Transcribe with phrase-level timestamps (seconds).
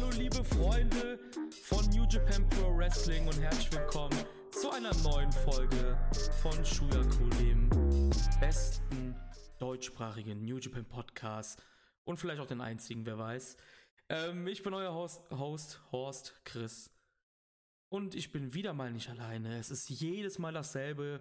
[0.00, 1.18] Hallo liebe Freunde
[1.64, 4.16] von New Japan Pro Wrestling und herzlich willkommen
[4.50, 5.98] zu einer neuen Folge
[6.40, 7.68] von Shuyaku, dem
[8.40, 9.14] besten
[9.58, 11.62] deutschsprachigen New Japan Podcast
[12.04, 13.58] und vielleicht auch den einzigen, wer weiß.
[14.08, 16.90] Ähm, ich bin euer Host, Host Horst Chris
[17.90, 19.58] und ich bin wieder mal nicht alleine.
[19.58, 21.20] Es ist jedes Mal dasselbe.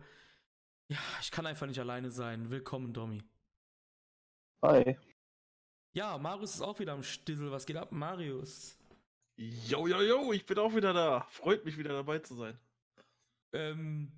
[0.88, 2.50] Ja, ich kann einfach nicht alleine sein.
[2.50, 3.24] Willkommen, Domi.
[4.64, 4.98] Hi.
[5.92, 7.52] Ja, Marius ist auch wieder am Stissel.
[7.52, 8.79] Was geht ab, Marius?
[9.42, 11.26] Jo, jo, jo, ich bin auch wieder da.
[11.30, 12.60] Freut mich wieder dabei zu sein.
[13.54, 14.12] Ähm,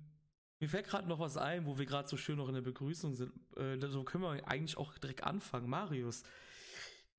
[0.58, 3.14] mir fällt gerade noch was ein, wo wir gerade so schön noch in der Begrüßung
[3.14, 3.32] sind.
[3.56, 5.70] Äh, so können wir eigentlich auch direkt anfangen.
[5.70, 6.24] Marius,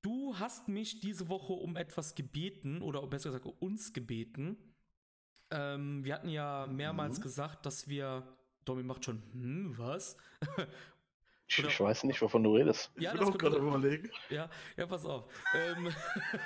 [0.02, 4.58] du hast mich diese Woche um etwas gebeten, oder besser gesagt uns gebeten.
[5.50, 7.22] Ähm, wir hatten ja mehrmals mhm.
[7.22, 8.36] gesagt, dass wir.
[8.66, 10.18] Domi macht schon, hm, was?
[11.46, 12.90] Ich, ich, weiß nicht, wovon du redest.
[12.98, 14.10] Ja, ich bin auch gerade überlegen.
[14.30, 14.48] Ja,
[14.78, 15.30] ja, pass auf.
[15.54, 15.92] ähm,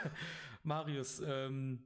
[0.69, 1.83] Marius, ähm,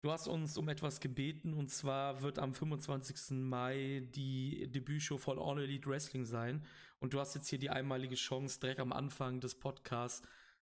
[0.00, 3.32] du hast uns um etwas gebeten und zwar wird am 25.
[3.32, 6.64] Mai die Debütshow von All Elite Wrestling sein
[7.00, 10.26] und du hast jetzt hier die einmalige Chance, direkt am Anfang des Podcasts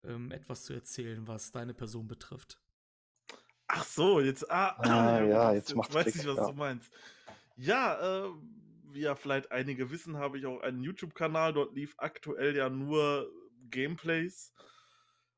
[0.03, 2.59] ähm, etwas zu erzählen, was deine Person betrifft.
[3.67, 6.51] Ach so, jetzt, ah, ah ja, jetzt, jetzt macht weiß ich, was ja.
[6.51, 6.91] du meinst.
[7.55, 8.29] Ja, äh,
[8.91, 11.53] wie ja vielleicht einige wissen, habe ich auch einen YouTube-Kanal.
[11.53, 13.27] Dort lief aktuell ja nur
[13.71, 14.53] Gameplays.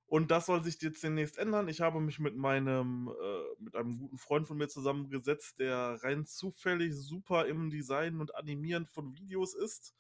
[0.07, 1.67] Und das soll sich jetzt demnächst ändern.
[1.67, 6.25] Ich habe mich mit meinem, äh, mit einem guten Freund von mir zusammengesetzt, der rein
[6.25, 9.95] zufällig super im Design und Animieren von Videos ist.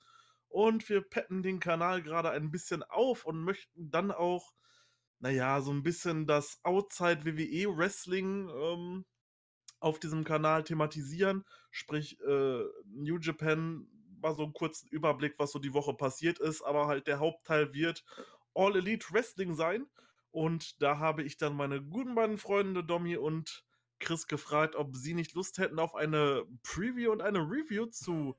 [0.47, 4.53] Und wir petten den Kanal gerade ein bisschen auf und möchten dann auch,
[5.19, 9.05] naja, so ein bisschen das Outside WWE Wrestling ähm,
[9.79, 11.45] auf diesem Kanal thematisieren.
[11.71, 13.87] Sprich, äh, New Japan
[14.21, 17.73] war so ein kurzer Überblick, was so die Woche passiert ist, aber halt der Hauptteil
[17.73, 18.03] wird
[18.55, 19.85] All Elite Wrestling sein.
[20.31, 23.63] Und da habe ich dann meine guten beiden Freunde Domi und
[23.99, 28.35] Chris gefragt, ob sie nicht Lust hätten auf eine Preview und eine Review zu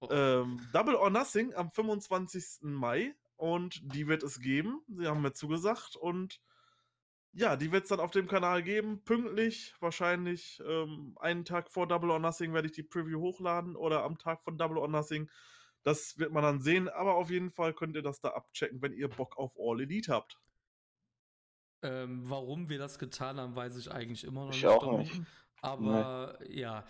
[0.00, 0.08] oh.
[0.10, 2.62] ähm, Double or Nothing am 25.
[2.62, 3.14] Mai.
[3.36, 4.82] Und die wird es geben.
[4.88, 5.96] Sie haben mir zugesagt.
[5.96, 6.42] Und
[7.32, 11.86] ja, die wird es dann auf dem Kanal geben, pünktlich, wahrscheinlich ähm, einen Tag vor
[11.86, 15.30] Double or Nothing werde ich die Preview hochladen oder am Tag von Double or Nothing.
[15.82, 18.92] Das wird man dann sehen, aber auf jeden Fall könnt ihr das da abchecken, wenn
[18.92, 20.38] ihr Bock auf All Elite habt.
[21.82, 24.66] Ähm, warum wir das getan haben, weiß ich eigentlich immer noch ich nicht.
[24.66, 25.22] Auch nicht.
[25.62, 26.60] Aber nee.
[26.60, 26.84] ja,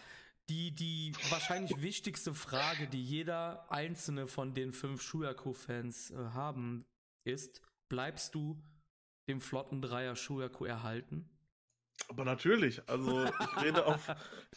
[0.49, 6.85] die, die wahrscheinlich wichtigste Frage, die jeder einzelne von den fünf Shuyaku-Fans äh, haben,
[7.25, 8.61] ist: Bleibst du
[9.29, 11.31] dem flotten Dreier Shuyaku erhalten?
[12.09, 14.09] Aber natürlich, also ich rede auf,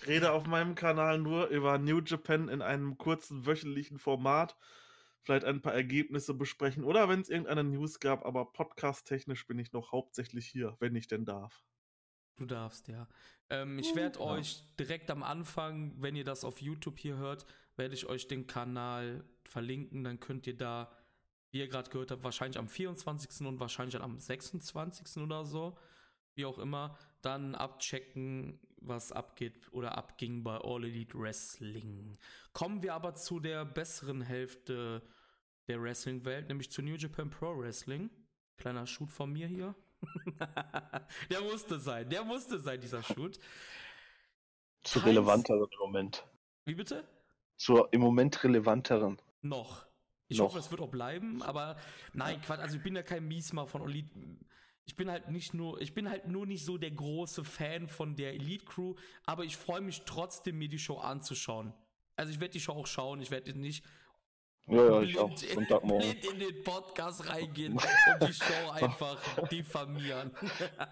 [0.07, 4.55] rede auf meinem Kanal nur über New Japan in einem kurzen wöchentlichen Format.
[5.21, 9.71] Vielleicht ein paar Ergebnisse besprechen oder wenn es irgendeine News gab, aber podcast-technisch bin ich
[9.71, 11.63] noch hauptsächlich hier, wenn ich denn darf.
[12.35, 13.07] Du darfst, ja.
[13.49, 14.25] Ähm, ich werde ja.
[14.25, 17.45] euch direkt am Anfang, wenn ihr das auf YouTube hier hört,
[17.77, 20.03] werde ich euch den Kanal verlinken.
[20.03, 20.91] Dann könnt ihr da
[21.53, 23.45] wie ihr gerade gehört habt, wahrscheinlich am 24.
[23.45, 25.17] und wahrscheinlich am 26.
[25.17, 25.77] oder so,
[26.33, 32.17] wie auch immer, dann abchecken, was abgeht oder abging bei All Elite Wrestling.
[32.51, 35.01] Kommen wir aber zu der besseren Hälfte
[35.67, 38.09] der Wrestling-Welt, nämlich zu New Japan Pro Wrestling.
[38.57, 39.75] Kleiner Shoot von mir hier.
[41.29, 43.39] der musste sein, der musste sein, dieser Shoot.
[44.83, 46.25] Zu relevanteren im Moment.
[46.65, 47.07] Wie bitte?
[47.55, 49.21] Zur im Moment relevanteren.
[49.41, 49.85] Noch.
[50.27, 50.47] Ich Noch.
[50.47, 51.77] hoffe, es wird auch bleiben, aber
[52.13, 54.09] nein, Quatsch, also ich bin ja kein Miesmer von Elite.
[54.85, 58.15] Ich bin halt nicht nur, ich bin halt nur nicht so der große Fan von
[58.15, 58.95] der Elite Crew,
[59.25, 61.73] aber ich freue mich trotzdem, mir die Show anzuschauen.
[62.15, 63.83] Also ich werde die Show auch schauen, ich werde nicht
[64.67, 65.37] ja, ja, ich auch.
[65.37, 66.09] Sonntagmorgen.
[66.09, 70.31] Blind in den Podcast reingehen und die Show einfach diffamieren.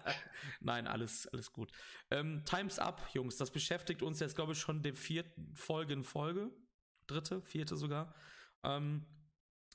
[0.60, 1.72] Nein, alles, alles gut.
[2.10, 6.02] Ähm, Times Up, Jungs, das beschäftigt uns jetzt, glaube ich, schon der vierten Folge in
[6.02, 6.50] Folge.
[7.06, 8.14] Dritte, vierte sogar.
[8.62, 9.06] Ähm,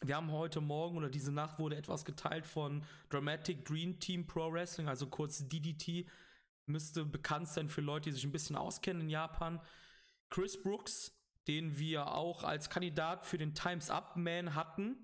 [0.02, 4.52] wir haben heute Morgen oder diese Nacht wurde etwas geteilt von Dramatic Dream Team Pro
[4.52, 6.08] Wrestling, also kurz DDT.
[6.66, 9.62] Müsste bekannt sein für Leute, die sich ein bisschen auskennen in Japan.
[10.30, 11.18] Chris Brooks,
[11.48, 14.98] den wir auch als Kandidat für den Times Up Man hatten,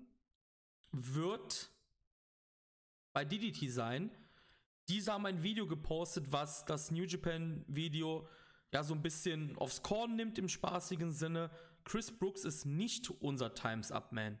[0.92, 1.70] wird
[3.12, 4.10] bei DDT sein.
[4.88, 8.28] Diese haben ein Video gepostet, was das New Japan Video
[8.72, 11.50] ja so ein bisschen aufs Korn nimmt im spaßigen Sinne.
[11.84, 14.38] Chris Brooks ist nicht unser Times Up Man.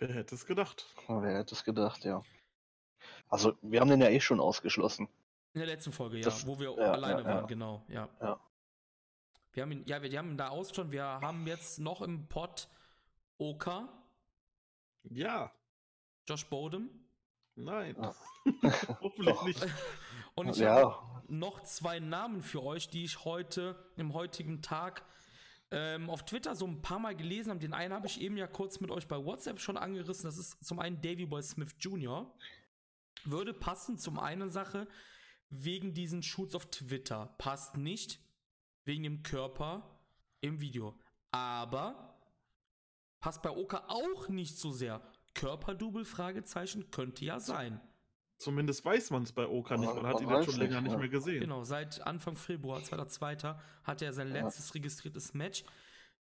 [0.00, 0.86] Wer hätte es gedacht?
[1.08, 2.22] Wer hätte es gedacht, ja.
[3.28, 5.08] Also, wir haben den ja eh schon ausgeschlossen.
[5.52, 8.08] In der letzten Folge, das, ja, wo wir ja, alleine ja, waren, genau, ja.
[8.20, 8.40] ja.
[9.52, 10.90] Wir haben ihn, ja, wir, wir haben ihn da ausgeschaut.
[10.90, 12.68] Wir haben jetzt noch im Pod
[13.36, 13.88] Oka.
[15.02, 15.52] Ja.
[16.26, 16.88] Josh Bodem.
[17.56, 17.94] Nein.
[18.00, 18.14] Ja.
[19.02, 19.66] Hoffentlich nicht.
[20.34, 20.76] Und ich Ja.
[20.76, 25.04] habe noch zwei Namen für euch, die ich heute, im heutigen Tag,
[25.70, 27.60] ähm, auf Twitter so ein paar Mal gelesen habe.
[27.60, 30.24] Den einen habe ich eben ja kurz mit euch bei WhatsApp schon angerissen.
[30.24, 32.32] Das ist zum einen Davy Boy Smith Jr.
[33.24, 34.88] Würde passen zum einen Sache
[35.50, 37.34] wegen diesen Shoots auf Twitter.
[37.38, 38.20] Passt nicht
[38.84, 40.00] wegen dem Körper
[40.40, 40.98] im Video.
[41.30, 42.18] Aber
[43.20, 45.02] passt bei Oka auch nicht so sehr.
[45.34, 46.04] Körperdouble?
[46.04, 47.80] Fragezeichen könnte ja sein.
[48.40, 49.94] Zumindest weiß man es bei Oka nicht.
[49.94, 50.98] Man hat Man ihn jetzt schon länger nicht, nicht ja.
[50.98, 51.40] mehr gesehen.
[51.40, 53.54] Genau, seit Anfang Februar, 2.2.
[53.84, 54.42] hat er sein Ja.
[54.44, 55.62] letztes registriertes Match.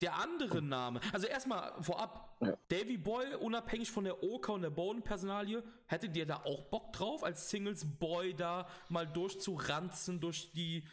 [0.01, 2.56] Der andere Name, also erstmal vorab, Ja.
[2.69, 7.24] Davy Boy, unabhängig von der Oka und der Boden-Personalie, hättet ihr da auch Bock drauf,
[7.24, 10.83] als Singles Boy da mal durchzuranzen durch die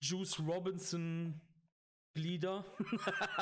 [0.00, 1.40] Juice Robinson
[2.14, 2.64] Glieder?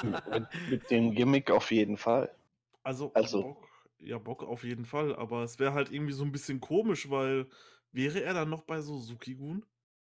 [0.02, 2.34] mit, mit dem Gimmick auf jeden Fall.
[2.82, 3.68] Also, Also- Bock,
[4.02, 5.14] ja, Bock auf jeden Fall.
[5.16, 7.46] Aber es wäre halt irgendwie so ein bisschen komisch, weil
[7.92, 9.64] wäre er dann noch bei Suzuki-Gun?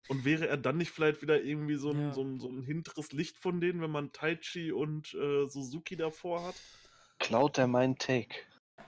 [0.07, 2.13] Und wäre er dann nicht vielleicht wieder irgendwie so ein, Ja.
[2.13, 6.43] so, ein, so ein hinteres Licht von denen, wenn man Taichi und äh, Suzuki davor
[6.43, 6.55] hat?
[7.17, 8.35] Klaut er meinen Take.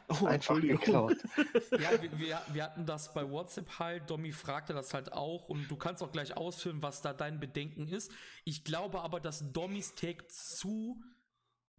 [0.09, 0.77] Oh, Einfach Entschuldigung.
[0.77, 1.17] geklaut.
[1.79, 4.09] Ja, wir, wir, wir hatten das bei WhatsApp halt.
[4.09, 7.87] Domi fragte das halt auch und du kannst auch gleich ausführen, was da dein Bedenken
[7.87, 8.11] ist.
[8.45, 11.01] Ich glaube aber, dass Dommys Take zu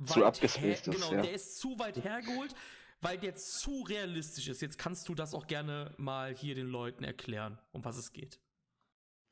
[0.05, 1.23] Zu abgespaced ist, Genau, ja.
[1.23, 2.55] der ist zu weit hergeholt,
[3.01, 4.61] weil der zu realistisch ist.
[4.61, 8.41] Jetzt kannst du das auch gerne mal hier den Leuten erklären, um was es geht.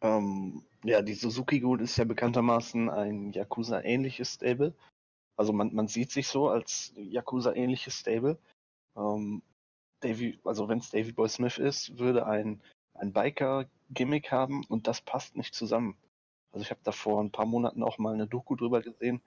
[0.03, 4.75] Ähm, ja, die Suzuki Gun ist ja bekanntermaßen ein Yakuza-ähnliches Stable.
[5.37, 8.39] Also man, man sieht sich so als Yakuza-ähnliches Stable.
[8.97, 9.43] Ähm,
[10.01, 12.63] Davy, also wenn es Davy Boy Smith ist, würde ein,
[12.95, 15.97] ein Biker-Gimmick haben und das passt nicht zusammen.
[16.53, 19.23] Also ich habe da vor ein paar Monaten auch mal eine Doku drüber gesehen.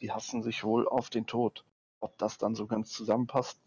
[0.00, 1.64] Die hassen sich wohl auf den Tod.
[2.00, 3.60] Ob das dann so ganz zusammenpasst,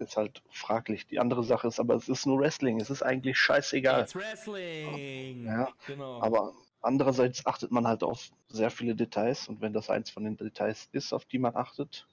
[0.00, 1.06] ist halt fraglich.
[1.06, 2.80] Die andere Sache ist aber, es ist nur Wrestling.
[2.80, 4.02] Es ist eigentlich scheißegal.
[4.02, 5.44] It's Wrestling!
[5.46, 6.22] Ja, genau.
[6.22, 10.36] Aber andererseits achtet man halt auf sehr viele Details und wenn das eins von den
[10.36, 12.06] Details ist, auf die man achtet,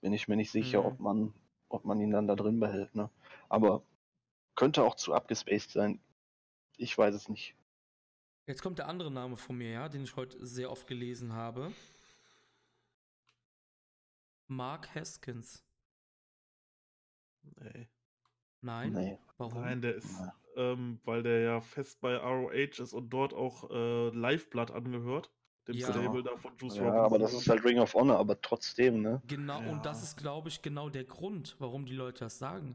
[0.00, 0.86] bin ich mir nicht sicher, Mhm.
[0.86, 1.34] ob man,
[1.68, 2.94] ob man ihn dann da drin behält.
[2.94, 3.10] Ne?
[3.48, 3.82] Aber
[4.54, 6.00] könnte auch zu abgespaced sein.
[6.76, 7.54] Ich weiß es nicht.
[8.46, 11.72] Jetzt kommt der andere Name von mir, ja, den ich heute sehr oft gelesen habe.
[14.46, 15.62] Mark Haskins.
[17.42, 17.88] Nee.
[18.60, 18.92] Nein?
[18.92, 19.18] Nee.
[19.36, 19.60] Warum?
[19.60, 20.20] Nein, der ist,
[20.56, 25.30] ähm, weil der ja fest bei ROH ist und dort auch äh, Liveblood angehört.
[25.68, 25.90] Dem Ja.
[25.90, 27.04] Stable da von Juice Ja, Robinson.
[27.04, 29.22] aber das ist halt Ring of Honor, aber trotzdem, ne?
[29.26, 29.70] Genau, Ja.
[29.70, 32.74] und das ist, glaube ich, genau der Grund, warum die Leute das sagen.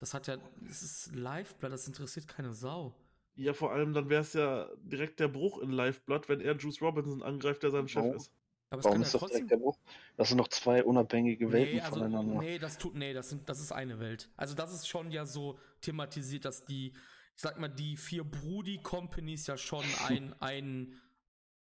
[0.00, 0.36] Das hat ja,
[0.68, 2.94] es ist Liveblood, das interessiert keine Sau.
[3.36, 6.82] Ja, vor allem dann wäre es ja direkt der Bruch in Liveblood, wenn er Juice
[6.82, 8.16] Robinson angreift, der sein Chef Warum?
[8.16, 8.30] ist.
[8.74, 9.36] Aber es Warum kann ja ist das trotzdem.
[9.46, 9.78] direkt der Bruch?
[10.16, 12.38] Das sind noch zwei unabhängige Welten Nee, also, voneinander.
[12.40, 14.28] nee, das tut, nee, das sind, das ist eine Welt.
[14.36, 19.46] Also das ist schon ja so thematisiert, dass die, ich sag mal, die vier Brudi-Companies
[19.46, 21.00] ja schon ein, ein,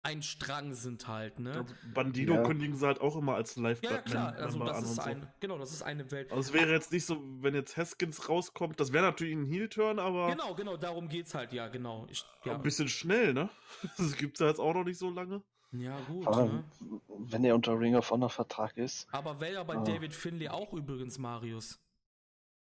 [0.05, 1.53] ein Strang sind halt, ne?
[1.53, 1.65] Ja,
[1.95, 2.43] Bandido Ja.
[2.43, 5.01] kündigen sie halt auch immer als Ja, Liveblood ja, klar, also das ist so.
[5.03, 6.31] ein, genau, das ist eine Welt.
[6.31, 9.99] Also es wäre jetzt nicht so, wenn jetzt Haskins rauskommt, das wäre natürlich ein Heel-Turn,
[9.99, 12.07] aber Genau, genau, darum geht's halt, ja, genau.
[12.11, 12.55] Ich, ja.
[12.55, 13.49] ein bisschen schnell, ne?
[13.99, 15.43] Das gibt's ja jetzt auch noch nicht so lange.
[15.81, 16.65] Ja, gut, Aber ne?
[17.09, 19.85] wenn er unter Ring of Honor Vertrag ist, Aber wäre ja bei Ah.
[19.85, 21.79] David Finlay auch übrigens Marius.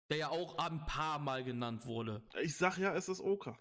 [0.10, 2.22] Der ja auch ein paar Mal genannt wurde.
[2.42, 3.58] Ich sag ja, es ist Oka.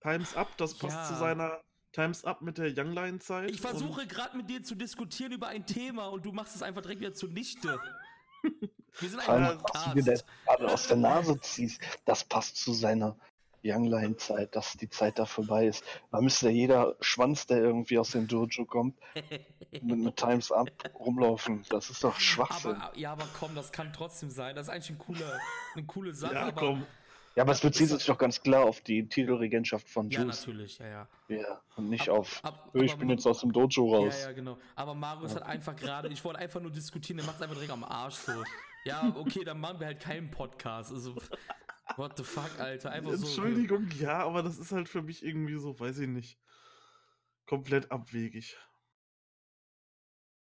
[0.00, 1.04] Times Up, das passt Ja.
[1.04, 1.60] zu seiner
[1.92, 3.50] Times Up mit der Young Lion Zeit.
[3.50, 6.82] Ich versuche gerade mit dir zu diskutieren über ein Thema und du machst es einfach
[6.82, 7.80] direkt wieder zunichte.
[8.98, 10.26] Wir sind ein was du dir Podcast.
[10.46, 13.16] da gerade aus der Nase ziehst, das passt zu seiner
[13.66, 15.84] Young Lion Zeit, dass die Zeit da vorbei ist.
[16.12, 18.96] Da müsste ja jeder Schwanz, der irgendwie aus dem Dojo kommt,
[19.82, 21.64] mit, mit Times Up rumlaufen.
[21.70, 22.74] Das ist doch Schwachsinn.
[22.76, 24.54] aber, ja, aber komm, das kann trotzdem sein.
[24.56, 25.38] Das ist eigentlich ein cooler,
[25.74, 26.34] eine coole Sache.
[26.34, 26.86] Ja, aber, komm.
[27.34, 30.40] ja, aber es bezieht sich doch ganz klar auf die Titelregentschaft von Ja, Juice.
[30.46, 31.08] natürlich, ja, ja.
[31.28, 34.14] Ja, und nicht Ab- auf, ab- "Ö, ich aber bin jetzt aus dem Dojo raus.
[34.20, 34.58] Ja, ja, genau.
[34.76, 37.72] Aber Marius hat einfach gerade, ich wollte einfach nur diskutieren, der macht es einfach direkt
[37.72, 38.32] am Arsch so.
[38.84, 40.92] Ja, okay, dann machen wir halt keinen Podcast.
[40.92, 41.16] Also,
[41.96, 42.90] what the fuck, Alter.
[42.90, 43.26] Einfach so.
[43.26, 46.38] Entschuldigung, ja, aber das ist halt für mich irgendwie so, weiß ich nicht,
[47.46, 48.56] komplett abwegig.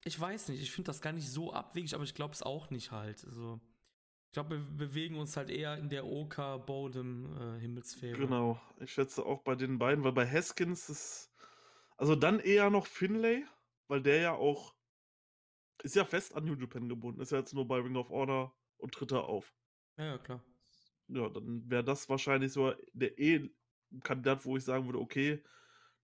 [0.04, 2.70] Ich weiß nicht, ich finde das gar nicht so abwegig, aber ich glaube es auch
[2.70, 3.25] nicht halt.
[3.25, 3.61] Also,
[4.26, 8.12] ich glaube, wir bewegen uns halt eher in der Oka Bodem äh.
[8.12, 11.32] Genau, ich schätze auch bei den beiden, weil bei Haskins ist,
[11.97, 13.44] also dann eher noch Finlay,
[13.88, 14.75] weil der ja auch,
[15.82, 18.56] ist ja fest an New Japan gebunden, ist ja jetzt nur bei Ring of Honor
[18.78, 19.52] und tritt da auf.
[19.97, 20.42] Ja, ja, klar.
[21.12, 23.50] Ja, dann wäre das wahrscheinlich so der eh
[24.02, 25.43] Kandidat, wo ich sagen würde, okay,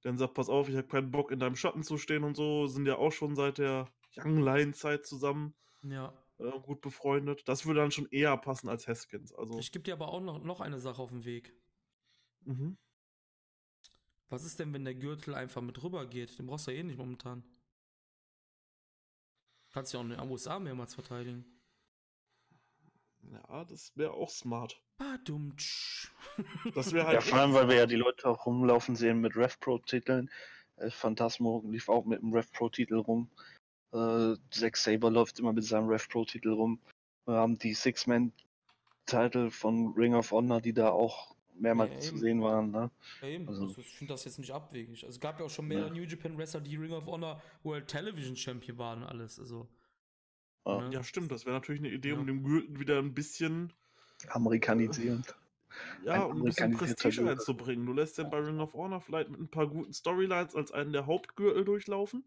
[0.02, 2.66] dann sag, pass auf, ich habe keinen Bock in deinem Schatten zu stehen und so,
[2.66, 5.54] sind ja auch schon seit der Young Lion Zeit zusammen.
[5.82, 6.12] Ja.
[6.38, 7.48] äh, gut befreundet.
[7.48, 9.32] Das würde dann schon eher passen als Haskins.
[9.34, 11.54] Also, Ich gebe dir aber auch noch, noch eine Sache auf den Weg.
[12.44, 12.76] mhm.
[14.28, 16.36] Was ist denn, wenn der Gürtel einfach mit rüber geht?
[16.36, 17.44] Den brauchst du ja eh nicht momentan.
[19.72, 21.44] Kannst ja auch in den USA mehrmals verteidigen.
[23.32, 24.80] Ja, das wäre auch smart.
[24.98, 26.08] Badumtsch.
[26.74, 27.22] Das wäre Ja, halt.
[27.24, 30.30] vor allem, weil wir ja die Leute auch rumlaufen sehen mit RevPro-Titeln.
[30.76, 33.30] Äh, Phantasmo lief auch mit dem RevPro-Titel rum.
[33.92, 36.80] Äh, Zack Saber läuft immer mit seinem RevPro-Titel rum.
[37.26, 42.42] Wir haben die Six-Man-Titel von Ring of Honor, die da auch mehrmals Ja, zu sehen
[42.42, 42.70] waren.
[42.70, 42.90] Ne?
[43.22, 43.48] Ja, eben.
[43.48, 45.04] Also- Also, ich finde das jetzt nicht abwegig.
[45.04, 45.94] Also, es gab ja auch schon mehrere Ja.
[45.94, 49.38] New Japan Wrestler, die Ring of Honor World Television Champion waren und alles.
[49.40, 49.66] Also,
[50.66, 50.80] Ja.
[50.82, 50.90] ne?
[50.94, 51.30] Ja, stimmt.
[51.32, 52.16] Das wäre natürlich eine Idee, Ja.
[52.18, 53.72] um dem Gürtel wieder ein bisschen,
[54.28, 55.34] Amerikanisierend.
[56.04, 57.86] ja, Ein um ein bisschen Prestige reinzubringen.
[57.86, 60.92] Du lässt den bei Ring of Honor vielleicht mit ein paar guten Storylines als einen
[60.92, 62.24] der Hauptgürtel durchlaufen.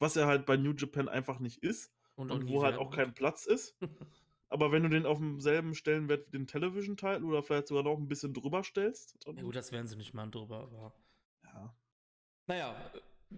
[0.00, 1.92] Was er halt bei New Japan einfach nicht ist.
[2.14, 3.74] und, Und wo halt auch kein Platz ist.
[4.50, 8.08] Aber wenn du den auf demselben Stellenwert wie den Television-Titel oder vielleicht sogar noch ein
[8.08, 10.94] bisschen drüber stellst, dann, Ja, gut, das werden sie nicht machen drüber, aber.
[11.44, 11.74] ja.
[12.46, 13.36] Naja, äh,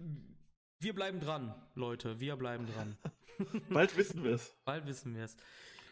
[0.81, 2.19] wir bleiben dran, Leute.
[2.19, 2.97] Wir bleiben dran.
[3.69, 4.55] Bald wissen wir es.
[4.65, 5.37] Bald wissen wir es.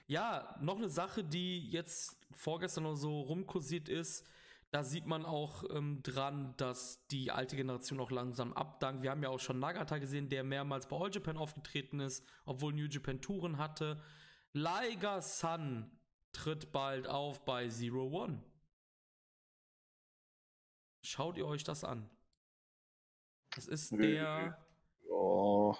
[0.08, 4.27] Ja, noch eine Sache, die jetzt vorgestern noch so rumkursiert ist.
[4.72, 9.01] Da sieht man auch ähm, dran, dass die alte Generation auch langsam abdankt.
[9.03, 12.74] Wir haben ja auch schon Nagata gesehen, der mehrmals bei All Japan aufgetreten ist, obwohl
[12.74, 14.01] New Japan Touren hatte.
[14.53, 15.89] Liger Sun
[16.31, 18.43] tritt bald auf bei Zero One.
[21.03, 22.10] Schaut ihr euch das an?
[23.55, 24.58] Das ist der.
[25.09, 25.75] Oh,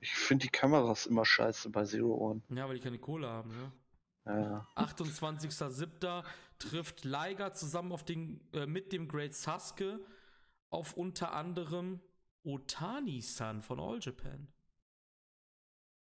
[0.00, 2.42] ich finde die Kameras immer scheiße bei Zero One.
[2.50, 3.72] Ja, weil die keine Kohle haben, ne?
[4.26, 4.66] Ja.
[4.74, 6.24] 28.07.
[6.58, 10.00] trifft Liger zusammen auf den, äh, mit dem Great Sasuke
[10.70, 12.00] auf unter anderem
[12.44, 14.48] Otani-san von All Japan.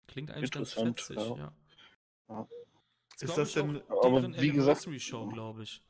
[0.07, 1.35] Klingt eigentlich ganz Interessant, fetzig, ja.
[1.37, 1.53] ja.
[2.29, 2.47] Ja.
[3.15, 5.83] Ist glaub das ich, denn- Aber wie gesagt- Anniversary-Show, glaube ich.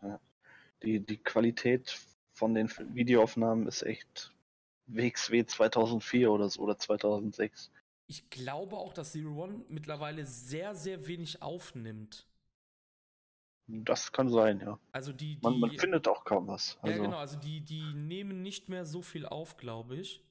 [0.84, 2.00] Die, die Qualität
[2.34, 4.33] von den Videoaufnahmen ist echt
[4.88, 7.72] WXW 2004 oder so oder 2006.
[8.08, 12.28] Ich glaube auch, dass Zero One mittlerweile sehr, sehr wenig aufnimmt.
[13.68, 14.78] Das kann sein, ja.
[14.92, 16.78] Also die, die Man, man findet auch kaum was.
[16.84, 20.22] Ja, Also, genau, also die, die nehmen nicht mehr so viel auf, glaube ich.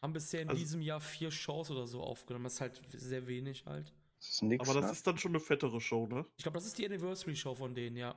[0.00, 2.44] Haben bisher in Also- diesem Jahr vier Shows oder so aufgenommen.
[2.44, 3.92] Das ist halt sehr wenig halt.
[4.18, 4.92] das ist nix, Aber das ne?
[4.92, 6.24] ist dann schon eine fettere Show, ne?
[6.36, 8.14] Ich glaube, das ist die Anniversary-Show von denen, ja.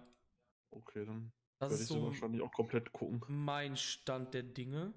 [0.71, 3.21] Okay, dann Das ist ich so wahrscheinlich auch komplett gucken.
[3.27, 4.93] mein Stand der Dinge.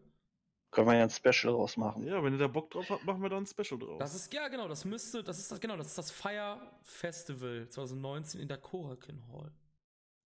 [0.70, 2.04] Können wir ja ein Special rausmachen.
[2.04, 3.98] Ja, wenn ihr da Bock drauf habt, machen wir da ein Special draus.
[3.98, 7.68] Das ist, ja genau, das müsste, das ist das, genau, das ist das Fire Festival
[7.68, 9.52] 2019 in der Korakin Hall.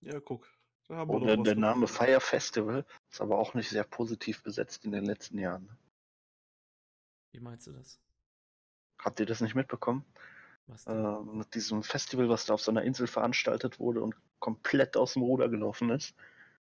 [0.02, 0.46] ja, guck.
[0.88, 1.88] Da haben Oh, wir der, der Name.
[1.88, 5.68] Fire Festival ist aber auch nicht sehr positiv besetzt in den letzten Jahren.
[7.32, 7.98] Wie meinst du das?
[9.00, 10.04] Habt ihr das nicht mitbekommen?
[10.86, 15.12] Äh, mit diesem Festival, was da auf so einer Insel veranstaltet wurde und komplett aus
[15.12, 16.14] dem Ruder gelaufen ist.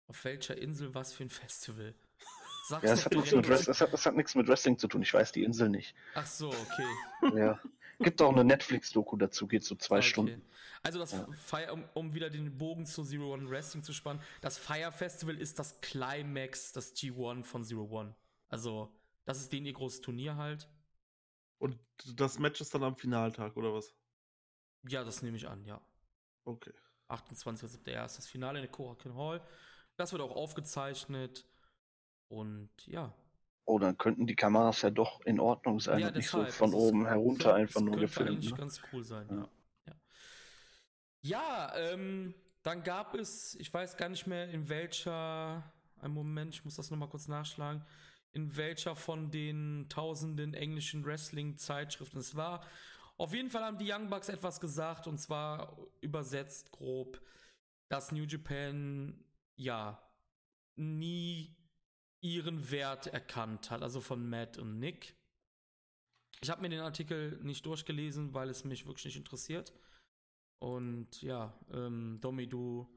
[0.08, 1.93] Auf welcher Insel was für ein Festival?
[2.67, 5.01] Sag's Ja, es hat, nichts mit das hat, das hat nichts mit Wrestling zu tun.
[5.01, 5.96] Ich weiß die Insel nicht.
[6.15, 7.36] Ach so, okay.
[7.38, 7.60] Ja.
[8.00, 10.08] Gibt auch eine Netflix-Doku dazu, geht so zwei Okay.
[10.08, 10.41] Stunden.
[10.84, 11.27] Also das Ja.
[11.34, 15.38] Fire, um, um wieder den Bogen zu Zero One Wrestling zu spannen, das Fire Festival
[15.38, 18.15] ist das Climax, das G1 von Zero One.
[18.50, 18.91] Also,
[19.25, 20.67] das ist den ihr großes Turnier halt.
[21.62, 21.77] Und
[22.15, 23.94] das Match ist dann am Finaltag, oder was?
[24.88, 25.80] Ja, das nehme ich an, ja.
[26.44, 26.74] Okay.
[27.08, 28.03] 28.07.
[28.06, 29.46] ist das Finale in der Korakin Hall.
[29.96, 31.46] Das wird auch aufgezeichnet.
[32.30, 33.13] Und ja.
[33.65, 36.72] Oh, dann könnten die Kameras ja doch in Ordnung sein ja, und nicht so von
[36.72, 38.30] das oben herunter das einfach nur könnte gefilmt.
[38.30, 38.58] eigentlich Ne?
[38.58, 39.36] ganz cool sein, Ja.
[39.86, 39.96] ja.
[41.22, 45.63] Ja, ja ähm, dann gab es, ich weiß gar nicht mehr in welcher,
[46.00, 47.86] einen Moment, ich muss das nochmal kurz nachschlagen,
[48.33, 52.65] in welcher von den tausenden englischen Wrestling-Zeitschriften es war.
[53.17, 57.21] Auf jeden Fall haben die Young Bucks etwas gesagt und zwar übersetzt grob,
[57.89, 59.23] dass New Japan
[59.57, 60.01] ja
[60.75, 61.55] nie
[62.23, 65.15] ihren Wert erkannt hat, also von Matt und Nick.
[66.41, 69.73] Ich habe mir den Artikel nicht durchgelesen, weil es mich wirklich nicht interessiert.
[70.59, 72.88] Und ja, ähm, Domi, du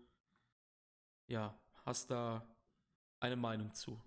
[1.27, 2.47] ja, hast da
[3.21, 4.01] eine Meinung zu.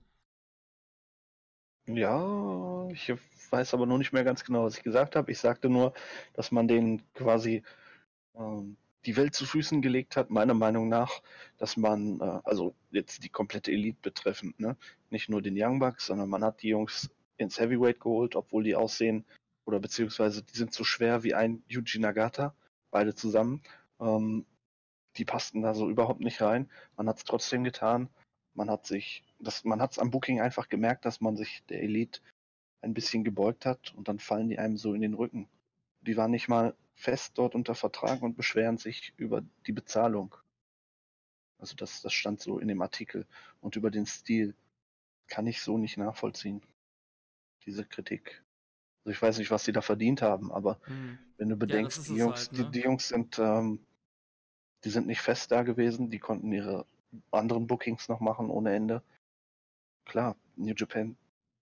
[1.87, 3.13] Ja, ich
[3.49, 5.31] weiß aber noch nicht mehr ganz genau, was ich gesagt habe.
[5.31, 5.93] Ich sagte nur,
[6.33, 7.63] dass man denen quasi
[8.35, 11.21] ähm, die Welt zu Füßen gelegt hat, meiner Meinung nach,
[11.57, 14.75] dass man, äh, also jetzt die komplette Elite betreffend, ne?
[15.09, 18.75] nicht nur den Young Bucks, sondern man hat die Jungs ins Heavyweight geholt, obwohl die
[18.75, 19.25] aussehen,
[19.65, 22.53] oder beziehungsweise die sind so schwer wie ein Yuji Nagata,
[22.91, 23.61] beide zusammen.
[23.99, 24.45] Ähm,
[25.17, 26.69] die passten da so überhaupt nicht rein.
[26.95, 28.09] Man hat es trotzdem getan.
[28.53, 31.81] Man hat sich, das, man hat es am Booking einfach gemerkt, dass man sich der
[31.83, 32.21] Elite
[32.81, 35.47] ein bisschen gebeugt hat und dann fallen die einem so in den Rücken.
[36.01, 40.35] die waren nicht mal fest dort unter Vertrag und beschweren sich über die Bezahlung.
[41.59, 43.25] Also das, das stand so in dem Artikel.
[43.61, 44.55] Und über den Stil
[45.27, 46.61] kann ich so nicht nachvollziehen.
[47.65, 48.43] Diese Kritik.
[49.03, 51.17] Also ich weiß nicht, was sie da verdient haben, aber hm.
[51.37, 52.65] wenn du bedenkst, ja, die, Jungs, halt, ne?
[52.65, 53.79] die, die, Jungs sind, ähm,
[54.83, 56.85] die sind nicht fest da gewesen, die konnten ihre
[57.31, 59.01] anderen Bookings noch machen ohne Ende.
[60.07, 61.17] Klar, New Japan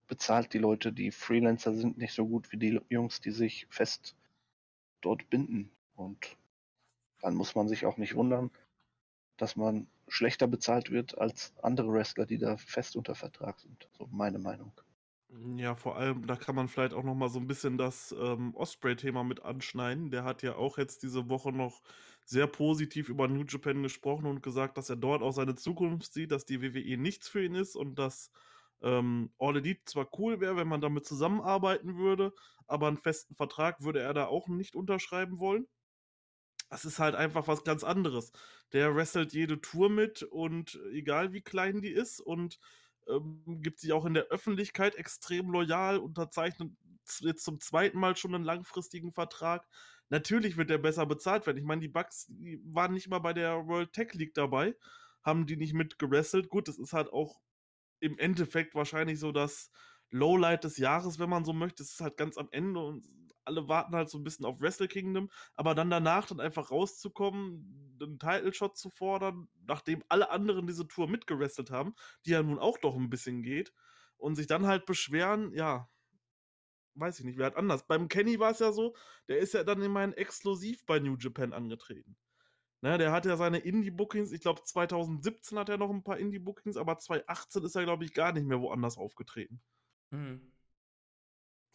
[0.08, 4.16] bezahlt die Leute, die Freelancer sind, nicht so gut wie die Jungs, die sich fest
[5.02, 5.72] dort binden.
[5.96, 6.38] Und
[7.22, 8.52] dann muss man sich auch nicht wundern,
[9.38, 13.90] dass man schlechter bezahlt wird als andere Wrestler, die da fest unter Vertrag sind.
[13.98, 14.72] So meine Meinung.
[15.58, 18.56] Ja, vor allem, da kann man vielleicht auch noch mal so ein bisschen das ähm,
[18.56, 20.12] Osprey-Thema mit anschneiden.
[20.12, 21.82] Der hat ja auch jetzt diese Woche noch
[22.26, 26.32] sehr positiv über New Japan gesprochen und gesagt, dass er dort auch seine Zukunft sieht,
[26.32, 28.32] dass die WWE nichts für ihn ist und dass
[28.82, 32.34] ähm, All Elite zwar cool wäre, wenn man damit zusammenarbeiten würde,
[32.68, 35.68] aber einen festen Vertrag würde er da auch nicht unterschreiben wollen.
[36.70, 38.32] Das ist halt einfach was ganz anderes.
[38.74, 42.60] Der wrestelt jede Tour mit und egal wie klein die ist und
[43.08, 46.72] ähm, gibt sich auch in der Öffentlichkeit extrem loyal, unterzeichnet
[47.20, 49.68] jetzt zum zweiten Mal schon einen langfristigen Vertrag.
[50.10, 51.58] Natürlich wird der besser bezahlt werden.
[51.58, 54.76] Ich meine, die Bugs die waren nicht mal bei der World Tech League dabei,
[55.24, 56.50] haben die nicht mit gewrestelt.
[56.50, 57.42] Gut, das ist halt auch
[58.00, 59.72] im Endeffekt wahrscheinlich so das
[60.12, 61.84] Lowlight des Jahres, wenn man so möchte.
[61.84, 63.08] Es ist halt ganz am Ende und
[63.46, 67.98] alle warten halt so ein bisschen auf Wrestle Kingdom, aber dann danach dann einfach rauszukommen,
[68.02, 71.94] einen Title Shot zu fordern, nachdem alle anderen diese Tour mitgerestelt haben,
[72.26, 73.74] die ja nun auch doch ein bisschen geht
[74.18, 75.90] und sich dann halt beschweren, ja,
[76.96, 77.86] weiß ich nicht, wer hat anders.
[77.88, 78.96] Beim Kenny war es ja so,
[79.28, 82.16] der ist ja dann immerhin exklusiv bei New Japan angetreten.
[82.82, 86.78] Ne, der hat ja seine Indie-Bookings, ich glaube 2017 hat er noch ein paar Indie-Bookings,
[86.78, 89.60] aber 2018 ist er, glaube ich, gar nicht mehr woanders aufgetreten.
[90.12, 90.52] Mhm.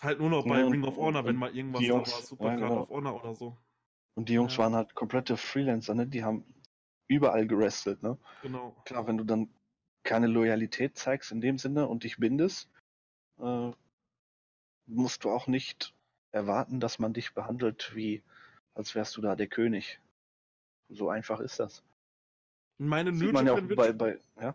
[0.01, 2.61] Halt nur noch bei ja, Ring of Honor, wenn mal irgendwas Jungs, da war, Supercard
[2.61, 2.83] ja, genau.
[2.83, 3.57] of Honor oder so.
[4.15, 4.59] Und die Jungs ja.
[4.61, 6.07] waren halt komplette Freelancer, ne?
[6.07, 6.45] Die haben
[7.09, 8.17] überall gerestelt, ne?
[8.43, 8.77] Genau.
[8.85, 9.51] Klar, wenn du dann
[10.03, 12.71] keine Loyalität zeigst in dem Sinne und dich bindest,
[13.39, 13.73] äh,
[14.91, 15.95] musst du auch nicht
[16.33, 18.23] erwarten, dass man dich behandelt wie,
[18.75, 20.01] als wärst du da der König.
[20.89, 21.83] So einfach ist das.
[22.79, 24.55] Meine New Japan, ja bei, bei, ja?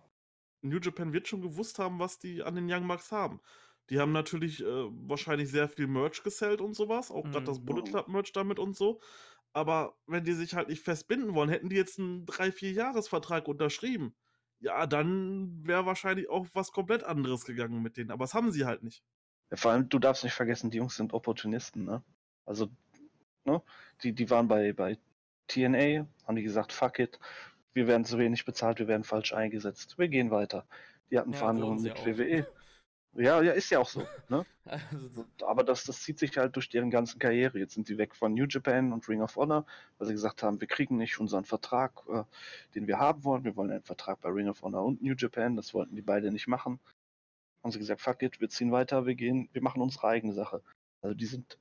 [0.62, 3.40] New Japan wird schon gewusst haben, was die an den Young Bucks haben.
[3.90, 4.66] Die haben natürlich äh,
[5.08, 7.32] wahrscheinlich sehr viel Merch gesellt und sowas, auch mhm.
[7.32, 9.00] gerade das Bullet Club Merch damit und so.
[9.54, 14.16] Aber wenn die sich halt nicht festbinden wollen, hätten die jetzt einen 3-4-Jahres-Vertrag unterschrieben.
[14.60, 18.12] Ja, dann wäre wahrscheinlich auch was komplett anderes gegangen mit denen.
[18.12, 19.04] Aber das haben sie halt nicht.
[19.52, 22.04] Ja, vor allem, du darfst nicht vergessen, die Jungs sind Opportunisten, ne?
[22.46, 22.70] Also,
[23.46, 23.62] ne?
[24.04, 24.98] Die, die waren bei, bei
[25.48, 27.20] TNA haben die gesagt, fuck it,
[27.74, 30.66] wir werden zu wenig bezahlt, wir werden falsch eingesetzt, wir gehen weiter.
[31.12, 32.48] Die hatten ja, Verhandlungen mit WWE.
[33.18, 34.06] Ja, ja, ist ja auch so.
[34.30, 34.46] Ne?
[34.66, 37.60] also, Aber das, das zieht sich halt durch deren ganzen Karriere.
[37.60, 39.66] Jetzt sind sie weg von New Japan und Ring of Honor,
[39.98, 42.24] weil sie gesagt haben, wir kriegen nicht unseren Vertrag, äh,
[42.74, 43.44] den wir haben wollen.
[43.44, 45.56] Wir wollen einen Vertrag bei Ring of Honor und New Japan.
[45.56, 46.80] Das wollten die beide nicht machen.
[47.66, 50.62] Haben sie gesagt, fuck it, wir ziehen weiter, wir gehen, wir machen unsere eigene Sache.
[51.02, 51.58] Also die sind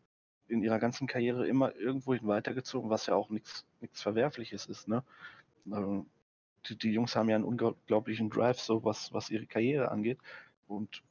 [0.49, 3.65] in ihrer ganzen Karriere immer irgendwohin weitergezogen, was ja auch nichts
[3.95, 4.87] Verwerfliches ist.
[4.87, 5.03] Ne?
[5.65, 6.05] Ähm,
[6.69, 10.19] die, die, Jungs haben ja einen unglaublichen Drive, so was, was ihre Karriere angeht.
[10.69, 11.03] Und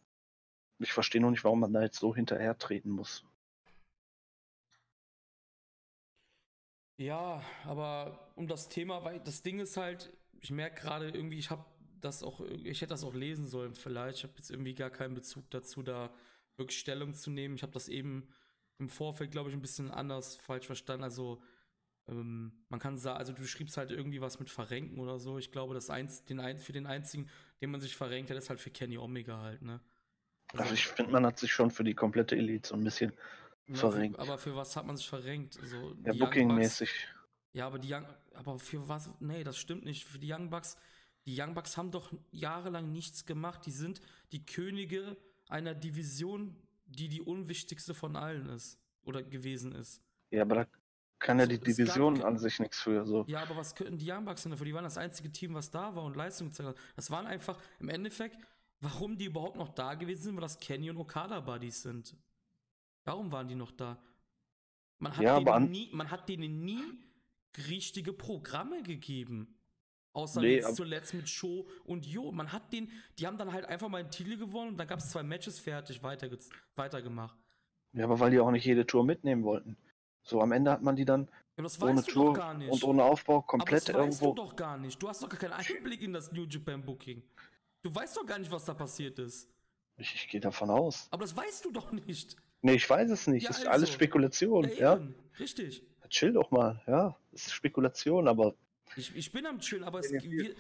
[0.77, 3.25] ich verstehe noch nicht, warum man da jetzt so hinterher treten muss.
[6.97, 11.49] Ja, aber um das Thema, weil das Ding ist halt, ich merke gerade irgendwie, ich
[11.49, 11.65] habe
[12.05, 14.19] das auch, ich hätte das auch lesen sollen vielleicht.
[14.19, 16.13] Ich habe jetzt irgendwie gar keinen Bezug dazu, da
[16.57, 17.55] wirklich Stellung zu nehmen.
[17.55, 18.27] Ich habe das eben
[18.79, 21.03] im Vorfeld, glaube ich, ein bisschen anders falsch verstanden.
[21.03, 21.41] Also,
[22.07, 25.37] ähm, man kann sagen, also du schriebst halt irgendwie was mit Verrenken oder so.
[25.37, 27.29] Ich glaube, das eins, den ein, für den einzigen,
[27.61, 29.79] den man sich verrenkt hat, ist halt für Kenny Omega halt, ne?
[30.51, 33.13] Also, also ich finde, man hat sich schon für die komplette Elite so ein bisschen
[33.67, 34.17] ja, verrenkt.
[34.17, 35.57] Für, aber für was hat man sich verrenkt?
[35.59, 37.07] Also, ja, Booking-mäßig.
[37.53, 39.09] Ja, aber die Young, aber für was?
[39.19, 40.05] Nee, das stimmt nicht.
[40.05, 40.75] Für die Young Bucks,
[41.25, 43.65] die Young Bucks haben doch jahrelang nichts gemacht.
[43.65, 46.55] Die sind die Könige einer Division,
[46.85, 50.01] die die unwichtigste von allen ist oder gewesen ist.
[50.31, 50.67] Ja, aber da
[51.19, 53.05] kann ja so, die Division gab, an sich nichts für.
[53.05, 53.23] So.
[53.27, 54.65] Ja, aber was könnten die Young Bucks denn dafür?
[54.65, 56.77] Die waren das einzige Team, was da war und Leistung gezeigt hat.
[56.95, 58.37] Das waren einfach im Endeffekt,
[58.81, 62.15] warum die überhaupt noch da gewesen sind, weil das Kenny und Okada Buddies sind.
[63.05, 64.01] Warum waren die noch da?
[64.99, 66.83] Man hat, ja, denen, nie, man hat denen nie
[67.67, 69.55] richtige Programme gegeben.
[70.13, 72.31] Außer nee, jetzt zuletzt mit Show und Jo.
[72.31, 74.99] Man hat den, die haben dann halt einfach mal einen Titel gewonnen und dann gab
[74.99, 76.29] es zwei Matches fertig, weiter,
[76.75, 77.37] weitergemacht.
[77.93, 79.77] Ja, aber weil die auch nicht jede Tour mitnehmen wollten.
[80.21, 84.05] So, am Ende hat man die dann ja, ohne Tour und ohne Aufbau komplett aber
[84.05, 84.29] das irgendwo.
[84.29, 85.01] Weißt du doch gar nicht.
[85.01, 87.21] Du hast doch gar keinen Einblick in das New Japan Booking.
[87.81, 89.49] Du weißt doch gar nicht, was da passiert ist.
[89.97, 91.07] Ich, ich gehe davon aus.
[91.11, 92.37] Aber das weißt du doch nicht.
[92.61, 93.43] Nee, ich weiß es nicht.
[93.43, 93.69] Ja, ist also.
[93.69, 94.95] alles Spekulation, ja.
[94.95, 95.83] eben, Richtig.
[96.09, 97.17] Chill doch mal, ja.
[97.31, 98.55] Ist Spekulation, aber
[98.95, 100.55] Ich, ich bin am Chillen, aber es, Ja, wir,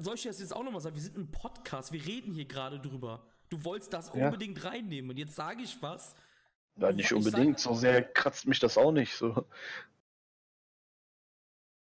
[0.00, 0.94] soll ich das jetzt auch nochmal sagen?
[0.96, 3.26] Wir sind ein Podcast, wir reden hier gerade drüber.
[3.50, 4.26] Du wolltest das Ja.
[4.26, 6.14] unbedingt reinnehmen und jetzt sage ich was.
[6.76, 7.60] ja, nicht Ich sag- unbedingt.
[7.60, 9.14] So sehr kratzt mich das auch nicht.
[9.14, 9.46] So.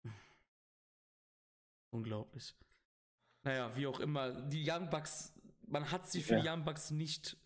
[1.91, 2.53] Unglaublich.
[3.43, 5.33] Naja, wie auch immer, die Young Bucks,
[5.67, 6.41] man hat sie für Ja.
[6.41, 7.37] die Young Bucks nicht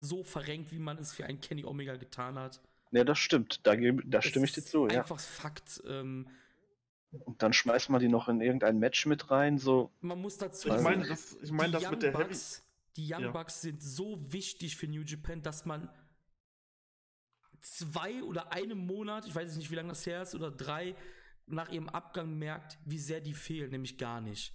[0.00, 2.60] so verrenkt, wie man es für einen Kenny Omega getan hat.
[2.90, 3.66] Ja, das stimmt.
[3.66, 5.00] Da, da stimme ich dir zu, ja.
[5.00, 5.82] Einfach Fakt.
[5.86, 6.28] Ähm,
[7.12, 9.90] Und dann schmeißt man die noch in irgendein Match mit rein, so.
[10.00, 12.24] man muss dazu Ich meine, das, ich mein, die das Young mit der Heavy.
[12.24, 12.64] Bucks,
[12.96, 13.30] die Young Ja.
[13.30, 15.90] Bucks sind so wichtig für New Japan, dass man
[17.60, 20.94] zwei oder einem Monat, ich weiß jetzt nicht, wie lange das her ist, oder drei
[21.46, 24.54] nach ihrem Abgang merkt, wie sehr die fehlen, nämlich gar nicht.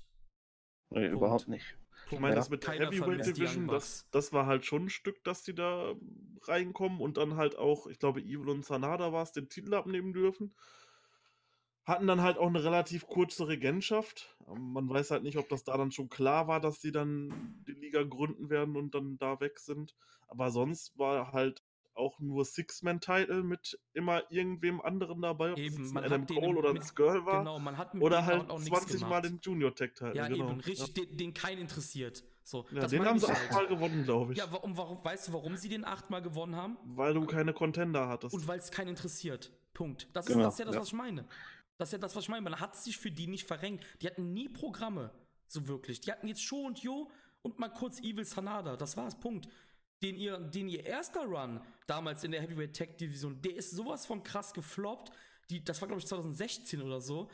[0.89, 1.13] Nee, Punkt.
[1.13, 1.77] überhaupt nicht.
[2.11, 2.39] Ich meine, Ja.
[2.39, 5.93] das mit der Heavyweight Division, das, das war halt schon ein Stück, dass die da
[6.43, 10.13] reinkommen und dann halt auch, ich glaube, Evil und Sanada war es, den Titel abnehmen
[10.13, 10.53] dürfen.
[11.87, 14.35] Hatten dann halt auch eine relativ kurze Regentschaft.
[14.47, 17.63] Ähm, Man weiß halt nicht, ob das da dann schon klar war, dass sie dann
[17.65, 19.95] die Liga gründen werden und dann da weg sind.
[20.27, 21.63] Aber sonst war halt
[21.95, 26.69] auch nur Six-Man-Title mit immer irgendwem anderen dabei, ob Eben, es ein Adam Cole oder
[26.71, 27.39] ein Skull war.
[27.39, 30.15] Genau, man hat mit Oder halt auch nichts 20 Mal den Junior-Tech-Title.
[30.15, 30.49] Ja, genau.
[30.51, 32.23] eben, richtig, den, den keinen interessiert.
[32.43, 33.69] So, Ja, das den haben sie ich auch halt.
[33.69, 34.39] gewonnen, glaube ich.
[34.39, 36.77] Ja, warum, warum, weißt du, warum sie den achtmal gewonnen haben?
[36.83, 38.33] Weil du keine Contender hattest.
[38.35, 39.51] Und weil es keinen interessiert.
[39.73, 40.07] Punkt.
[40.13, 40.81] Das ist, Genau, das ist ja das, ja.
[40.81, 41.25] was ich meine.
[41.77, 42.41] Das ist ja das, was ich meine.
[42.41, 43.85] Man hat sich für die nicht verrenkt.
[44.01, 45.11] Die hatten nie Programme,
[45.47, 46.01] so wirklich.
[46.01, 47.09] Die hatten jetzt Show und Jo
[47.43, 48.75] und mal kurz Evil Sanada.
[48.75, 49.47] Das war's, Punkt.
[50.01, 54.05] Den ihr, den ihr erster Run damals in der Heavyweight Tech Division, der ist sowas
[54.05, 55.11] von krass gefloppt.
[55.49, 57.29] Die, das war, glaube ich, 2016 oder so.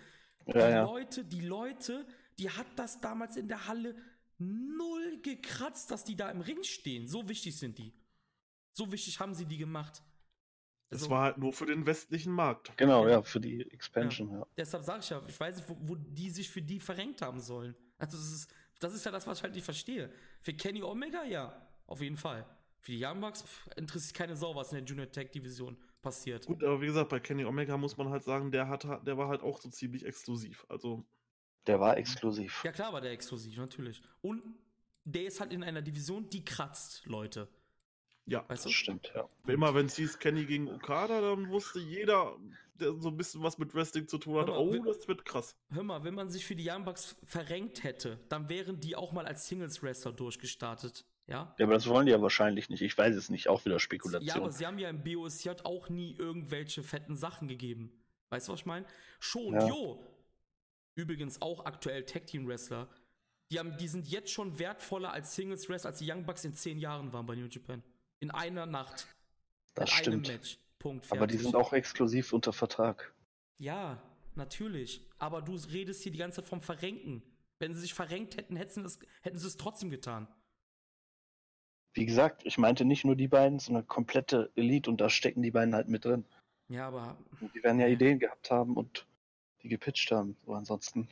[0.46, 0.84] Ja, die ja.
[0.84, 2.06] Leute, die Leute,
[2.38, 3.96] die hat das damals in der Halle
[4.38, 7.08] null gekratzt, dass die da im Ring stehen.
[7.08, 7.94] So wichtig sind die.
[8.74, 10.02] So wichtig haben sie die gemacht.
[10.96, 12.76] Es Also- war halt nur für den westlichen Markt.
[12.78, 13.12] Genau, Ja.
[13.14, 14.46] ja, für die Expansion, ja.
[14.58, 17.40] Deshalb sage ich ja, ich weiß nicht, wo, wo die sich für die verrenkt haben
[17.40, 17.76] sollen.
[17.98, 20.12] Also das ist, das ist ja das, was ich halt nicht verstehe.
[20.42, 21.54] Für Kenny Omega, ja,
[21.88, 22.46] auf jeden Fall.
[22.80, 23.46] Für die Young Bucks
[23.78, 26.46] interessiert keine Sau, was in der Junior Tag Division passiert.
[26.46, 29.30] Gut, aber wie gesagt, bei Kenny Omega muss man halt sagen, der, hat, der war
[29.30, 30.66] halt auch so ziemlich exklusiv.
[30.70, 31.06] Also,
[31.66, 32.62] Der war exklusiv.
[32.66, 34.02] Ja klar war der exklusiv, natürlich.
[34.22, 34.44] Und
[35.06, 37.48] der ist halt in einer Division, die kratzt, Leute.
[38.26, 38.44] Ja.
[38.48, 38.70] Weißt du?
[38.70, 39.28] Das stimmt, ja.
[39.48, 42.36] Immer wenn es hieß Kenny gegen Okada, dann wusste jeder,
[42.80, 45.26] der so ein bisschen was mit Wrestling zu tun hat, Aber oh, wir- das wird
[45.26, 45.56] krass.
[45.72, 49.12] Hör mal, wenn man sich für die Young Bucks verrenkt hätte, dann wären die auch
[49.12, 51.06] mal als Singles-Wrestler durchgestartet.
[51.28, 51.56] Ja?
[51.58, 52.82] Ja, aber das wollen die ja wahrscheinlich nicht.
[52.82, 53.48] Ich weiß es nicht.
[53.48, 54.38] Auch wieder Ja, Spekulation.
[54.44, 57.92] aber sie haben ja im BOSJ auch nie irgendwelche fetten Sachen gegeben.
[58.30, 58.86] Weißt du, was ich meine?
[59.20, 59.68] Schon, Ja.
[59.68, 60.10] Jo.
[60.96, 62.90] Übrigens auch aktuell Tag Team Wrestler.
[63.52, 66.54] Die, haben, die sind jetzt schon wertvoller als Singles Wrestler, als die Young Bucks in
[66.54, 67.84] zehn Jahren waren bei New Japan.
[68.24, 69.06] In einer Nacht.
[69.76, 70.28] das in stimmt.
[70.30, 70.58] einem Match.
[70.80, 71.12] Punkt.
[71.12, 73.14] Aber die sind auch exklusiv unter Vertrag.
[73.58, 74.02] Ja,
[74.36, 75.06] natürlich.
[75.18, 77.22] Aber du redest hier die ganze Zeit vom Verrenken.
[77.60, 80.30] Wenn sie sich verrenkt hätten, hätten sie es, hätten sie es trotzdem getan.
[81.96, 85.52] Wie gesagt, ich meinte nicht nur die beiden, sondern komplette Elite und da stecken die
[85.52, 86.26] beiden halt mit drin.
[86.70, 87.94] Ja, aber Und die werden ja Ja.
[87.94, 89.06] Ideen gehabt haben und
[89.62, 90.38] die gepitcht haben.
[90.46, 91.10] So ansonsten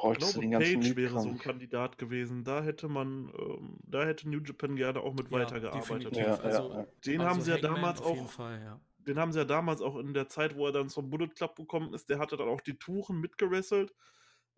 [0.00, 1.38] Ich bräuchtest du glaube, den ganzen Page wäre so ein.
[1.38, 2.42] Kandidat gewesen.
[2.44, 6.16] Da hätte man, ähm, da hätte New Japan gerne auch mit Ja, weitergearbeitet.
[6.16, 6.86] Ja, Also- ja, ja.
[7.04, 8.80] Den also haben sie ja Hangman damals auch Fall, ja.
[9.06, 11.54] den haben sie ja damals auch in der Zeit, wo er dann zum Bullet Club
[11.56, 13.94] gekommen ist, der hatte dann auch die Touren mitgerasselt.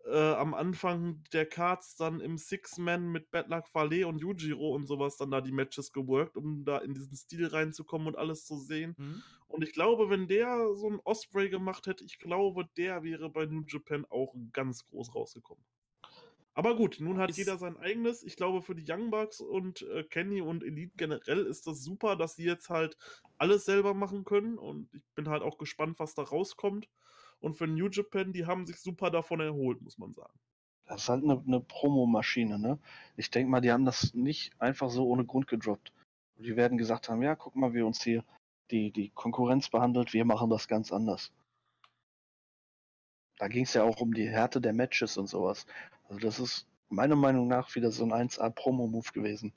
[0.04, 4.86] Äh, am Anfang der Cards dann im Six-Man mit Bad Luck Fale und Yujiro und
[4.86, 8.56] sowas dann da die Matches geworkt, um da in diesen Stil reinzukommen und alles zu
[8.58, 8.94] sehen.
[8.98, 9.22] Mhm.
[9.46, 13.46] Und ich glaube, wenn der so ein Osprey gemacht hätte, ich glaube, der wäre bei
[13.46, 15.64] New Japan auch ganz groß rausgekommen.
[16.54, 18.22] Aber gut, nun hat Ist- jeder sein eigenes.
[18.22, 22.16] Ich glaube, für die Young Bucks und äh, Kenny und Elite generell ist das super,
[22.16, 22.96] dass sie jetzt halt
[23.38, 24.58] alles selber machen können.
[24.58, 26.88] Und ich bin halt auch gespannt, was da rauskommt.
[27.42, 30.32] Und für New Japan, die haben sich super davon erholt, muss man sagen.
[30.86, 32.78] Das ist halt eine, eine Promomaschine, ne?
[33.16, 35.92] Ich denke mal, die haben das nicht einfach so ohne Grund gedroppt.
[36.36, 38.24] Die werden gesagt haben, ja, guck mal, wie uns hier
[38.70, 41.32] die, die Konkurrenz behandelt, wir machen das ganz anders.
[43.38, 45.66] Da ging es ja auch um die Härte der Matches und sowas.
[46.04, 49.52] Also das ist meiner Meinung nach wieder so ein 1A-Promo-Move gewesen.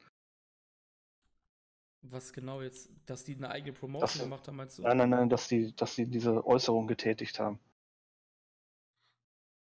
[2.01, 4.83] Was genau jetzt, dass die eine eigene Promotion Das- gemacht haben, meinst du?
[4.83, 7.59] Nein, nein, nein, dass die, dass die diese Äußerung getätigt haben.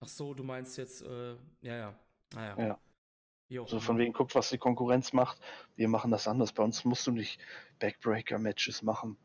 [0.01, 1.33] Ach so, du meinst jetzt, äh,
[1.63, 1.95] ja, ja.
[2.35, 2.55] Naja.
[2.59, 2.79] Ja.
[3.49, 3.85] Wie auch So immer.
[3.85, 5.39] von wegen, guck, was die Konkurrenz macht.
[5.77, 6.53] Wir machen das anders.
[6.53, 7.41] Bei uns musst du nicht
[7.81, 9.17] Backbreaker-Matches machen.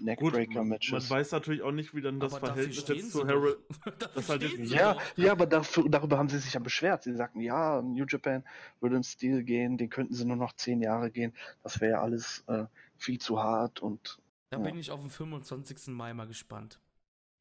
[0.00, 0.90] Neckbreaker-Matches.
[1.10, 3.26] Man weiß natürlich auch nicht, wie dann das Aber Verhältnis jetzt zu.
[3.26, 3.58] Harold.
[4.14, 5.02] Das halt jetzt- Ja, doch.
[5.16, 7.04] ja, aber dafür, darüber haben sie sich ja beschwert.
[7.04, 8.42] Sie sagten, ja, New Japan
[8.80, 11.34] würde in Stil gehen, den könnten sie nur noch zehn Jahre gehen.
[11.62, 12.64] Das wäre ja alles äh,
[12.96, 14.18] viel zu hart und
[14.50, 14.62] Da Ja.
[14.64, 15.88] bin ich auf den 25.
[15.88, 16.80] Mai mal gespannt.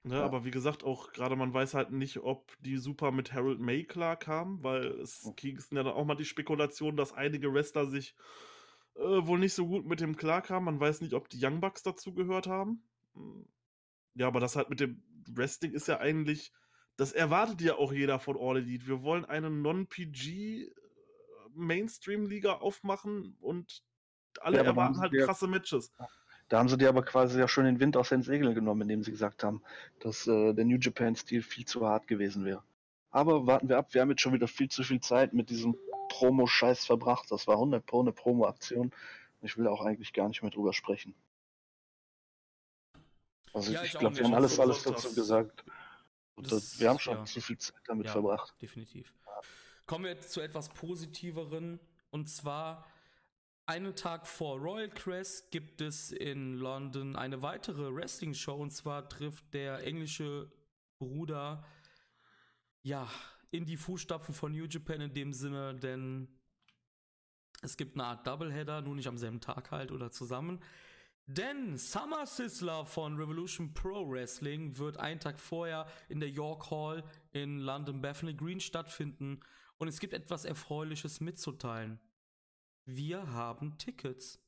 [0.08, 0.24] Ja, Ja.
[0.26, 3.84] aber wie gesagt, auch gerade man weiß halt nicht, ob die Super mit Harold May
[3.84, 5.36] klarkam, weil es Mhm.
[5.36, 8.16] ging ja dann auch mal die Spekulation, dass einige Wrestler sich
[8.98, 10.64] äh, wohl nicht so gut mit dem klarkamen.
[10.64, 12.82] Man weiß nicht, ob die Young Bucks dazu gehört haben.
[13.14, 13.46] Hm.
[14.14, 16.54] Ja, aber das halt mit dem Wrestling ist ja eigentlich,
[16.96, 18.88] das erwartet ja auch jeder von All Elite.
[18.88, 20.72] Wir wollen eine Non-PG äh,
[21.56, 23.84] Mainstream-Liga aufmachen und
[24.40, 25.92] alle Ja, erwarten halt ja- krasse Matches.
[26.50, 29.04] Da haben sie dir aber quasi ja schon den Wind aus den Segeln genommen, indem
[29.04, 29.62] sie gesagt haben,
[30.00, 32.64] dass äh, der New Japan-Stil viel zu hart gewesen wäre.
[33.10, 35.76] Aber warten wir ab, wir haben jetzt schon wieder viel zu viel Zeit mit diesem
[36.10, 37.32] Promo-Scheiß verbracht.
[37.32, 38.92] Das war 100 Pro eine Promo-Aktion.
[39.42, 41.16] Ich will auch eigentlich gar nicht mehr drüber sprechen.
[43.54, 45.64] Also Ja, ich, ich glaube, wir haben alles, alles dazu gesagt.
[46.38, 47.26] Das, wir haben schon ja.
[47.26, 48.12] zu viel Zeit damit Ja.
[48.12, 48.54] verbracht.
[48.62, 49.14] Definitiv.
[49.86, 51.80] Kommen wir jetzt zu etwas positiveren.
[52.12, 52.86] Und zwar,
[53.66, 58.56] einen Tag vor Royal Crest gibt es in London eine weitere Wrestling-Show.
[58.56, 60.52] Und zwar trifft der englische
[61.00, 61.66] Bruder,
[62.84, 63.10] ja,
[63.52, 66.28] in die Fußstapfen von New Japan in dem Sinne, denn
[67.62, 70.62] es gibt eine Art Doubleheader, nur nicht am selben Tag halt oder zusammen.
[71.28, 77.04] Denn Summer Sizzler von Revolution Pro Wrestling wird einen Tag vorher in der York Hall
[77.32, 79.40] in London Bethnal Green stattfinden.
[79.78, 82.00] Und es gibt etwas Erfreuliches mitzuteilen.
[82.86, 84.40] Wir haben Tickets.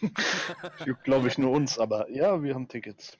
[1.04, 3.18] Glaube ich nur uns, aber ja, wir haben Tickets.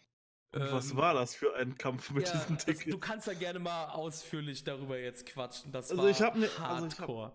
[0.52, 2.90] Und was Ähm, war das für ein Kampf mit ja, diesen das, Tickets?
[2.90, 5.72] du kannst ja gerne mal ausführlich darüber jetzt quatschen.
[5.72, 7.32] Das Also war ich hab mir- also ich hab- Hardcore.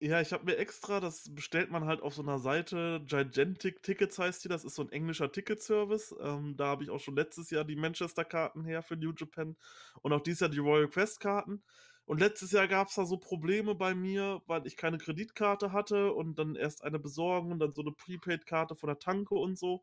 [0.00, 4.18] Ja, ich habe mir extra, das bestellt man halt auf so einer Seite, Gigantic Tickets
[4.18, 6.14] heißt die, das ist so ein englischer Ticketservice.
[6.20, 9.56] Ähm, da habe ich auch schon letztes Jahr die Manchester-Karten her für New Japan
[10.02, 11.62] und auch dieses Jahr die Royal Quest-Karten.
[12.06, 16.12] Und letztes Jahr gab es da so Probleme bei mir, weil ich keine Kreditkarte hatte
[16.12, 19.82] und dann erst eine besorgen und dann so eine Prepaid-Karte von der Tanke und so.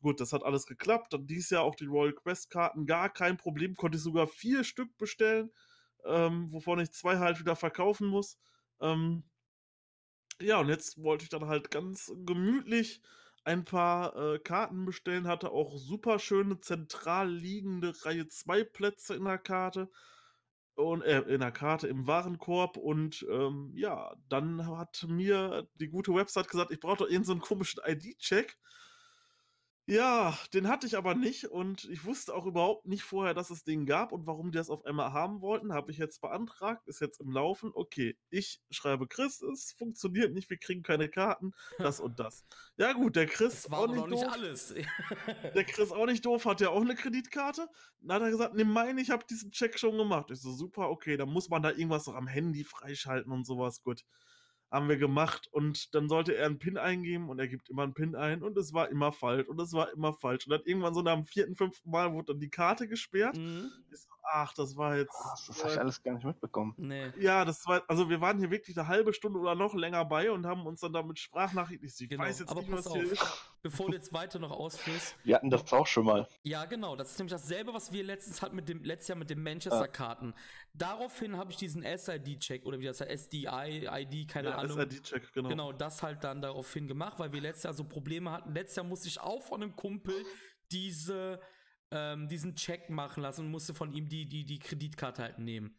[0.00, 1.12] Gut, das hat alles geklappt.
[1.12, 3.76] Dann dieses Jahr auch die Royal Quest-Karten, gar kein Problem.
[3.76, 5.50] Konnte ich sogar vier Stück bestellen,
[6.04, 8.38] ähm, wovon ich zwei halt wieder verkaufen muss.
[8.80, 9.22] Ähm,
[10.40, 13.02] ja, und jetzt wollte ich dann halt ganz gemütlich
[13.44, 19.24] ein paar äh, Karten bestellen, hatte auch super schöne zentral liegende Reihe 2 Plätze in
[19.24, 19.90] der Karte
[20.74, 26.14] und äh, in der Karte im Warenkorb und ähm, ja, dann hat mir die gute
[26.14, 28.58] Website gesagt, ich brauche doch irgendeinen so komischen ID-Check.
[29.86, 33.64] Ja, den hatte ich aber nicht und ich wusste auch überhaupt nicht vorher, dass es
[33.64, 35.72] den gab und warum die das auf einmal haben wollten.
[35.72, 37.72] Habe ich jetzt beantragt, ist jetzt im Laufen.
[37.74, 42.46] Okay, ich schreibe Chris, es funktioniert nicht, wir kriegen keine Karten, das und das.
[42.76, 44.32] Ja gut, der Chris war auch nicht noch nicht doof.
[44.32, 44.72] alles.
[45.54, 47.68] Der Chris auch nicht doof, hat ja auch eine Kreditkarte.
[48.00, 50.30] Dann hat er gesagt, nimm meine, ich habe diesen Check schon gemacht.
[50.30, 53.82] Ich so, super, okay, dann muss man da irgendwas noch am Handy freischalten und sowas.
[53.82, 54.04] Gut,
[54.72, 55.48] haben wir gemacht.
[55.52, 58.56] Und dann sollte er einen PIN eingeben und er gibt immer einen PIN ein und
[58.56, 60.46] es war immer falsch und es war immer falsch.
[60.46, 63.36] Und dann irgendwann so nach dem vierten, fünften Mal wurde dann die Karte gesperrt.
[63.36, 63.70] Mhm.
[63.90, 65.10] So, ach, das war jetzt...
[65.12, 66.74] Krass, das habe ich alles gar nicht mitbekommen.
[66.76, 67.12] Nee.
[67.18, 70.30] ja, das war, also wir waren hier wirklich eine halbe Stunde oder noch länger bei
[70.30, 71.86] und haben uns dann damit Sprachnachrichten.
[71.88, 73.12] Ich, Genau, weiß jetzt aber nicht, pass was hier auf.
[73.12, 73.52] ist.
[73.62, 76.26] Bevor du jetzt weiter noch ausführst, Wir hatten das auch schon mal.
[76.42, 76.96] Ja, genau.
[76.96, 80.34] Das ist nämlich dasselbe, was wir letztens hatten mit dem letztes Jahr mit den Manchester-Karten.
[80.74, 84.78] Daraufhin habe ich diesen SID-Check oder wie das heißt, SDI, ID, keine Ja, Ahnung.
[84.78, 85.48] SID-Check, genau.
[85.48, 88.52] Genau, das halt dann daraufhin gemacht, weil wir letztes Jahr so Probleme hatten.
[88.52, 90.14] Letztes Jahr musste ich auch von einem Kumpel
[90.72, 91.40] diese,
[91.92, 95.76] ähm, diesen Check machen lassen und musste von ihm die, die, die Kreditkarte halt nehmen.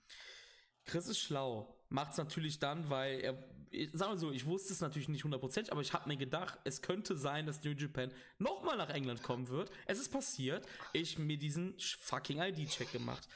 [0.85, 1.75] Chris ist schlau.
[1.89, 5.71] Macht's natürlich dann, weil er, ich- sagen wir so, ich wusste es natürlich nicht hundertprozentig,
[5.71, 9.47] aber ich habe mir gedacht, es könnte sein, dass New Japan nochmal nach England kommen
[9.49, 9.71] wird.
[9.85, 10.65] Es ist passiert.
[10.93, 13.27] Ich mir diesen fucking ID-Check gemacht.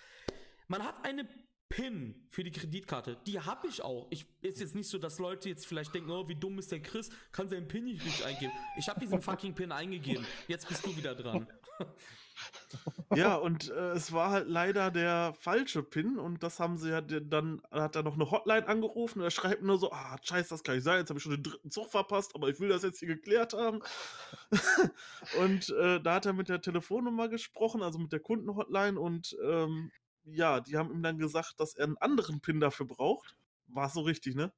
[0.67, 1.27] Man hat eine
[1.69, 3.17] PIN für die Kreditkarte.
[3.25, 4.07] Die habe ich auch.
[4.09, 6.81] Ich ist jetzt nicht so, dass Leute jetzt vielleicht denken, oh, wie dumm ist der
[6.81, 8.53] Chris, kann seinen PIN nicht richtig eingeben.
[8.77, 10.25] Ich habe diesen fucking PIN eingegeben.
[10.47, 11.47] Jetzt bist du wieder dran.
[13.13, 17.01] Ja, und äh, es war halt leider der falsche PIN und das haben sie ja
[17.01, 20.63] dann, hat er noch eine Hotline angerufen und er schreibt nur so, ah, scheiße, das
[20.63, 22.83] kann nicht sein, jetzt habe ich schon den dritten Zug verpasst, aber ich will das
[22.83, 23.81] jetzt hier geklärt haben.
[25.39, 29.91] und äh, da hat er mit der Telefonnummer gesprochen, also mit der Kundenhotline und ähm,
[30.25, 33.37] ja, die haben ihm dann gesagt, dass er einen anderen PIN dafür braucht.
[33.67, 34.51] War so richtig, ne?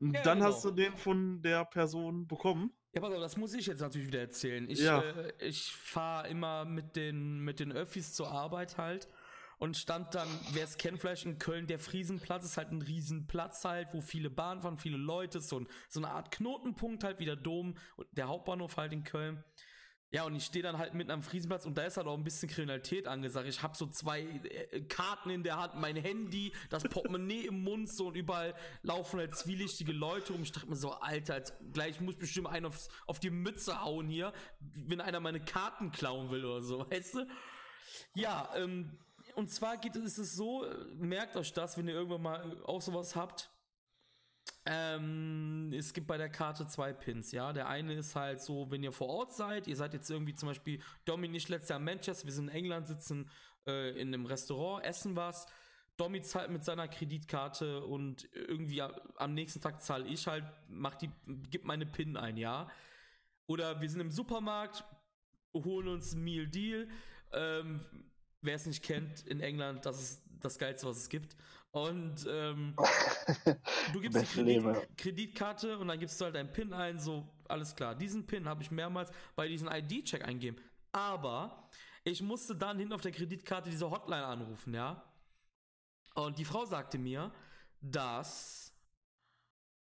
[0.00, 0.50] Und Ja, dann genau.
[0.50, 2.72] hast du den von der Person bekommen.
[2.92, 4.68] Ja, pass auf, das muss ich jetzt natürlich wieder erzählen.
[4.68, 5.00] Ich, Ja.
[5.02, 9.08] äh, ich fahre immer mit den, mit den Öffis zur Arbeit halt
[9.58, 13.64] und stand dann, wer es kennt, vielleicht in Köln, der Friesenplatz ist halt ein Riesenplatz
[13.64, 17.26] halt, wo viele Bahnen fahren, viele Leute, so, ein, so eine Art Knotenpunkt halt, wie
[17.26, 19.44] der Dom und der Hauptbahnhof halt in Köln.
[20.12, 22.24] Ja, und ich stehe dann halt mitten am Friesenplatz und da ist halt auch ein
[22.24, 23.48] bisschen Kriminalität angesagt.
[23.48, 27.88] Ich habe so zwei äh, Karten in der Hand, mein Handy, das Portemonnaie im Mund
[27.88, 30.42] so und überall laufen halt zwielichtige Leute um.
[30.42, 34.08] Ich dachte mir so, Alter, jetzt, gleich muss bestimmt einer aufs, auf die Mütze hauen
[34.08, 37.26] hier, wenn einer meine Karten klauen will oder so, weißt du?
[38.14, 38.98] Ja, ähm,
[39.36, 43.14] und zwar geht ist es so, merkt euch das, wenn ihr irgendwann mal auch sowas
[43.14, 43.49] habt
[44.66, 47.52] ähm, es gibt bei der Karte zwei Pins, ja.
[47.52, 50.48] Der eine ist halt so, wenn ihr vor Ort seid, ihr seid jetzt irgendwie zum
[50.48, 53.30] Beispiel Domi nicht letztes Jahr in Manchester, wir sind in England, sitzen
[53.66, 55.46] äh, in einem Restaurant, essen was.
[55.96, 61.10] Domi zahlt mit seiner Kreditkarte und irgendwie am nächsten Tag zahle ich halt, mach die,
[61.50, 62.70] gib meine PIN ein, ja.
[63.46, 64.84] Oder wir sind im Supermarkt,
[65.52, 66.88] holen uns ein Meal Deal.
[67.32, 67.80] Ähm,
[68.42, 71.36] Wer es nicht kennt, in England, das ist das Geilste, was es gibt.
[71.72, 72.74] Und ähm,
[73.92, 77.74] du gibst die Kredit Kreditkarte und dann gibst du halt deinen PIN ein, so alles
[77.76, 77.94] klar.
[77.94, 80.56] Diesen PIN habe ich mehrmals bei diesem ID-Check eingeben.
[80.90, 81.68] Aber
[82.02, 85.04] ich musste dann hin auf der Kreditkarte diese Hotline anrufen, ja.
[86.14, 87.32] Und die Frau sagte mir,
[87.80, 88.74] dass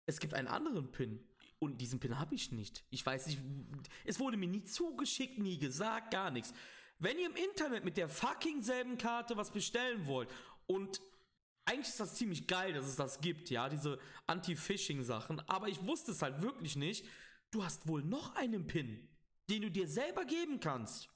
[0.05, 1.23] es gibt einen anderen PIN.
[1.59, 2.85] Und diesen PIN habe ich nicht.
[2.89, 3.39] Ich weiß nicht,
[4.05, 6.53] es wurde mir nie zugeschickt, nie gesagt, gar nichts.
[6.99, 10.29] Wenn ihr im Internet mit der fucking selben Karte was bestellen wollt
[10.67, 11.01] und
[11.69, 15.39] eigentlich ist das ziemlich geil, dass es das gibt, ja, diese Anti-Phishing-Sachen.
[15.47, 17.05] Aber ich wusste es halt wirklich nicht.
[17.51, 19.07] Du hast wohl noch einen Pin,
[19.49, 21.09] den du dir selber geben kannst.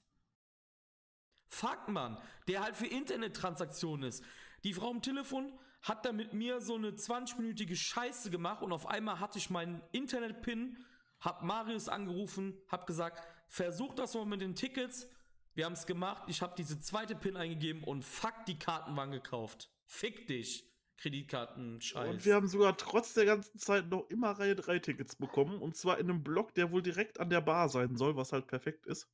[1.47, 4.23] Fuck, man, der halt für Internettransaktionen ist.
[4.63, 8.85] Die Frau am Telefon hat da mit mir so eine 20-minütige Scheiße gemacht und auf
[8.85, 10.77] einmal hatte ich meinen Internet-Pin,
[11.19, 15.07] hab Marius angerufen, hab gesagt, versuch das mal mit den Tickets.
[15.55, 19.11] Wir haben es gemacht, ich habe diese zweite Pin eingegeben und fuck, die Karten waren
[19.11, 19.72] gekauft.
[19.86, 20.69] Fick dich.
[20.98, 22.10] Kreditkarten-Scheiß.
[22.10, 25.62] Und wir haben sogar trotz der ganzen Zeit noch immer Reihe 3 Tickets bekommen.
[25.62, 28.48] Und zwar in einem Block, der wohl direkt an der Bar sein soll, was halt
[28.48, 29.10] perfekt ist.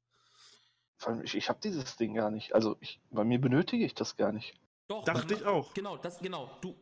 [0.97, 2.53] Vor allem, ich, ich habe dieses Ding gar nicht.
[2.53, 4.59] Also, ich, bei mir benötige ich das gar nicht.
[4.87, 5.73] Doch, dachte ich auch.
[5.73, 6.57] Genau, das, genau.
[6.61, 6.75] Du,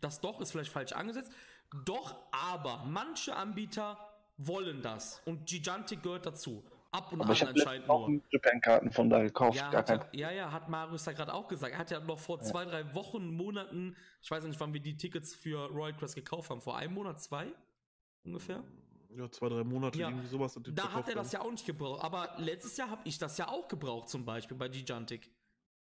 [0.00, 1.30] das doch ist vielleicht falsch angesetzt.
[1.84, 3.98] Doch, aber manche Anbieter
[4.38, 5.20] wollen das.
[5.24, 6.64] Und Gigantic gehört dazu.
[6.92, 8.08] Ab und Aber an anscheinend nur.
[8.08, 9.58] Ich Japan-Karten von da gekauft.
[9.58, 10.00] Ja, hat, kein...
[10.12, 11.72] ja, ja, hat Marius da gerade auch gesagt.
[11.72, 12.44] Er hat ja noch vor ja.
[12.44, 16.50] zwei, drei Wochen, Monaten, ich weiß nicht, wann wir die Tickets für Royal Quest gekauft
[16.50, 16.60] haben.
[16.60, 17.48] Vor einem Monat, zwei
[18.24, 18.62] ungefähr.
[19.16, 20.08] Ja, zwei, drei Monate, ja.
[20.08, 20.58] irgendwie sowas.
[20.62, 22.04] Da hat er das ja auch nicht gebraucht.
[22.04, 25.30] Aber letztes Jahr habe ich das ja auch gebraucht, zum Beispiel bei Gigantic.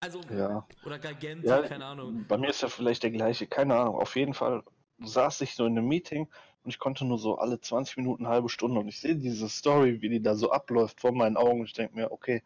[0.00, 0.66] Also, ja.
[0.84, 2.26] oder Gigantic, ja, keine Ahnung.
[2.28, 3.96] Bei mir ist ja vielleicht der gleiche, keine Ahnung.
[3.96, 4.62] Auf jeden Fall
[4.98, 6.28] saß ich so in einem Meeting
[6.64, 10.00] und ich konnte nur so alle 20 Minuten, halbe Stunde und ich sehe diese Story,
[10.00, 11.64] wie die da so abläuft vor meinen Augen.
[11.64, 12.42] Ich denke mir, okay,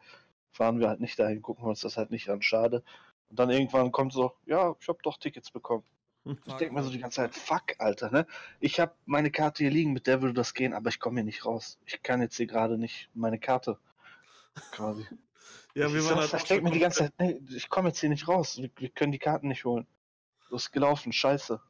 [0.51, 2.83] fahren wir halt nicht dahin, gucken wir uns das halt nicht an, schade.
[3.31, 5.85] Und dann irgendwann kommt so, ja, ich habe doch Tickets bekommen.
[6.25, 8.27] Ich denke mir so die ganze Zeit, fuck, Alter, ne?
[8.61, 11.25] Ich habe meine Karte hier liegen, mit der würde das gehen, aber ich komme hier
[11.25, 11.79] nicht raus.
[11.87, 13.79] Ich kann jetzt hier gerade nicht meine Karte
[14.73, 15.07] quasi.
[15.75, 18.11] ja, wir waren halt ich denke mir die ganze Zeit, nee, ich komme jetzt hier
[18.11, 18.59] nicht raus.
[18.59, 19.87] Wir, wir, können die Karten nicht holen.
[20.51, 21.61] Das ist gelaufen, scheiße.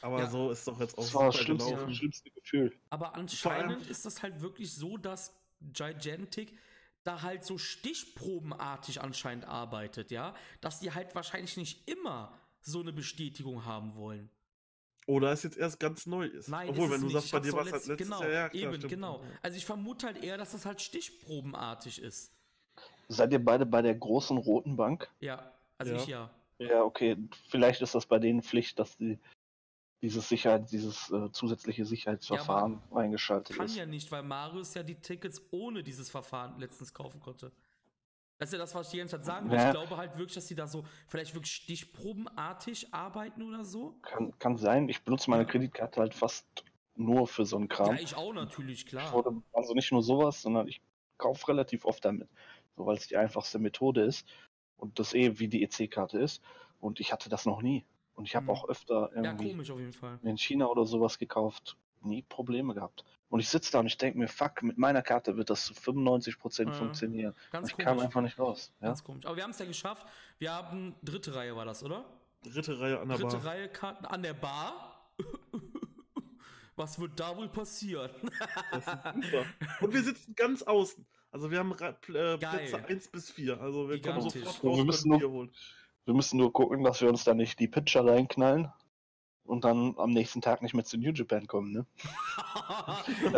[0.00, 0.30] Aber ja.
[0.30, 1.90] so ist doch jetzt auch das war das schlimmste, ja.
[1.92, 2.72] schlimmste Gefühl.
[2.90, 6.56] Aber anscheinend ist das halt wirklich so, dass Gigantic
[7.04, 12.92] da halt so stichprobenartig anscheinend arbeitet, ja, dass die halt wahrscheinlich nicht immer so eine
[12.92, 14.30] Bestätigung haben wollen.
[15.06, 16.48] Oder es jetzt erst ganz neu ist.
[16.48, 18.74] Nein, Obwohl, wenn du sagst, bei dir war es halt letztes genau, Jahr, ja, klar,
[18.74, 19.24] eben, genau.
[19.40, 22.30] Also ich vermute halt eher, dass das halt stichprobenartig ist.
[23.08, 25.10] Seid ihr beide bei der großen roten Bank?
[25.20, 25.98] Ja, also ja.
[25.98, 26.30] ich ja.
[26.58, 27.16] Ja, okay.
[27.48, 29.18] Vielleicht ist das bei denen Pflicht, dass die
[30.02, 33.72] dieses Sicherheit, dieses äh, zusätzliche Sicherheitsverfahren ja, eingeschaltet kann ist.
[33.72, 37.52] Kann ja nicht, weil Marius ja die Tickets ohne dieses Verfahren letztens kaufen konnte.
[38.38, 39.58] Das ist ja das, was ich die ganze Zeit sagen will.
[39.58, 39.66] Ja.
[39.66, 43.96] Ich glaube halt wirklich, dass die da so vielleicht wirklich stichprobenartig arbeiten oder so.
[44.02, 44.88] Kann, kann sein.
[44.88, 46.46] Ich benutze meine Kreditkarte halt fast
[46.94, 47.96] nur für so einen Kram.
[47.96, 49.12] Ja, ich auch natürlich, klar.
[49.12, 50.80] Wurde, also nicht nur sowas, sondern ich
[51.16, 52.28] kaufe relativ oft damit.
[52.76, 54.28] So, weil es die einfachste Methode ist
[54.76, 56.40] und das eh wie die EC-Karte ist.
[56.78, 57.84] Und ich hatte das noch nie.
[58.18, 58.50] Und ich habe mhm.
[58.50, 61.76] auch öfter irgendwie ja, in China oder sowas gekauft.
[62.02, 63.04] Nie Probleme gehabt.
[63.30, 65.74] Und ich sitze da und ich denke mir, fuck, mit meiner Karte wird das zu
[65.74, 67.34] 95% ja, funktionieren.
[67.52, 67.86] Ganz ich komisch.
[67.86, 68.72] kam einfach nicht raus.
[68.80, 68.88] Ja?
[68.88, 69.24] Ganz komisch.
[69.24, 70.04] Aber wir haben es ja geschafft.
[70.38, 72.04] Wir haben dritte Reihe war das, oder?
[72.42, 73.40] Dritte Reihe an der dritte Bar.
[73.40, 75.10] Dritte Reihe Karten an der Bar.
[76.76, 78.10] Was wird da wohl passieren?
[79.80, 81.06] Und wir sitzen ganz außen.
[81.30, 83.60] Also wir haben äh, Plätze 1 bis 4.
[83.60, 84.32] Also wir Gigantisch.
[84.32, 85.52] kommen sofort raus wir müssen nur, holen.
[86.08, 88.72] Wir müssen nur gucken, dass wir uns da nicht die Pitcher reinknallen
[89.44, 91.86] und dann am nächsten Tag nicht mehr zu New Japan kommen, ne?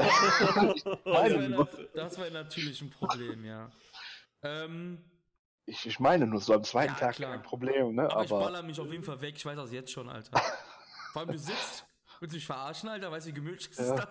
[1.94, 3.72] das wäre natürlich ein Problem, ja.
[4.44, 5.02] Ähm,
[5.66, 7.32] ich, ich meine nur so am zweiten ja, Tag klar.
[7.32, 8.04] kein Problem, ne?
[8.04, 10.40] Aber, Aber ich baller mich auf jeden Fall weg, ich weiß das jetzt schon, Alter.
[11.12, 11.88] Vor allem du sitzt,
[12.20, 13.96] willst du mich verarschen, Alter, weißt du, wie gemütlich ist ja.
[13.96, 14.08] dann?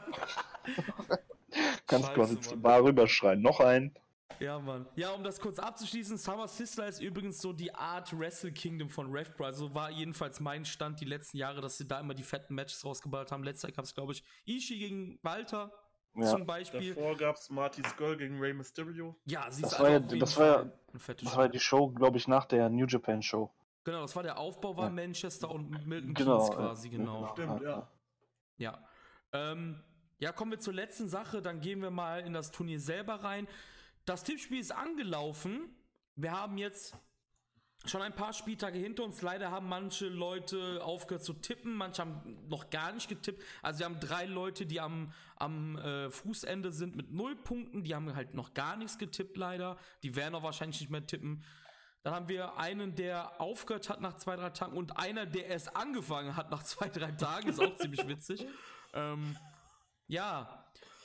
[1.87, 3.95] Kannst quasi zur Bar rüberschreien, noch ein.
[4.39, 4.87] Ja, Mann.
[4.95, 9.11] Ja, um das kurz abzuschließen, Summer Sizzler ist übrigens so die Art Wrestle Kingdom von
[9.11, 9.51] RevPro.
[9.51, 12.85] So war jedenfalls mein Stand die letzten Jahre, dass sie da immer die fetten Matches
[12.85, 13.43] rausgeballt haben.
[13.43, 15.71] Letztes Jahr gab es, glaube ich, Ishii gegen Walter
[16.15, 16.25] ja.
[16.25, 16.93] zum Beispiel.
[16.93, 19.15] Davor gab es Marty Skull gegen Rey Mysterio.
[19.25, 21.37] Ja, sie das ist war ja, also auf das war ja, eine fette Das Show.
[21.37, 23.51] war ja die Show, glaube ich, nach der New Japan Show.
[23.83, 24.89] Genau, das war der Aufbau, war Ja.
[24.91, 26.97] Manchester und Milton Genau, Keynes quasi, ja.
[26.97, 27.27] genau.
[27.33, 27.89] Stimmt, ja.
[28.57, 28.83] Ja.
[29.33, 29.83] Ähm,
[30.19, 33.47] ja, kommen wir zur letzten Sache, dann gehen wir mal in das Turnier selber rein.
[34.05, 35.75] Das Tippspiel ist angelaufen.
[36.15, 36.95] Wir haben jetzt
[37.85, 39.21] schon ein paar Spieltage hinter uns.
[39.21, 43.43] Leider haben manche Leute aufgehört zu tippen, manche haben noch gar nicht getippt.
[43.61, 47.83] Also wir haben drei Leute, die am, am äh, Fußende sind mit null Punkten.
[47.83, 49.77] Die haben halt noch gar nichts getippt, leider.
[50.03, 51.43] Die werden auch wahrscheinlich nicht mehr tippen.
[52.03, 55.75] Dann haben wir einen, der aufgehört hat nach zwei, drei Tagen und einer, der erst
[55.75, 57.49] angefangen hat nach zwei, drei Tagen.
[57.49, 58.45] Ist auch ziemlich witzig.
[58.91, 59.37] Ähm,
[60.07, 60.58] ja,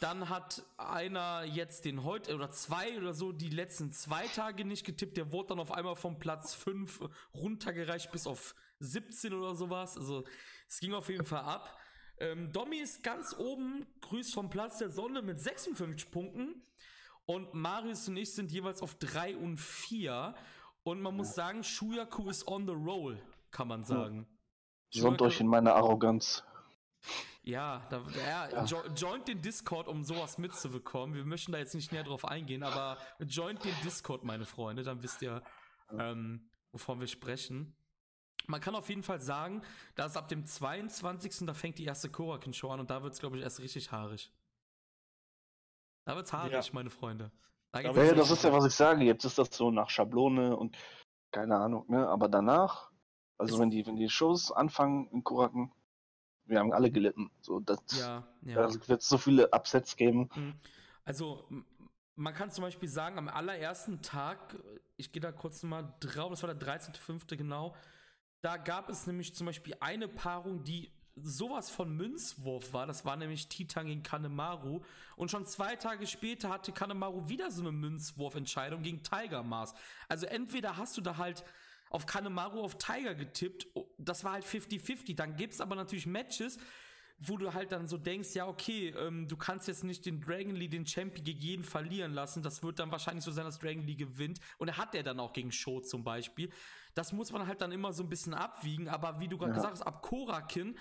[0.04, 4.84] dann hat einer jetzt den heute oder zwei oder so die letzten zwei Tage nicht
[4.84, 5.16] getippt.
[5.16, 9.96] Der wurde dann auf einmal vom Platz 5 runtergereicht bis auf 17 oder sowas.
[9.96, 10.24] Also
[10.68, 11.78] es ging auf jeden Fall ab.
[12.18, 16.62] Ähm, Domi ist ganz oben, grüßt vom Platz der Sonne mit 56 Punkten.
[17.24, 20.34] Und Marius und ich sind jeweils auf 3 und 4.
[20.82, 23.18] Und man muss sagen, Shuyaku ist on the roll,
[23.50, 24.26] kann man sagen.
[24.90, 26.44] Sonnt euch in meine Arroganz.
[27.46, 31.14] Ja, da, ja, Jo joint den Discord, um sowas mitzubekommen.
[31.14, 35.02] Wir möchten da jetzt nicht näher drauf eingehen, aber joint den Discord, meine Freunde, dann
[35.02, 35.42] wisst ihr,
[35.98, 37.76] ähm, wovon wir sprechen.
[38.46, 39.62] Man kann auf jeden Fall sagen,
[39.94, 41.46] dass ab dem 22.
[41.46, 44.32] da fängt die erste Korakin-Show an und da wird's, glaube ich, erst richtig haarig.
[46.06, 46.62] Da wird's haarig, Ja.
[46.72, 47.30] meine Freunde.
[47.72, 49.04] Da Ja, ja, das ist ja, was ich sage.
[49.04, 50.76] Jetzt ist das so nach Schablone und
[51.30, 52.06] keine Ahnung, ne?
[52.08, 52.90] Aber danach,
[53.38, 55.72] also Ist- wenn die, wenn die Shows anfangen in Kuraken,
[56.46, 57.30] wir haben alle gelitten.
[57.40, 58.66] So, das, Ja, ja.
[58.66, 60.28] da wird so viele Upsets geben.
[60.34, 60.54] Mhm.
[61.04, 61.48] Also,
[62.16, 64.56] man kann zum Beispiel sagen, am allerersten Tag,
[64.96, 67.36] ich gehe da kurz mal drauf, das war der 13.05.
[67.36, 67.74] genau,
[68.40, 72.86] da gab es nämlich zum Beispiel eine Paarung, die sowas von Münzwurf war.
[72.86, 74.82] Das war nämlich Titan gegen Kanemaru.
[75.16, 79.74] Und schon zwei Tage später hatte Kanemaru wieder so eine Münzwurfentscheidung gegen Tiger Mars.
[80.08, 81.44] Also entweder hast du da halt
[81.94, 85.14] auf Kanemaru auf Tiger getippt, oh, das war halt 50-50.
[85.14, 86.58] Dann gibt's aber natürlich Matches,
[87.18, 90.56] wo du halt dann so denkst, ja, okay, ähm, du kannst jetzt nicht den Dragon
[90.56, 92.42] Lee, den Champion gegen jeden verlieren lassen.
[92.42, 94.40] Das wird dann wahrscheinlich so sein, dass Dragon Lee gewinnt.
[94.58, 96.50] Und er hat er dann auch gegen Show zum Beispiel.
[96.94, 98.88] Das muss man halt dann immer so ein bisschen abwiegen.
[98.88, 99.54] Aber wie du gerade Ja.
[99.54, 100.76] gesagt hast, ab Korakin,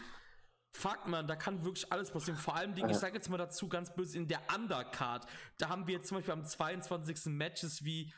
[0.75, 2.39] fuck man, da kann wirklich alles passieren.
[2.39, 5.27] Vor allem, Dingen, ich sage jetzt mal dazu ganz böse, in der Undercard,
[5.59, 7.27] da haben wir jetzt zum Beispiel am 22.
[7.27, 8.11] Matches wie,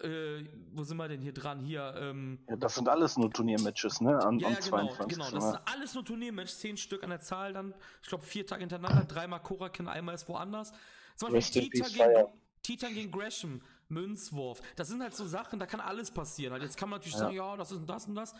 [0.00, 1.60] äh, wo sind wir denn hier dran?
[1.60, 4.18] Hier, ähm, Ja, das sind alles nur Turniermatches, ne?
[4.22, 5.08] Am, ja, ja, genau, 22.
[5.08, 5.30] genau.
[5.30, 7.74] Das sind alles nur Turniermatches, zehn Stück an der Zahl dann.
[8.02, 10.72] Ich glaube, vier Tage hintereinander, dreimal Korakin, einmal ist woanders.
[11.16, 12.26] Zum Beispiel peace, gegen.
[12.62, 14.60] Titan gegen Gresham, Münzwurf.
[14.76, 16.52] Das sind halt so Sachen, da kann alles passieren.
[16.52, 17.20] Halt, jetzt kann man natürlich Ja.
[17.20, 18.34] sagen, ja, das ist das und das.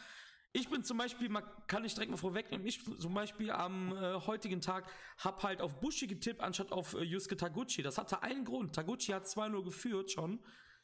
[0.53, 4.15] Ich bin zum Beispiel, man kann ich direkt mal vorwegnehmen, ich zum Beispiel am äh,
[4.27, 4.85] heutigen Tag
[5.19, 7.83] hab halt auf Bushi getippt, anstatt auf äh, Yusuke Taguchi.
[7.83, 8.75] Das hatte einen Grund.
[8.75, 10.41] Taguchi hat 2-0 geführt schon.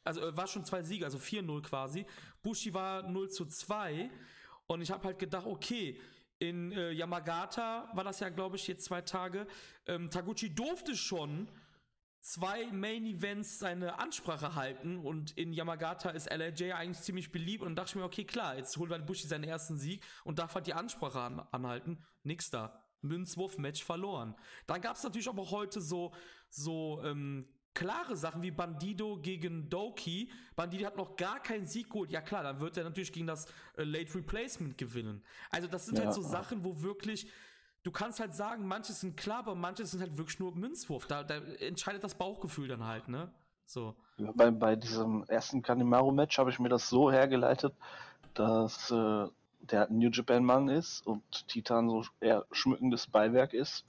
[0.07, 2.07] Also äh, war schon zwei Siege, also 4-0 quasi.
[2.42, 4.11] Bushi war 0 zu 2.
[4.66, 6.00] Und ich habe halt gedacht, okay,
[6.38, 9.46] in äh, Yamagata war das ja, glaube ich, jetzt zwei Tage.
[9.86, 11.48] Ähm, Taguchi durfte schon
[12.20, 17.76] zwei Main Events seine Ansprache halten und in Yamagata ist LAJ eigentlich ziemlich beliebt und
[17.76, 20.66] dachte ich mir, okay, klar, jetzt holt halt Bushi seinen ersten Sieg und darf halt
[20.66, 22.04] die Ansprache an, anhalten.
[22.24, 22.82] Nix da.
[23.02, 24.34] Münzwurf-Match verloren.
[24.66, 26.12] Dann gab es natürlich aber auch heute so,
[26.50, 27.46] so ähm,
[27.76, 30.30] klare Sachen wie Bandido gegen Doki.
[30.56, 32.10] Bandido hat noch gar keinen Sieg geholt.
[32.10, 33.46] Ja klar, dann wird er natürlich gegen das
[33.76, 35.22] äh, Late Replacement gewinnen.
[35.50, 36.06] Also das sind Ja.
[36.06, 37.30] halt so Sachen, wo wirklich
[37.82, 41.06] du kannst halt sagen, manche sind klar, aber manche sind halt wirklich nur Münzwurf.
[41.06, 43.30] Da, da entscheidet das Bauchgefühl dann halt, ne?
[43.64, 43.94] So.
[44.16, 47.74] Ja, Bei, bei diesem ersten Kanemaru-Match habe ich mir das so hergeleitet,
[48.34, 49.26] dass äh,
[49.60, 53.84] der halt ein New Japan-Mann ist und Titan so eher schmückendes Beiwerk ist.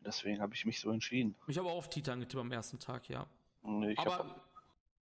[0.00, 1.34] Deswegen habe ich mich so entschieden.
[1.46, 3.26] Ich habe auch auf Titan getippt am ersten Tag, ja.
[3.62, 4.18] Nee, ich aber.
[4.18, 4.40] habe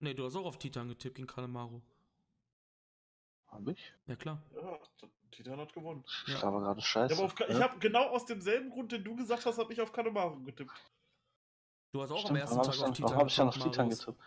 [0.00, 1.80] Nee, du hast auch auf Titan getippt gegen Kanemaru.
[3.48, 3.92] hab ich?
[4.06, 4.42] Ja, klar.
[4.54, 4.78] Ja,
[5.30, 6.02] Titan hat gewonnen.
[6.26, 6.42] Ich Ja.
[6.42, 7.22] habe gerade Ja, scheiße.
[7.48, 7.60] ich ne?
[7.62, 10.72] habe genau aus demselben Grund, den du gesagt hast, habe ich auf Kanemaru getippt.
[11.92, 13.36] Du hast auch am Stimmt, ersten warum Tag hab auf Titan dann, warum hab ich
[13.36, 14.18] dann auf getippt, Titan getippt?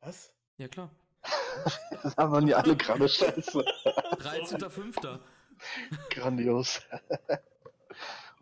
[0.00, 0.32] Was?
[0.58, 0.90] Ja, klar.
[2.02, 3.60] Das haben wir die alle gerade scheiße.
[3.60, 5.20] 13.05.
[6.10, 6.82] Grandios.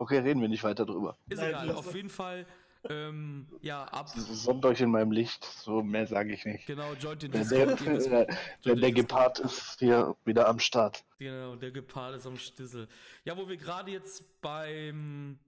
[0.03, 1.17] okay, reden wir nicht weiter drüber.
[1.29, 1.71] Ist Nein, egal.
[1.71, 2.45] Auf jeden Fall,
[2.89, 4.09] ähm, ja, ab.
[4.09, 6.65] Sonnt euch in meinem Licht, so mehr sage ich nicht.
[6.65, 8.11] Genau, joint den Der, der, Discord.
[8.11, 8.27] der,
[8.65, 11.05] der, der Gepard ist hier wieder am Start.
[11.17, 12.87] Genau, der Gepard ist am Stissel.
[13.23, 15.39] Ja, wo wir gerade jetzt beim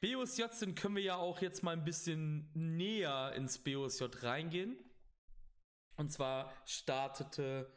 [0.00, 4.76] BOSJ sind, können wir ja auch jetzt mal ein bisschen näher ins BOSJ reingehen.
[5.96, 7.70] Und zwar startete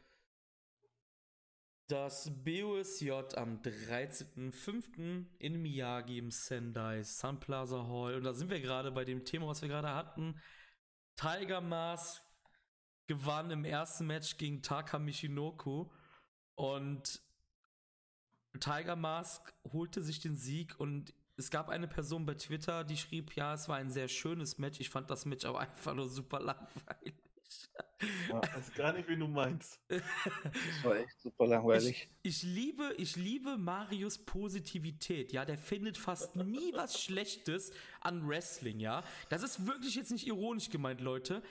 [1.94, 5.28] das BOSJ am 13.05.
[5.38, 8.16] in Miyagi im Sendai Sun Plaza Hall.
[8.16, 10.42] Und da sind wir gerade bei dem Thema, was wir gerade hatten.
[11.16, 12.24] Tiger Mask
[13.06, 15.92] gewann im ersten Match gegen Taka Michinoku.
[16.56, 17.22] Und
[18.60, 23.36] Tiger Mask holte sich den Sieg und es gab eine Person bei Twitter, die schrieb,
[23.36, 24.80] ja, es war ein sehr schönes Match.
[24.80, 27.14] Ich fand das Match aber einfach nur super langweilig.
[28.30, 29.80] Ja, ich weiß gar nicht, wie du meinst.
[29.90, 32.10] Das war echt super langweilig.
[32.22, 38.28] Ich, ich, liebe, ich liebe Marius Positivität, ja, der findet fast nie was Schlechtes an
[38.28, 39.04] Wrestling, ja.
[39.30, 41.42] Das ist wirklich jetzt nicht ironisch gemeint, Leute.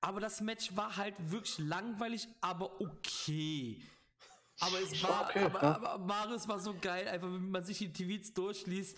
[0.00, 3.80] Aber das Match war halt wirklich langweilig, aber okay.
[4.60, 7.92] Aber es war, okay, aber, aber Marius war so geil, einfach wenn man sich die
[7.92, 8.96] TVs durchliest.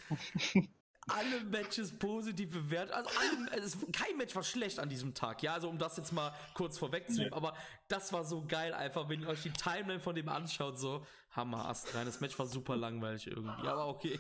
[1.08, 2.94] alle Matches positiv bewertet.
[2.94, 5.54] Also alle, also kein Match war schlecht an diesem Tag, ja.
[5.54, 7.36] Also um das jetzt mal kurz vorwegzunehmen, ja.
[7.36, 7.54] aber
[7.88, 11.66] das war so geil einfach, wenn ihr euch die Timeline von dem anschaut, so Hammer,
[11.66, 12.06] Ast rein.
[12.06, 14.18] Das Match war super langweilig irgendwie, aber okay.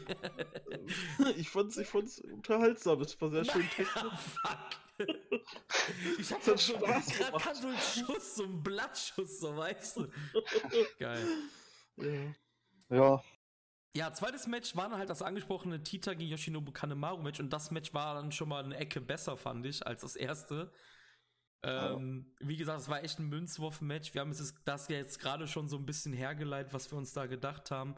[1.36, 4.12] ich fand's, ich fand's unterhaltsam, das war sehr schön technisch.
[6.18, 10.08] Ich hab dann so gerade so einen Schuss, so einen Blattschuss, so weißt du.
[10.98, 11.26] Geil.
[11.96, 12.34] Ja.
[12.90, 13.24] Ja,
[13.94, 17.70] ja, zweites Match war dann halt das angesprochene Tita gegen Yoshinobu Kanemaru Match und das
[17.70, 20.72] Match war dann schon mal eine Ecke besser, fand ich, als das erste.
[21.62, 22.46] Ähm, oh.
[22.46, 24.12] Wie gesagt, es war echt ein Münzwurf-Match.
[24.12, 27.26] Wir haben es das jetzt gerade schon so ein bisschen hergeleitet, was wir uns da
[27.26, 27.94] gedacht haben.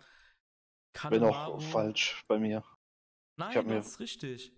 [0.92, 2.62] Kanemaru, Bin auch falsch bei mir.
[3.36, 3.78] Nein, das mir...
[3.78, 4.53] ist richtig.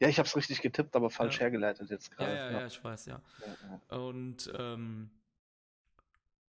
[0.00, 1.42] Ja, ich habe es richtig getippt, aber falsch ja.
[1.42, 2.34] hergeleitet jetzt gerade.
[2.34, 3.22] Ja, ja, ja, ich weiß, ja.
[3.90, 5.10] ja und ähm,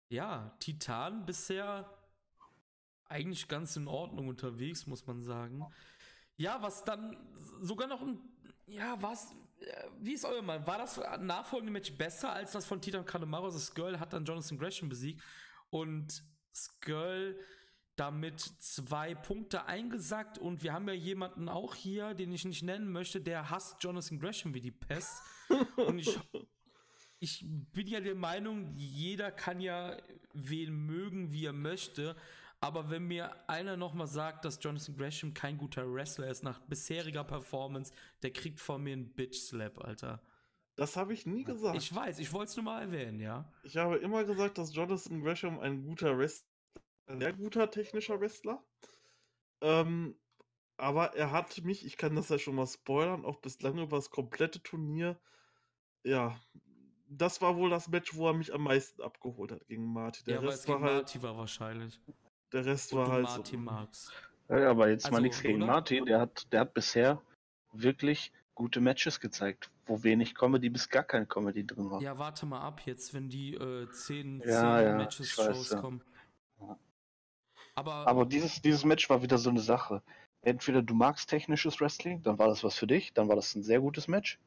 [0.09, 1.89] ja, Titan bisher
[3.07, 5.65] eigentlich ganz in Ordnung unterwegs, muss man sagen.
[6.37, 7.17] Ja, was dann
[7.61, 8.19] sogar noch ein,
[8.65, 10.65] ja, was, äh, wie ist euer Meinung?
[10.65, 13.45] War das nachfolgende Match besser als das von Titan Kanemaru?
[13.45, 15.21] Also Skirl hat dann Jonathan Gresham besiegt
[15.69, 16.23] und
[16.53, 17.37] Skirl
[17.95, 22.91] damit zwei Punkte eingesackt und wir haben ja jemanden auch hier, den ich nicht nennen
[22.91, 25.21] möchte, der hasst Jonathan Gresham wie die Pest.
[25.75, 26.19] und ich,
[27.19, 29.97] ich bin ja der Meinung, jeder kann ja
[30.33, 32.15] wen mögen, wie er möchte.
[32.63, 37.25] Aber wenn mir einer nochmal sagt, dass Jonathan Gresham kein guter Wrestler ist nach bisheriger
[37.25, 40.21] Performance, der kriegt von mir einen Bitch-Slap, Alter.
[40.75, 41.75] Das habe ich nie gesagt.
[41.75, 43.51] Ich weiß, ich wollte es nur mal erwähnen, ja.
[43.63, 46.47] Ich habe immer gesagt, dass Jonathan Gresham ein guter Wrestler,
[47.07, 48.63] ein sehr guter technischer Wrestler.
[49.59, 50.15] Ähm,
[50.77, 54.09] aber er hat mich, ich kann das ja schon mal spoilern, auch bislang über das
[54.09, 55.19] komplette Turnier,
[56.05, 56.39] ja,
[57.07, 60.23] das war wohl das Match, wo er mich am meisten abgeholt hat gegen Marty.
[60.23, 61.99] Der ja, Rest war halt, Marty war wahrscheinlich.
[62.53, 63.23] Der Rest war halt.
[63.23, 63.65] Martin so.
[63.65, 64.11] Max.
[64.49, 66.05] Ja, aber jetzt also, mal nichts gegen Martin.
[66.05, 67.21] Der hat, der hat bisher
[67.71, 72.01] wirklich gute Matches gezeigt, wo wenig Comedy bis gar kein Comedy drin war.
[72.01, 75.81] Ja, warte mal ab jetzt, wenn die äh, 10, ja, 10 ja, Matches Shows ja.
[75.81, 76.01] kommen.
[77.75, 80.03] Aber, aber dieses, dieses Match war wieder so eine Sache.
[80.43, 83.63] Entweder du magst technisches Wrestling, dann war das was für dich, dann war das ein
[83.63, 84.37] sehr gutes Match.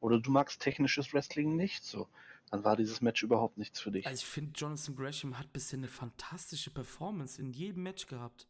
[0.00, 2.08] Oder du magst technisches Wrestling nicht so
[2.54, 4.06] dann war dieses Match überhaupt nichts für dich.
[4.06, 8.46] Also ich finde, Jonathan Gresham hat bisher eine fantastische Performance in jedem Match gehabt.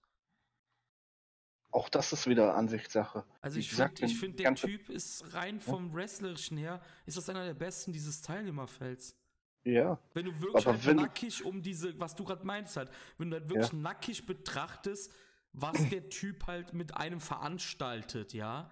[1.70, 3.24] Auch das ist wieder Ansichtssache.
[3.40, 5.94] Also ich finde, find, der Typ ist rein vom?
[5.94, 9.16] Wrestlerischen her, ist das einer der besten dieses Teilnehmerfelds.
[9.64, 9.98] Ja.
[10.12, 13.38] Wenn du wirklich halt wenn nackig um diese, was du gerade meinst halt, wenn du
[13.38, 13.78] halt wirklich ja.
[13.78, 15.14] nackig betrachtest,
[15.54, 18.70] was der Typ halt mit einem veranstaltet, ja,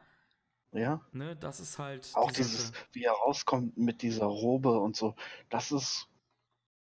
[0.73, 1.01] ja.
[1.13, 2.11] Ne, das ist halt.
[2.15, 5.15] Auch dieses, wie er rauskommt mit dieser Robe und so.
[5.51, 6.09] Das ist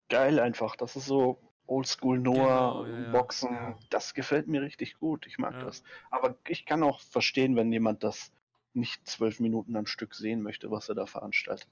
[0.08, 0.76] geil einfach.
[0.76, 3.52] Das ist so Oldschool Noah, genau, ja, Boxen.
[3.52, 3.78] Ja.
[3.88, 5.26] Das gefällt mir richtig gut.
[5.26, 5.64] Ich mag ja.
[5.64, 5.82] das.
[6.10, 8.32] Aber ich kann auch verstehen, wenn jemand das
[8.74, 11.68] nicht zwölf Minuten am Stück sehen möchte, was er da veranstaltet.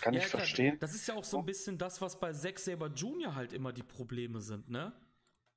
[0.00, 0.40] Kann ich klar.
[0.40, 0.78] verstehen.
[0.80, 3.34] Das ist ja auch so ein bisschen das, was bei Zack Saber Jr.
[3.34, 4.92] halt immer die Probleme sind, ne?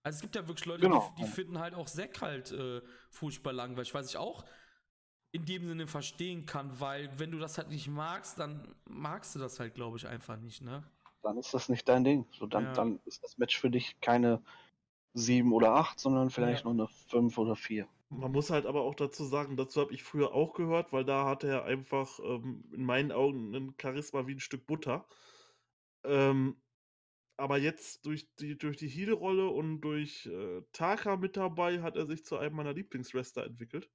[0.03, 1.13] Also es gibt ja wirklich Leute, genau.
[1.17, 3.93] die, die, finden halt auch Zack halt äh, furchtbar langweilig.
[3.93, 4.45] Weiß ich auch
[5.35, 9.39] in dem Sinne verstehen kann, weil wenn du das halt nicht magst, dann magst du
[9.39, 10.83] das halt, glaube ich, einfach nicht, ne?
[11.23, 12.25] Dann ist das nicht dein Ding.
[12.31, 12.73] So, dann, ja.
[12.73, 14.41] dann ist das Match für dich keine
[15.13, 16.71] sieben oder acht, sondern vielleicht ja.
[16.71, 17.87] nur eine fünf oder vier.
[18.09, 21.25] Man muss halt aber auch dazu sagen, dazu habe ich früher auch gehört, weil da
[21.25, 25.05] hatte er einfach ähm, in meinen Augen ein Charisma wie ein Stück Butter.
[26.03, 26.55] Ähm,
[27.35, 32.05] aber jetzt durch die, durch die Heal-Rolle und durch äh, Taka mit dabei hat er
[32.05, 33.89] sich zu einem meiner Lieblingswrestler entwickelt.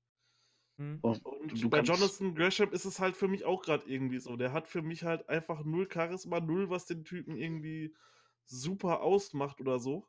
[0.80, 0.98] Mhm.
[1.02, 4.36] Und, und bei Jonathan Gresham ist es halt für mich auch gerade irgendwie so.
[4.36, 7.94] Der hat für mich halt einfach null Charisma, null, was den Typen irgendwie
[8.46, 10.08] super ausmacht oder so.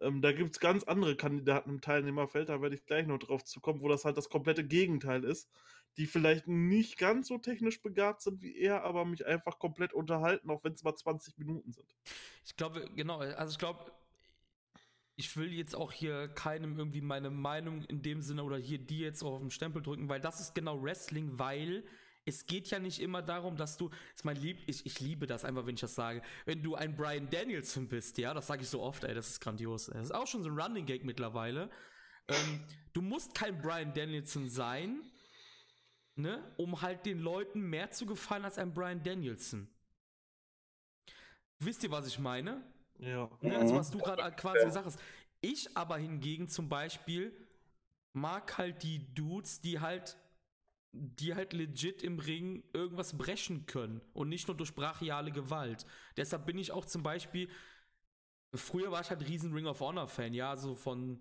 [0.00, 3.44] Ähm, da gibt es ganz andere Kandidaten im Teilnehmerfeld, da werde ich gleich noch drauf
[3.44, 5.50] zu kommen, wo das halt das komplette Gegenteil ist.
[5.96, 10.48] die vielleicht nicht ganz so technisch begabt sind wie er, aber mich einfach komplett unterhalten,
[10.50, 11.96] auch wenn es mal 20 Minuten sind.
[12.44, 13.90] Ich glaube, genau, also ich glaube,
[15.20, 19.00] ich will jetzt auch hier keinem irgendwie meine Meinung in dem Sinne oder hier die
[19.00, 21.84] jetzt auf den Stempel drücken, weil das ist genau Wrestling, weil
[22.24, 25.44] es geht ja nicht immer darum, dass du, ist mein Lieb, ich, ich liebe das
[25.44, 28.70] einfach, wenn ich das sage, wenn du ein Brian Danielson bist, ja, das sage ich
[28.70, 29.86] so oft, ey, das ist grandios.
[29.86, 31.70] Das ist auch schon so ein Running Gag mittlerweile.
[32.28, 32.64] Ähm,
[32.94, 35.02] du musst kein Brian Danielson sein,
[36.14, 39.68] ne, um halt den Leuten mehr zu gefallen als ein Brian Danielson.
[41.58, 42.64] Wisst ihr, was ich meine?
[43.00, 43.30] Ja.
[43.40, 45.00] Ne, also was du gerade quasi gesagt hast.
[45.40, 47.32] Ich aber hingegen zum Beispiel
[48.12, 50.16] mag halt die Dudes, die halt
[50.92, 55.86] die halt legit im Ring irgendwas brechen können und nicht nur durch brachiale Gewalt.
[56.16, 57.48] Deshalb bin ich auch zum Beispiel,
[58.54, 61.20] früher war ich halt riesen Ring of Honor Fan, ja, so von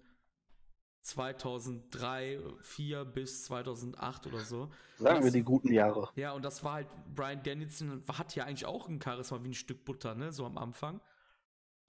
[1.01, 4.71] 2003, 4 bis 2008 oder so.
[4.97, 6.09] Sagen das, wir die guten Jahre.
[6.15, 9.53] Ja, und das war halt, Brian Danielson hat ja eigentlich auch ein Charisma wie ein
[9.53, 10.99] Stück Butter, ne, so am Anfang.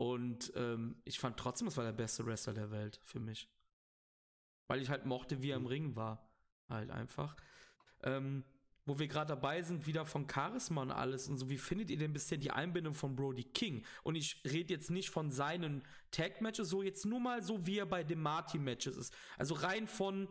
[0.00, 3.50] Und ähm, ich fand trotzdem, das war der beste Wrestler der Welt für mich.
[4.66, 6.26] Weil ich halt mochte, wie er im Ring war.
[6.70, 7.36] Halt einfach.
[8.02, 8.42] Ähm,
[8.86, 11.98] wo wir gerade dabei sind, wieder von Charisma und alles und so, wie findet ihr
[11.98, 13.84] denn bisher die Einbindung von Brody King?
[14.02, 15.82] Und ich rede jetzt nicht von seinen
[16.12, 19.14] Tag-Matches, so jetzt nur mal so, wie er bei den Marty-Matches ist.
[19.36, 20.28] Also rein von,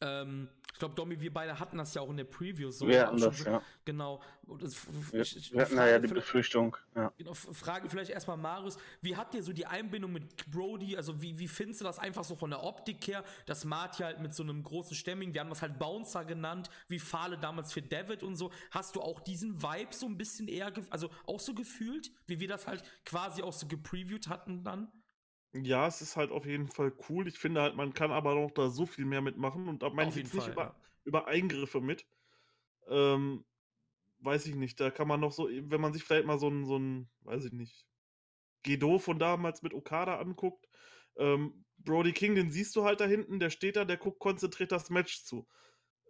[0.00, 2.86] ähm, ich glaube, Domi, wir beide hatten das ja auch in der Preview so.
[2.86, 3.62] Wir hatten das, so, ja.
[3.86, 4.20] Genau.
[4.60, 4.76] Das,
[5.10, 7.10] wir, ich, wir hatten ja die Befürchtung, ja.
[7.16, 11.38] Genau, Frage vielleicht erstmal Marius, wie hat dir so die Einbindung mit Brody, also wie,
[11.38, 14.42] wie findest du das einfach so von der Optik her, dass Marty halt mit so
[14.42, 18.36] einem großen Stämmigen, wir haben das halt Bouncer genannt, wie Fahle damals für David und
[18.36, 22.38] so, hast du auch diesen Vibe so ein bisschen eher, also auch so gefühlt, wie
[22.38, 24.92] wir das halt quasi auch so gepreviewt hatten dann?
[25.64, 27.28] Ja, es ist halt auf jeden Fall cool.
[27.28, 30.10] Ich finde halt, man kann aber noch da so viel mehr mitmachen und da meine
[30.10, 30.76] ich jetzt nicht über, ja.
[31.04, 32.06] über Eingriffe mit.
[32.88, 33.44] Ähm,
[34.20, 36.64] weiß ich nicht, da kann man noch so, wenn man sich vielleicht mal so ein,
[36.64, 37.86] so ein weiß ich nicht,
[38.62, 40.68] Gedo von damals mit Okada anguckt,
[41.16, 44.72] ähm, Brody King, den siehst du halt da hinten, der steht da, der guckt konzentriert
[44.72, 45.46] das Match zu.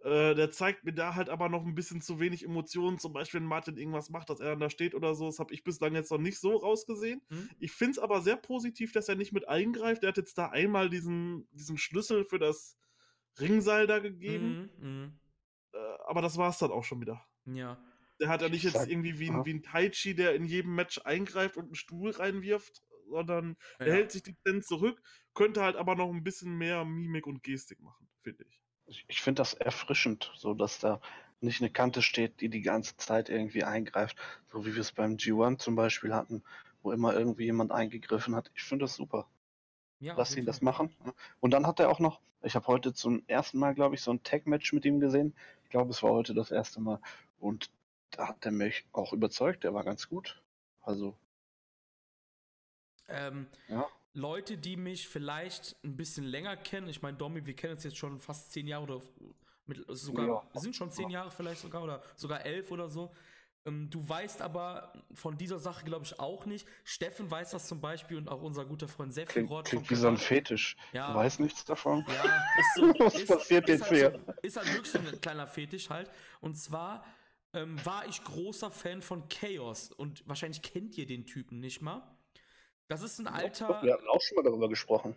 [0.03, 2.99] Äh, der zeigt mir da halt aber noch ein bisschen zu wenig Emotionen.
[2.99, 5.25] Zum Beispiel, wenn Martin irgendwas macht, dass er dann da steht oder so.
[5.25, 7.21] Das habe ich bislang jetzt noch nicht so rausgesehen.
[7.29, 7.49] Mhm.
[7.59, 10.03] Ich finde es aber sehr positiv, dass er nicht mit eingreift.
[10.03, 12.77] Er hat jetzt da einmal diesen, diesen Schlüssel für das
[13.39, 14.69] Ringseil da gegeben.
[14.79, 15.19] Mhm,
[15.73, 17.25] äh, aber das war es dann auch schon wieder.
[17.45, 17.81] Ja.
[18.19, 20.73] Der hat ja nicht jetzt irgendwie wie ein, wie ein Tai Chi, der in jedem
[20.73, 23.87] Match eingreift und einen Stuhl reinwirft, sondern ja.
[23.87, 25.01] er hält sich die Dezent zurück,
[25.33, 29.21] könnte halt aber noch ein bisschen mehr Mimik und Gestik machen, finde ich ich, ich
[29.21, 30.99] finde das erfrischend, so dass da
[31.39, 34.17] nicht eine Kante steht, die die ganze Zeit irgendwie eingreift,
[34.51, 36.43] so wie wir es beim G1 zum Beispiel hatten,
[36.81, 38.51] wo immer irgendwie jemand eingegriffen hat.
[38.55, 39.27] Ich finde das super.
[39.99, 40.95] Ja, Lass ihn das machen.
[41.39, 44.11] Und dann hat er auch noch, ich habe heute zum ersten Mal, glaube ich, so
[44.11, 45.35] ein Tag-Match mit ihm gesehen.
[45.63, 46.99] Ich glaube, es war heute das erste Mal.
[47.39, 47.71] Und
[48.11, 49.63] da hat er mich auch überzeugt.
[49.63, 50.41] Der war ganz gut.
[50.81, 51.15] Also.
[53.07, 53.87] Ähm, ja.
[54.17, 57.97] Leute, die mich vielleicht ein bisschen länger kennen, ich meine, Domi, wir kennen uns jetzt
[57.97, 59.01] schon fast zehn Jahre oder
[59.67, 60.59] mit, sogar, ja.
[60.59, 63.13] sind schon zehn Jahre vielleicht sogar oder sogar elf oder so.
[63.65, 66.67] Ähm, du weißt aber von dieser Sache, glaube ich, auch nicht.
[66.83, 69.65] Steffen weiß das zum Beispiel und auch unser guter Freund Sephiroth.
[69.65, 70.77] Klingt, klingt wie so ein Fetisch.
[70.93, 71.11] Ja.
[71.11, 72.03] Du weißt nichts davon.
[72.07, 72.23] Ja,
[72.59, 74.19] ist so, Was ist, passiert ist, jetzt halt hier?
[74.25, 76.09] So, ist halt wirklich so ein kleiner Fetisch halt.
[76.41, 77.05] Und zwar
[77.53, 82.01] ähm, war ich großer Fan von Chaos und wahrscheinlich kennt ihr den Typen nicht mal.
[82.87, 83.81] Das ist ein alter.
[83.81, 85.15] Wir hatten auch schon mal darüber gesprochen.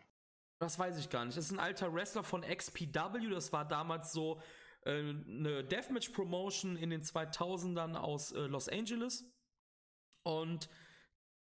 [0.59, 1.39] Das weiß ich gar nicht.
[1.39, 3.31] Das ist ein alter Wrestler von XPW.
[3.31, 4.41] Das war damals so
[4.85, 9.25] äh, eine Deathmatch-Promotion in den 2000ern aus äh, Los Angeles.
[10.23, 10.68] Und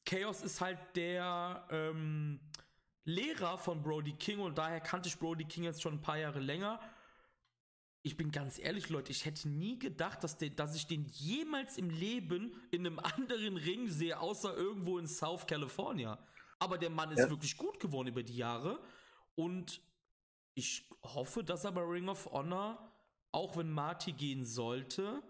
[0.06, 2.40] Chaos ist halt der ähm,
[3.06, 6.40] Lehrer von Brody King und daher kannte ich Brody King jetzt schon ein paar Jahre
[6.40, 6.80] länger
[8.06, 11.76] ich bin ganz ehrlich, Leute, ich hätte nie gedacht, dass, der, dass ich den jemals
[11.80, 16.24] im Leben in einem anderen Ring sehe, außer irgendwo in South California.
[16.60, 17.30] Aber der Mann ist ja.
[17.32, 18.80] wirklich gut geworden über die Jahre.
[19.34, 19.82] Und
[20.54, 22.94] ich hoffe, dass er bei Ring of Honor,
[23.32, 25.24] auch wenn Marty gehen sollte,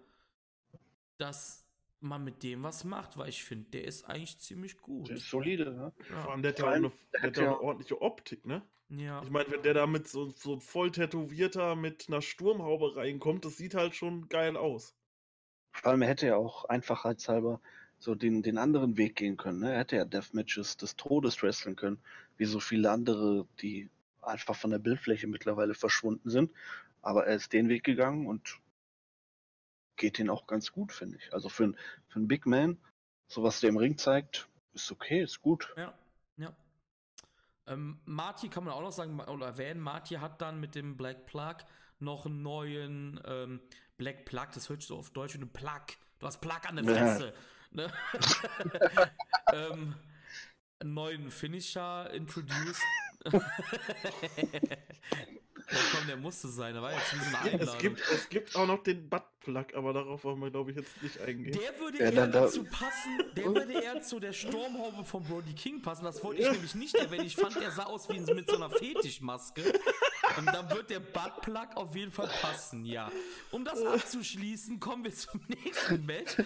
[1.16, 1.65] dass
[2.00, 5.08] man mit dem was macht, weil ich finde, der ist eigentlich ziemlich gut.
[5.08, 5.92] Der ist solide, ne?
[6.10, 6.16] Ja.
[6.22, 8.62] Vor allem, der hat ja auch eine, der hat ja eine ordentliche Optik, ne?
[8.88, 9.22] Ja.
[9.22, 13.56] Ich meine, wenn der da mit so, so voll tätowierter mit einer Sturmhaube reinkommt, das
[13.56, 14.94] sieht halt schon geil aus.
[15.72, 17.60] Vor allem, er hätte ja auch einfachheitshalber
[17.98, 19.60] so den, den anderen Weg gehen können.
[19.60, 19.72] Ne?
[19.72, 21.98] Er hätte ja Deathmatches des Todes wresteln können,
[22.36, 23.88] wie so viele andere, die
[24.22, 26.50] einfach von der Bildfläche mittlerweile verschwunden sind.
[27.02, 28.60] Aber er ist den Weg gegangen und
[29.96, 31.32] geht den auch ganz gut, finde ich.
[31.32, 31.76] Also für, ein,
[32.08, 32.78] für einen Big Man,
[33.28, 35.72] so was der im Ring zeigt, ist okay, ist gut.
[35.76, 35.94] Ja,
[36.36, 36.54] ja.
[37.66, 41.26] Ähm, Marty kann man auch noch sagen oder erwähnen, Marty hat dann mit dem Black
[41.26, 41.56] Plug
[41.98, 43.60] noch einen neuen ähm,
[43.96, 45.86] Black Plug, das hört sich so auf Deutsch wie ein Plug.
[46.18, 47.34] Du hast Plug an der Fresse.
[47.70, 47.92] Ne?
[49.52, 49.94] ähm,
[50.78, 52.82] einen neuen Finisher introduced.
[55.70, 56.74] Ja, komm, der musste sein.
[56.74, 57.68] Da war jetzt ein bisschen Einladung.
[57.74, 61.02] Es gibt, es gibt auch noch den Buttplug, aber darauf wollen wir, glaube ich, jetzt
[61.02, 61.58] nicht eingehen.
[61.58, 65.82] Der würde Ja, eher dazu passen, der würde eher zu der Sturmhaube von Brody King
[65.82, 66.04] passen.
[66.04, 67.26] Das wollte ich nämlich nicht erwähnen.
[67.26, 69.62] Ich fand, der sah aus wie mit so einer Fetischmaske.
[70.36, 73.10] Und dann wird der Buttplug auf jeden Fall passen, ja.
[73.50, 76.36] Um das abzuschließen, kommen wir zum nächsten Match.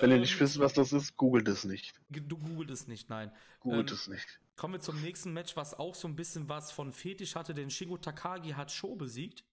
[0.00, 1.94] Wenn ihr Ähm, nicht wisst, was das ist, googelt es nicht.
[2.08, 3.30] Du googelt es nicht, nein.
[3.60, 4.40] Googelt Ähm, es nicht.
[4.56, 7.70] Kommen wir zum nächsten Match, was auch so ein bisschen was von Fetisch hatte, denn
[7.70, 9.44] Shingo Takagi hat Show besiegt.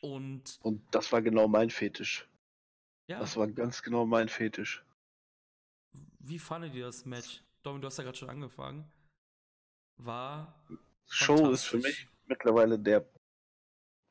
[0.00, 2.26] Und Und das war genau mein Fetisch.
[3.08, 4.82] ja, Das war ganz genau mein Fetisch.
[6.20, 7.42] wie fandet ihr das Match?
[7.62, 8.90] Domin, du hast ja gerade schon angefangen.
[9.98, 10.54] War
[11.06, 13.06] Show ist für mich mittlerweile der,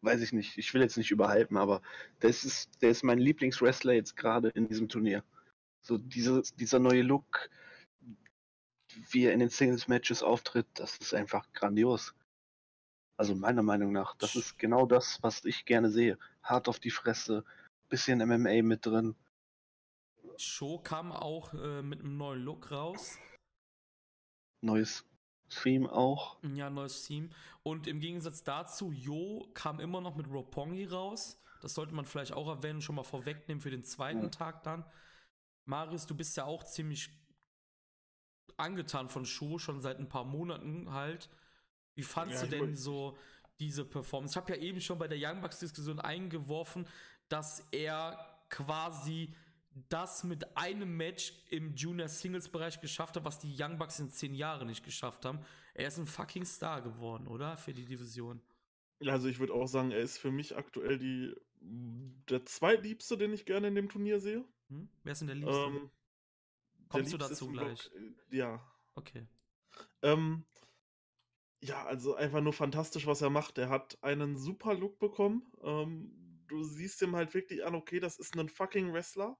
[0.01, 1.81] weiß ich nicht, ich will jetzt nicht überhypen, aber
[2.19, 5.23] das ist, der ist mein Lieblingswrestler jetzt gerade in diesem Turnier.
[5.81, 7.49] So diese, dieser neue Look,
[9.11, 12.13] wie er in den Singles-Matches auftritt, das ist einfach grandios.
[13.17, 16.17] Also meiner Meinung nach, das ist genau das, was ich gerne sehe.
[16.41, 17.43] Hart auf die Fresse,
[17.89, 19.15] bisschen MMA mit drin.
[20.37, 23.17] Show kam auch äh, mit einem neuen Look raus.
[24.61, 25.05] Neues
[25.49, 26.37] Theme auch.
[26.43, 27.31] Ja, neues Team.
[27.63, 31.37] Und im Gegensatz dazu, Jo kam immer noch mit Roppongi raus.
[31.61, 34.29] Das sollte man vielleicht auch erwähnen, schon mal vorwegnehmen für den zweiten Ja.
[34.29, 34.85] Tag dann.
[35.65, 37.09] Marius, du bist ja auch ziemlich
[38.59, 41.29] angetan von Show, schon seit ein paar Monaten halt.
[41.95, 43.17] Wie fandst Ja, du denn so
[43.59, 44.33] diese Performance?
[44.33, 46.87] Ich habe ja eben schon bei der Young Bucks Diskussion eingeworfen,
[47.27, 49.33] dass er quasi
[49.89, 54.09] das mit einem Match im Junior Singles Bereich geschafft hat, was die Young Bucks in
[54.09, 55.39] zehn Jahren nicht geschafft haben.
[55.73, 57.55] Er ist ein fucking Star geworden, oder?
[57.57, 58.41] Für die Division.
[59.05, 63.45] Also ich würde auch sagen, er ist für mich aktuell die, der zweitliebste, den ich
[63.45, 64.43] gerne in dem Turnier sehe.
[64.69, 64.89] Hm?
[65.03, 65.57] Wer ist denn der Liebste?
[65.57, 65.89] Ähm,
[66.89, 67.89] Kommst du dazu gleich?
[67.91, 68.61] Block, äh, ja.
[68.95, 69.27] Okay.
[70.01, 70.45] Ähm,
[71.61, 73.57] ja, also einfach nur fantastisch, was er macht.
[73.57, 75.51] Er hat einen super Look bekommen.
[75.61, 79.37] Ähm, du siehst ihm halt wirklich an, okay, das ist ein fucking Wrestler.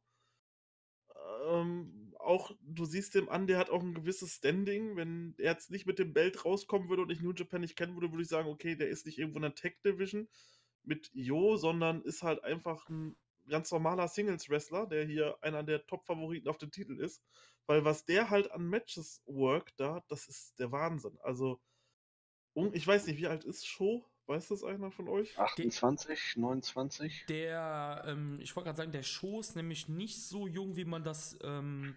[1.48, 4.96] Ähm, auch, du siehst ihm an, der hat auch ein gewisses Standing.
[4.96, 7.96] Wenn er jetzt nicht mit dem Belt rauskommen würde und ich New Japan nicht kennen
[7.96, 10.28] würde, würde ich sagen, okay, der ist nicht irgendwo in der Tech Division
[10.84, 13.16] mit Jo, sondern ist halt einfach ein
[13.50, 17.22] ganz normaler Singles-Wrestler, der hier einer der Top-Favoriten auf den Titel ist.
[17.68, 21.18] Weil was der halt an Matches work da, das ist der Wahnsinn.
[21.22, 21.60] Also,
[22.74, 24.04] ich weiß nicht, wie alt ist Show?
[24.26, 25.38] Weiß das einer von euch?
[25.40, 27.26] 28, 29.
[27.30, 31.04] Der, ähm, ich wollte gerade sagen, der Show ist nämlich nicht so jung, wie man
[31.04, 31.96] das ähm,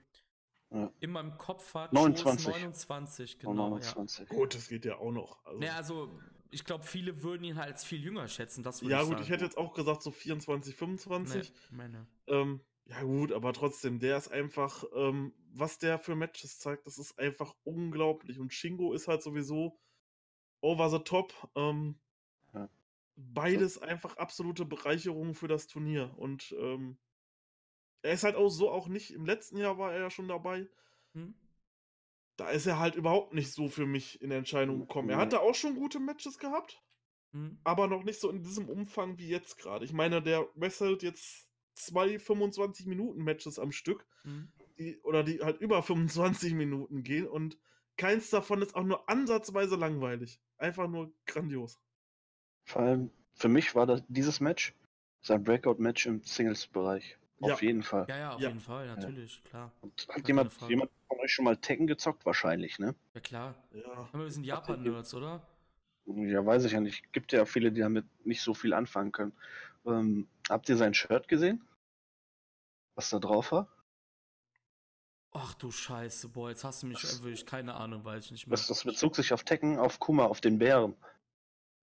[0.70, 0.90] Ja.
[1.00, 1.92] immer im Kopf hat.
[1.92, 2.42] 29.
[2.44, 2.56] Show ist
[2.88, 3.64] 29, Oh, genau.
[3.64, 3.70] Ja.
[3.70, 4.28] 29.
[4.28, 5.44] Gut, das geht ja auch noch.
[5.44, 6.20] Also, Naja, also,
[6.52, 8.62] ich glaube, viele würden ihn halt als viel jünger schätzen.
[8.62, 9.22] Das würde ja, ich gut, sagen.
[9.24, 11.50] ich hätte jetzt auch gesagt, so 24, 25.
[11.50, 12.06] Nee, meine.
[12.26, 16.98] Ähm, ja, gut, aber trotzdem, der ist einfach, ähm, was der für Matches zeigt, das
[16.98, 18.38] ist einfach unglaublich.
[18.38, 19.80] Und Shingo ist halt sowieso
[20.60, 21.32] over the top.
[21.54, 21.98] Ähm,
[22.52, 22.68] Ja.
[23.16, 26.12] Beides einfach absolute Bereicherungen für das Turnier.
[26.18, 26.98] Und ähm,
[28.02, 30.68] er ist halt auch so auch nicht, im letzten Jahr war er ja schon dabei.
[31.14, 31.34] Hm?
[32.36, 35.10] Da ist er halt überhaupt nicht so für mich in Entscheidung gekommen.
[35.10, 36.82] Er hatte auch schon gute Matches gehabt,
[37.32, 37.58] Hm?
[37.64, 39.84] aber noch nicht so in diesem Umfang wie jetzt gerade.
[39.84, 44.48] Ich meine, der wrestelt jetzt zwei 25 Minuten Matches am Stück, Hm?
[44.78, 47.58] die, oder die halt über 25 Minuten gehen und
[47.96, 50.40] keins davon ist auch nur ansatzweise langweilig.
[50.56, 51.78] Einfach nur grandios.
[52.64, 54.74] Vor allem, für mich war das dieses Match
[55.20, 57.16] sein Breakout-Match im Singles-Bereich.
[57.40, 57.54] Ja.
[57.54, 58.06] Auf jeden Fall.
[58.08, 58.48] Ja, ja, auf Ja.
[58.48, 59.72] jeden Fall, natürlich, klar.
[59.80, 60.72] Und keine hat jemand, Frage.
[60.72, 62.24] jemand von euch schon mal Tekken gezockt?
[62.24, 62.94] Wahrscheinlich, ne?
[63.14, 63.54] Ja, klar.
[63.72, 64.08] Ja.
[64.12, 65.42] Wir sind Japan-Nerds, oder?
[66.06, 67.12] Ja, weiß ich ja nicht.
[67.12, 69.32] Gibt ja viele, die damit nicht so viel anfangen können.
[69.86, 71.62] Ähm, habt ihr sein Shirt gesehen?
[72.94, 73.68] Was da drauf war?
[75.34, 77.46] Ach du Scheiße, boah, jetzt hast du mich Das- erwischt.
[77.46, 78.52] Keine Ahnung, weiß ich nicht mehr.
[78.56, 80.94] Das, das bezog sich auf Tekken, auf Kuma, auf den Bären.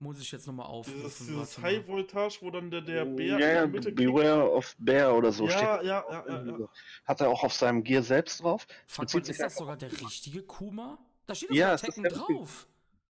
[0.01, 1.01] Muss ich jetzt nochmal aufrufen.
[1.01, 1.57] Dieses, dieses.
[1.61, 3.91] High Voltage, wo dann der, der Bär ja, in ja, der Mitte.
[3.91, 5.61] Beware of Bear oder so Ja, steht.
[5.61, 6.69] ja, ja, ja, ja.
[7.05, 8.65] Hat er auch auf seinem Gear selbst drauf?
[8.87, 10.97] Fuck, man, ist das sogar der richtige Kuma?
[11.25, 12.67] Da steht Ja, doch ist Tekken drauf.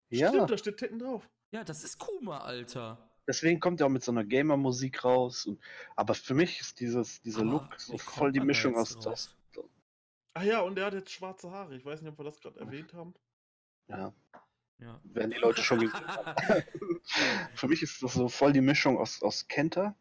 [0.09, 1.29] Ja, Stimmt, da steht Tekken drauf.
[1.51, 2.97] Ja, das ist Kuma, Alter.
[3.27, 5.45] deswegen kommt er auch mit so einer Gamer-Musik raus.
[5.45, 5.61] Und,
[5.95, 9.07] aber für mich ist dieses, dieser Aber Look so voll die Mischung aus, drauf?
[9.13, 9.37] aus.
[10.35, 11.75] Ah ja, und der hat jetzt schwarze Haare.
[11.75, 13.13] Ich weiß nicht, ob wir das gerade erwähnt haben.
[13.87, 14.13] Ja,
[14.79, 14.99] Ja.
[15.03, 16.63] werden die Leute schon gesehen haben.
[17.55, 19.95] Für mich ist das so voll die Mischung aus, aus Kenta,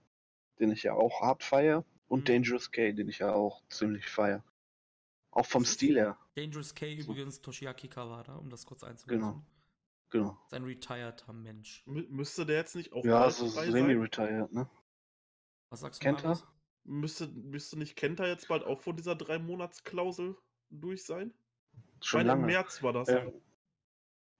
[0.58, 2.24] den ich ja auch hart feier, und Mhm.
[2.24, 4.44] Dangerous K, den ich ja auch ziemlich feier.
[5.30, 6.18] Auch vom ist- Stil her.
[6.34, 7.12] Dangerous K So.
[7.12, 9.28] übrigens Toshiaki Kawada, um das kurz einzublenden.
[9.30, 9.46] Genau.
[10.10, 10.38] Genau.
[10.48, 11.82] Sein retireder Mensch.
[11.86, 14.68] Mü müsste der jetzt nicht auch Ja, so semi-retired, ne?
[15.70, 16.38] Was sagst du, Kenta?
[16.84, 20.36] Müsste, müsste nicht Kenta jetzt bald auch von dieser Drei-Monats-Klausel
[20.68, 21.32] durch sein?
[22.02, 22.52] Ich Schon meine, im lange.
[22.52, 23.08] März war das.
[23.08, 23.32] Ähm,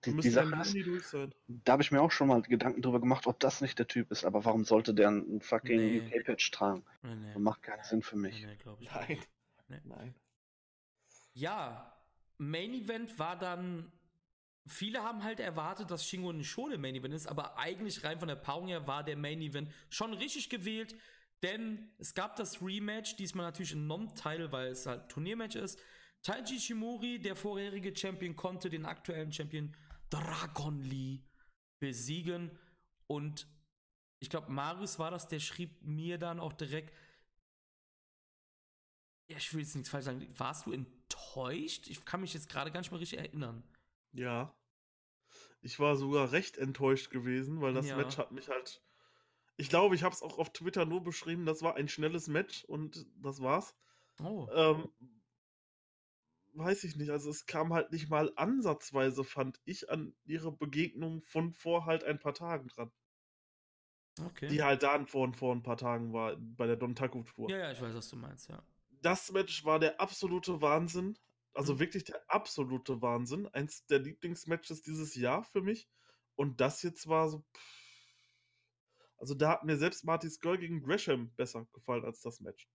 [0.05, 3.27] die, die Sache im ist, da habe ich mir auch schon mal Gedanken drüber gemacht,
[3.27, 4.25] ob das nicht der Typ ist.
[4.25, 6.01] Aber warum sollte der einen fucking Nee.
[6.01, 6.85] UK-Patch tragen?
[7.03, 7.33] Nee, nee.
[7.33, 8.45] Das macht keinen Sinn für mich.
[8.45, 9.19] nee, glaube ich Nein.
[9.69, 9.81] Nee.
[9.85, 10.15] Nein.
[11.35, 11.97] Ja,
[12.39, 13.91] Main Event war dann.
[14.67, 18.29] Viele haben halt erwartet, dass Shingo schon der Main Event ist, aber eigentlich rein von
[18.29, 20.95] der Paarung her war der Main Event schon richtig gewählt,
[21.43, 25.81] denn es gab das Rematch, diesmal natürlich ein Non-Title, weil es halt Turniermatch ist.
[26.23, 29.75] Taiji Shimori, der vorherige Champion, konnte den aktuellen Champion
[30.13, 31.21] Dragon Lee
[31.81, 32.59] besiegen
[33.07, 33.49] und
[34.21, 36.95] ich glaube, Marius war das, der schrieb mir dann auch direkt,
[39.29, 40.27] ja, ich will jetzt nichts falsch sagen.
[40.39, 41.89] Warst du enttäuscht?
[41.89, 43.65] Ich kann mich jetzt gerade gar nicht mehr richtig erinnern.
[44.13, 44.55] Ja.
[45.63, 47.97] Ich war sogar recht enttäuscht gewesen, weil das Ja.
[47.97, 48.83] Match hat mich halt.
[49.57, 52.65] Ich glaube, ich habe es auch auf Twitter nur beschrieben, das war ein schnelles Match
[52.65, 53.75] und das war's.
[54.21, 54.49] Oh.
[54.53, 54.89] Ähm,
[56.53, 61.23] weiß ich nicht, also es kam halt nicht mal ansatzweise, fand ich, an ihre Begegnung
[61.23, 62.93] von vor halt ein paar Tagen dran.
[64.21, 64.49] Okay.
[64.49, 67.51] Die halt dann vor, vor ein paar Tagen war, bei der Don Taco Tour.
[67.51, 68.63] ja, ja, ich weiß, was du meinst, ja.
[69.01, 71.19] Das Match war der absolute Wahnsinn.
[71.55, 71.79] Also Mhm.
[71.81, 73.47] wirklich der absolute Wahnsinn.
[73.49, 75.89] Eins der Lieblingsmatches dieses Jahr für mich.
[76.35, 77.45] Und das jetzt war so.
[77.55, 77.83] pff.
[79.19, 82.69] Also da hat mir selbst Marty's Girl gegen Gresham besser gefallen als das Match.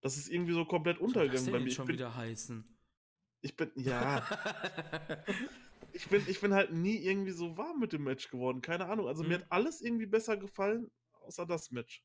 [0.00, 1.66] Das ist irgendwie so komplett untergegangen bei mir.
[1.66, 2.75] Ich schon bin, wieder heißen?
[3.46, 4.26] Ich bin, ja,
[5.92, 8.60] ich bin, ich bin halt nie irgendwie so warm mit dem Match geworden.
[8.60, 9.06] Keine Ahnung.
[9.06, 9.42] Also mir Mhm.
[9.42, 10.90] hat alles irgendwie besser gefallen,
[11.22, 12.02] außer das Match.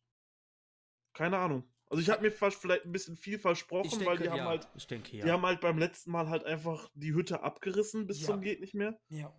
[1.13, 1.63] Keine Ahnung.
[1.89, 4.31] Also ich habe mir fast vielleicht ein bisschen viel versprochen, denke, weil die ja.
[4.31, 5.25] haben halt ich denke, ja.
[5.25, 8.27] Die haben halt beim letzten Mal halt einfach die Hütte abgerissen bis Ja.
[8.27, 8.97] zum geht nicht mehr.
[9.09, 9.33] ja.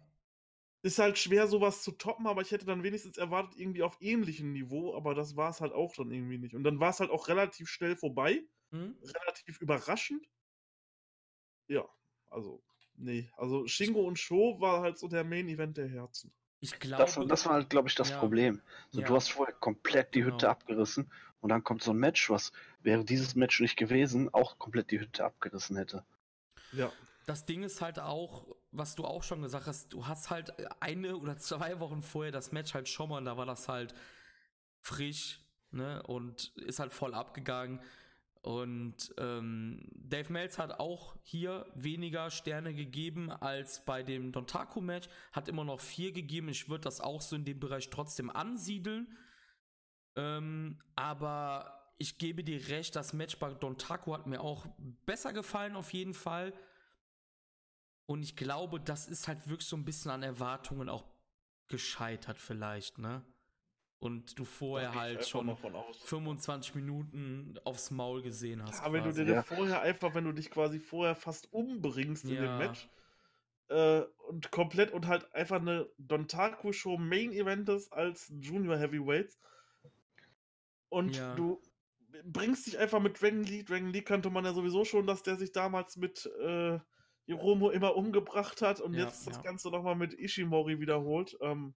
[0.84, 4.50] Ist halt schwer, sowas zu toppen, aber ich hätte dann wenigstens erwartet, irgendwie auf ähnlichem
[4.52, 6.56] Niveau, aber das war es halt auch dann irgendwie nicht.
[6.56, 8.42] Und dann war es halt auch relativ schnell vorbei,
[8.72, 8.98] Hm?
[9.00, 10.26] relativ überraschend.
[11.72, 11.88] Ja,
[12.30, 12.62] also,
[12.96, 13.30] nee.
[13.36, 16.30] Also Shingo und Sho war halt so der Main-Event der Herzen.
[16.60, 17.02] Ich glaube.
[17.02, 18.18] Das, das war halt, glaube ich, das Ja.
[18.18, 18.60] Problem.
[18.90, 19.06] So, Ja.
[19.06, 20.50] Du hast vorher komplett die Hütte Genau.
[20.50, 21.10] abgerissen
[21.40, 22.52] und dann kommt so ein Match, was
[22.82, 26.04] wäre dieses Match nicht gewesen, auch komplett die Hütte abgerissen hätte.
[26.72, 26.92] Ja.
[27.24, 31.16] Das Ding ist halt auch, was du auch schon gesagt hast, du hast halt eine
[31.16, 33.94] oder zwei Wochen vorher das Match halt schon mal und da war das halt
[34.80, 37.80] frisch, ne, und ist halt voll abgegangen.
[38.42, 45.48] Und ähm, Dave Meltz hat auch hier weniger Sterne gegeben als bei dem Dontaku-Match, hat
[45.48, 46.48] immer noch vier gegeben.
[46.48, 49.16] Ich würde das auch so in dem Bereich trotzdem ansiedeln.
[50.16, 54.66] Ähm, aber ich gebe dir recht, das Match bei Dontaku hat mir auch
[55.06, 56.52] besser gefallen, auf jeden Fall.
[58.06, 61.04] Und ich glaube, das ist halt wirklich so ein bisschen an Erwartungen auch
[61.68, 63.24] gescheitert, vielleicht, ne?
[64.02, 65.96] Und du vorher halt schon mal von aus.
[66.06, 68.82] 25 Minuten aufs Maul gesehen hast.
[68.82, 69.42] Ja, wenn du dir Ja.
[69.42, 72.58] vorher einfach, wenn du dich quasi vorher fast umbringst in dem Ja.
[72.58, 72.88] Match
[73.68, 79.38] äh, und komplett und halt einfach eine Dontaku Show Main Eventes als Junior Heavyweights
[80.88, 81.36] und Ja.
[81.36, 81.62] du
[82.24, 83.62] bringst dich einfach mit Dragon Lee.
[83.62, 86.78] Dragon Lee kannte man ja sowieso schon, dass der sich damals mit äh,
[87.26, 89.42] Hiromo immer umgebracht hat und Ja, jetzt das ja.
[89.42, 91.38] Ganze nochmal mit Ishimori wiederholt.
[91.40, 91.74] Ähm,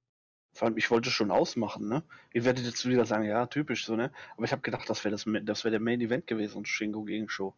[0.56, 2.02] Vor allem, ich wollte schon ausmachen, ne?
[2.32, 4.10] Ihr werdet jetzt wieder sagen, ja, typisch so, ne?
[4.36, 7.28] Aber ich habe gedacht, das wäre das, das wär der Main Event gewesen, Shingo gegen
[7.28, 7.54] Show.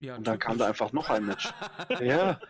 [0.00, 0.80] ja, Und dann kam da typisch.
[0.82, 1.52] einfach noch ein Match.
[2.00, 2.40] Ja,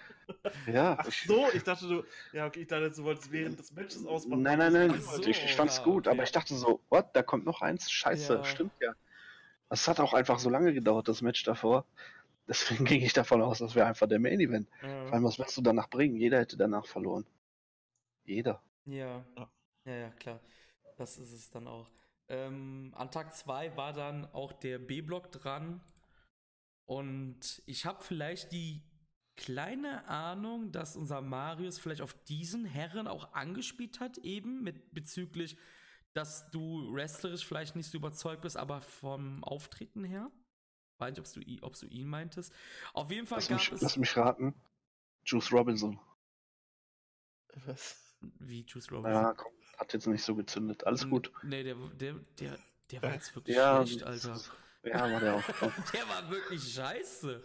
[0.66, 0.96] ja.
[0.98, 4.42] ach so, ich dachte du, ja okay, ich dachte du wolltest während des Matches ausmachen.
[4.42, 6.14] Nein, nein, nein, so, ich, ich fand's ja, gut, okay.
[6.14, 7.90] aber ich dachte so, what, da kommt noch eins?
[7.90, 8.44] Scheiße, Ja.
[8.44, 8.92] stimmt ja.
[9.70, 11.86] Es hat auch einfach so lange gedauert, das Match davor.
[12.46, 14.68] Deswegen ging ich davon aus, das wäre einfach der Main Event.
[14.80, 15.12] Vor Ja.
[15.14, 16.16] allem, was willst du danach bringen?
[16.16, 17.26] Jeder hätte danach verloren.
[18.24, 18.62] Jeder.
[18.88, 19.24] Ja.
[19.36, 19.50] Ja.
[19.84, 20.40] ja, ja, klar.
[20.96, 21.90] Das ist es dann auch.
[22.28, 25.80] Ähm, an Tag 2 war dann auch der B-Block dran.
[26.86, 28.82] Und ich habe vielleicht die
[29.36, 35.56] kleine Ahnung, dass unser Marius vielleicht auf diesen Herren auch angespielt hat, eben mit bezüglich,
[36.14, 40.30] dass du wrestlerisch vielleicht nicht so überzeugt bist, aber vom Auftreten her.
[40.98, 42.52] Weiß nicht, ob du, ob du ihn meintest.
[42.94, 43.80] Auf jeden Fall Lass gab mich, es.
[43.82, 44.54] lass mich raten.
[45.24, 46.00] Juice Robinson.
[47.66, 48.07] Was?
[48.20, 49.12] Wie Juice Robinson.
[49.22, 50.86] Ja, komm, hat jetzt nicht so gezündet.
[50.86, 51.30] Alles gut.
[51.42, 52.58] Nee, der, der, der,
[52.90, 54.40] der war jetzt wirklich Ja, schlecht, Alter.
[54.84, 55.42] Ja, war der auch.
[55.92, 57.42] Der war wirklich scheiße.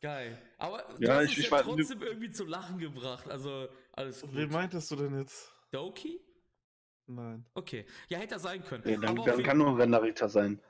[0.00, 0.40] Geil.
[0.58, 3.28] Aber Ja, ich- ich ja war- trotzdem irgendwie zu lachen gebracht.
[3.28, 4.34] Also, alles gut.
[4.34, 5.50] Wen meintest du denn jetzt?
[5.72, 6.20] Doki?
[7.06, 7.44] Nein.
[7.54, 7.86] Okay.
[8.08, 8.82] Ja, hätte er sein können.
[8.86, 10.60] Nee, dann, dann kann nur Rennerita sein.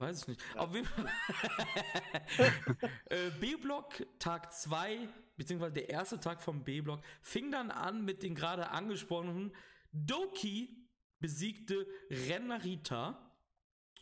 [0.00, 0.40] Weiß ich nicht.
[0.54, 0.60] Ja.
[0.62, 1.06] Auf jeden Fall.
[3.10, 4.98] äh, B-Block Tag 2,
[5.36, 9.54] beziehungsweise der erste Tag vom B-Block, fing dann an mit den gerade angesprochenen
[9.92, 10.74] Doki
[11.18, 13.30] besiegte Renarita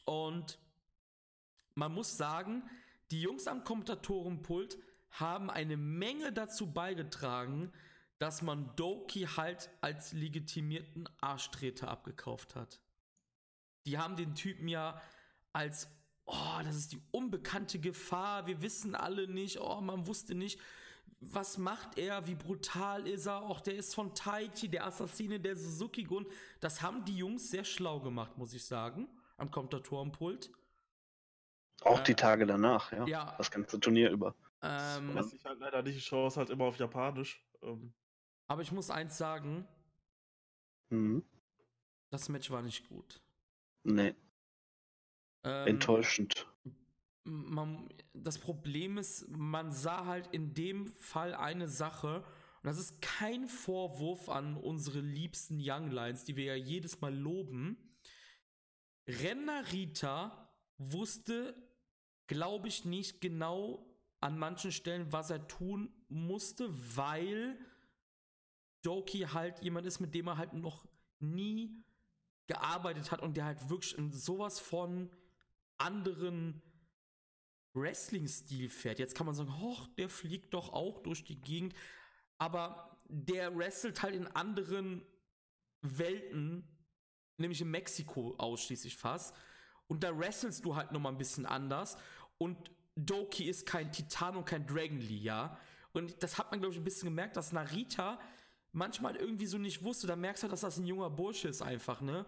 [0.04, 0.60] und
[1.74, 2.62] man muss sagen,
[3.10, 4.78] die Jungs am Kommentatorenpult
[5.10, 7.72] haben eine Menge dazu beigetragen,
[8.18, 12.80] dass man Doki halt als legitimierten Arschtreter abgekauft hat.
[13.84, 15.02] Die haben den Typen ja
[15.52, 15.88] als,
[16.26, 20.60] oh, das ist die unbekannte Gefahr, wir wissen alle nicht, oh, man wusste nicht,
[21.20, 25.56] was macht er, wie brutal ist er, auch der ist von Taichi, der Assassine der
[25.56, 26.26] Suzuki-Gun.
[26.60, 30.50] Das haben die Jungs sehr schlau gemacht, muss ich sagen, am Kommentatorenpult.
[31.82, 33.06] Auch äh, die Tage danach, ja.
[33.06, 33.34] ja.
[33.38, 34.34] Das ganze Turnier über.
[34.62, 37.44] Ähm, was ich halt leider nicht, ich schaue es halt immer auf Japanisch.
[37.62, 37.92] Ähm.
[38.46, 39.66] Aber ich muss eins sagen.
[40.90, 41.24] Mhm.
[42.10, 43.20] Das Match war nicht gut.
[43.84, 44.14] Nee.
[45.44, 46.46] Ähm, Enttäuschend.
[47.24, 52.24] Man, das Problem ist, man sah halt in dem Fall eine Sache,
[52.62, 57.14] und das ist kein Vorwurf an unsere liebsten Young Lions, die wir ja jedes Mal
[57.14, 57.76] loben.
[59.06, 61.54] Rita wusste,
[62.26, 63.86] glaube ich, nicht genau
[64.20, 67.58] an manchen Stellen, was er tun musste, weil
[68.82, 70.86] Doki halt jemand ist, mit dem er halt noch
[71.20, 71.84] nie
[72.46, 75.10] gearbeitet hat und der halt wirklich in sowas von
[75.78, 76.62] anderen
[77.74, 78.98] Wrestling-Stil fährt.
[78.98, 81.74] Jetzt kann man sagen, hoch, der fliegt doch auch durch die Gegend,
[82.38, 85.02] aber der wrestelt halt in anderen
[85.80, 86.66] Welten,
[87.36, 89.34] nämlich in Mexiko ausschließlich fast.
[89.86, 91.96] Und da wrestelst du halt nochmal ein bisschen anders.
[92.36, 95.58] Und Doki ist kein Titan und kein Dragon Lee, ja.
[95.92, 98.20] Und das hat man, glaube ich, ein bisschen gemerkt, dass Narita
[98.72, 100.06] manchmal irgendwie so nicht wusste.
[100.06, 102.26] Da merkst du, dass das ein junger Bursche ist einfach, ne?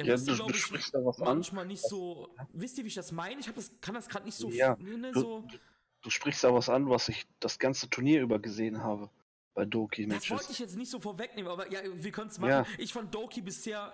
[0.00, 1.68] Der ja, wusste, glaube ich, manchmal an.
[1.68, 2.34] nicht so.
[2.52, 3.40] Wisst ihr, wie ich das meine?
[3.40, 4.50] Ich das, kann das gerade nicht so.
[4.50, 5.40] Ja, ne, so.
[5.42, 5.58] Du,
[6.02, 9.10] du, sprichst da was an, was ich das ganze Turnier über gesehen habe.
[9.52, 10.28] Bei Doki Matches.
[10.28, 12.50] Das wollte ich jetzt nicht so vorwegnehmen, aber ja, wir können es machen.
[12.50, 12.66] Ja.
[12.78, 13.92] Ich fand Doki bisher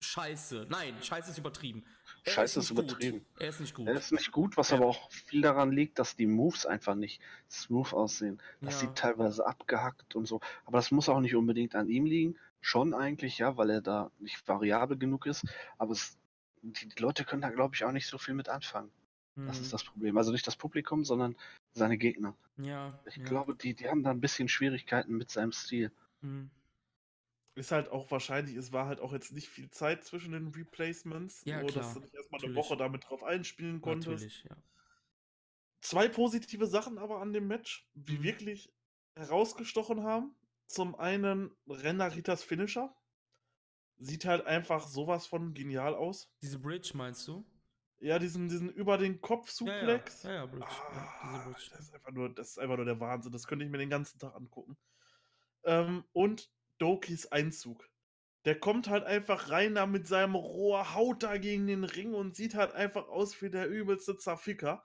[0.00, 0.66] scheiße.
[0.68, 1.84] Nein, scheiße ist übertrieben.
[2.24, 3.18] Er scheiße ist, ist übertrieben.
[3.18, 3.40] Gut.
[3.40, 3.86] Er ist nicht gut.
[3.86, 4.76] Er ist nicht gut, was ja.
[4.76, 7.20] aber auch viel daran liegt, dass die Moves einfach nicht
[7.50, 8.42] smooth aussehen.
[8.60, 8.80] Das ja.
[8.80, 10.40] sieht teilweise abgehackt und so.
[10.64, 12.36] Aber das muss auch nicht unbedingt an ihm liegen.
[12.64, 15.44] Schon eigentlich, ja, weil er da nicht variabel genug ist.
[15.76, 16.16] Aber es,
[16.62, 18.90] die, die, Leute können da, glaube ich, auch nicht so viel mit anfangen.
[19.34, 19.46] Mhm.
[19.48, 19.72] Das ist mhm.
[19.72, 20.16] das Problem.
[20.16, 21.36] Also nicht das Publikum, sondern
[21.74, 22.34] seine Gegner.
[22.56, 22.98] Ja.
[23.04, 23.24] Ich ja.
[23.24, 25.92] glaube, die, die haben da ein bisschen Schwierigkeiten mit seinem Stil.
[26.22, 26.48] Mhm.
[27.54, 31.42] Ist halt auch wahrscheinlich, es war halt auch jetzt nicht viel Zeit zwischen den Replacements,
[31.44, 34.24] ja, so dass du nicht erstmal eine Woche damit drauf einspielen konntest.
[34.24, 34.56] Natürlich, ja.
[35.82, 38.22] Zwei positive Sachen aber an dem Match, die mhm.
[38.22, 38.72] wirklich
[39.16, 40.34] herausgestochen haben.
[40.66, 42.94] Zum einen Renaritas Finisher.
[43.98, 46.28] Sieht halt einfach sowas von genial aus.
[46.42, 47.44] Diese Bridge meinst du?
[48.00, 50.24] Ja, diesen, diesen über den Kopf Suplex.
[50.24, 50.66] Ja, ja, ja, ja Bridge.
[50.66, 51.70] Ah, Bridge.
[51.70, 53.32] Das, ist einfach nur, das ist einfach nur der Wahnsinn.
[53.32, 54.76] Das könnte ich mir den ganzen Tag angucken.
[55.64, 57.88] Ähm, und Dokis Einzug.
[58.44, 62.36] Der kommt halt einfach rein da mit seinem Rohr, haut da gegen den Ring und
[62.36, 64.84] sieht halt einfach aus wie der übelste Zerficker.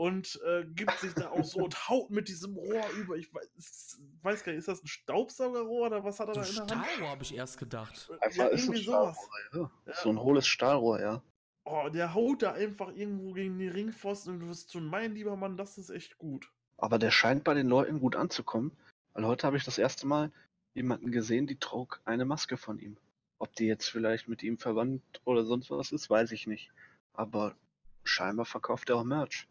[0.00, 3.16] Und äh, gibt sich da auch so und haut mit diesem Rohr über.
[3.16, 6.46] Ich weiß, weiß, gar nicht, ist das ein Staubsaugerrohr oder was hat er so da
[6.46, 6.86] in der Hand?
[6.86, 8.10] Stahlrohr habe ich erst gedacht.
[8.22, 9.18] Einfach ja, ist irgendwie sowas.
[9.52, 9.70] Ja.
[9.84, 9.94] Ja.
[10.02, 11.22] So ein hohles Stahlrohr, ja.
[11.64, 15.36] Oh, der haut da einfach irgendwo gegen den Ringpfosten und du wirst schon mein lieber
[15.36, 16.50] Mann, das ist echt gut.
[16.78, 18.72] Aber der scheint bei den Leuten gut anzukommen.
[19.12, 20.32] Weil heute habe ich das erste Mal
[20.72, 22.96] jemanden gesehen, die trug eine Maske von ihm.
[23.38, 26.70] Ob die jetzt vielleicht mit ihm verwandt oder sonst was ist, weiß ich nicht.
[27.12, 27.54] Aber
[28.02, 29.46] scheinbar verkauft er auch Merch.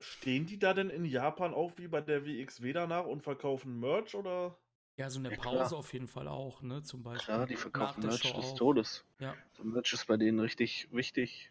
[0.00, 4.14] Stehen die da denn in Japan auch wie bei der WXW danach und verkaufen Merch
[4.14, 4.56] oder?
[4.96, 5.78] Ja, so eine ja, Pause klar.
[5.78, 6.82] auf jeden Fall auch, ne?
[6.82, 7.34] Zum Beispiel.
[7.34, 8.58] Ja, die verkaufen Merch Show des auch.
[8.58, 9.04] Todes.
[9.18, 9.34] Ja.
[9.56, 11.50] So Merch ist bei denen richtig wichtig.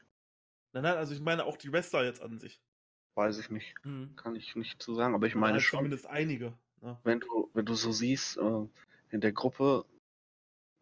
[0.74, 2.60] Nein, nein, also ich meine auch die Wrestler jetzt an sich.
[3.16, 3.74] Weiß ich nicht.
[3.84, 4.16] Mhm.
[4.16, 5.80] Kann ich nicht zu sagen, aber ich meine halt schon.
[5.80, 6.54] Zumindest einige.
[6.82, 7.00] Ja.
[7.04, 8.68] Wenn du, wenn du so siehst, äh,
[9.12, 9.86] in der Gruppe,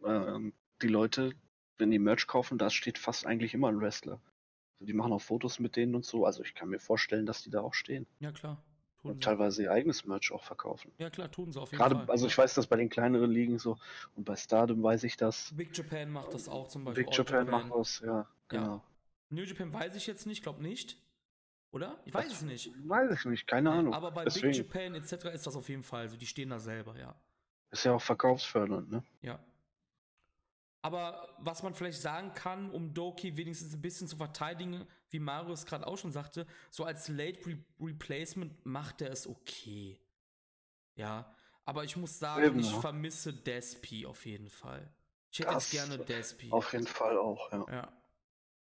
[0.04, 0.40] äh,
[0.82, 1.34] die Leute,
[1.78, 4.22] wenn die Merch kaufen, da steht fast eigentlich immer ein Wrestler.
[4.80, 6.26] Die machen auch Fotos mit denen und so.
[6.26, 8.06] Also ich kann mir vorstellen, dass die da auch stehen.
[8.20, 8.64] Ja, klar.
[9.02, 9.20] Tun und sie.
[9.22, 10.92] teilweise ihr eigenes Merch auch verkaufen.
[10.98, 12.10] Ja, klar, tun sie auf jeden Gerade, Fall.
[12.10, 13.78] Also ich weiß das bei den kleineren Ligen so
[14.16, 15.54] und bei Stardom weiß ich das.
[15.56, 17.06] Big Japan macht das auch zum Beispiel.
[17.06, 18.76] Big Japan, Japan, macht das, ja, genau.
[18.76, 18.84] Ja.
[19.30, 20.98] New Japan weiß ich jetzt nicht, glaube nicht.
[21.72, 22.00] Oder?
[22.06, 22.72] Ich weiß das es nicht.
[22.88, 23.94] Weiß ich nicht, keine Ahnung.
[23.94, 24.48] Aber bei Deswegen.
[24.48, 25.26] Big Japan etc.
[25.34, 26.02] ist das auf jeden Fall.
[26.04, 27.14] Also die stehen da selber, ja.
[27.72, 29.04] Ist ja auch verkaufsfördernd, ne?
[29.22, 29.40] Ja.
[30.88, 35.66] Aber was man vielleicht sagen kann, um Doki wenigstens ein bisschen zu verteidigen, wie Marius
[35.66, 40.00] gerade auch schon sagte, so als Late Re Replacement macht er es okay.
[40.96, 41.36] Ja.
[41.66, 42.80] Aber ich muss sagen, Eben, ich ja.
[42.80, 44.90] vermisse Despi auf jeden Fall.
[45.30, 46.54] Ich hätte das jetzt gerne Despi.
[46.54, 47.66] Auf jeden Fall auch, ja.
[47.70, 48.02] Ja.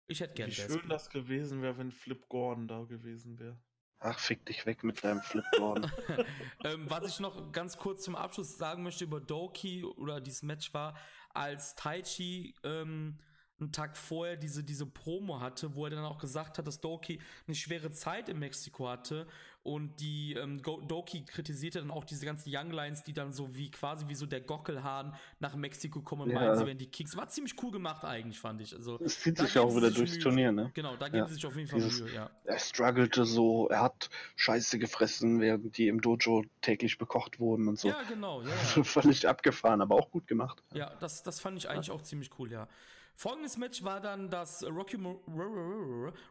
[0.06, 3.58] Ich hätte Wie gern schön das gewesen wäre, wenn Flip Gordon da gewesen wäre.
[3.98, 5.90] Ach, fick dich weg mit deinem Flip Gordon.
[6.64, 10.72] ähm, was ich noch ganz kurz zum Abschluss sagen möchte über Doki oder dieses Match
[10.74, 10.96] war,
[11.34, 13.18] als Taichi ähm,
[13.60, 17.20] einen Tag vorher diese, diese Promo hatte, wo er dann auch gesagt hat, dass Doki
[17.46, 19.26] eine schwere Zeit in Mexiko hatte
[19.62, 23.70] und die ähm, Doki kritisierte dann auch diese ganzen Young Lions, die dann so wie
[23.70, 26.40] quasi wie so der Gockelhahn nach Mexiko kommen und Ja.
[26.40, 27.16] meinen, sie werden die Kicks.
[27.16, 28.74] War ziemlich cool gemacht eigentlich, fand ich.
[28.74, 30.22] Also Es zieht Da sich ja auch wieder sich durchs Mühe.
[30.24, 30.70] Turnier, ne?
[30.74, 31.28] genau, da geben Ja.
[31.28, 32.30] sie sich auf jeden Fall Dieses- Mühe, ja.
[32.44, 37.78] Er struggelte so, er hat Scheiße gefressen, während die im Dojo täglich bekocht wurden und
[37.78, 37.88] so.
[37.88, 38.54] Ja, genau, ja, ja.
[38.84, 40.60] Völlig abgefahren, aber auch gut gemacht.
[40.74, 42.66] Ja, das, das fand ich eigentlich auch ziemlich cool, ja.
[43.14, 44.96] Folgendes Match war dann, dass Rocky,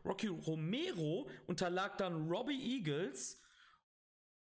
[0.06, 3.42] Rocky Romero unterlag dann Robbie Eagles.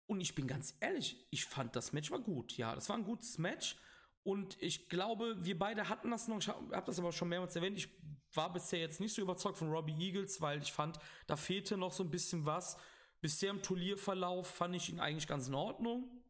[0.07, 2.57] Und ich bin ganz ehrlich, ich fand das Match war gut.
[2.57, 3.77] Ja, das war ein gutes Match.
[4.23, 7.79] Und ich glaube, wir beide hatten das noch, ich habe das aber schon mehrmals erwähnt,
[7.79, 7.89] ich
[8.35, 11.93] war bisher jetzt nicht so überzeugt von Robbie Eagles, weil ich fand, da fehlte noch
[11.93, 12.77] so ein bisschen was.
[13.21, 16.23] Bisher im Turnierverlauf fand ich ihn eigentlich ganz in Ordnung.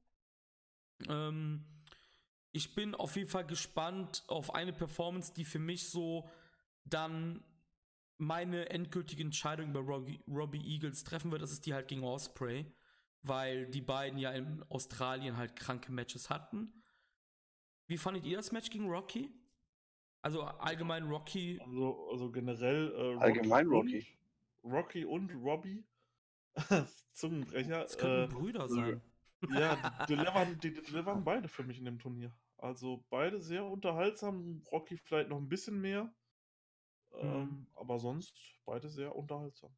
[1.08, 1.64] Ähm,
[2.52, 6.28] ich bin auf jeden Fall gespannt auf eine Performance, die für mich so
[6.84, 7.44] dann
[8.18, 11.42] meine endgültige Entscheidung über Robbie, Robbie Eagles treffen wird.
[11.42, 12.66] Das ist die halt gegen Osprey,
[13.22, 16.72] weil die beiden ja in Australien halt kranke Matches hatten.
[17.86, 19.30] Wie fandet ihr das Match gegen Rocky?
[20.22, 21.58] Also allgemein Rocky.
[21.64, 22.92] Also, also generell.
[22.94, 24.06] Äh, Allgemein und- Rocky.
[24.62, 25.82] Rocky und Robbie.
[27.12, 27.82] Zungenbrecher.
[27.82, 29.00] Das könnten Äh, Brüder sein.
[29.48, 29.76] Ja,
[30.08, 32.32] die delivern, die delivern beide für mich in dem Turnier.
[32.58, 34.62] Also beide sehr unterhaltsam.
[34.70, 36.12] Rocky vielleicht noch ein bisschen mehr.
[37.12, 37.66] Ähm, Mhm.
[37.74, 38.34] aber sonst
[38.64, 39.70] beide sehr unterhaltsam.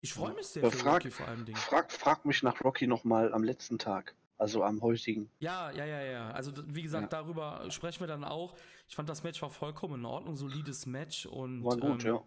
[0.00, 1.56] Ich freue mich sehr Ja, für frag- Rocky vor allem Dingen.
[1.58, 5.30] Frag, frag mich nach Rocky nochmal am letzten Tag, also am heutigen.
[5.38, 6.30] Ja, ja, ja, ja.
[6.32, 7.20] Also wie gesagt, Ja.
[7.22, 8.56] darüber sprechen wir dann auch.
[8.88, 12.22] Ich fand das Match war vollkommen in Ordnung, solides Match und War gut, ähm, ja.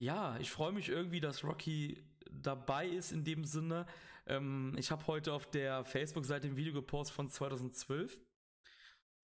[0.00, 3.86] Ja, ich freue mich irgendwie, dass Rocky dabei ist in dem Sinne.
[4.26, 8.20] Ähm, ich habe heute auf der Facebook-Seite ein Video gepostet von 2012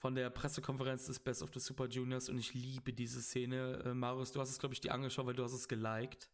[0.05, 3.83] von der Pressekonferenz des Best of the Super Juniors und ich liebe diese Szene.
[3.87, 6.29] Äh, Marius, du hast es, glaube ich, dir angeschaut, weil du hast es geliked.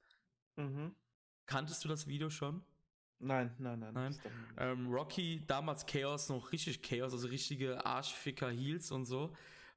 [0.57, 0.93] Mhm.
[1.47, 2.65] Kanntest du das Video schon?
[3.21, 3.95] Nein, nein, nein.
[3.95, 4.19] Nein.
[4.57, 9.33] Ähm, Rocky, damals Chaos, noch richtig Chaos, also richtige Arschficker Heels und so.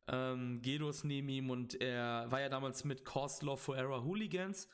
[0.08, 4.68] Ähm, Gedo ist neben ihm und er war ja damals mit Cause Forever Hooligans.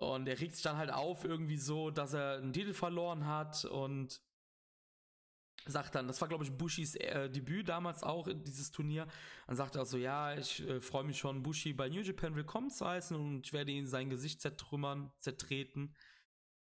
[0.00, 3.66] Und er regt sich dann halt auf, irgendwie so, dass er einen Titel verloren hat
[3.66, 4.22] und
[5.66, 9.06] sagt dann, das war glaube ich Bushis äh, Debüt damals auch dieses Turnier.
[9.46, 12.70] Dann sagt er so, ja, ich äh, freue mich schon, Bushi bei New Japan willkommen
[12.70, 15.94] zu heißen und ich werde ihn sein Gesicht zertrümmern, zertreten.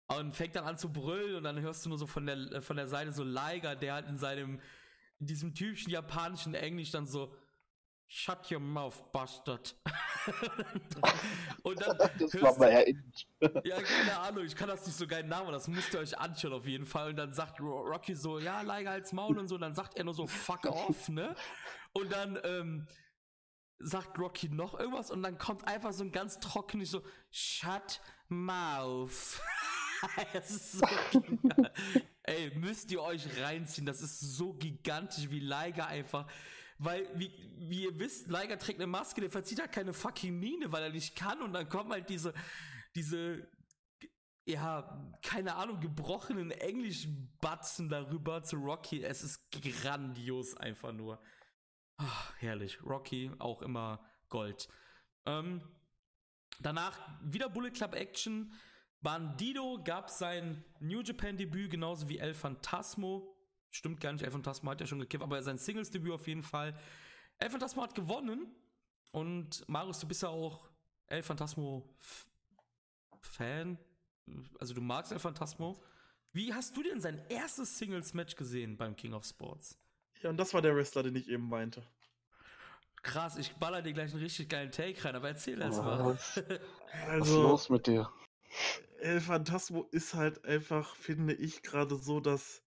[0.08, 2.62] Und fängt dann an zu brüllen und dann hörst du nur so von der, äh,
[2.62, 4.60] von der Seite so Liger, der halt in seinem,
[5.20, 7.36] in diesem typischen japanischen Englisch dann so
[8.14, 9.74] Shut your mouth, bastard.
[11.64, 12.88] und dann Das war bei Herr
[13.66, 16.52] ja, keine Ahnung, ich kann das nicht so geil Namen, das müsst ihr euch anschauen
[16.52, 17.12] auf jeden Fall.
[17.12, 19.96] Und dann sagt Ro- Rocky so, ja, Liger als Maul und so, und dann sagt
[19.98, 21.34] er nur so, fuck off, ne?
[21.94, 22.86] Und dann, ähm,
[23.80, 29.40] sagt Rocky noch irgendwas und dann kommt einfach so ein ganz trockenes so, shut mouth.
[30.34, 30.86] das ist so.
[32.24, 36.28] Ey, müsst ihr euch reinziehen, das ist so gigantisch wie Liger einfach.
[36.84, 40.72] Weil, wie, wie ihr wisst, Liger trägt eine Maske, der verzieht halt keine fucking Miene,
[40.72, 42.34] weil er nicht kann und dann kommen halt diese,
[42.96, 43.48] diese,
[44.46, 49.04] ja, keine Ahnung, gebrochenen Englisch-Batzen darüber zu Rocky.
[49.04, 51.22] Es ist grandios einfach nur.
[51.98, 52.82] Ach, herrlich.
[52.82, 54.68] Rocky, auch immer Gold.
[55.28, 55.62] Ähm,
[56.62, 58.56] danach wieder Bullet Club Action.
[59.02, 63.38] Bandido gab sein New Japan Debüt, genauso wie El Phantasmo.
[63.72, 66.44] Stimmt gar nicht, El Phantasmo hat ja schon gekämpft, aber sein Singles Debüt auf jeden
[66.44, 66.78] Fall.
[67.40, 68.54] El Phantasmo hat gewonnen.
[69.12, 70.70] Und Marius, du bist ja auch
[71.08, 72.28] El Phantasmo F-
[73.22, 73.78] Fan.
[74.60, 75.82] Also du magst El Phantasmo.
[76.34, 79.78] Wie hast du denn sein erstes Singles Match gesehen beim King of Sports?
[80.22, 81.86] Ja, und das war der Wrestler, den ich eben meinte.
[83.04, 86.06] Krass, ich baller dir gleich einen richtig geilen Take rein, aber erzähl erst Was, mal.
[86.06, 86.62] was ist
[87.08, 88.10] Also, los mit dir?
[89.00, 92.62] El Phantasmo ist halt einfach, finde ich, gerade so das.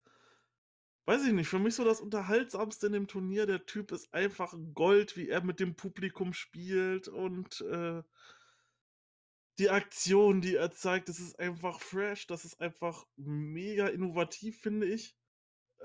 [1.06, 3.44] Weiß ich nicht, für mich so das Unterhaltsamste in dem Turnier.
[3.46, 8.02] Der Typ ist einfach Gold, wie er mit dem Publikum spielt und äh,
[9.58, 14.86] die Aktion, die er zeigt, das ist einfach fresh, das ist einfach mega innovativ, finde
[14.86, 15.14] ich.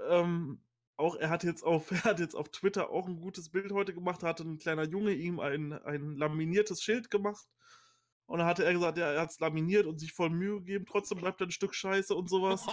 [0.07, 0.63] Ähm,
[0.95, 3.93] auch er hat jetzt auf, er hat jetzt auf Twitter auch ein gutes Bild heute
[3.93, 7.45] gemacht, hatte ein kleiner Junge ihm ein, ein laminiertes Schild gemacht
[8.29, 11.17] Und dann hatte er gesagt, er hat es laminiert und sich voll Mühe gegeben, trotzdem
[11.17, 12.63] bleibt er ein Stück Scheiße und sowas.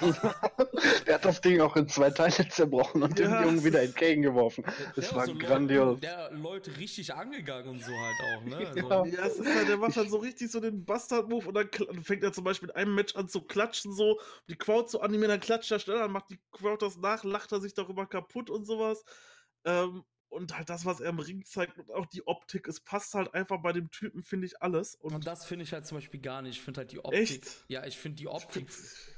[1.06, 4.64] er hat das Ding auch in zwei Teile zerbrochen und Ja, dem Jungen wieder entgegengeworfen.
[4.96, 6.00] Das war so Leute- grandios.
[6.00, 8.56] Der Leute richtig angegangen und so halt auch, ne?
[8.66, 9.04] Also, Ja.
[9.04, 11.68] Ja, es ist halt, der macht halt so richtig so den Bastard-Move und dann
[12.02, 14.18] fängt er zum Beispiel in einem Match an zu klatschen, so,
[14.48, 17.52] die Crowd zu animieren, dann klatscht er schneller, dann macht die Crowd das nach, lacht
[17.52, 19.04] er sich darüber kaputt und sowas.
[19.66, 20.02] Ähm,
[20.34, 23.32] und halt das, was er im Ring zeigt und auch die Optik, es passt halt
[23.34, 24.96] einfach bei dem Typen, finde ich, alles.
[24.96, 26.56] Und, Und das finde ich halt zum Beispiel gar nicht.
[26.56, 27.20] Ich finde halt die Optik.
[27.20, 27.64] Echt?
[27.68, 28.68] Ja, ich finde die Optik.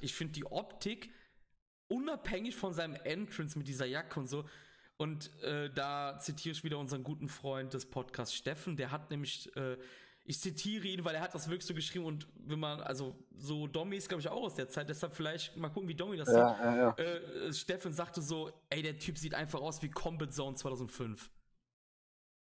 [0.00, 1.10] Ich finde die Optik
[1.88, 4.48] unabhängig von seinem Entrance mit dieser Jacke und so.
[4.98, 8.76] Und äh, da zitiere ich wieder unseren guten Freund des Podcasts Steffen.
[8.76, 9.76] Der hat nämlich, äh,
[10.26, 13.66] ich zitiere ihn, weil er hat das wirklich so geschrieben und wenn man, also so
[13.66, 16.28] Domi ist glaube ich auch aus der Zeit, deshalb vielleicht mal gucken, wie Domi das
[16.28, 16.94] Ja, ja, ja.
[16.96, 17.06] sieht.
[17.48, 21.30] Äh, Steffen sagte so, ey, der Typ sieht einfach aus wie Combat Zone 2005.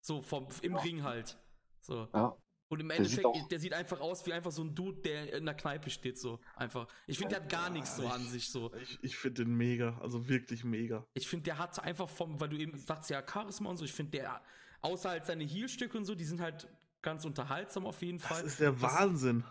[0.01, 1.39] So vom im Ring halt.
[1.81, 2.09] So.
[2.13, 2.37] ja.
[2.69, 5.03] Und im Der Endeffekt, sieht auch- der sieht einfach aus wie einfach so ein Dude,
[5.03, 6.89] der in der Kneipe steht, so einfach.
[7.07, 8.73] Ich finde, der hat gar nichts so an sich so.
[8.77, 11.07] Ich, ich finde den mega, also wirklich mega.
[11.13, 13.93] Ich finde, der hat einfach vom, weil du eben sagst ja Charisma und so, ich
[13.93, 14.41] finde, der,
[14.81, 16.67] außer halt seine Heel-Stücke und so, die sind halt
[17.03, 18.45] ganz unterhaltsam auf jeden Das Fall.
[18.45, 19.45] ist der Wahnsinn.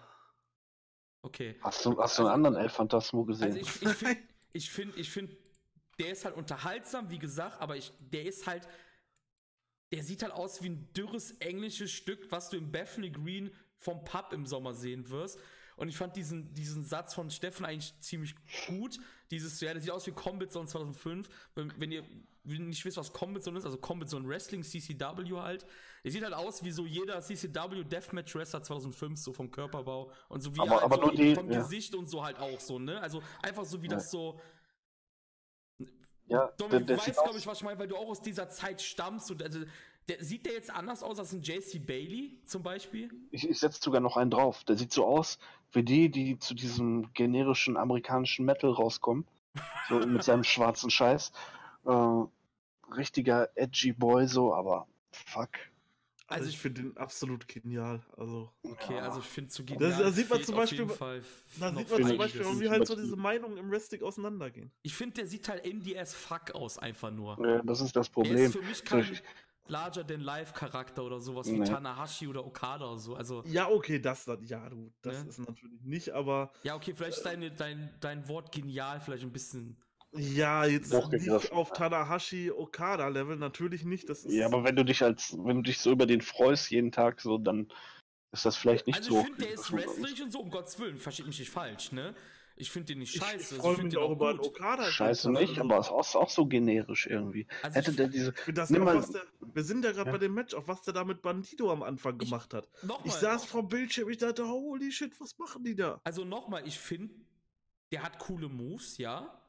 [1.21, 1.55] Okay.
[1.61, 3.55] Hast du, hast du einen anderen El Phantasmo gesehen?
[3.55, 4.17] Also ich, ich finde,
[4.53, 5.37] ich finde, ich finde,
[5.99, 8.67] der ist halt unterhaltsam, wie gesagt, aber ich, der ist halt,
[9.93, 14.03] der sieht halt aus wie ein dürres englisches Stück, was du im Bethany Green vom
[14.03, 15.39] Pub im Sommer sehen wirst.
[15.75, 18.35] Und ich fand diesen, diesen Satz von Steffen eigentlich ziemlich
[18.67, 18.99] gut.
[19.31, 21.27] Dieses, ja, der sieht aus wie Combat Zone 2005.
[21.55, 22.03] Wenn, wenn ihr
[22.43, 25.65] nicht wisst, was Combat Zone ist, also Combat Zone Wrestling, CCW halt.
[26.03, 30.11] Der sieht halt aus wie so jeder CCW Deathmatch Wrestler 2005, so vom Körperbau.
[30.29, 31.59] Und so wie Aber- er halt aber so nur die- vom ja.
[31.61, 32.99] Gesicht und so halt auch so, ne?
[33.01, 33.93] Also einfach so wie Ja.
[33.95, 34.39] das so.
[36.27, 38.07] ja, Domi, der, du der weißt, sieht glaube ich, was ich meine, weil du auch
[38.07, 39.29] aus dieser Zeit stammst.
[39.31, 39.59] Und also,
[40.07, 43.11] der, sieht der jetzt anders aus als ein JC Bailey zum Beispiel?
[43.31, 44.63] ich, ich setze sogar noch einen drauf.
[44.63, 45.37] Der sieht so aus
[45.73, 49.27] wie die, die zu diesem generischen amerikanischen Metal rauskommen.
[49.89, 51.31] So mit seinem schwarzen Scheiß.
[51.85, 52.23] Äh,
[52.95, 55.49] richtiger edgy Boy so, aber fuck.
[56.31, 58.01] Also Also ich finde den absolut genial.
[58.17, 59.03] Also Okay, Ja.
[59.03, 61.21] also ich finde zu Das- da sieht man zum Beispiel- Fall
[61.59, 62.17] da sieht man zum.
[62.17, 64.71] Beispiel, wie halt so diese Meinungen im Wrestling auseinandergehen.
[64.81, 65.65] Ich finde, der sieht halt
[65.97, 67.37] as fuck aus, einfach nur.
[67.45, 68.37] Ja, das ist das Der Problem.
[68.37, 69.19] ist für mich kein
[69.67, 71.65] larger than life Charakter oder sowas wie Nee.
[71.65, 73.15] Tanahashi oder Okada oder so.
[73.15, 75.29] Also, Ja, okay, das dann, ja, du, das Ne?
[75.29, 79.31] ist natürlich nicht, aber ja, okay, vielleicht ist deine, dein, dein Wort genial vielleicht ein
[79.31, 79.77] bisschen.
[80.13, 84.09] Ja, jetzt nicht auf Tanahashi Okada Level, natürlich nicht.
[84.09, 86.69] Das ist, Ja, aber wenn du dich als, wenn du dich so über den freust
[86.71, 87.71] jeden Tag, so, dann
[88.31, 89.19] ist das vielleicht nicht Also so.
[89.19, 92.13] ich finde, der ist wrestlerisch und so, um Gottes Willen, versteht mich nicht falsch, ne?
[92.57, 93.55] Ich finde den nicht ich, scheiße.
[93.55, 94.47] ich also freue mich den auch über einen gut.
[94.49, 94.83] Okada.
[94.83, 97.47] Scheiße nicht, aber es ist auch, so generisch irgendwie.
[97.63, 98.33] Also Hätte ich- der diese.
[98.45, 100.11] Ich das Nimm mal- was der, wir sind ja gerade Ja.
[100.11, 102.67] bei dem Match, auch was der da mit Bandido am Anfang Ich- gemacht hat.
[102.83, 105.99] Nochmal, Ich saß vom Bildschirm, ich dachte, holy shit, was machen die da?
[106.03, 107.15] Also nochmal, ich finde,
[107.91, 109.40] der hat coole Moves, ja.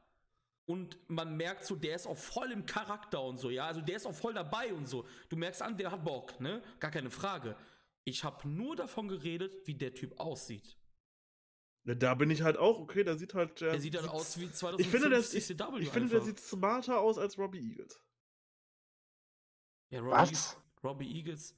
[0.64, 3.66] Und man merkt so, der ist auch voll im Charakter und so, ja.
[3.66, 5.06] Also der ist auch voll dabei und so.
[5.28, 6.62] Du merkst an, der hat Bock, ne?
[6.78, 7.56] Gar keine Frage.
[8.05, 10.76] Ich habe nur davon geredet, wie der Typ aussieht.
[11.84, 13.60] Da bin ich halt auch, okay, der sieht halt.
[13.60, 17.01] Der sieht dann aus wie 2005 Ich finde, der, ich, ich finde, der sieht smarter
[17.01, 18.01] aus als Robbie Eagles.
[19.90, 20.56] Ja, Robbie, Was?
[20.84, 21.56] Robbie Eagles.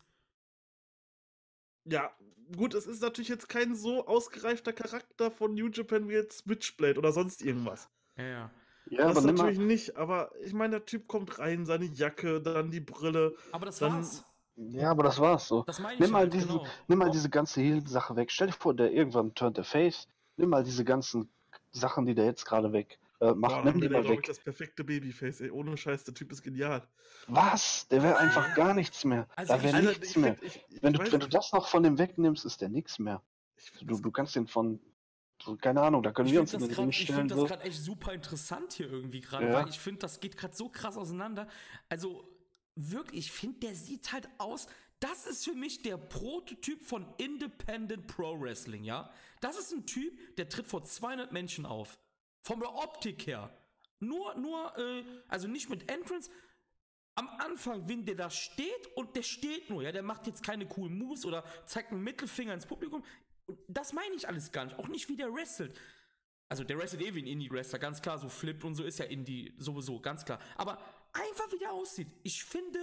[1.85, 2.17] Ja,
[2.57, 6.99] gut, es ist natürlich jetzt kein so ausgereifter Charakter von New Japan wie jetzt Switchblade
[6.99, 7.91] oder sonst irgendwas.
[8.17, 8.51] Ja, ja.
[8.91, 12.41] Ja, das aber natürlich mal, nicht, aber ich meine, der Typ kommt rein, seine Jacke,
[12.41, 13.35] dann die Brille.
[13.53, 14.25] Aber das Dann- war's.
[14.57, 15.63] ja, aber das war's so.
[15.63, 16.67] Das meine ich Nimm mal, halt, diesen, genau.
[16.89, 18.31] nimm mal diese ganze Heal-Sache weg.
[18.31, 20.07] Stell dir vor, der irgendwann turnt der Face.
[20.37, 21.31] Nimm mal diese ganzen
[21.73, 23.55] Sachen, die der jetzt gerade weg äh, macht.
[23.55, 24.27] Boah, nimm die mal glaube ich, weg.
[24.27, 25.51] das perfekte Babyface, ey.
[25.51, 26.83] Ohne Scheiß, der Typ ist genial.
[27.29, 27.89] Was?
[27.89, 29.27] Der wäre einfach gar nichts mehr.
[29.37, 30.35] Also da wäre ich- nichts mehr.
[30.35, 32.99] find- ich, ich Wenn du, wenn du das noch von dem wegnimmst, ist der nichts
[32.99, 33.23] mehr.
[33.57, 34.79] ich Du, du kannst den von.
[35.61, 37.19] Keine Ahnung, da können Ich wir finde uns Ring grad- ich stellen.
[37.21, 39.53] find das gerade echt super interessant hier irgendwie gerade, Ja.
[39.55, 41.47] weil ich finde, das geht gerade so krass auseinander.
[41.89, 42.29] Also
[42.75, 44.67] wirklich, ich finde, der sieht halt aus.
[45.01, 49.11] Das ist für mich der Prototyp von Independent Pro Wrestling, ja?
[49.41, 51.99] Das ist ein Typ, der tritt vor 200 Menschen auf.
[52.43, 53.51] Von der Optik her.
[54.01, 56.31] Nur, nur, äh, also nicht mit Entrance.
[57.17, 60.67] Am Anfang, wenn der da steht und der steht nur, ja, der macht jetzt keine
[60.67, 63.05] coolen Moves oder zeigt einen Mittelfinger ins Publikum.
[63.47, 64.79] Und das meine ich alles gar nicht.
[64.79, 65.79] Auch nicht, wie der wrestelt.
[66.49, 69.07] Also der wrestelt eh wie ein Indie-Wrestler, ganz klar, so flippt und so ist ja
[69.07, 70.39] Indie sowieso, ganz klar.
[70.57, 70.79] Aber
[71.13, 72.09] einfach wie der aussieht.
[72.23, 72.79] Ich finde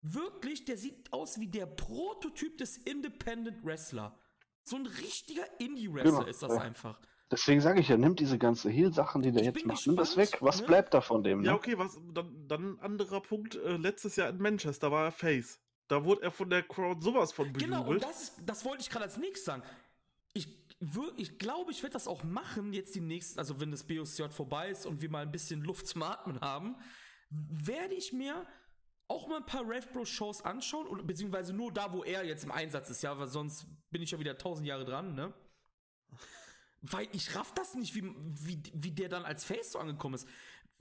[0.00, 4.18] wirklich, der sieht aus wie der Prototyp des Independent Wrestler.
[4.64, 6.60] So ein richtiger Indie-Wrestler Genau, ist das ja.
[6.60, 7.00] einfach.
[7.30, 10.18] Deswegen sage ich ja, nimm diese ganze Heal-Sachen, die der Ich jetzt macht, nimm das
[10.18, 10.36] weg.
[10.40, 10.66] Was ne?
[10.66, 11.40] bleibt da von dem?
[11.40, 11.46] Ne?
[11.46, 13.54] Ja, okay, was, dann, dann ein anderer Punkt.
[13.54, 15.58] Äh, letztes Jahr in Manchester war er Face.
[15.92, 18.02] Da wurde er von der Crowd sowas von Genau, und bejubelt.
[18.02, 19.62] das, ist, das wollte ich gerade als nächstes sagen.
[20.32, 20.48] Ich,
[21.18, 24.70] ich glaube, ich werde das auch machen, jetzt die nächsten, also wenn das BOCJ vorbei
[24.70, 26.76] ist und wir mal ein bisschen Luft zum Atmen haben,
[27.28, 28.46] werde ich mir
[29.06, 32.88] auch mal ein paar RevBro-Shows anschauen, oder, beziehungsweise nur da, wo er jetzt im Einsatz
[32.88, 35.34] ist, ja, weil sonst bin ich ja wieder tausend Jahre dran, ne?
[36.80, 40.26] Weil ich raff das nicht, wie, wie, wie der dann als Face so angekommen ist.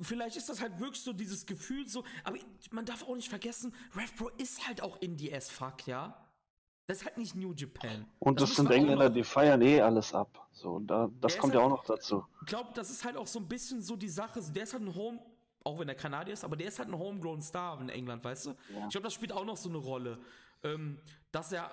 [0.02, 2.38] Vielleicht ist das halt wirklich so dieses Gefühl so, aber
[2.72, 6.18] man darf auch nicht vergessen, RevPro ist halt auch Indie as fuck, ja?
[6.88, 8.06] Das ist halt nicht New Japan.
[8.20, 10.48] Und das, müssen sind Engländer, die feiern eh alles ab.
[10.52, 12.26] So, da, das Der kommt ist ja auch halt- noch dazu.
[12.42, 14.42] Ich glaube, das ist halt auch so ein bisschen so die Sache.
[14.42, 15.20] Der ist halt ein Home,
[15.64, 18.48] auch wenn er Kanadier ist, aber der ist halt ein Homegrown Star in England, weißt
[18.48, 18.50] du?
[18.50, 18.56] Ja.
[18.86, 20.18] Ich glaube, das spielt auch noch so eine Rolle.
[20.64, 21.00] Ähm,
[21.32, 21.72] dass er,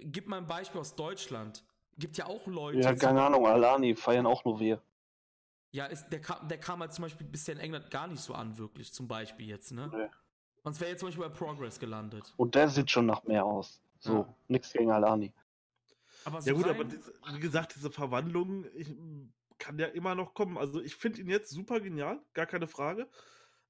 [0.00, 1.62] gib mal ein Beispiel aus Deutschland.
[1.98, 2.80] Gibt ja auch Leute.
[2.80, 4.80] Ja, keine Ahnung, Alani feiern auch nur wir.
[5.76, 8.32] Ja, ist, der, kam, der kam halt zum Beispiel bisher in England gar nicht so
[8.32, 9.90] an, wirklich, zum Beispiel jetzt, ne?
[9.94, 10.08] Nee.
[10.64, 12.32] Sonst wäre jetzt zum Beispiel bei Progress gelandet.
[12.38, 13.82] Und der sieht schon nach mehr aus.
[14.00, 14.34] So, Ja.
[14.48, 15.34] nix gegen Alani.
[16.24, 18.96] Aber so Ja gut, rein- aber diese, wie gesagt, diese Verwandlung ich,
[19.58, 20.56] kann ja immer noch kommen.
[20.56, 23.06] Also ich finde ihn jetzt super genial, gar keine Frage.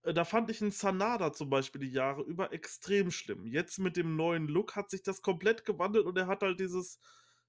[0.04, 3.46] Äh, Da fand ich einen Sanada zum Beispiel die Jahre über extrem schlimm.
[3.48, 7.00] Jetzt mit dem neuen Look hat sich das komplett gewandelt und er hat halt dieses,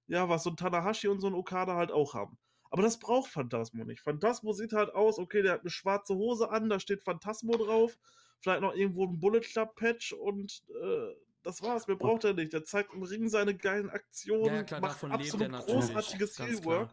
[0.07, 2.39] ja, was so ein Tanahashi und so ein Okada halt auch haben.
[2.69, 4.01] Aber das braucht Phantasmo nicht.
[4.01, 7.97] Phantasmo sieht halt aus, okay, der hat eine schwarze Hose an, da steht Phantasmo drauf,
[8.39, 11.13] vielleicht noch irgendwo ein Bullet Club Patch und äh,
[11.43, 11.87] das war's.
[11.87, 12.51] Mehr braucht er nicht.
[12.53, 16.39] Der zeigt im Ring seine geilen Aktionen, ja, klar, macht davon lebt er absolut großartiges
[16.39, 16.89] Heelwork.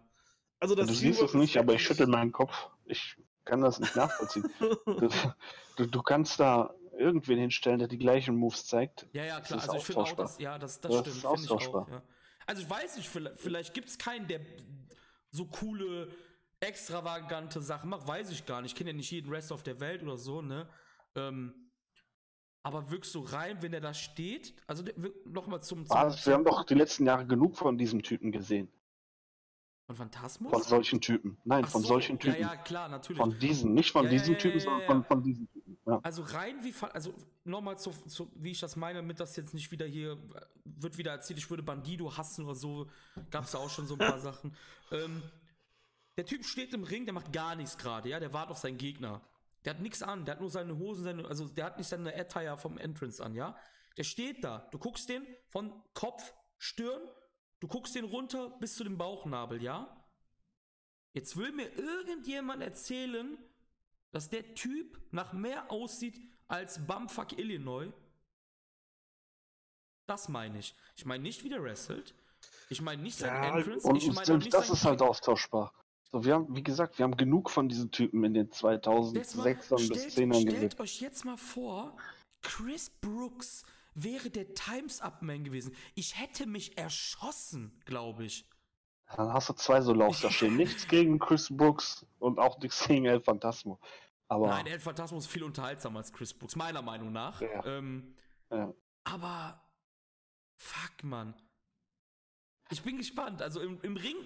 [0.60, 2.68] Also das du siehst es nicht, aber ich schüttel meinen Kopf.
[2.84, 4.48] Ich kann das nicht nachvollziehen.
[4.86, 5.09] du,
[5.76, 9.06] du, du kannst da irgendwen hinstellen, der die gleichen Moves zeigt.
[9.12, 9.59] Ja, ja, Das klar.
[9.59, 10.26] ist Also ich finde auch, austauschbar.
[10.26, 11.06] dass, ja, das, das, Das stimmt.
[11.09, 11.86] ist finde ich auch, austauschbar.
[11.90, 12.02] ja.
[12.46, 14.40] Also ich weiß nicht, vielleicht, vielleicht gibt es keinen, der
[15.35, 16.09] so coole,
[16.61, 18.73] extravagante Sachen macht, weiß ich gar nicht.
[18.73, 20.69] Ich kenne ja nicht jeden Rest auf der Welt oder so, ne?
[21.16, 21.52] Ähm,
[22.62, 24.85] aber wirklich so rein, wenn er da steht, also
[25.27, 25.97] nochmal zum, zum?
[25.97, 28.69] Wir haben doch die letzten Jahre genug von diesem Typen gesehen.
[29.86, 30.51] Von Phantasmus?
[30.51, 31.36] Von solchen Typen.
[31.44, 32.40] Nein, Ach von so, solchen Typen.
[32.40, 33.20] Ja, ja, klar, natürlich.
[33.20, 35.65] Von diesen, nicht von Ja, diesen ja, Typen, sondern von, von diesen Typen.
[36.02, 37.12] Also rein wie, also
[37.44, 40.97] nochmal zu, zu, wie ich das meine, damit das jetzt nicht wieder hier, äh, wird
[40.97, 42.89] wieder erzählt, ich würde Bandido hassen oder so,
[43.31, 44.56] gab es ja auch schon so ein paar Sachen.
[44.90, 45.23] Ähm,
[46.16, 48.78] der Typ steht im Ring, der macht gar nichts gerade, ja, der wartet auf seinen
[48.78, 49.20] Gegner.
[49.65, 52.15] Der hat nichts an, der hat nur seine Hosen, seine, also der hat nicht seine
[52.15, 53.56] Attire vom Entrance an, ja.
[53.97, 57.02] Der steht da, du guckst den von Kopf, Stirn,
[57.64, 59.88] du guckst den runter bis zu dem Bauchnabel, ja.
[61.14, 63.38] Jetzt will mir irgendjemand erzählen,
[64.10, 67.90] dass der Typ nach mehr aussieht als Bumfuck Illinois.
[70.06, 70.74] Das meine ich.
[70.94, 72.14] Ich meine nicht, wie der wrestelt.
[72.68, 73.88] Ich meine nicht sein Ja, Entrance.
[73.88, 75.72] Und ich selbst nicht das ist halt austauschbar.
[76.12, 78.76] So, wir haben, wie gesagt, wir haben genug von diesen Typen in den Jetzt mal,
[78.76, 80.50] 2006ern bis stellt, 10ern gesehen.
[80.50, 81.96] stellt euch jetzt mal vor,
[82.42, 83.64] Chris Brooks
[83.94, 85.74] wäre der Times Up Man gewesen.
[85.94, 88.46] Ich hätte mich erschossen, glaube ich.
[89.16, 90.56] Dann hast du zwei so Laufs da stehen.
[90.56, 93.78] Nichts gegen Chris Brooks und auch nichts gegen El Phantasmo.
[94.28, 97.40] Aber Nein, El Phantasmo ist viel unterhaltsamer als Chris Brooks, meiner Meinung nach.
[97.40, 97.64] Ja.
[97.66, 98.14] Ähm,
[98.50, 98.72] Ja.
[99.04, 99.62] Aber
[100.56, 101.34] fuck, Mann.
[102.70, 103.42] Ich bin gespannt.
[103.42, 104.16] Also im, im Ring,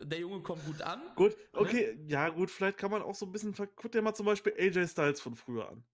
[0.00, 1.02] der Junge kommt gut an.
[1.14, 4.14] Gut, okay, ja gut, vielleicht kann man auch so ein bisschen, ver- guck dir mal
[4.14, 5.84] zum Beispiel AJ Styles von früher an.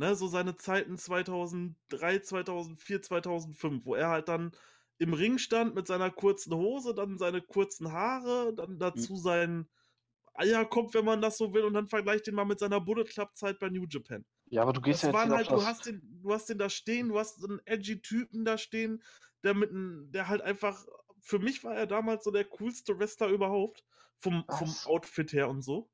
[0.00, 4.52] Ne, so seine Zeiten 2003, 2004, 2005, wo er halt dann
[4.96, 9.68] im Ring stand mit seiner kurzen Hose, dann seine kurzen Haare, dann dazu sein
[10.32, 13.36] Eierkopf, wenn man das so will, und dann vergleicht den mal mit seiner Bullet Club
[13.36, 14.24] Zeit bei New Japan.
[14.46, 16.70] ja, aber du gehst Das ja jetzt halt, du hast den, du hast den da
[16.70, 19.02] stehen, du hast so einen edgy Typen da stehen,
[19.44, 20.86] der mit einem, der halt einfach,
[21.20, 23.84] für mich war er damals so der coolste Wrestler überhaupt,
[24.16, 24.74] vom, vom?
[24.86, 25.90] Outfit her und so.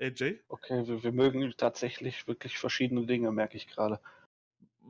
[0.00, 0.40] AJ.
[0.48, 4.00] Okay, wir, wir mögen tatsächlich wirklich verschiedene Dinge, merke ich gerade.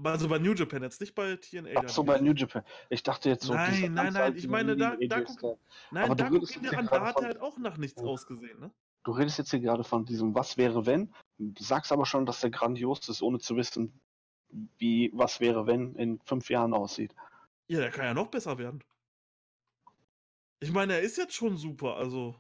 [0.05, 1.71] Also bei New Japan jetzt, nicht bei TNA.
[1.85, 2.65] Ach so, bei New Japan.
[2.89, 3.53] Ich dachte jetzt so.
[3.53, 5.59] Nein, nein, nein, ich meine, da- da guck-.
[5.91, 8.07] Nein, aber da guck ihn dir an, da hat er halt auch nach nichts Ja.
[8.09, 8.71] ausgesehen, ne?
[9.05, 11.13] Du redest jetzt hier gerade von diesem Was wäre wenn,
[11.59, 14.01] sagst aber schon, dass der grandios ist, ohne zu wissen,
[14.79, 17.15] wie Was wäre wenn in fünf Jahren aussieht.
[17.69, 18.83] Ja, der kann ja noch besser werden.
[20.61, 22.37] Ich meine, er ist jetzt schon super, also.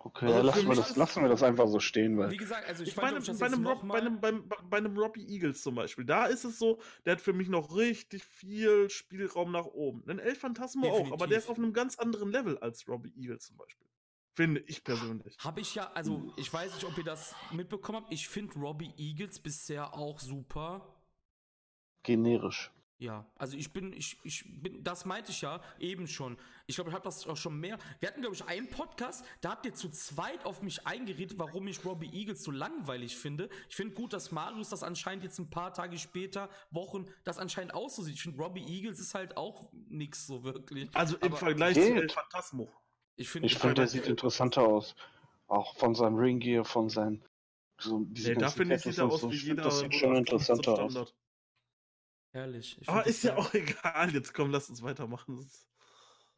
[0.00, 2.30] Okay, Also lassen, wir das, lassen wir das einfach so stehen, weil.
[2.30, 5.26] Wie gesagt, also ich, Ich meine, bei einem, Rob, bei, einem, beim, bei einem Robbie
[5.26, 9.50] Eagles zum Beispiel, da ist es so, der hat für mich noch richtig viel Spielraum
[9.50, 10.08] nach oben.
[10.08, 13.46] Ein El Phantasmo auch, aber der ist auf einem ganz anderen Level als Robbie Eagles
[13.46, 13.88] zum Beispiel.
[14.34, 15.36] Finde ich persönlich.
[15.40, 18.12] Habe ich ja, also ich weiß nicht, ob ihr das mitbekommen habt.
[18.12, 20.94] Ich finde Robbie Eagles bisher auch super.
[22.04, 22.70] generisch.
[23.00, 26.36] Ja, also ich bin, ich, ich bin, das meinte ich ja eben schon.
[26.66, 27.78] Ich glaube, ich habe das auch schon mehr.
[28.00, 31.68] Wir hatten, glaube ich, einen Podcast, da habt ihr zu zweit auf mich eingeredet, warum
[31.68, 33.50] ich Robbie Eagles so langweilig finde.
[33.68, 37.72] Ich finde gut, dass Marius das anscheinend jetzt ein paar Tage später, Wochen, das anscheinend
[37.72, 38.16] auch so sieht.
[38.16, 40.90] Ich finde, Robbie Eagles ist halt auch nix so wirklich.
[40.94, 41.86] Also im Aber Vergleich geht.
[41.86, 42.68] zu El Phantasmo.
[43.14, 44.96] Ich finde, Ich finde, der sieht interessanter aus.
[45.46, 47.24] Auch von seinem Ring Gear, von seinen.
[47.80, 49.30] So Nee, da finde ich, sieht er aus so.
[49.30, 49.62] wie Ich find, jeder.
[49.62, 51.14] Das sieht schon 0815 interessanter aus.
[52.30, 52.78] Herrlich.
[52.80, 54.12] Ich Aber find ist ja auch egal.
[54.12, 55.48] Jetzt komm, lass uns weitermachen.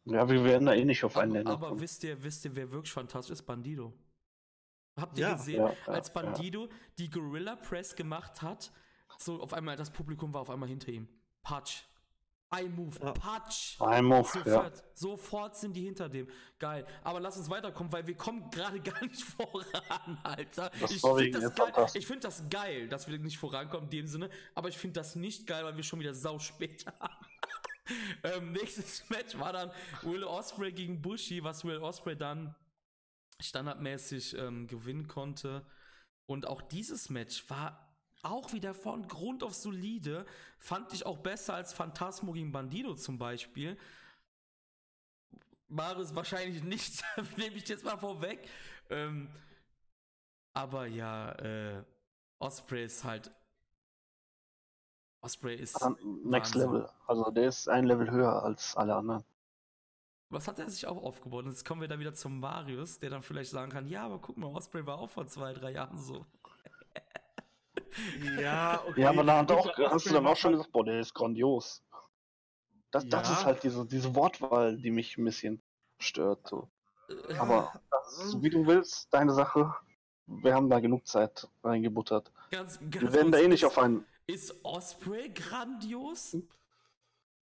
[0.04, 2.56] Ja, wir werden da eh nicht auf einen Aber, Nenner aber wisst ihr, wisst ihr,
[2.56, 3.42] wer wirklich fantastisch ist?
[3.42, 3.92] Bandido.
[4.96, 5.34] Habt ihr Ja.
[5.34, 6.14] gesehen, Ja, ja, als ja.
[6.14, 6.68] Bandido
[6.98, 8.72] die Gorilla Press gemacht hat,
[9.18, 11.08] so auf einmal, das Publikum war auf einmal hinter ihm.
[11.42, 11.84] Patsch.
[12.52, 12.98] I-Move.
[13.00, 13.12] Ja.
[13.12, 13.80] Patsch.
[13.80, 14.44] Ein Move, ja.
[14.44, 16.26] Sofort, sofort sind die hinter dem.
[16.58, 16.84] Geil.
[17.04, 20.70] Aber lass uns weiterkommen, weil wir kommen gerade gar nicht voran, Alter.
[20.80, 21.86] Das ich finde das, geil.
[21.94, 24.30] Ich find das geil, dass wir nicht vorankommen in dem Sinne.
[24.54, 27.26] Aber ich finde das nicht geil, weil wir schon wieder sau spät haben.
[28.24, 29.70] ähm, nächstes Match war dann
[30.02, 32.56] Will Osprey gegen Bushi, was Will Osprey dann
[33.40, 35.64] standardmäßig ähm, gewinnen konnte.
[36.26, 37.89] Und auch dieses Match war
[38.22, 40.26] auch wieder von Grund auf solide.
[40.58, 43.78] Fand ich auch besser als Phantasmo gegen Bandido zum Beispiel.
[45.68, 47.02] Marius wahrscheinlich nicht,
[47.36, 48.48] nehme ich jetzt mal vorweg.
[48.90, 49.30] Ähm,
[50.52, 51.84] aber ja, äh,
[52.38, 53.30] Osprey ist halt.
[55.22, 55.80] Osprey ist.
[55.80, 56.60] Dann Next Wahnsinn.
[56.60, 56.90] Level.
[57.06, 59.24] Also der ist ein Level höher als alle anderen.
[60.30, 61.44] Was hat er sich auch aufgebaut?
[61.44, 64.18] Und jetzt kommen wir da wieder zum Marius, der dann vielleicht sagen kann: Ja, aber
[64.18, 66.24] guck mal, Osprey war auch vor zwei, drei Jahren so.
[68.38, 69.00] Ja, okay.
[69.02, 71.82] Ja, aber da hat auch, hast du dann auch schon gesagt, boah, der ist grandios.
[72.90, 73.34] Das, das Ja.
[73.34, 75.62] ist halt diese, diese Wortwahl, die mich ein bisschen
[75.98, 76.46] stört.
[76.48, 76.68] So.
[77.38, 79.74] Aber das ist, wie du willst, deine Sache.
[80.26, 82.30] Wir haben da genug Zeit reingebuttert.
[82.50, 84.04] ganz, ganz Wir werden da eh nicht auf einen.
[84.26, 86.36] Ist Osprey grandios?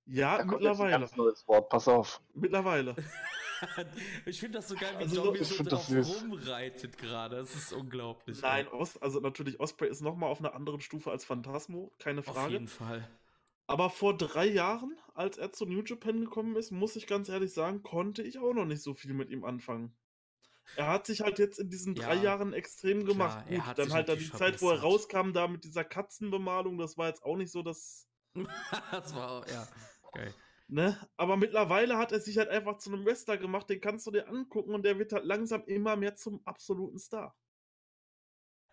[0.09, 0.91] Ja, Da kommt jetzt ein mittlerweile.
[1.01, 2.21] ganz neues Wort, pass auf.
[2.35, 2.95] Mittlerweile.
[4.27, 7.37] ich finde das so geil, wie Also, ich so drauf rumreitet gerade.
[7.37, 8.41] Das ist unglaublich.
[8.43, 12.27] Nein, Os also natürlich, Osprey ist nochmal auf einer anderen Stufe als Phantasmo, keine auf
[12.35, 12.53] Frage.
[12.53, 13.09] jeden Fall.
[13.67, 17.53] Aber vor drei Jahren, als er zu New Japan gekommen ist, muss ich ganz ehrlich
[17.53, 19.95] sagen, konnte ich auch noch nicht so viel mit ihm anfangen.
[20.77, 23.45] Er hat sich halt jetzt in diesen drei Ja, Jahren extrem klar, gemacht.
[23.47, 26.79] er Gut, hat dann halt dann die Zeit, wo er rauskam, da mit dieser Katzenbemalung,
[26.79, 28.07] das war jetzt auch nicht so das.
[28.93, 29.67] das war, ja,
[30.13, 30.35] geil.
[30.71, 30.97] Ne?
[31.17, 34.29] Aber mittlerweile hat er sich halt einfach zu einem Wrestler gemacht, den kannst du dir
[34.29, 37.35] angucken und der wird halt langsam immer mehr zum absoluten Star.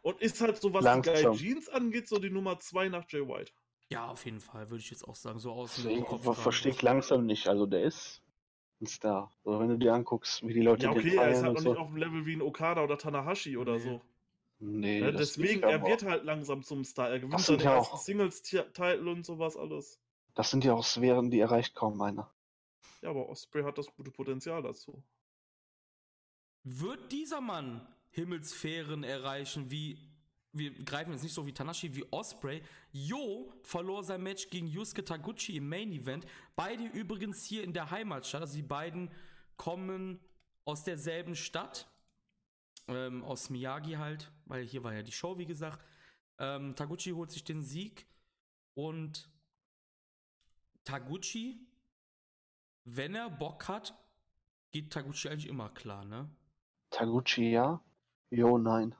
[0.01, 3.51] Und ist halt so, was Guy Jeans angeht, so die Nummer zwei nach Jay White.
[3.89, 5.39] Ja, auf jeden Fall, würde ich jetzt auch sagen.
[5.39, 7.47] So aus dem Ich Kopf verstehe ich langsam nicht.
[7.47, 8.21] Also der ist
[8.81, 9.31] ein Star.
[9.45, 11.61] Also wenn du dir anguckst, wie die Leute Ja, den okay, er ist halt noch
[11.61, 11.69] so.
[11.69, 13.79] nicht auf dem Level wie ein Okada oder Tanahashi oder Nee.
[13.79, 14.01] so.
[14.59, 15.11] Nee, Ne?
[15.11, 17.09] das Deswegen, er wird halt langsam zum Star.
[17.09, 19.99] Er gewinnt seine ja ersten auch- Singles-Title und sowas alles.
[20.35, 22.29] Das sind ja auch Sphären, die erreicht kaum einer.
[23.01, 25.03] Ja, aber Osprey hat das gute Potenzial dazu.
[26.63, 29.97] Wird dieser Mann Himmelssphären erreichen, wie
[30.51, 32.63] wir greifen jetzt nicht so wie Tanashi wie Osprey.
[32.91, 36.25] Jo verlor sein Match gegen Yusuke Taguchi im Main Event.
[36.55, 38.41] Beide übrigens hier in der Heimatstadt.
[38.41, 39.11] Also die beiden
[39.57, 40.19] kommen
[40.63, 41.89] aus derselben Stadt.
[42.87, 45.83] Ähm, aus Miyagi halt, weil hier war ja die Show, wie gesagt.
[46.39, 48.05] Ähm, Taguchi holt sich den Sieg
[48.75, 49.29] und
[50.85, 51.59] Taguchi,
[52.85, 53.93] wenn er Bock hat,
[54.71, 56.29] geht Taguchi eigentlich immer klar, ne?
[56.91, 57.81] Taguchi ja,
[58.29, 58.95] Jo nein.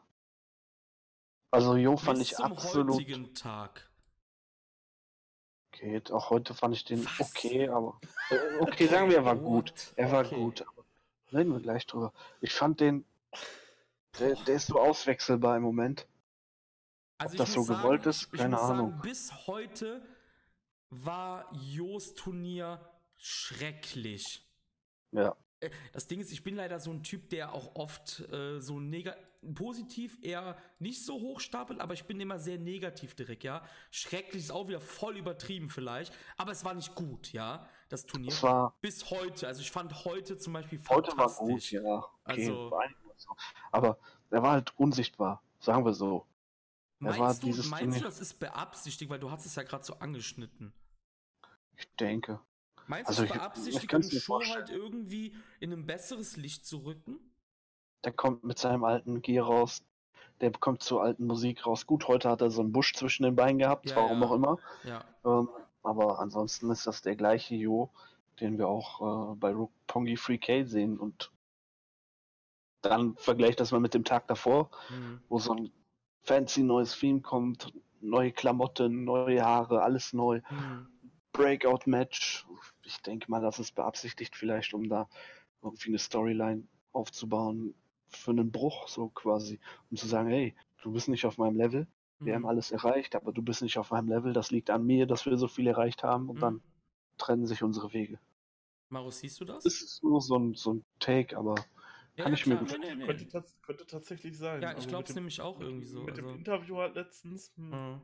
[1.52, 3.90] Also Jo fand Bis ich zum absolut heutigen Tag.
[5.72, 6.12] geht.
[6.12, 7.20] Auch heute fand ich den Was?
[7.32, 8.00] okay, aber
[8.30, 9.94] äh, okay, sagen wir, er war gut.
[9.96, 10.36] Er war Okay.
[10.36, 10.62] gut.
[10.62, 10.86] Aber
[11.32, 12.14] reden wir gleich drüber.
[12.42, 13.06] Ich fand den,
[14.20, 16.08] der, der ist so auswechselbar im Moment.
[17.18, 18.90] Also das ich so muss gewollt sagen, ist, keine Ahnung.
[18.92, 20.02] Sagen, bis heute
[20.90, 22.80] war Jos Turnier
[23.18, 24.46] schrecklich.
[25.12, 25.36] Ja.
[25.60, 28.80] Äh, Das Ding ist, ich bin leider so ein Typ, der auch oft äh, so
[28.80, 33.62] negativ, positiv eher nicht so hoch stapelt, aber ich bin immer sehr negativ direkt, ja.
[33.92, 38.32] Schrecklich ist auch wieder voll übertrieben vielleicht, aber es war nicht gut, ja, das Turnier.
[38.32, 42.04] Es war, Bis heute, also ich fand heute zum Beispiel heute war gut, ja.
[42.26, 42.72] Okay, Also-.
[43.72, 43.98] Aber
[44.32, 46.26] er war halt unsichtbar, sagen wir so.
[47.06, 49.96] War Meinst, du, meinst du, das ist beabsichtigt, weil du hast es ja gerade so
[50.00, 50.74] angeschnitten.
[51.78, 52.40] Ich denke.
[52.88, 54.58] Meinst Also du, es ich- beabsichtigt, um Show vorstellen.
[54.58, 57.20] halt irgendwie in ein besseres Licht zu rücken?
[58.04, 59.84] Der kommt mit seinem alten Gear raus.
[60.42, 61.86] Der kommt zur alten Musik raus.
[61.88, 64.28] Gut, heute hat er so einen Busch zwischen den Beinen gehabt, Ja, warum ja.
[64.28, 64.60] auch immer.
[64.84, 65.06] Ja.
[65.24, 65.50] Ähm,
[65.84, 67.90] aber ansonsten ist das der gleiche Jo,
[68.40, 71.00] den wir auch äh, bei Roppongi 3K sehen.
[71.00, 71.32] Und
[72.82, 75.22] dann vergleicht das mal mit dem Tag davor, Mhm.
[75.30, 75.72] wo so ein
[76.26, 77.72] fancy neues Theme kommt,
[78.02, 80.42] neue Klamotten, neue Haare, alles neu.
[80.50, 80.88] Mhm.
[81.34, 82.46] Breakout-Match.
[82.84, 85.08] Ich denke mal, das ist beabsichtigt vielleicht, um da
[85.62, 87.74] irgendwie eine Storyline aufzubauen
[88.08, 89.60] für einen Bruch, so quasi.
[89.92, 91.88] Um zu sagen, hey, du bist nicht auf meinem Level,
[92.24, 92.36] wir Mhm.
[92.36, 95.26] haben alles erreicht, aber du bist nicht auf meinem Level, das liegt an mir, dass
[95.26, 96.42] wir so viel erreicht haben und Mhm.
[96.42, 96.62] dann
[97.18, 98.20] trennen sich unsere Wege.
[98.90, 99.64] Marus, siehst du das?
[99.64, 101.56] Das ist nur so ein, so ein Take, aber
[102.24, 104.62] kann ich mir gut nee, nee, Könnte, tats könnte tatsächlich sein.
[104.62, 106.04] Ja, ich Also glaube es dem- nämlich auch mit, irgendwie so.
[106.04, 107.52] Mit dem Also, Interview halt letztens.
[107.56, 108.00] Hm, äh,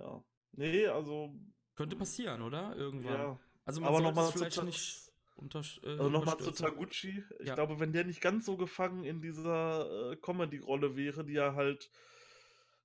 [0.00, 0.24] Ja.
[0.52, 1.34] Nee, also.
[1.74, 2.74] könnte passieren, oder?
[2.76, 3.12] Irgendwann.
[3.12, 3.40] Ja.
[3.64, 6.50] Also man Aber sollte nochmal es zu, vielleicht nicht unter, äh, also noch mal zu.
[6.52, 7.24] Taguchi.
[7.40, 7.54] Ich Ja.
[7.54, 11.90] glaube, wenn der nicht ganz so gefangen in dieser äh, Comedy-Rolle wäre, die er halt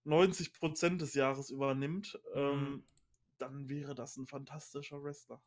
[0.06, 2.40] 90% des Jahres übernimmt, Mhm.
[2.40, 2.84] ähm,
[3.38, 5.42] dann wäre das ein fantastischer Wrestler.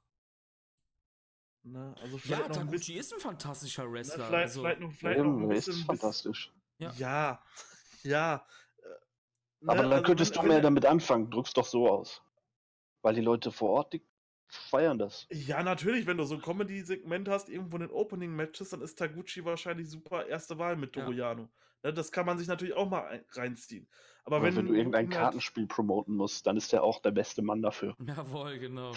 [1.64, 1.94] Ne?
[2.02, 4.26] Also Ja, noch Taguchi bisschen, ist ein fantastischer ne, Wrestler.
[4.26, 6.52] vielleicht, also, vielleicht noch, vielleicht noch Eben, ein ist bisschen, bis, fantastisch.
[6.78, 6.92] Ja.
[6.98, 7.42] Ja,
[8.02, 8.46] ja.
[8.78, 8.88] äh,
[9.60, 12.20] ne, Aber dann also könntest wenn- du mehr er- damit anfangen, drückst doch so aus.
[13.02, 14.02] Weil die Leute vor Ort, die
[14.48, 15.26] feiern das.
[15.30, 19.44] Ja, natürlich, wenn du so ein Comedy-Segment hast, irgendwo in den Opening-Matches, dann ist Taguchi
[19.44, 21.04] wahrscheinlich super erste Wahl mit Ja.
[21.04, 21.48] Doriano.
[21.84, 23.88] Ne, das kann man sich natürlich auch mal ein- reinziehen.
[24.24, 27.42] Aber Aber wenn, wenn, du irgendein Kartenspiel promoten musst, dann ist der auch der beste
[27.42, 27.96] Mann dafür.
[28.04, 28.92] Jawohl, genau.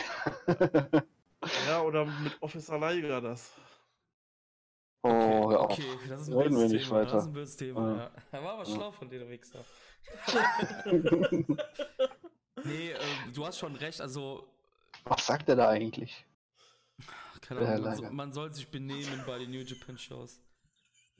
[1.67, 3.53] Ja, oder mit Officer Liger das.
[5.03, 5.71] oh, hör auf.
[5.71, 7.03] Okay, das ist ein Reden wir nicht Thema.
[7.03, 7.23] Das ist weiter.
[7.27, 7.97] ein böses Thema, Ja.
[7.97, 8.11] ja.
[8.31, 8.75] Da war aber Ja.
[8.75, 9.63] schlau von dir, du Wichser.
[12.63, 12.99] Nee, äh,
[13.33, 14.47] du hast schon recht, also,
[15.03, 16.25] Was sagt er da eigentlich?
[17.41, 20.39] keine Ahnung, man, so, man soll sich benehmen bei den New Japan Shows.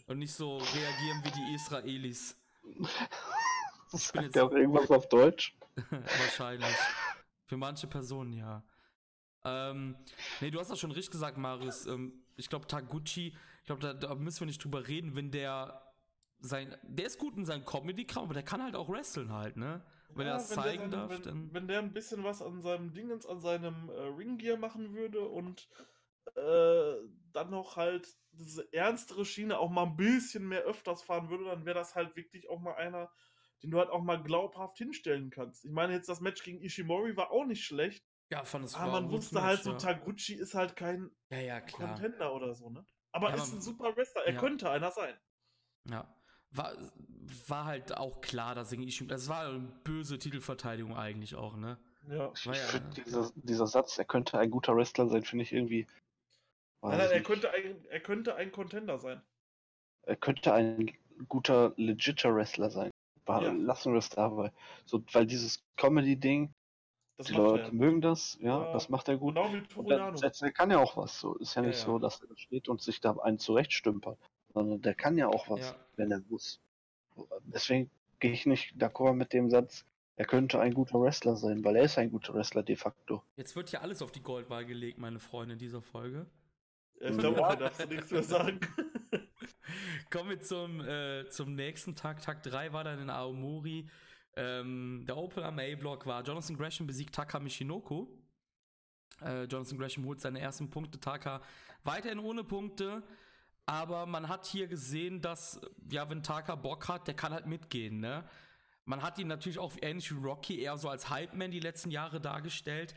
[0.07, 2.35] Und nicht so reagieren wie die Israelis.
[2.63, 5.55] Ich bin Sagt er auch irgendwas auf Deutsch?
[5.91, 6.75] Wahrscheinlich.
[7.47, 8.63] Für manche Personen ja.
[9.45, 9.95] Ähm,
[10.41, 11.85] nee, du hast das schon richtig gesagt, Marius.
[11.85, 13.27] Ähm, ich glaube, Taguchi,
[13.59, 15.81] ich glaube, da, da müssen wir nicht drüber reden, wenn der
[16.39, 16.75] sein.
[16.83, 19.85] Der ist gut in seinem Comedy-Kram, aber der kann halt auch wrestlen halt, ne?
[20.09, 21.53] Wenn er Ja, das der zeigen sein- darf, wenn, dann.
[21.53, 25.67] Wenn der ein bisschen was an seinem Dingens, an seinem äh, Ringgear machen würde und
[26.35, 26.95] äh,
[27.33, 31.65] dann noch halt diese ernstere Schiene auch mal ein bisschen mehr öfters fahren würde, dann
[31.65, 33.09] wäre das halt wirklich auch mal einer,
[33.63, 35.65] den du halt auch mal glaubhaft hinstellen kannst.
[35.65, 38.91] Ich meine, jetzt das Match gegen Ishimori war auch nicht schlecht, Ja, fand es aber
[38.93, 39.77] war man wusste halt so, ja.
[39.77, 41.93] Taguchi ist halt kein Ja, ja, klar.
[41.93, 42.85] Contender oder so, ne?
[43.11, 44.23] Aber Ja, ist ein super Wrestler.
[44.25, 44.39] Er ja.
[44.39, 45.13] könnte einer sein.
[45.89, 46.13] Ja.
[46.49, 46.73] War,
[47.47, 49.07] war halt auch klar, dass ich.
[49.07, 51.77] Das war eine böse Titelverteidigung eigentlich auch, ne?
[52.09, 52.31] Ja.
[52.33, 55.87] Ich, finde, dieser, dieser Satz, er könnte ein guter Wrestler sein, finde ich irgendwie.
[56.81, 59.21] Nein, nein, er könnte, ein, er könnte ein Contender sein.
[60.03, 60.91] er könnte ein
[61.27, 62.91] guter, legitter Wrestler sein.
[63.25, 63.51] War, Ja.
[63.51, 64.51] Lassen wir es dabei.
[64.85, 66.53] So, weil dieses Comedy-Ding,
[67.17, 67.71] Das die er Leute ja.
[67.71, 69.35] mögen das, ja, Ja, das macht er gut.
[69.35, 70.17] Genau wie Toriano.
[70.17, 71.19] der, der kann ja auch was.
[71.19, 71.85] So ist ja Ja, nicht ja.
[71.85, 74.17] so, dass er da steht und sich da einen zurechtstümpert,
[74.53, 75.75] sondern der kann ja auch was, Ja.
[75.95, 76.59] wenn er muss.
[77.45, 77.89] Deswegen
[78.19, 79.85] gehe ich nicht d'accord mit dem Satz,
[80.17, 83.21] er könnte ein guter Wrestler sein, weil er ist ein guter Wrestler de facto.
[83.35, 86.25] Jetzt wird hier alles auf die Goldwaage gelegt, meine Freunde, in dieser Folge.
[86.99, 88.59] Ich glaube, auch, er darfst du nichts mehr sagen.
[90.09, 92.21] Kommen wir zum, äh, zum nächsten Tag.
[92.21, 93.89] Tag 3 war dann in Aomori.
[94.35, 98.07] Ähm, der Opener am A-Block war Jonathan Gresham besiegt Taka Michinoku.
[99.21, 100.99] Äh, Jonathan Gresham holt seine ersten Punkte.
[100.99, 101.41] Taka
[101.83, 103.03] weiterhin ohne Punkte.
[103.65, 105.59] Aber man hat hier gesehen, dass,
[105.89, 108.27] ja, wenn Taka Bock hat, der kann halt mitgehen, ne?
[108.87, 112.21] Man hat ihn natürlich auch ähnlich wie Rocky eher so als Hype-Man die letzten Jahre
[112.21, 112.93] dargestellt.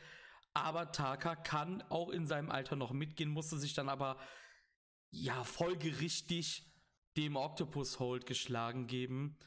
[0.53, 4.19] Aber Taka kann auch in seinem Alter noch mitgehen, musste sich dann aber
[5.11, 6.65] ja, folgerichtig
[7.17, 9.39] dem Octopus Hold geschlagen geben.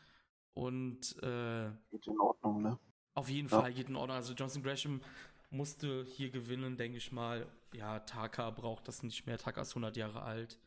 [0.54, 2.78] Und äh, Geht in Ordnung, ne?
[3.14, 3.62] auf jeden Ja.
[3.62, 4.18] Fall geht in Ordnung.
[4.18, 5.02] Also Johnson Gresham
[5.50, 7.48] musste hier gewinnen, denke ich mal.
[7.74, 9.38] Ja, Taka braucht das nicht mehr.
[9.38, 10.60] Taka ist 100 Jahre alt.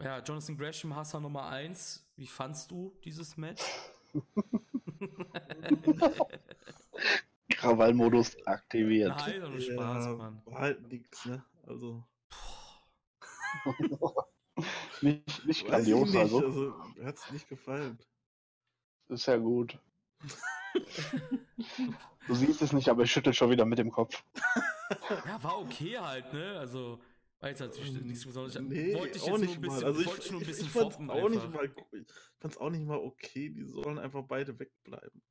[0.00, 2.06] Ja, Jonathan Gresham, Hasser Nummer 1.
[2.16, 3.62] Wie fandst du dieses Match?
[7.50, 9.10] Krawallmodus aktiviert.
[9.16, 10.42] Nein, doch nur Spaß, Ja, Mann.
[10.46, 11.44] War halt nix, ne?
[11.66, 12.04] Also.
[15.02, 16.18] nicht nicht grandios, nicht.
[16.18, 16.38] also.
[16.40, 16.74] Also,
[17.04, 17.98] hat's nicht gefallen.
[19.12, 19.78] Ist ja gut.
[22.26, 24.24] du siehst es nicht, aber ich schüttel schon wieder mit dem Kopf.
[25.26, 26.58] Ja, war okay halt, ne?
[26.58, 27.00] Also,
[27.40, 28.58] war jetzt natürlich Ähm, nichts Besonderes.
[28.60, 29.86] Nee, wollte ich auch nicht nur ein bisschen, mal.
[29.86, 32.06] Also ich, wollte ich nur ein ich, bisschen ich fand's foppen auch nicht mal, ich
[32.40, 33.50] fand's auch nicht mal okay.
[33.50, 35.22] Die sollen einfach beide wegbleiben.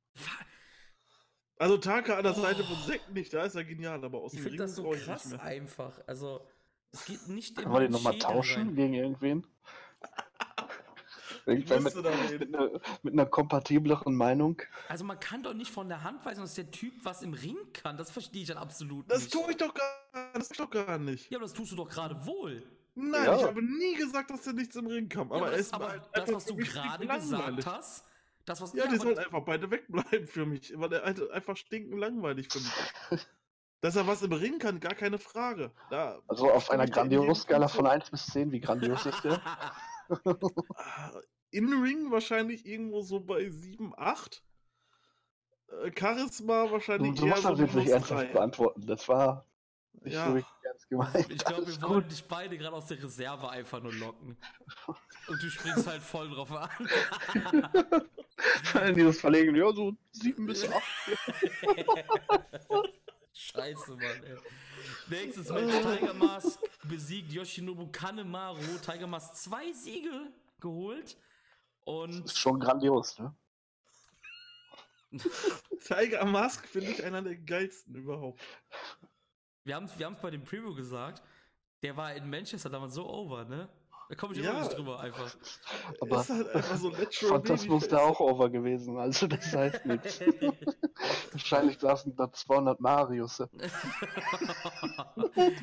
[1.56, 2.86] Also Taka an der Seite von Oh.
[2.86, 5.04] Zack nicht, da ist er genial, aber aus Ich dem finde Ring das so ich
[5.04, 5.42] krass mehr.
[5.42, 6.00] einfach.
[6.06, 6.44] Also,
[6.92, 8.74] es geht nicht Können wir den nochmal tauschen rein.
[8.74, 9.46] gegen irgendwen?
[11.46, 11.94] Ich Irgendwer mit,
[12.40, 12.70] mit, einer,
[13.02, 14.62] mit einer kompatibleren Meinung.
[14.88, 17.56] Also, man kann doch nicht von der Hand weisen, dass der Typ was im Ring
[17.72, 17.96] kann.
[17.96, 19.32] Das verstehe ich dann absolut Das nicht.
[19.32, 21.30] tue ich doch gar, das tue ich doch gar nicht.
[21.30, 22.62] Ja, aber das tust du doch gerade wohl.
[22.94, 23.36] Nein, Ja.
[23.38, 25.30] ich habe nie gesagt, dass er nichts im Ring kam.
[25.30, 28.04] Ja, Aber, er das, ist aber halt das einfach was du gerade gesagt hast,
[28.44, 31.56] das, was Ja, die aber- sollen einfach beide wegbleiben für mich, weil er halt einfach
[31.56, 32.72] stinken langweilig für mich.
[33.80, 35.72] Dass er was im Ring kann, gar keine Frage.
[35.90, 37.90] Da Also auf einer Grandios-Skala Punkt von zu.
[37.90, 39.40] 1 bis 10, wie grandios ist der?
[40.76, 41.12] Ah,
[41.50, 44.42] In Ring wahrscheinlich irgendwo so bei 7, 8.
[45.68, 48.32] Äh, Charisma Du, wahrscheinlich du eher musst das jetzt nicht ernsthaft 3.
[48.32, 48.86] beantworten.
[48.86, 49.46] Das war
[50.00, 50.26] nicht Ja.
[50.28, 51.30] so richtig ernst gemeint.
[51.30, 54.36] Ich glaube, wir wollen dich beide gerade aus der Reserve einfach nur locken.
[55.28, 56.68] Und du springst halt voll drauf an.
[58.64, 60.82] Vor allem dieses Verlegen, ja, so 7 bis 8.
[63.34, 64.36] Scheiße, Mann, ey.
[65.08, 68.78] Nächstes Match: Tiger Mask besiegt Yoshinobu Kanemaru.
[68.84, 71.16] Tiger Mask zwei Siege geholt.
[71.84, 73.34] Und Ist schon grandios, ne?
[75.80, 78.40] Tiger Mask finde ich einer der geilsten überhaupt.
[79.64, 81.22] wir haben es wir haben's bei dem Preview gesagt,
[81.82, 83.68] der war in Manchester damals so over, ne?
[84.12, 84.60] Da komme ich immer Ja.
[84.60, 85.34] nicht drüber einfach.
[86.02, 90.20] Aber ist halt einfach so Phantasmus da auch over gewesen, also das heißt nichts.
[91.32, 93.40] Wahrscheinlich saßen da 200 Marius.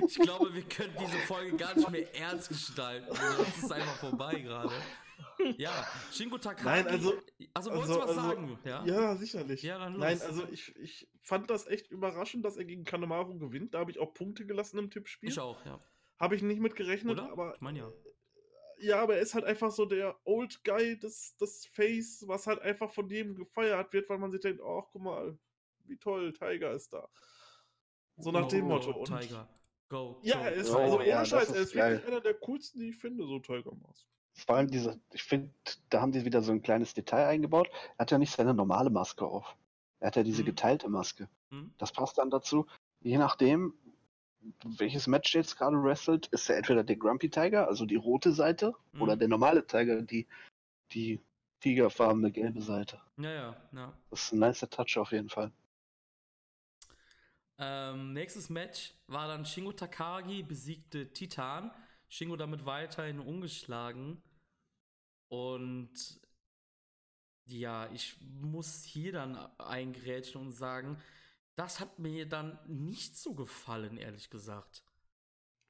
[0.07, 3.05] ich glaube, wir können diese Folge gar nicht mehr ernst gestalten.
[3.11, 4.71] Das ist einfach vorbei gerade.
[5.57, 6.65] Ja, Shingo Takagi.
[6.65, 7.13] Nein, also-
[7.53, 8.59] Also, wolltest also- du was also- sagen?
[8.65, 8.83] Ja.
[8.85, 9.61] Ja, sicherlich.
[9.61, 10.01] Ja, dann los.
[10.01, 13.75] Nein, also ich, ich fand das echt überraschend, dass er gegen Kanemaru gewinnt.
[13.75, 15.29] Da habe ich auch Punkte gelassen im Tippspiel.
[15.29, 15.79] Ich auch, ja.
[16.19, 17.31] Habe ich nicht mit gerechnet, Oder?
[17.31, 17.91] aber Ich meine ja.
[18.81, 22.59] Ja, aber er ist halt einfach so der Old Guy des, des Face, was halt
[22.61, 25.37] einfach von jedem gefeiert wird, weil man sich denkt, ach, guck mal,
[25.85, 27.07] wie toll, Tiger ist da.
[28.17, 28.91] So nach dem Go, Motto.
[28.91, 29.47] Und Tiger.
[29.89, 30.19] Go.
[30.23, 31.91] ja, go, er ist Oh, also ohne ja, das Scheiß, ist er ist geil.
[31.93, 34.05] wirklich einer der coolsten, die ich finde, so Tiger Mask.
[34.33, 35.51] Vor allem diese, ich finde,
[35.89, 37.69] da haben die wieder so ein kleines Detail eingebaut.
[37.97, 39.57] Er hat ja nicht seine normale Maske auf.
[39.99, 40.47] Er hat ja diese Mhm.
[40.47, 41.27] geteilte Maske.
[41.49, 41.73] Hm?
[41.77, 42.65] Das passt dann dazu.
[43.01, 43.73] Je nachdem,
[44.77, 48.73] welches Match jetzt gerade wrestelt, ist er entweder der Grumpy Tiger, also die rote Seite,
[48.99, 49.19] oder Mhm.
[49.19, 50.27] der normale Tiger, die,
[50.93, 51.19] die
[51.61, 53.01] tigerfarbene gelbe Seite.
[53.17, 53.93] Ja, ja, ja.
[54.11, 55.51] Das ist ein nicer Touch auf jeden Fall.
[57.57, 61.71] Ähm, nächstes Match war dann Shingo Takagi besiegte Titan.
[62.07, 64.21] Shingo damit weiterhin ungeschlagen.
[65.29, 66.21] Und
[67.45, 71.01] ja, ich muss hier dann eingrätschen und sagen,
[71.59, 74.83] das hat mir dann nicht so gefallen, ehrlich gesagt.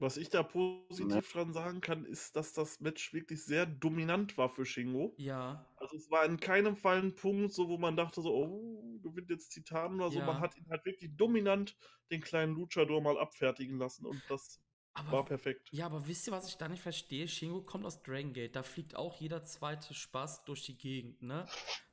[0.01, 1.21] Was ich da positiv Ja.
[1.33, 5.13] dran sagen kann, ist, dass das Match wirklich sehr dominant war für Shingo.
[5.17, 8.99] Ja, Also es war in keinem Fall ein Punkt, so wo man dachte so, oh,
[9.01, 10.19] gewinnt jetzt Titan oder so.
[10.19, 10.25] Ja.
[10.25, 11.75] Man hat ihn halt wirklich dominant
[12.11, 14.61] den kleinen Luchador mal abfertigen lassen und das
[14.93, 15.67] aber war perfekt.
[15.71, 17.27] Ja, aber wisst ihr, was ich da nicht verstehe?
[17.27, 21.45] Shingo kommt aus Dragon Gate, da fliegt auch jeder zweite Spaß durch die Gegend, ne?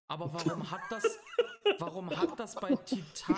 [0.08, 1.02] Aber warum hat das,
[1.78, 3.36] warum hat das bei Titan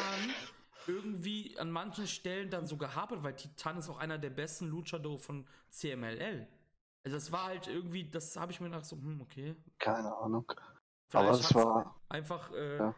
[0.86, 3.22] irgendwie an manchen Stellen dann so gehabert?
[3.22, 6.46] Weil Titan ist auch einer der besten Luchador von CMLL.
[7.04, 9.54] Also das war halt irgendwie, das habe ich mir gedacht so, hm, okay.
[9.78, 10.50] Keine Ahnung.
[11.08, 12.94] Vielleicht Aber es war, einfach, äh, Ja.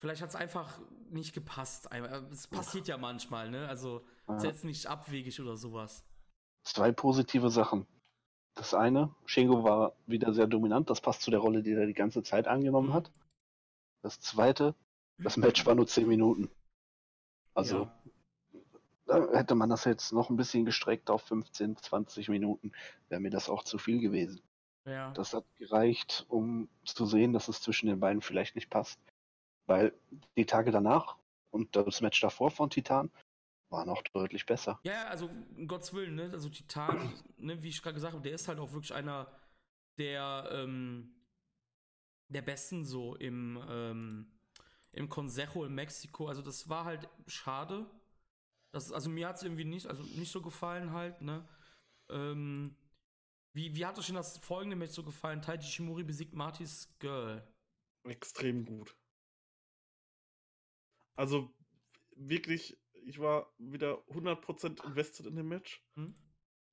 [0.00, 0.78] vielleicht hat es einfach
[1.10, 1.90] nicht gepasst.
[1.90, 3.68] Ein- Es passiert ja manchmal, ne?
[3.68, 4.38] Also Ja.
[4.42, 6.04] jetzt nicht abwegig oder sowas.
[6.64, 7.86] zwei positive Sachen.
[8.54, 11.92] Das eine, Shingo war wieder sehr dominant, das passt zu der Rolle, die er die
[11.92, 12.94] ganze Zeit angenommen Mhm.
[12.94, 13.12] hat.
[14.02, 14.74] Das zweite,
[15.18, 16.50] das Match war nur 10 Minuten.
[17.54, 17.88] Also
[19.06, 19.32] ja.
[19.32, 22.72] hätte man das jetzt noch ein bisschen gestreckt auf 15, 20 Minuten,
[23.08, 24.42] wäre mir das auch zu viel gewesen.
[24.84, 25.10] ja.
[25.12, 29.00] Das hat gereicht, um zu sehen, dass es zwischen den beiden vielleicht nicht passt.
[29.66, 29.92] Weil
[30.36, 31.16] die Tage danach
[31.50, 33.10] und das Match davor von Titan
[33.70, 34.78] waren auch deutlich besser.
[34.84, 36.30] Ja, ja, also um Gottes Willen, ne?
[36.32, 39.26] Also Titan, ne, wie ich gerade gesagt habe, der ist halt auch wirklich einer
[39.98, 41.15] der, ähm,
[42.28, 44.32] der besten so im, ähm,
[44.92, 46.28] im Consejo in Mexiko.
[46.28, 47.86] Also das war halt schade.
[48.72, 51.48] Das, also mir hat es irgendwie nicht, also nicht so gefallen halt, ne?
[52.08, 52.76] Ähm,
[53.52, 55.40] wie, wie hat euch denn das folgende Match so gefallen?
[55.40, 57.42] Taiji Shimori besiegt Martys Girl.
[58.04, 58.94] Extrem gut.
[61.16, 61.54] Also
[62.14, 65.82] wirklich, ich war wieder 100% invested in dem Match.
[65.94, 66.14] Hm?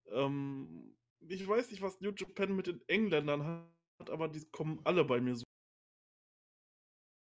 [0.08, 3.44] Ähm, ich weiß nicht, was New Japan mit den Engländern
[4.00, 5.43] hat, aber die kommen alle bei mir so.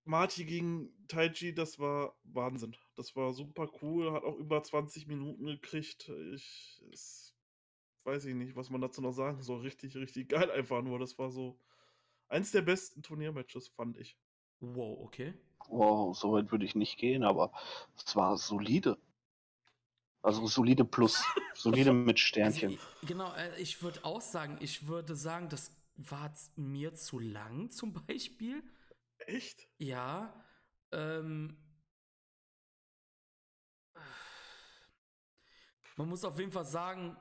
[0.06, 2.76] Marty gegen Taiji, das war Wahnsinn.
[2.96, 6.10] Das war super cool, hat auch über 20 Minuten gekriegt.
[6.34, 7.36] Ich es,
[8.04, 9.62] weiß ich nicht, was man dazu noch sagen soll.
[9.62, 11.00] Richtig, richtig geil einfach nur.
[11.00, 11.60] Das war so
[12.30, 14.18] eins der besten Turniermatches, fand ich.
[14.60, 15.34] Wow, okay.
[15.68, 17.52] Wow, so weit würde ich nicht gehen, aber
[17.98, 18.98] es war solide.
[20.22, 21.24] Also solide plus.
[21.54, 22.72] Solide mit Sternchen.
[22.72, 27.20] Also, ich- genau, äh, ich würde auch sagen, ich würde sagen, das war mir zu
[27.20, 28.62] lang zum Beispiel.
[29.28, 29.68] Echt?
[29.78, 30.34] Ja.
[30.92, 31.58] Ähm,
[35.98, 37.18] man muss auf jeden Fall sagen,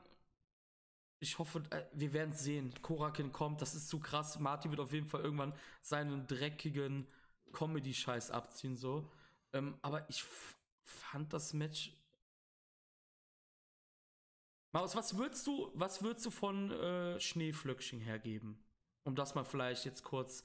[1.21, 2.75] ich hoffe, äh, wir werden es sehen.
[2.83, 4.39] Korakin kommt, das ist zu krass.
[4.39, 7.07] Martin wird auf jeden Fall irgendwann seinen dreckigen
[7.53, 9.11] Comedy-Scheiß abziehen, so.
[9.53, 10.23] Ähm, aber ich
[10.85, 11.97] fand das Match.
[14.73, 18.59] Maus, was würdest du, was würdest du von äh, Schneeflöckchen hergeben?
[19.05, 20.43] Um das mal vielleicht jetzt kurz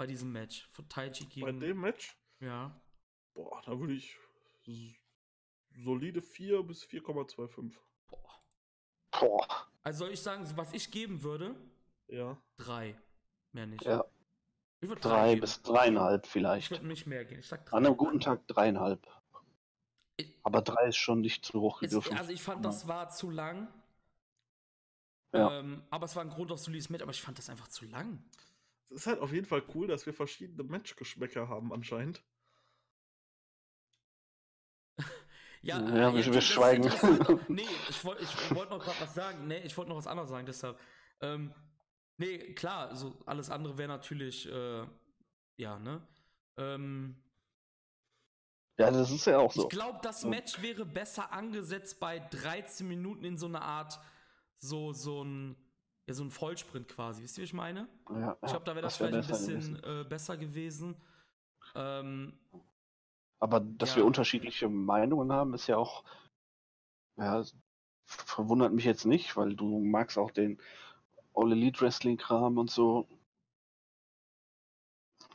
[0.00, 1.44] bei diesem Match von Taiji gegen.
[1.44, 2.16] Bei dem Match?
[2.40, 2.74] Ja.
[3.34, 4.16] Boah, da würde ich
[5.76, 7.76] solide 4 bis 4,25.
[8.08, 8.40] Boah.
[9.20, 9.46] Boah.
[9.82, 11.54] Also soll ich sagen, was ich geben würde?
[12.06, 12.40] Ja.
[12.56, 12.98] Drei.
[13.52, 13.84] Mehr nicht.
[13.84, 14.02] Ja.
[14.80, 15.42] Ich würd Drei geben.
[15.42, 16.70] bis dreieinhalb Ich vielleicht.
[16.70, 17.40] würde nicht mehr gehen.
[17.40, 17.76] Ich sag drei.
[17.76, 19.06] An einem guten Tag dreieinhalb.
[20.16, 22.16] Ich- Aber drei ist schon nicht zu hoch gegriffen.
[22.16, 23.68] also ich fand, das war zu lang.
[25.34, 25.58] Ja.
[25.58, 27.84] Ähm, aber es war ein Grund auf solides Match, aber ich fand das einfach zu
[27.84, 28.24] lang.
[28.90, 32.22] Es ist halt auf jeden Fall cool, dass wir verschiedene Matchgeschmäcker haben anscheinend.
[35.62, 36.84] Ja, Ja, äh, wir- jetzt- wir das schweigen.
[36.84, 37.48] interessant.
[37.50, 39.46] Nee, ich wollte ich wollt noch gerade was sagen.
[39.46, 40.78] Nee, ich wollte noch was anderes sagen, deshalb.
[41.20, 41.52] Ähm,
[42.16, 44.86] nee, klar, so alles andere wäre natürlich, äh,
[45.56, 46.06] ja, ne?
[46.56, 47.22] Ähm,
[48.78, 49.64] Ja, das ist ja auch so.
[49.64, 50.30] Ich glaube, das Ja.
[50.30, 54.00] Match wäre besser angesetzt bei 13 Minuten in so einer Art,
[54.56, 55.56] so, so ein,
[56.10, 57.22] ja, so ein Vollsprint quasi.
[57.22, 57.88] Wisst ihr, wie ich meine?
[58.10, 59.84] Ja, Ich glaube, da wäre das, wär vielleicht ein bisschen gewesen.
[59.84, 60.96] äh, besser gewesen.
[61.74, 62.32] Ähm,
[63.38, 63.96] Aber dass Ja.
[63.96, 66.04] wir unterschiedliche Meinungen haben, ist ja auch,
[67.16, 67.44] ja,
[68.06, 70.58] verwundert mich jetzt nicht, weil du magst auch den
[71.34, 73.06] All Elite Wrestling Kram und so.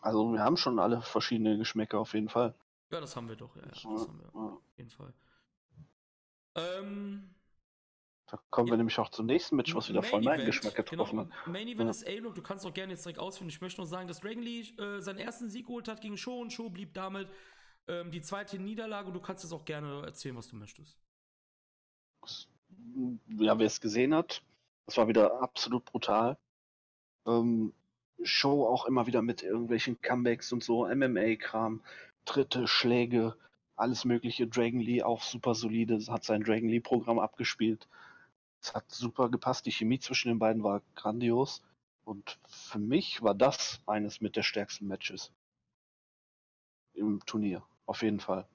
[0.02, 2.54] Also wir haben schon alle verschiedene Geschmäcker auf jeden Fall.
[2.92, 5.14] ja, das haben wir doch, ja, ja das haben wir auf jeden Fall.
[6.56, 7.30] Ähm,
[8.28, 8.74] Da kommen Ja.
[8.74, 11.48] wir nämlich auch zum nächsten Match, was wieder voll meinen Event, Geschmack getroffen genau, hat.
[11.48, 11.90] Main Event Ja.
[11.92, 13.50] ist A-Look, du kannst auch gerne jetzt direkt ausführen.
[13.50, 16.42] Ich möchte nur sagen, dass Dragon Lee äh, seinen ersten Sieg geholt hat gegen Show
[16.42, 17.30] und Show blieb damit
[17.88, 20.98] ähm, die zweite Niederlage und du kannst jetzt auch gerne erzählen, was du möchtest.
[23.38, 24.42] Ja, wer es gesehen hat,
[24.88, 26.38] das war wieder absolut brutal.
[27.28, 27.74] Ähm,
[28.24, 31.82] Show auch immer wieder mit irgendwelchen Comebacks und so, MMA-Kram,
[32.26, 33.36] Tritte, Schläge,
[33.76, 34.48] alles mögliche.
[34.48, 37.88] Dragon Lee auch super solide, hat sein Dragon Lee-Programm abgespielt.
[38.66, 41.62] Es hat super gepasst, die Chemie zwischen den beiden war grandios.
[42.04, 45.32] Und für mich war das eines mit der stärksten Matches
[46.96, 48.48] im Turnier, auf jeden Fall.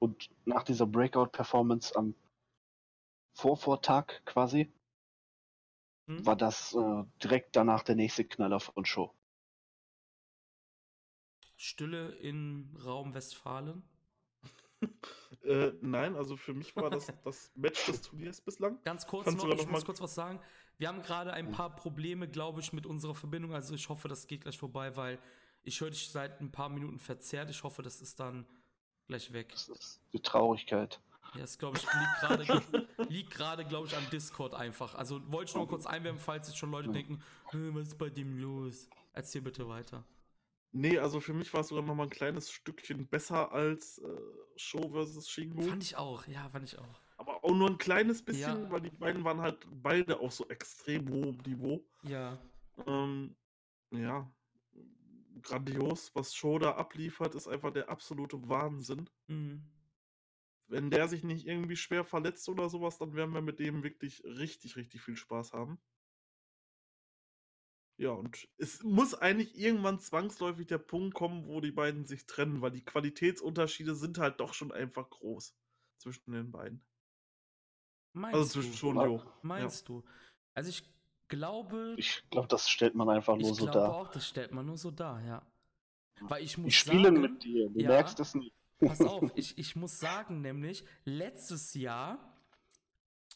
[0.00, 2.16] Und nach dieser Breakout-Performance am
[3.34, 4.72] Vorvortag quasi,
[6.08, 6.26] Hm?
[6.26, 9.14] war das äh, direkt danach der nächste Knaller von Show.
[11.56, 13.84] Stille in Raum Westfalen.
[15.44, 18.78] Äh, nein, also für mich war das das Match des Turniers bislang.
[18.82, 20.40] Ganz kurz Kannst noch, ich noch muss mal- kurz was sagen.
[20.78, 23.52] Wir haben gerade ein paar Probleme, glaube ich, mit unserer Verbindung.
[23.54, 25.18] Also ich hoffe, das geht gleich vorbei, weil
[25.62, 27.50] ich höre dich seit ein paar Minuten verzerrt.
[27.50, 28.46] Ich hoffe, das ist dann
[29.06, 29.50] gleich weg.
[29.52, 31.00] Das ist die Traurigkeit.
[31.34, 34.94] Ja, das glaube ich liegt gerade, liegt gerade, glaube ich, am Discord einfach.
[34.94, 36.92] Also wollte ich nur kurz einwerfen, falls jetzt schon Leute Ja.
[36.94, 38.88] denken, "Hä, was ist bei dem los?
[39.12, 40.04] Erzähl bitte weiter.
[40.76, 44.08] Nee, also für mich war es sogar noch mal ein kleines Stückchen besser als äh,
[44.56, 45.28] Show vs.
[45.28, 45.62] Shingo.
[45.62, 47.00] Fand ich auch, ja, fand ich auch.
[47.16, 48.70] Aber auch nur ein kleines bisschen, Ja.
[48.72, 51.86] weil die beiden waren halt beide auf so extrem hohem Niveau.
[52.02, 52.38] Ja,
[52.88, 53.36] Ähm,
[53.92, 54.28] ja,
[55.42, 56.10] grandios.
[56.14, 59.08] Was Show da abliefert, ist einfach der absolute Wahnsinn.
[59.28, 59.62] mhm.
[60.66, 64.24] Wenn der sich nicht irgendwie schwer verletzt oder sowas, dann werden wir mit dem wirklich
[64.24, 65.78] richtig, richtig viel Spaß haben.
[67.96, 72.60] Ja, und es muss eigentlich irgendwann zwangsläufig der Punkt kommen, wo die beiden sich trennen,
[72.60, 75.54] weil die Qualitätsunterschiede sind halt doch schon einfach groß
[75.98, 76.84] zwischen den beiden.
[78.12, 79.00] Meinst Also zwischen du?
[79.00, 79.06] Ja.
[79.06, 79.22] Jo.
[79.42, 80.04] Meinst du?
[80.54, 80.84] Also ich
[81.28, 83.94] glaube, Ich glaube, das stellt man einfach nur ich so glaube dar.
[83.94, 85.46] auch, das stellt man nur so dar, ja.
[86.20, 87.88] Weil ich muss Ich spiele sagen, mit dir, du ja.
[87.88, 88.54] merkst es nicht.
[88.80, 92.38] Pass auf, ich, ich muss sagen, nämlich, letztes Jahr,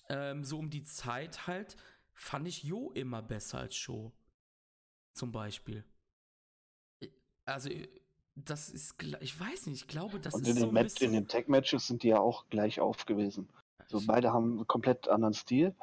[0.08, 1.76] ähm, so um die Zeit halt,
[2.12, 4.12] fand ich Jo immer besser als Show.
[5.18, 5.84] Zum Beispiel.
[7.44, 7.88] Also, i-
[8.36, 10.82] das ist, ich weiß nicht, ich glaube, das Und ist in so den, ein Mat
[10.84, 11.06] bisschen.
[11.08, 13.48] in den Tag-Matches sind die ja auch gleich auf gewesen.
[13.88, 15.74] So, beide haben einen komplett anderen Stil,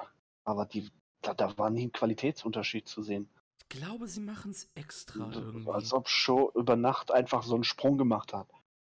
[0.46, 0.90] aber die,
[1.22, 3.28] da, da war nie ein Qualitätsunterschied zu sehen.
[3.62, 5.70] ich glaube, sie machen es extra irgendwie.
[5.70, 8.48] Als ob Show über Nacht einfach so einen Sprung gemacht hat.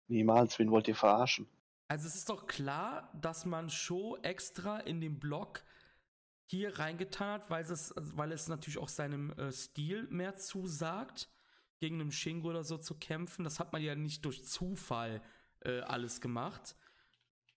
[0.07, 1.47] Niemals, wen wollt ihr verarschen?
[1.87, 5.63] Also es ist doch klar, dass man Show extra in den Block
[6.45, 11.29] hier reingetan hat, weil es, weil es natürlich auch seinem äh, Stil mehr zusagt,
[11.79, 13.43] gegen einen Shingo oder so zu kämpfen.
[13.43, 15.21] Das hat man ja nicht durch Zufall
[15.61, 16.75] äh, alles gemacht.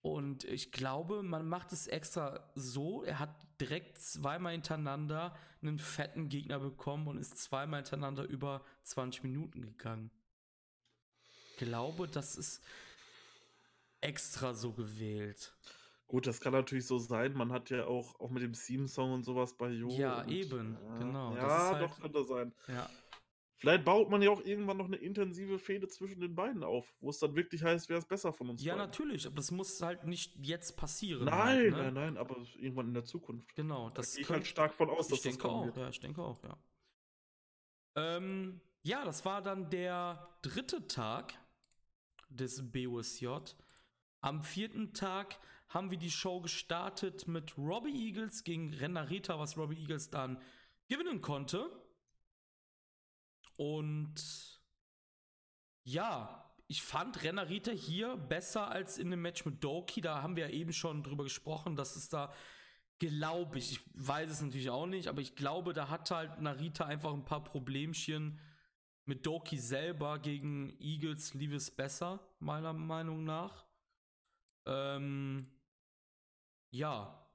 [0.01, 3.03] Und ich glaube, man macht es extra so.
[3.03, 9.23] Er hat direkt zweimal hintereinander einen fetten Gegner bekommen und ist zweimal hintereinander über 20
[9.23, 10.09] Minuten gegangen.
[11.51, 12.63] Ich glaube, das ist
[13.99, 15.53] extra so gewählt.
[16.09, 17.33] Gut, das kann natürlich so sein.
[17.33, 19.89] Man hat ja auch, auch mit dem Theme-Song und sowas bei Jo.
[19.89, 22.53] Ja, und, eben, genau, das Ja, ist halt- doch, könnte sein.
[22.67, 22.89] Ja.
[23.57, 27.11] Vielleicht baut man ja auch irgendwann noch eine intensive Fehde zwischen den beiden auf, wo
[27.11, 28.87] es dann wirklich heißt, wer ist besser von uns Ja, beiden.
[28.87, 31.25] natürlich, aber das muss halt nicht jetzt passieren.
[31.25, 31.77] Nein, halt, ne?
[31.83, 33.53] nein, nein, aber irgendwann in der Zukunft.
[33.55, 35.65] Genau, Da das gehe ich halt stark von aus, dass ich das denke kommen auch,
[35.65, 35.77] wird.
[35.77, 36.57] ja, ich denke auch, ja.
[37.95, 41.33] Ähm, ja, das war dann der dritte Tag
[42.29, 43.27] des BOSJ.
[44.21, 45.37] Am vierten Tag
[45.69, 50.41] haben wir die Show gestartet mit Robbie Eagles gegen Renarita, was Robbie Eagles dann
[50.87, 51.69] gewinnen konnte.
[53.55, 54.15] Und
[55.83, 60.01] ja, ich fand Renarita hier besser als in dem Match mit Doki.
[60.01, 62.33] Da haben wir ja eben schon drüber gesprochen, dass es da,
[62.97, 66.85] glaube ich, ich weiß es natürlich auch nicht, aber ich glaube, da hat halt Narita
[66.85, 68.39] einfach ein paar Problemchen
[69.05, 73.65] mit Doki selber gegen Eagles lief es besser, meiner Meinung nach.
[74.67, 75.47] Ähm,
[76.71, 77.27] ja,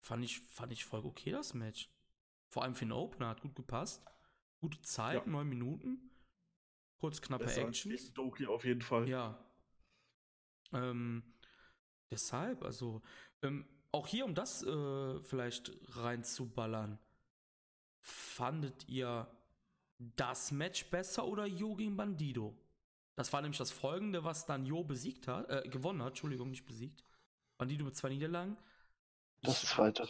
[0.00, 1.90] fand ich, fand ich voll okay, das Match.
[2.48, 4.02] Vor allem für den Opener, hat gut gepasst.
[4.60, 5.30] Gute Zeit, Ja.
[5.30, 6.10] neun Minuten.
[6.98, 8.12] Kurz knappe Besser Actions.
[8.12, 9.08] Doki auf jeden Fall.
[9.08, 9.38] Ja.
[10.72, 11.22] Ähm,
[12.10, 13.02] deshalb, also,
[13.42, 16.98] ähm, auch hier, um das äh, vielleicht reinzuballern,
[18.00, 19.30] fandet ihr
[19.98, 22.56] das Match besser oder Jo gegen Bandido?
[23.14, 26.66] Das war nämlich das folgende, was dann Jo besiegt hat, äh, gewonnen hat, Entschuldigung, nicht
[26.66, 27.04] besiegt.
[27.58, 28.56] Bandido mit zwei Niederlagen.
[29.42, 30.08] Das Ich- zweite.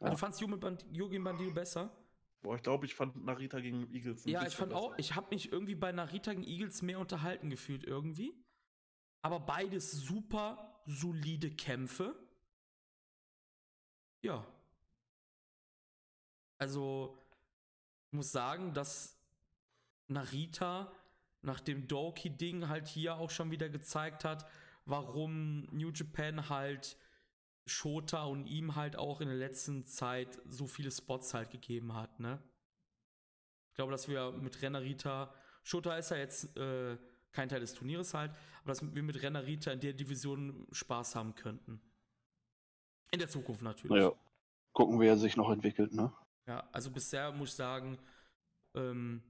[0.00, 0.10] Ah, ja.
[0.10, 0.84] Du fandst Jo, mit Band
[1.24, 1.90] Bandido besser?
[2.42, 4.82] Boah, ich glaube, ich fand Narita gegen Eagles ein Ja, ich fand besser.
[4.82, 8.34] auch, ich habe mich irgendwie bei Narita gegen Eagles mehr unterhalten gefühlt irgendwie.
[9.22, 12.14] Aber beides super solide Kämpfe.
[14.22, 14.46] Ja.
[16.58, 17.18] Also,
[18.08, 19.18] ich muss sagen, dass
[20.08, 20.90] Narita
[21.42, 24.46] nach dem Doki-Ding halt hier auch schon wieder gezeigt hat,
[24.84, 26.96] warum New Japan halt
[27.66, 32.18] Shota und ihm halt auch in der letzten Zeit so viele Spots halt gegeben hat,
[32.20, 32.42] ne?
[33.68, 35.32] Ich glaube, dass wir mit Renarita,
[35.62, 36.98] Shota ist ja jetzt äh,
[37.32, 38.32] kein Teil des Turnieres halt,
[38.62, 41.80] aber dass wir mit Renarita in der Division Spaß haben könnten.
[43.12, 44.02] In der Zukunft natürlich.
[44.02, 44.12] Ja.
[44.72, 46.12] Gucken, wie er sich noch entwickelt, ne?
[46.46, 47.98] Ja, also bisher muss ich sagen,
[48.74, 49.22] ähm,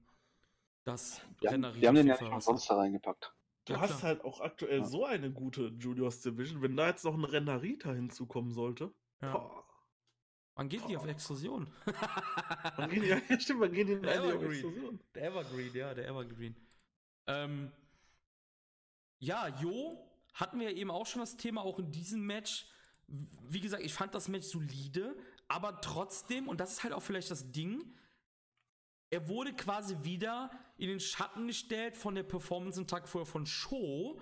[0.83, 3.33] dass Die haben, Renarita die haben den ja nicht umsonst da reingepackt.
[3.65, 4.01] Du Ja, hast klar.
[4.03, 4.85] halt auch aktuell Ja.
[4.85, 6.61] so eine gute Juniors Division.
[6.61, 8.93] Wenn da jetzt noch ein Renarita hinzukommen sollte.
[9.21, 9.33] Ja.
[9.33, 9.65] boah.
[10.55, 11.71] Wann geht die auf Exklusion?
[12.75, 14.51] Wann gehen die, ja, stimmt, gehen die in Der eine Evergreen.
[14.51, 14.99] Explosion?
[15.15, 16.55] Der Evergreen, ja, der Evergreen.
[17.27, 17.71] Ähm,
[19.19, 22.67] ja, Jo, hatten wir ja eben auch schon das Thema, auch in diesem Match.
[23.07, 25.15] Wie gesagt, ich fand das Match solide,
[25.47, 27.95] aber trotzdem, und das ist halt auch vielleicht das Ding,
[29.11, 33.45] er wurde quasi wieder in den Schatten gestellt von der Performance am Tag vorher von
[33.45, 34.19] Show.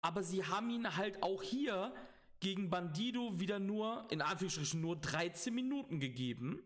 [0.00, 1.94] Aber sie haben ihn halt auch hier
[2.40, 6.60] gegen Bandido wieder nur, in Anführungsstrichen, nur 13 Minuten gegeben.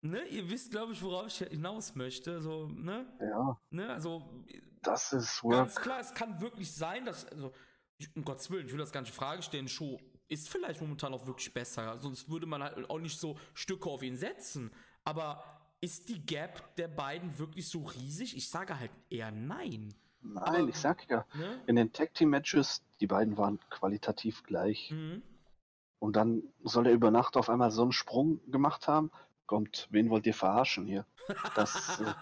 [0.00, 2.40] Ne, ihr wisst, glaube ich, worauf ich hinaus möchte.
[2.40, 3.06] So, ne?
[3.20, 4.44] Ja, Ne, also
[4.82, 5.82] das ist ganz Work.
[5.82, 7.52] klar, es kann wirklich sein, dass, also,
[8.14, 10.00] um Gottes Willen, ich will das gar nicht in Frage stellen, Show
[10.32, 11.98] ist vielleicht momentan auch wirklich besser.
[11.98, 14.70] Sonst würde man halt auch nicht so Stücke auf ihn setzen.
[15.04, 15.42] Aber
[15.80, 18.36] ist die Gap der beiden wirklich so riesig?
[18.36, 19.94] Ich sage halt eher nein.
[20.22, 21.62] Nein, ich sag ja, Ne?
[21.66, 24.90] in den Tag Team Matches, die beiden waren qualitativ gleich.
[24.92, 25.22] Mhm.
[25.98, 29.10] Und dann soll er über Nacht auf einmal so einen Sprung gemacht haben.
[29.46, 31.04] Kommt, wen wollt ihr verarschen hier?
[31.54, 32.14] Das, äh,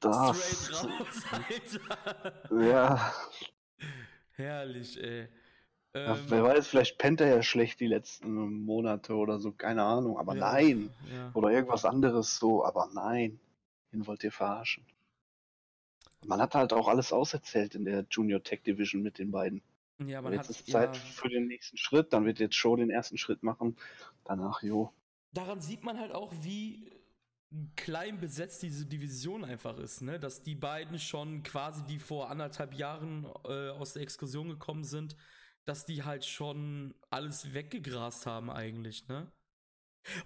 [0.00, 1.22] das, Straight raus,
[2.50, 2.62] Alter.
[2.62, 3.12] ja,
[4.32, 5.28] Herrlich, ey.
[6.06, 9.82] Ja, Ähm, wer weiß, vielleicht pennt er ja schlecht die letzten Monate oder so, keine
[9.82, 10.90] Ahnung, aber ja, nein.
[11.12, 11.30] Ja.
[11.34, 13.38] Oder irgendwas anderes so, aber nein.
[13.90, 14.84] Wen wollt ihr verarschen?
[16.26, 19.62] Man hat halt auch alles auserzählt in der Junior Tech Division mit den beiden.
[19.98, 22.76] ja, man jetzt hat, ist Zeit ja, für den nächsten Schritt, dann wird jetzt Show
[22.76, 23.76] den ersten Schritt machen.
[24.24, 24.92] Danach, jo.
[25.32, 26.90] daran sieht man halt auch, wie
[27.76, 30.20] klein besetzt diese Division einfach ist, ne?
[30.20, 35.16] Dass die beiden schon quasi, die vor anderthalb Jahren äh, aus der Exkursion gekommen sind,
[35.68, 39.30] dass die halt schon alles weggegrast haben eigentlich, ne?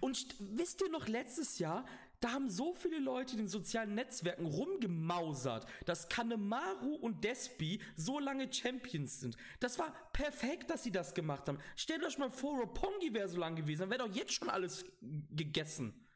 [0.00, 1.84] Und st- wisst ihr noch letztes Jahr,
[2.20, 8.20] da haben so viele Leute in den sozialen Netzwerken rumgemausert, dass Kanemaru und Despi so
[8.20, 9.36] lange Champions sind.
[9.58, 11.58] Das war perfekt, dass sie das gemacht haben.
[11.74, 14.84] Stellt euch mal vor, Roppongi wäre so lang gewesen, dann wäre doch jetzt schon alles
[15.30, 16.06] gegessen.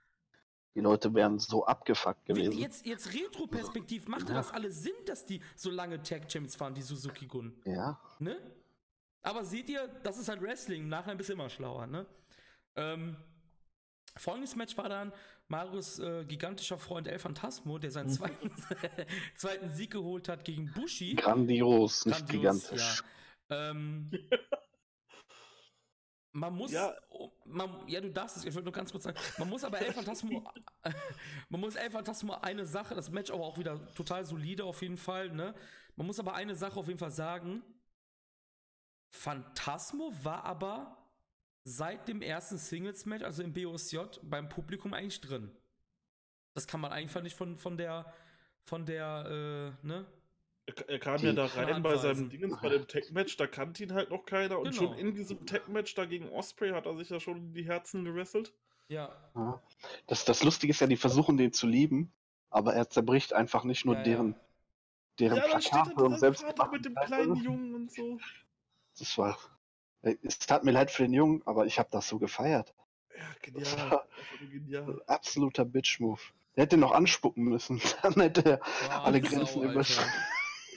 [0.76, 2.52] Die Leute wären so abgefuckt gewesen.
[2.52, 4.34] Jetzt, jetzt Retroperspektiv, macht Ja.
[4.36, 7.60] das alles Sinn, dass die so lange Tag Champions waren, die Suzuki-Gun?
[7.64, 8.36] Ja, Ne?
[9.26, 10.82] Aber seht ihr, das ist halt Wrestling.
[10.82, 12.06] Im Nachhinein bist du immer schlauer, ne?
[12.76, 13.16] Ähm,
[14.16, 15.12] folgendes Match war dann
[15.48, 18.52] Marius äh, gigantischer Freund El Phantasmo, der seinen zweiten,
[19.34, 21.14] zweiten Sieg geholt hat gegen Bushi.
[21.14, 23.02] grandios, nicht Grandios, gigantisch.
[23.50, 23.70] Ja.
[23.70, 24.10] Ähm,
[26.32, 26.94] Man muss, Ja.
[27.08, 29.80] oh, man, ja, du darfst es, ich würde nur ganz kurz sagen, man muss aber
[29.80, 30.44] El Phantasmo,
[31.48, 34.98] man muss El Phantasmo eine Sache, das Match aber auch wieder total solide auf jeden
[34.98, 35.54] Fall, ne?
[35.96, 37.62] Man muss aber eine Sache auf jeden Fall sagen,
[39.16, 40.96] Phantasmo war aber
[41.64, 45.50] seit dem ersten Singles-Match, also im BOSJ, beim Publikum eigentlich drin.
[46.54, 48.12] Das kann man einfach nicht von, von der,
[48.64, 50.06] von der, äh, ne?
[50.66, 53.82] Er, er kam Die ja da rein bei seinem Dingens, bei dem Tech-Match, da kannte
[53.84, 54.58] ihn halt noch keiner.
[54.58, 54.76] Und Genau.
[54.88, 58.04] schon in diesem Tech-Match da gegen Osprey hat er sich ja schon in die Herzen
[58.04, 58.52] gewesselt.
[58.88, 59.60] Ja, Ja.
[60.06, 62.12] Das, das Lustige ist ja, die versuchen den zu lieben,
[62.50, 64.04] aber er zerbricht einfach nicht nur Ja, ja.
[64.04, 64.34] deren,
[65.18, 68.18] deren Ja, Plakate und selbst Vater mit dem kleinen Jungen und so.
[68.98, 69.38] Das war.
[70.22, 72.74] Es tat mir leid für den Jungen, aber ich habe das so gefeiert.
[73.16, 74.02] Ja, Das genial.
[74.50, 75.02] genial.
[75.06, 76.20] Absoluter Bitch-Move.
[76.54, 77.80] Der hätte noch anspucken müssen.
[78.02, 80.10] Dann hätte er Wow, alle Grenzen überschritten.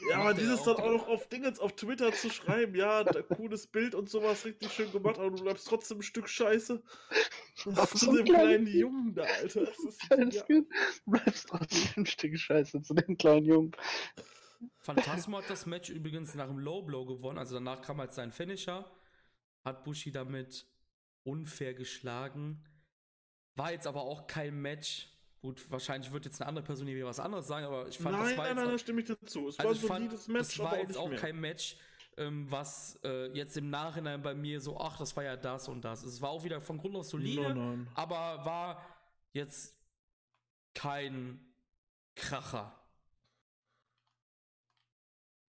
[0.09, 0.75] Ja, aber er dieses auch.
[0.77, 4.45] dann auch noch auf Dingens auf Twitter zu schreiben, ja, da, cooles Bild und sowas,
[4.45, 6.81] richtig schön gemacht, aber du bleibst trotzdem ein Stück Scheiße.
[7.75, 9.65] Auf Zu so dem kleinen kleinen Jungen da, Alter.
[9.65, 10.43] Das ist, ja.
[10.43, 10.67] Kind.
[11.05, 13.71] Du bleibst trotzdem ein Stück Scheiße zu dem kleinen Jungen.
[14.80, 18.31] Phantasmo hat das Match übrigens nach dem Low Blow gewonnen, also danach kam halt sein
[18.31, 18.90] Finisher,
[19.64, 20.65] hat Bushi damit
[21.23, 22.64] unfair geschlagen.
[23.56, 25.10] War jetzt aber auch kein Match.
[25.41, 28.27] Gut, wahrscheinlich wird jetzt eine andere Person hier was anderes sagen, aber ich fand das
[28.27, 29.48] Nein, war nein, jetzt nein, auch, da stimme ich dir zu.
[29.48, 31.19] Es also war ein fand, solides Match, das war auch jetzt auch mehr.
[31.19, 31.77] kein Match,
[32.18, 35.81] ähm, was äh, jetzt im Nachhinein bei mir so, ach, das war ja das und
[35.81, 36.03] das.
[36.03, 37.88] Es war auch wieder von Grund aus solide, nein.
[37.95, 38.86] aber war
[39.31, 39.77] jetzt
[40.73, 41.40] kein
[42.15, 42.78] Kracher.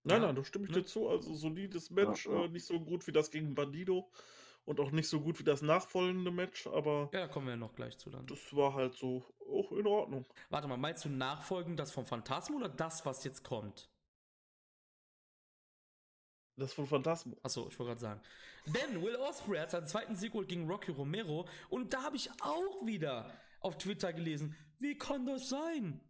[0.02, 0.78] Nein, Ja, nein, da stimme ich ne?
[0.82, 1.09] dir zu.
[1.09, 2.44] Also solides Match, Ja, ja.
[2.44, 4.10] Äh, nicht so gut wie das gegen Bandido
[4.64, 7.74] und auch nicht so gut wie das nachfolgende Match, aber Ja, da kommen wir noch
[7.74, 8.27] gleich zu dann.
[8.27, 10.24] das war halt so auch in Ordnung.
[10.48, 13.90] Warte mal, meinst du nachfolgend das vom Phantasmo oder das, was jetzt kommt?
[16.56, 17.36] Das von Phantasmo.
[17.43, 18.20] Achso, ich wollte gerade sagen.
[18.66, 22.85] Denn Will Ospreay hat seinen zweiten Sieg gegen Rocky Romero und da habe ich auch
[22.85, 26.01] wieder auf Twitter gelesen, wie kann das sein,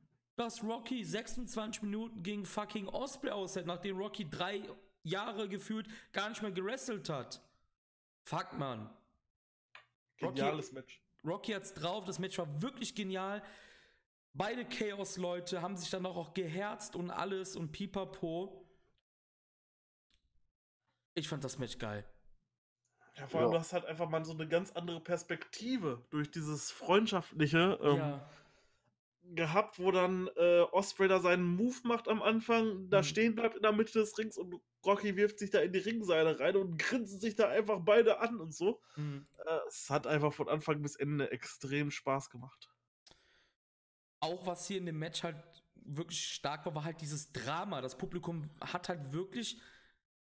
[0.41, 4.63] dass Rocky 26 Minuten gegen fucking Ospreay aushält, nachdem Rocky drei
[5.03, 7.43] Jahre gefühlt gar nicht mehr gerestelt hat?
[8.25, 8.87] Fuck, man.
[10.23, 11.03] Rocky- Geniales Match.
[11.25, 13.43] Rocky hat's drauf, das Match war wirklich genial.
[14.33, 18.67] Beide Chaos-Leute haben sich dann auch, auch geherzt und alles und pipapo.
[21.15, 22.05] Ich fand das Match geil.
[23.17, 23.55] Ja, vor allem, Ja.
[23.57, 28.31] du hast halt einfach mal so eine ganz andere Perspektive durch dieses Freundschaftliche ähm, ja,
[29.35, 33.05] gehabt, wo dann äh, Osprey da seinen Move macht am Anfang, da Mhm.
[33.05, 36.41] stehen bleibt in der Mitte des Rings und Rocky wirft sich da in die Ringseile
[36.41, 38.81] rein und grinsen sich da einfach beide an und so.
[38.97, 39.27] mhm.
[39.47, 42.71] Äh, es hat einfach von Anfang bis Ende extrem Spaß gemacht.
[44.21, 45.37] auch was hier in dem Match halt
[45.75, 47.81] wirklich stark war, war halt dieses Drama.
[47.81, 49.61] Das Publikum hat halt wirklich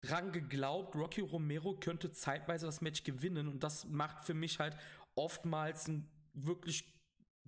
[0.02, 4.77] dran geglaubt, Rocky Romero könnte zeitweise das Match gewinnen und das macht für mich halt
[5.14, 6.93] oftmals ein wirklich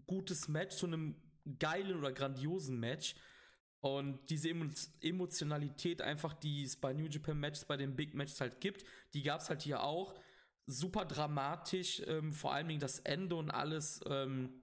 [0.07, 1.17] gutes Match zu einem
[1.59, 3.15] geilen oder grandiosen Match.
[3.81, 4.67] Und diese Emo
[5.03, 9.23] Emotionalität einfach, die es bei New Japan Matches, bei den Big Matches halt gibt, die
[9.23, 10.15] gab es halt hier auch.
[10.67, 14.01] Super dramatisch, ähm, vor allen Dingen das Ende und alles.
[14.09, 14.63] Ähm,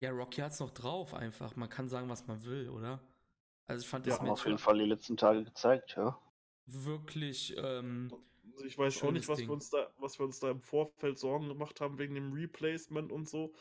[0.00, 1.56] ja, Rocky hat's noch drauf einfach.
[1.56, 3.00] Man kann sagen, was man will, oder?
[3.66, 6.18] Also ich fand das Ja, haben Match auf jeden Fall die letzten Tage gezeigt, ja.
[6.66, 8.14] wirklich, ähm,
[8.52, 9.48] Also ich weiß auch Schönes nicht, was Ding.
[9.48, 13.12] wir, uns da, was wir uns da im Vorfeld Sorgen gemacht haben wegen dem Replacement
[13.12, 13.54] und so.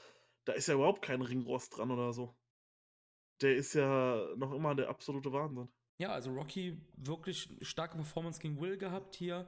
[0.46, 2.36] Da ist ja überhaupt kein Ringrost dran oder so.
[3.42, 5.70] Der ist ja noch immer der absolute Wahnsinn.
[5.98, 9.48] ja, also Rocky wirklich starke Performance gegen Will gehabt hier.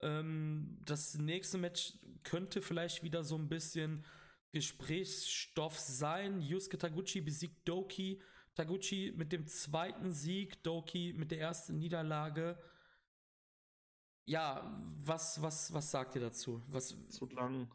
[0.00, 4.04] Ähm, das nächste Match könnte vielleicht wieder so ein bisschen
[4.52, 6.40] Gesprächsstoff sein.
[6.40, 8.20] Yusuke Taguchi besiegt Doki.
[8.54, 12.58] Taguchi mit dem zweiten Sieg, Doki mit der ersten Niederlage.
[14.26, 16.62] Ja, was, was, was sagt ihr dazu?
[16.68, 17.72] Was, Zu lang.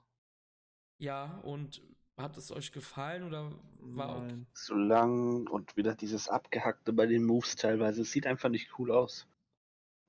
[1.00, 1.82] ja, und
[2.18, 4.46] hat es euch gefallen oder war okay?
[4.54, 8.02] Zu lang und wieder dieses Abgehackte bei den Moves teilweise.
[8.02, 9.28] Es sieht einfach nicht cool aus,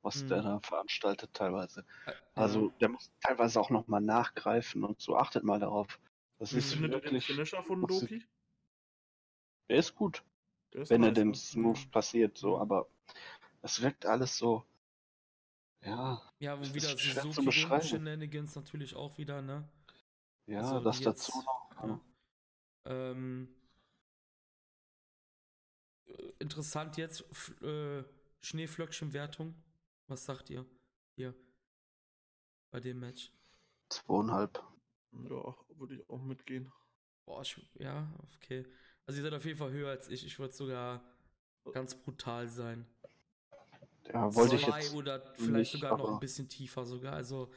[0.03, 0.29] was Mhm.
[0.29, 1.85] der da veranstaltet teilweise.
[2.35, 5.17] Also der muss teilweise auch nochmal nachgreifen und so.
[5.17, 5.99] Achtet mal darauf.
[6.39, 7.27] Das Wie ist findet ihr den wirklich.
[7.27, 8.25] Finisher von Doki?
[9.69, 10.23] Der ist gut,
[10.73, 11.35] Der ist wenn er den ne?
[11.35, 12.89] Smooth passiert, so, aber
[13.61, 14.65] es wirkt alles so.
[15.85, 17.83] Ja, Ja, wo Das wieder ist schwer zu Suzuki beschreiben.
[17.85, 19.69] Shenanigans natürlich auch wieder, ne?
[20.47, 21.68] ja, Also, das dazu noch.
[22.85, 23.49] Ähm,
[26.07, 28.05] äh, interessant jetzt, F äh,
[28.41, 29.55] Schneeflöckchen-Wertung.
[30.07, 30.65] Was sagt ihr
[31.17, 31.35] hier
[32.71, 33.33] bei dem Match?
[33.91, 34.63] Zweieinhalb.
[35.13, 36.73] Ja, würde ich auch mitgehen.
[37.25, 38.67] Boah, ich, ja, okay.
[39.07, 40.25] Also ihr seid auf jeden Fall höher als ich.
[40.25, 41.03] Ich würde sogar
[41.73, 42.87] ganz brutal sein.
[44.13, 44.95] Ja, wollte ich zwei jetzt.
[44.95, 47.15] oder vielleicht nicht, sogar noch ein bisschen tiefer sogar.
[47.15, 47.51] Also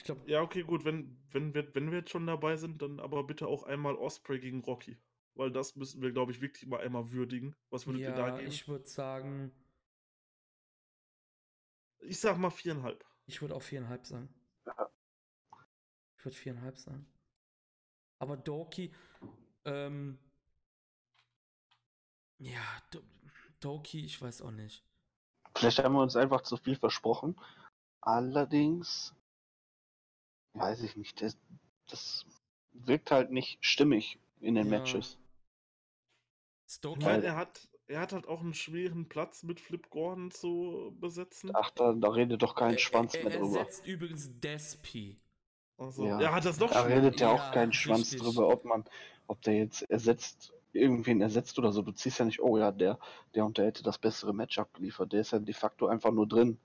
[0.00, 3.00] ich glaube, Ja, okay, gut, wenn, wenn, wir, wenn wir jetzt schon dabei sind, dann
[3.00, 4.98] aber bitte auch einmal Osprey gegen Rocky.
[5.34, 7.54] Weil das müssen wir, glaube ich, wirklich mal einmal würdigen.
[7.70, 8.48] Was würdet ihr da ja, geben?
[8.48, 9.52] ich würde sagen,
[12.00, 13.04] Ich sag mal viereinhalb.
[13.26, 14.34] ich würde auch viereinhalb sagen.
[14.66, 14.90] Ja.
[16.16, 17.06] Ich würde viereinhalb sagen.
[18.18, 18.92] Aber Doki,
[19.64, 20.18] ähm,
[22.38, 23.00] ja, Do
[23.60, 24.84] Doki, ich weiß auch nicht.
[25.56, 27.38] Vielleicht haben wir uns einfach zu viel versprochen.
[28.00, 29.14] Allerdings
[30.54, 31.20] weiß ich nicht.
[31.22, 31.36] Das,
[31.88, 32.26] das
[32.72, 34.78] wirkt halt nicht stimmig in den Ja.
[34.78, 35.18] Matches.
[36.66, 40.30] Ich Stokey, meine, er hat, er hat halt auch einen schweren Platz mit Flip Gordon
[40.30, 41.50] zu besetzen.
[41.54, 43.58] Ach, da, da redet doch kein Schwanz er, mehr er drüber.
[43.58, 45.20] ersetzt übrigens Despi.
[45.78, 46.20] Also, Ja.
[46.20, 46.86] Er hat das noch Da schwerer.
[46.86, 48.20] redet ja Ja, auch kein Schwanz richtig.
[48.22, 48.84] drüber, ob man,
[49.26, 51.82] ob der jetzt ersetzt, irgendwen ersetzt oder so.
[51.82, 52.98] Du ziehst ja nicht, oh ja, der,
[53.34, 55.12] der und der hätte das bessere Match abgeliefert.
[55.12, 56.58] Der ist ja de facto einfach nur drin.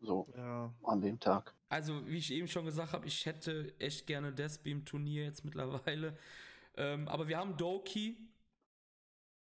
[0.00, 0.72] So, Ja.
[0.82, 1.54] an dem Tag.
[1.68, 5.44] Also, wie ich eben schon gesagt habe, ich hätte echt gerne Despi im Turnier jetzt
[5.44, 6.16] mittlerweile.
[6.76, 8.16] Ähm, aber wir haben Doki.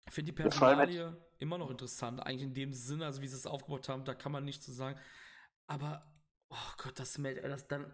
[0.07, 2.21] Ich finde die Personalie immer noch interessant.
[2.21, 4.73] Eigentlich in dem Sinne, also wie sie es aufgebaut haben, da kann man nichts zu
[4.73, 4.99] sagen.
[5.67, 6.05] Aber,
[6.49, 7.93] oh Gott, das Match, das dann.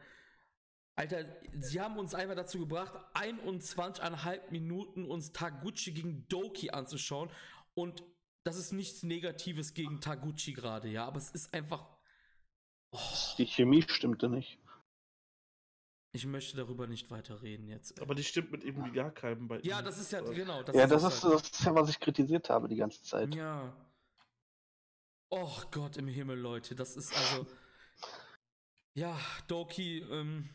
[0.95, 1.27] Alter,
[1.61, 7.31] sie haben uns einfach dazu gebracht, 21,5 Minuten uns Taguchi gegen Doki anzuschauen.
[7.75, 8.03] Und
[8.45, 11.05] das ist nichts Negatives gegen Taguchi gerade, ja.
[11.05, 11.96] Aber es ist einfach.
[12.99, 14.59] Oh, Die Chemie stimmte nicht.
[16.13, 18.01] ich möchte darüber nicht weiter reden jetzt.
[18.01, 19.85] Aber die stimmt mit irgendwie gar keinem bei Ja, ihm.
[19.85, 20.63] das ist ja, Äh, genau.
[20.63, 21.35] Das ja, das es ist, halt.
[21.35, 23.35] das ist ja, was ich kritisiert habe die ganze Zeit.
[23.35, 23.77] Ja.
[25.31, 27.47] Och Gott im Himmel, Leute, das ist also.
[28.95, 29.15] Ja,
[29.47, 30.49] Doki, ähm.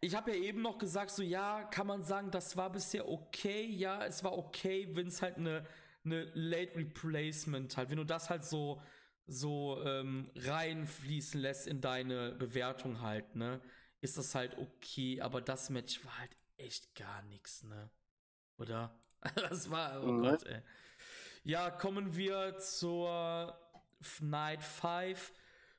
[0.00, 3.64] Ich habe ja eben noch gesagt, so ja, kann man sagen, das war bisher okay.
[3.66, 5.64] Ja, es war okay, wenn es halt eine
[6.04, 8.82] eine Late Replacement halt, wenn du das halt so
[9.26, 13.60] so ähm, reinfließen lässt in deine Bewertung halt, ne,
[14.00, 15.20] ist das halt okay.
[15.20, 17.90] Aber das Match war halt echt gar nichts, ne,
[18.58, 18.98] oder?
[19.36, 20.22] Das war, oh Mhm.
[20.22, 20.62] Gott, ey.
[21.44, 23.58] Ja, kommen wir zur
[24.20, 25.32] Night 5.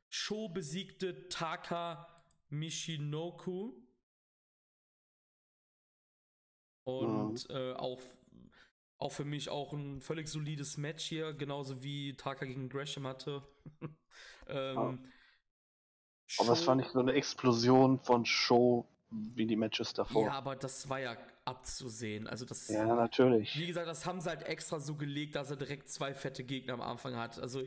[0.09, 2.07] Sho besiegte Taka
[2.49, 3.73] Michinoku.
[6.85, 8.01] Und äh, auch,
[9.03, 13.43] auch für mich auch ein völlig solides Match hier, genauso wie Taka gegen Gresham hatte.
[14.47, 14.99] ähm,
[16.39, 20.23] Aber es war nicht so eine Explosion von Show wie die Matches davor.
[20.23, 21.15] Ja, aber das war ja
[21.45, 22.27] abzusehen.
[22.27, 23.67] Also das Ja, Wie natürlich.
[23.67, 26.81] gesagt, das haben sie halt extra so gelegt, dass er direkt zwei fette Gegner am
[26.81, 27.37] Anfang hat.
[27.39, 27.61] Also,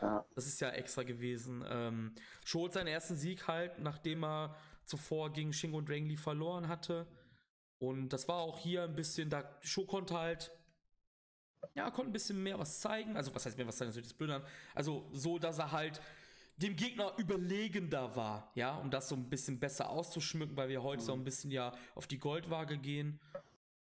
[0.00, 0.24] Ja.
[0.34, 1.64] das ist ja extra gewesen.
[1.68, 4.56] Ähm, Sho holt seinen ersten Sieg halt, nachdem er
[4.86, 7.06] zuvor gegen Shingo und Lee verloren hatte.
[7.78, 10.50] Und das war auch hier ein bisschen, da Sho konnte halt,
[11.74, 13.16] ja, konnte ein bisschen mehr was zeigen.
[13.16, 14.42] Also, was heißt mehr was zeigen, das wird jetzt blöd an.
[14.74, 16.00] Also, so, dass er halt
[16.56, 21.02] dem Gegner überlegender war, ja, um das so ein bisschen besser auszuschmücken, weil wir heute
[21.02, 23.20] so ein bisschen ja auf die Goldwaage gehen.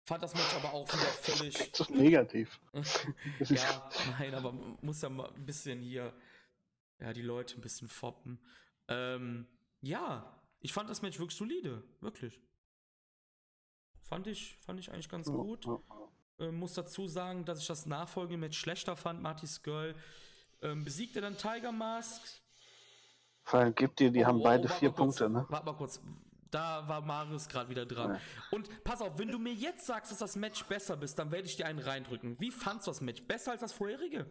[0.06, 1.72] Fand das Match aber auch wieder völlig.
[1.76, 2.60] So negativ.
[3.40, 3.90] Ja,
[4.20, 6.14] nein, aber man muss ja mal ein bisschen hier,
[7.00, 8.40] ja, die Leute ein bisschen foppen.
[8.88, 9.48] Ähm,
[9.82, 12.40] ja, ich fand das Match wirklich solide, wirklich.
[14.04, 15.66] Fand ich, fand ich eigentlich ganz gut.
[15.66, 15.80] Ja,
[16.40, 19.22] Ähm, muss dazu sagen, dass ich das nachfolgende Match schlechter fand.
[19.22, 19.96] Marty's Girl
[20.62, 22.22] ähm, besiegte dann Tiger Mask.
[23.44, 25.46] Vor allem gibt dir, die haben Oh, beide vier kurz, Punkte, ne?
[25.50, 26.02] Warte mal kurz.
[26.52, 28.12] Da war Marius gerade wieder dran.
[28.16, 28.22] Ja.
[28.52, 31.48] Und pass auf, wenn du mir jetzt sagst, dass das Match besser bist, dann werde
[31.48, 32.40] ich dir einen reindrücken.
[32.40, 33.24] Wie fandst du das Match?
[33.24, 34.26] Besser als das vorherige?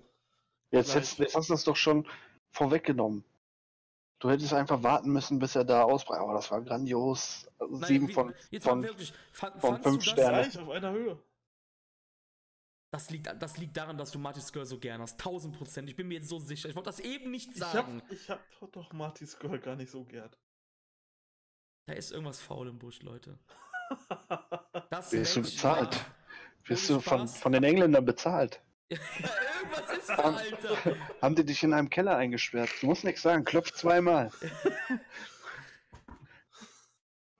[0.71, 2.07] Jetzt, jetzt hast du das doch schon
[2.51, 3.25] vorweggenommen.
[4.19, 6.23] Du hättest einfach warten müssen, bis er da ausbreitet.
[6.25, 7.47] Aber das war grandios.
[7.59, 9.13] Also Nein, Sieben wie- von, von wirklich.
[9.33, 10.43] Fand, von fünf du das, Sterne.
[10.49, 11.19] Gleich auf einer Höhe.
[12.97, 15.21] Das liegt, das liegt daran, dass du Marty's Girl so gern hast.
[15.21, 15.91] 1000 Prozent.
[15.91, 16.71] Ich bin mir jetzt so sicher.
[16.71, 18.01] Ich wollte das eben nicht Ich sagen.
[18.01, 20.31] hab, ich hab doch Marty's Girl gar nicht so gern.
[21.85, 23.39] Da ist irgendwas faul im Busch, Leute.
[24.91, 26.07] Das Wirst du bezahlt?
[26.65, 28.63] Wirst du von, von den Engländern bezahlt.
[28.89, 28.99] Ja,
[29.61, 30.97] irgendwas ist da, Alter.
[31.21, 32.71] Haben die dich in einem Keller eingesperrt?
[32.81, 34.31] Du musst nichts sagen, klopf zweimal.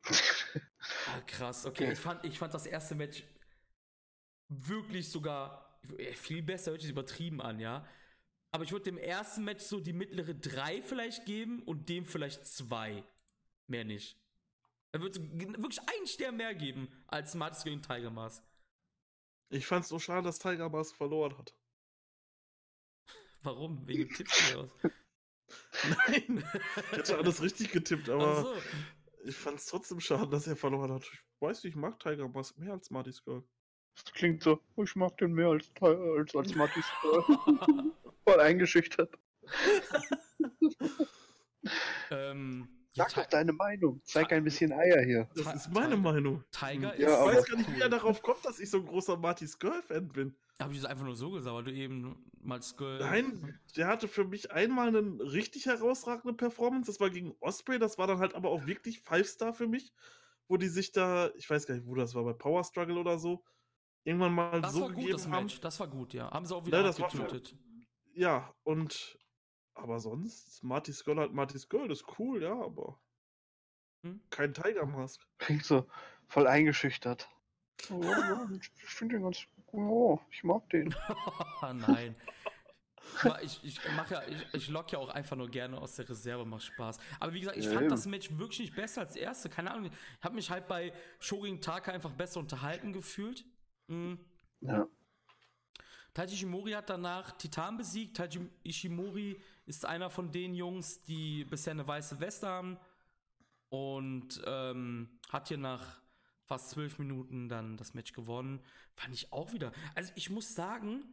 [0.05, 1.93] Ah, krass, okay.
[1.93, 3.25] Ich fand, ich fand das erste Match
[4.49, 7.87] wirklich sogar äh, viel besser, hört sich übertrieben an, ja.
[8.53, 12.47] Aber ich würde dem ersten Match so die mittlere 3 vielleicht geben und dem vielleicht
[12.47, 13.05] 2.
[13.67, 14.19] Mehr nicht.
[14.93, 18.43] Er würde wirklich einen Stern mehr geben als Martis gegen Tiger Mask.
[19.51, 21.55] Ich fand's so schade, dass Tiger Mask verloren hat.
[23.43, 23.87] Warum?
[23.87, 24.71] Wegen Tipps was?
[26.09, 26.45] Nein,
[26.77, 28.55] ich hätte alles richtig getippt, aber so.
[29.25, 31.03] ich fand's trotzdem schade, dass er verloren hat.
[31.03, 33.45] Ich weiß nicht, ich mag Tiger Mask mehr als Marty's Girl.
[34.05, 36.85] Das klingt so, oh, ich mag den mehr als, als, als Mattis.
[38.25, 39.15] Voll eingeschüchtert.
[42.11, 44.01] ähm, Sag doch deine Meinung.
[44.05, 45.29] Zeig ein bisschen Eier hier.
[45.35, 46.43] Das ist meine Meinung.
[46.51, 47.15] Tiger Ich Ja, ist.
[47.15, 50.09] aber- weiß gar nicht, wie er darauf kommt, dass ich so ein großer Marty Skrull-Fan
[50.09, 50.35] bin.
[50.61, 52.99] Habe ich das einfach nur so gesagt, weil du eben mal Skull.
[52.99, 56.91] Nein, der hatte für mich einmal eine richtig herausragende Performance.
[56.91, 57.79] Das war gegen Osprey.
[57.79, 59.93] Das war dann halt aber auch wirklich Five-Star für mich.
[60.49, 63.19] Wo die sich da, ich weiß gar nicht, wo das war, bei Power Struggle oder
[63.19, 63.43] so,
[64.07, 65.45] irgendwann mal Das so war gut, gegeben das haben.
[65.45, 65.61] Match.
[65.61, 66.31] Das war gut, ja.
[66.31, 67.57] Haben sie auch wieder Ja, das war für- abgetötet.
[68.15, 69.19] Ja, und
[69.75, 72.99] aber sonst, Marty Skull hat Marty Skull, das ist cool, ja, aber
[74.05, 74.21] Hm?
[74.31, 75.21] kein Tiger Mask.
[75.39, 75.87] Klingt so
[76.29, 77.29] voll eingeschüchtert.
[77.91, 79.45] Oh, ja, ich finde den ganz.
[79.73, 80.95] Oh, ich mag den.
[81.75, 82.17] Nein.
[83.43, 86.45] Ich, ich mache ja, ich, ich lock ja auch einfach nur gerne aus der Reserve,
[86.45, 86.99] macht Spaß.
[87.21, 87.91] Aber wie gesagt, ich Ja, fand eben.
[87.91, 89.49] das Match wirklich nicht besser als das erste.
[89.49, 89.91] Keine Ahnung.
[90.19, 93.45] Ich habe mich halt bei Shogun Taka einfach besser unterhalten gefühlt.
[93.89, 94.19] Mhm.
[94.61, 94.89] Ja.
[96.15, 98.17] Taiji Ishimori hat danach Titan besiegt.
[98.17, 102.79] Taiji Ishimori ist einer von den Jungs, die bisher eine weiße Weste haben.
[103.69, 106.01] Und ähm, hat hier nach
[106.45, 108.63] fast zwölf Minuten dann das Match gewonnen.
[108.95, 109.73] Fand ich auch wieder.
[109.95, 111.05] Also ich muss sagen,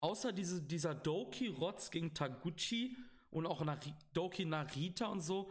[0.00, 2.96] außer diese, dieser Doki-Rotz gegen Taguchi
[3.30, 5.50] und auch Nari Doki Narita und so,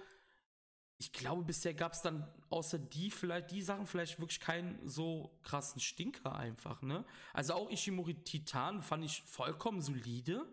[0.97, 5.37] ich glaube, bisher gab es dann außer die vielleicht, die Sachen vielleicht wirklich keinen so
[5.43, 7.03] krassen Stinker einfach, ne?
[7.33, 10.45] Also auch Ishimori Titan fand ich vollkommen solide.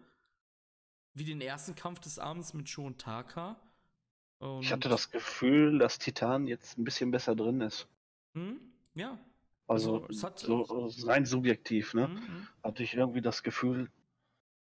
[1.14, 3.60] Wie den ersten Kampf des Abends mit Sho und Taka.
[4.39, 7.86] Und, Ich hatte das Gefühl, dass Titan jetzt ein bisschen besser drin ist.
[8.35, 8.59] Hm?
[8.94, 9.19] Ja.
[9.69, 10.62] Also, Also, hat- so
[11.06, 12.09] rein subjektiv, ne?
[12.09, 12.48] Hm, hm.
[12.64, 13.90] Hatte ich irgendwie das Gefühl,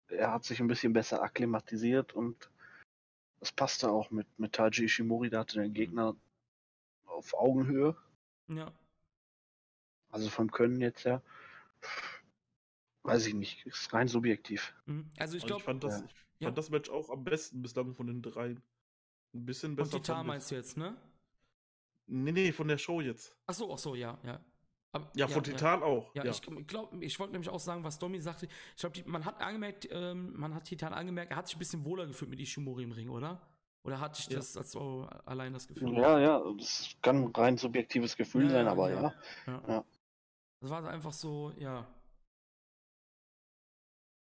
[0.08, 2.50] er hat sich ein bisschen besser akklimatisiert und
[3.42, 6.16] es passte auch mit, mit Taji Ishimori, da hatte der Gegner
[7.06, 7.96] auf Augenhöhe,
[8.48, 8.72] Ja.
[10.10, 11.20] also vom Können jetzt her.
[13.02, 14.72] Weiß ich nicht, ist rein subjektiv.
[14.86, 15.10] Hm.
[15.18, 16.06] Also ich Ich, glaube, fand, das, ja.
[16.06, 16.46] ich Ja.
[16.48, 18.62] fand das Match auch am besten bislang von den dreien.
[19.34, 19.96] Ein bisschen und besser.
[19.98, 20.96] Titan fand meinst ich- du jetzt, ne?
[22.06, 23.34] Nee, nee, von der Show jetzt.
[23.46, 24.40] Ach so, ach so, ja, ja.
[24.92, 26.14] Aber- Ja, von Titan auch.
[26.14, 28.46] Ja, ich glaube, ich wollte nämlich auch sagen, was Domi sagte.
[28.76, 31.84] Ich glaube, man hat angemerkt, ähm, man hat Titan angemerkt, er hat sich ein bisschen
[31.84, 33.40] wohler gefühlt mit Ishimori im Ring, oder?
[33.84, 34.36] Oder hatte ich Ja.
[34.36, 35.94] das als so allein das Gefühl?
[35.94, 39.02] Ja, ja, das kann ein rein subjektives Gefühl Ja, sein, ja, aber ja.
[39.02, 39.12] ja.
[39.46, 39.62] Ja.
[39.68, 39.84] Ja.
[40.60, 41.86] Das war einfach so, ja.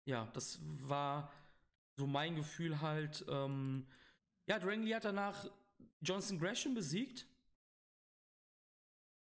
[0.05, 1.31] Ja, das war
[1.97, 3.23] so mein Gefühl halt.
[3.29, 3.85] Ähm,
[4.47, 5.45] ja, Dragon Lee hat danach
[6.01, 7.27] Johnson Gresham besiegt.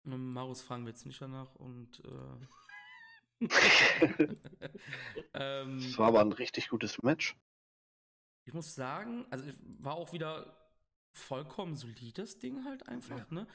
[0.04, 2.46] Marus fragen wir jetzt nicht danach und äh,
[5.34, 7.36] ähm, Das war aber ein richtig gutes Match.
[8.44, 10.56] ich muss sagen, also es war auch wieder
[11.12, 13.46] vollkommen solides Ding halt einfach, ne?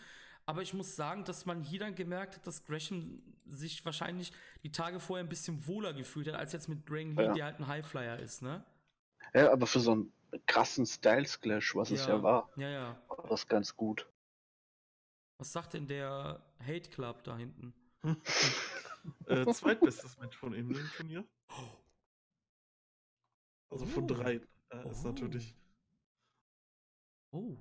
[0.48, 4.32] Aber ich muss sagen, dass man hier dann gemerkt hat, dass Gresham sich wahrscheinlich
[4.64, 7.34] die Tage vorher ein bisschen wohler gefühlt hat, als jetzt mit Dragon Lee, Ja.
[7.34, 8.64] der halt ein Highflyer ist, ne?
[9.34, 10.14] Ja, aber für so einen
[10.46, 13.02] krassen Styles Clash, was es ja war, Ja, ja.
[13.08, 14.08] war das ganz gut.
[15.38, 17.74] Was sagt denn der Hate Club da hinten?
[19.28, 21.24] Äh, zweitbestes Match von ihm im Turnier.
[23.70, 24.08] Also von Oh.
[24.08, 24.42] drei.
[24.72, 25.10] Äh, ist Oh.
[25.10, 25.54] natürlich.
[27.32, 27.56] Oh,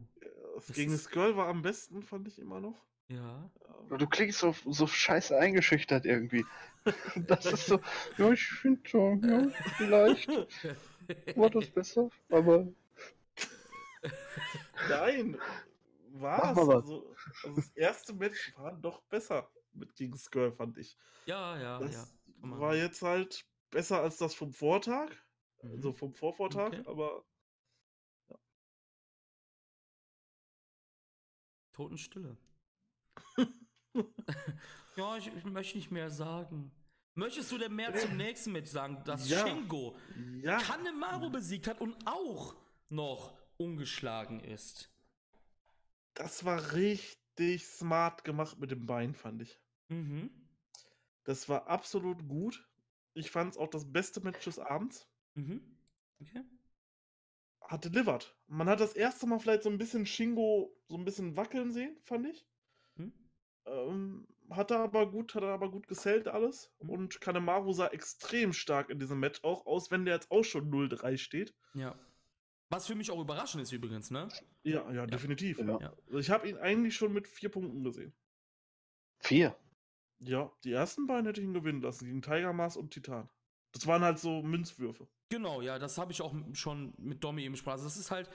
[0.55, 2.83] Das Das gegen ist- Skull war am besten, fand ich immer noch.
[3.09, 3.51] ja.
[3.91, 6.47] Ähm, Du klingst so, so scheiße eingeschüchtert irgendwie.
[7.29, 7.79] Das ist so,
[8.17, 9.47] ja, ich finde schon, ja,
[9.77, 10.29] vielleicht
[11.37, 12.67] war das besser, aber
[14.89, 15.39] Nein,
[16.21, 16.69] war was.
[16.69, 20.97] Also, also das erste Match war doch besser mit gegen Skull, fand ich.
[21.27, 21.93] ja, ja, Das
[22.43, 22.51] ja.
[22.59, 25.11] war jetzt halt besser als das vom Vortag,
[25.63, 25.71] Mhm.
[25.77, 26.83] also vom Vorvortag, Okay.
[26.87, 27.25] aber
[31.73, 32.37] Totenstille.
[34.97, 36.71] ja, ich, ich möchte nicht mehr sagen.
[37.15, 39.47] Möchtest du denn mehr zum nächsten Match sagen, dass Ja.
[39.47, 39.97] Shingo
[40.43, 42.57] ja, Kanemaru besiegt hat und auch
[42.89, 44.94] noch ungeschlagen ist?
[46.15, 49.61] Das war richtig smart gemacht mit dem Bein, fand ich.
[49.89, 50.31] Mhm.
[51.25, 52.69] Das war absolut gut.
[53.15, 55.09] Ich fand es auch das beste Match des Abends.
[55.35, 55.77] Mhm.
[56.21, 56.43] Okay.
[57.61, 58.37] Hat delivered.
[58.47, 61.97] Man hat das erste Mal vielleicht so ein bisschen Shingo so ein bisschen wackeln sehen,
[62.03, 62.47] fand ich.
[62.97, 63.13] Hm?
[63.67, 66.71] Ähm, hat er aber gut, hat er aber gut gesellt alles.
[66.81, 66.91] Mhm.
[66.91, 70.71] Und Kanemaru sah extrem stark in diesem Match auch aus, wenn der jetzt auch schon
[70.71, 71.55] 0-3 steht.
[71.73, 71.99] Ja.
[72.71, 74.29] Was für mich auch überraschend ist übrigens, ne?
[74.65, 75.59] Ja, ja, definitiv.
[75.59, 75.79] Ja.
[75.81, 75.93] Ja.
[76.07, 78.15] Also Ich habe ihn eigentlich schon mit vier Punkten gesehen.
[79.21, 79.57] vier.
[80.21, 83.29] Ja, die ersten beiden hätte ich ihn gewinnen lassen, gegen Tiger Mask und Titan.
[83.73, 85.09] Das waren halt so Münzwürfe.
[85.29, 87.73] Genau, ja, das habe ich auch schon mit Domi eben gesprochen.
[87.75, 88.31] Also das ist halt,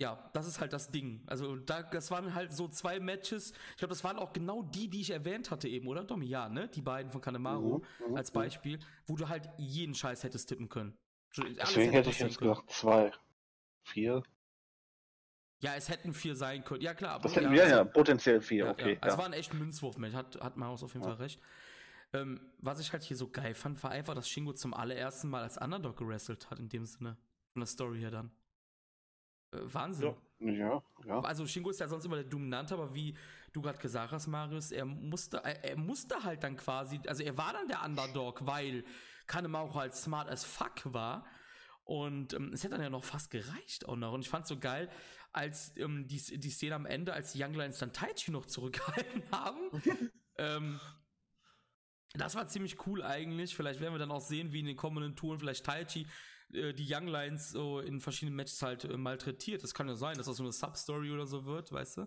[0.00, 1.22] ja, das ist halt das Ding.
[1.26, 3.52] Also da, das waren halt so zwei Matches.
[3.70, 6.26] Ich glaube, das waren auch genau die, die ich erwähnt hatte eben, oder Domi?
[6.26, 6.68] Ja, ne?
[6.68, 8.34] Die beiden von Kanemaru Mhm, mhm, als mhm.
[8.34, 10.96] Beispiel, wo du halt jeden Scheiß hättest tippen können.
[11.36, 13.12] Deswegen hätte ich jetzt gesagt zwei,
[13.82, 14.22] vier.
[15.60, 16.82] Ja, es hätten vier sein können.
[16.82, 17.14] Ja, klar.
[17.14, 18.92] Aber Das hätten, ja, also- ja, potenziell vier, Ja, okay.
[18.94, 18.98] ja.
[19.00, 21.04] Also Ja, war ein echt Münzwurf-Match, hat, hat Marius auf jeden.
[21.04, 21.40] Fall recht.
[22.12, 25.42] Ähm, was ich halt hier so geil fand, war einfach, dass Shingo zum allerersten Mal
[25.42, 27.16] als Underdog gewrestelt hat, in dem Sinne.
[27.52, 28.30] Von der Story her dann.
[29.52, 30.14] Äh, Wahnsinn.
[30.38, 30.50] Ja.
[30.52, 31.20] ja, ja.
[31.20, 33.14] Also Shingo ist ja sonst immer der Dominante, aber wie
[33.52, 37.36] du gerade gesagt hast, Marius, er musste, er, er musste halt dann quasi, also er
[37.36, 38.84] war dann der Underdog, weil
[39.28, 41.24] Kanemaru halt smart as fuck war.
[41.84, 44.12] Und ähm, es hätte dann ja noch fast gereicht auch noch.
[44.12, 44.90] Und ich fand so geil,
[45.32, 49.22] als ähm, die, die Szene am Ende, als die Young Lions dann Taichi noch zurückgehalten
[49.32, 49.82] haben.
[50.36, 50.80] ähm,
[52.14, 53.54] das war ziemlich cool eigentlich.
[53.54, 56.06] Vielleicht werden wir dann auch sehen, wie in den kommenden Touren vielleicht Taichi
[56.52, 59.62] äh, die Young Lions so in verschiedenen Matches halt äh, malträtiert.
[59.62, 62.06] Das kann ja sein, dass das so eine Substory oder so wird, weißt du?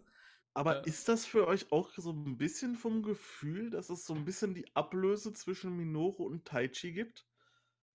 [0.54, 0.86] Aber Ja.
[0.86, 4.54] ist das für euch auch so ein bisschen vom Gefühl, dass es so ein bisschen
[4.54, 7.28] die Ablöse zwischen Minoru und Taichi gibt?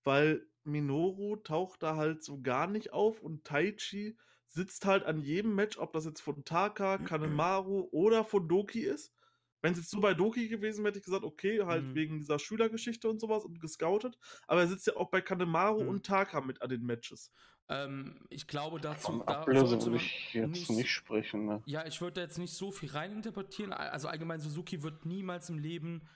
[0.04, 5.54] Weil Minoru taucht da halt so gar nicht auf und Taichi sitzt halt an jedem
[5.54, 9.14] Match, ob das jetzt von Taka, Kanemaru oder von Doki ist.
[9.62, 11.96] Wenn es jetzt so bei Doki gewesen wäre, hätte ich gesagt, okay, halt Mhm.
[11.96, 14.18] wegen dieser Schülergeschichte und sowas und gescoutet.
[14.46, 15.86] Aber er sitzt ja auch bei Kanemaru Mhm.
[15.88, 17.32] und Taka mit an den Matches.
[17.68, 21.46] Ähm, ich glaube dazu, Von da Ablöse sollte ich jetzt nicht- nicht, sprechen.
[21.46, 21.62] Ne?
[21.66, 23.72] Ja, ich würde da jetzt nicht so viel reininterpretieren.
[23.72, 26.08] Also allgemein, Suzuki wird niemals im Leben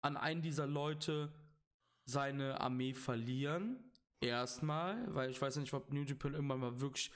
[0.00, 1.32] an einen dieser Leute
[2.04, 3.84] seine Armee verlieren.
[4.20, 7.10] Erstmal, weil ich weiß nicht, ob New Japan irgendwann mal wirklich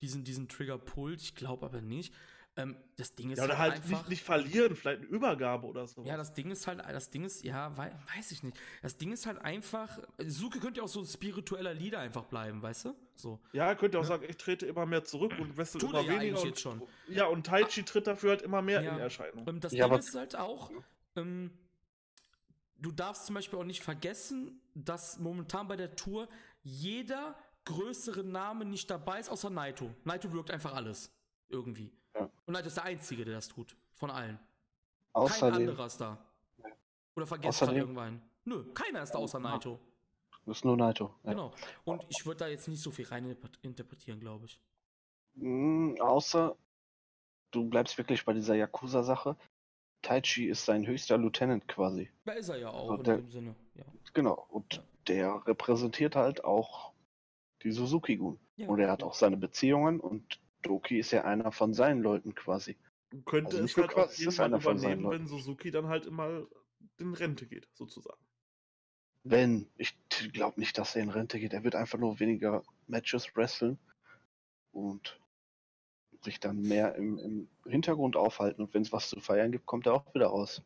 [0.00, 1.20] diesen, diesen Trigger pullt.
[1.20, 2.14] Ich glaube aber nicht.
[2.62, 3.88] Ähm, das Ding ist Ja, oder halt einfach.
[3.88, 6.04] nicht, nicht verlieren, vielleicht eine Übergabe oder so.
[6.04, 8.58] Ja, das Ding ist halt, das Ding ist, ja, wei weiß ich nicht.
[8.82, 12.60] Das Ding ist halt einfach, Suzuki könnte ja auch so ein spiritueller Leader einfach bleiben,
[12.62, 12.94] weißt du?
[13.14, 13.40] So.
[13.52, 14.08] Ja, er könnte auch Ja.
[14.08, 16.40] sagen, ich trete immer mehr zurück und wessel Tut immer er ja weniger.
[16.40, 16.82] Und, jetzt schon.
[17.08, 18.94] Ja, und Taichi tritt dafür halt immer mehr Ja.
[18.94, 19.46] in Erscheinung.
[19.48, 20.70] Ähm, das Ja, Ding ist halt auch,
[21.16, 21.50] ähm,
[22.78, 26.28] du darfst zum Beispiel auch nicht vergessen, dass momentan bei der Tour
[26.62, 29.94] jeder größere Name nicht dabei ist, außer Naito.
[30.04, 31.10] Naito wirkt einfach alles.
[31.48, 31.92] Irgendwie.
[32.14, 32.28] Ja.
[32.46, 33.76] Und Naito ist der Einzige, der das tut.
[33.94, 34.36] Von allen.
[34.36, 36.18] Kein Außerdem, anderer ist da.
[37.16, 38.22] Oder vergesst gerade irgendwann.
[38.44, 39.78] Nö, keiner ist da außer Naito.
[40.46, 41.14] das ist nur Naito.
[41.24, 41.30] Ja.
[41.30, 41.52] Genau.
[41.84, 44.60] Und ich würde da jetzt nicht so viel rein interpretieren, glaube ich.
[45.34, 46.56] Mm, außer,
[47.50, 49.36] du bleibst wirklich bei dieser Yakuza-Sache.
[50.02, 52.10] Taichi ist sein höchster Lieutenant quasi.
[52.24, 53.54] Da ist er ja auch So, in der- dem Sinne.
[53.74, 53.84] Ja.
[54.14, 54.46] Genau.
[54.48, 54.82] Und Ja.
[55.08, 56.92] der repräsentiert halt auch
[57.62, 58.38] die Suzuki-Gun.
[58.56, 58.68] Ja.
[58.68, 62.76] Und er hat auch seine Beziehungen und Doki ist ja einer von seinen Leuten quasi.
[63.24, 65.28] Könnte Also es halt auch irgendwann einer von seinen übernehmen, wenn.
[65.28, 66.46] Suzuki dann halt immer
[66.98, 68.20] in Rente geht, sozusagen.
[69.22, 69.94] Wenn, ich
[70.32, 71.52] glaube nicht, dass er in Rente geht.
[71.52, 73.78] Er wird einfach nur weniger Matches wresteln
[74.72, 75.20] und
[76.22, 78.62] sich dann mehr im, im Hintergrund aufhalten.
[78.62, 80.62] Und wenn es was zu feiern gibt, kommt er auch wieder raus.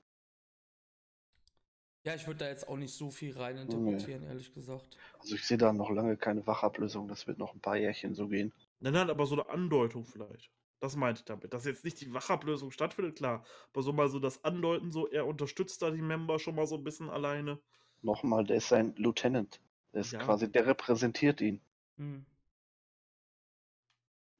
[2.04, 4.98] Ja, ich würde da jetzt auch nicht so viel rein interpretieren, ehrlich gesagt.
[5.18, 7.08] Also ich sehe da noch lange keine Wachablösung.
[7.08, 8.52] Das wird noch ein paar Jährchen so gehen.
[8.84, 10.52] Nein, nein, aber so eine Andeutung vielleicht.
[10.78, 11.54] Das meinte ich damit.
[11.54, 13.42] Dass jetzt nicht die Wachablösung stattfindet, klar.
[13.72, 16.76] Aber so mal so das Andeuten, so er unterstützt da die Member schon mal so
[16.76, 17.58] ein bisschen alleine.
[18.02, 19.62] Nochmal, der ist sein Lieutenant.
[19.94, 20.18] Der ist Ja.
[20.18, 21.62] quasi, der repräsentiert ihn.
[21.96, 22.26] Hm.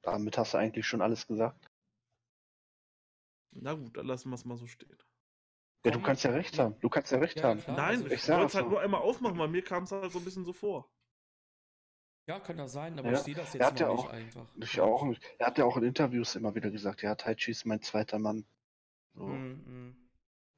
[0.02, 1.70] Damit hast du eigentlich schon alles gesagt.
[3.52, 4.98] Na gut, dann lassen wir es mal so stehen.
[5.86, 6.78] Ja, du kannst ja recht haben.
[6.80, 7.60] Du kannst ja recht Ja, haben.
[7.62, 7.76] klar.
[7.78, 8.70] Nein, also ich ich wollte es halt so.
[8.72, 10.90] nur einmal aufmachen, weil mir kam es halt so ein bisschen so vor.
[12.26, 14.46] Ja, kann das sein, aber Ja, ich sehe das jetzt ja noch nicht auch- einfach.
[14.56, 15.22] Ich auch nicht.
[15.38, 18.44] Er hat ja auch in Interviews immer wieder gesagt, ja, Taichi ist mein zweiter Mann.
[19.14, 19.26] So.
[19.26, 19.96] Hm, hm.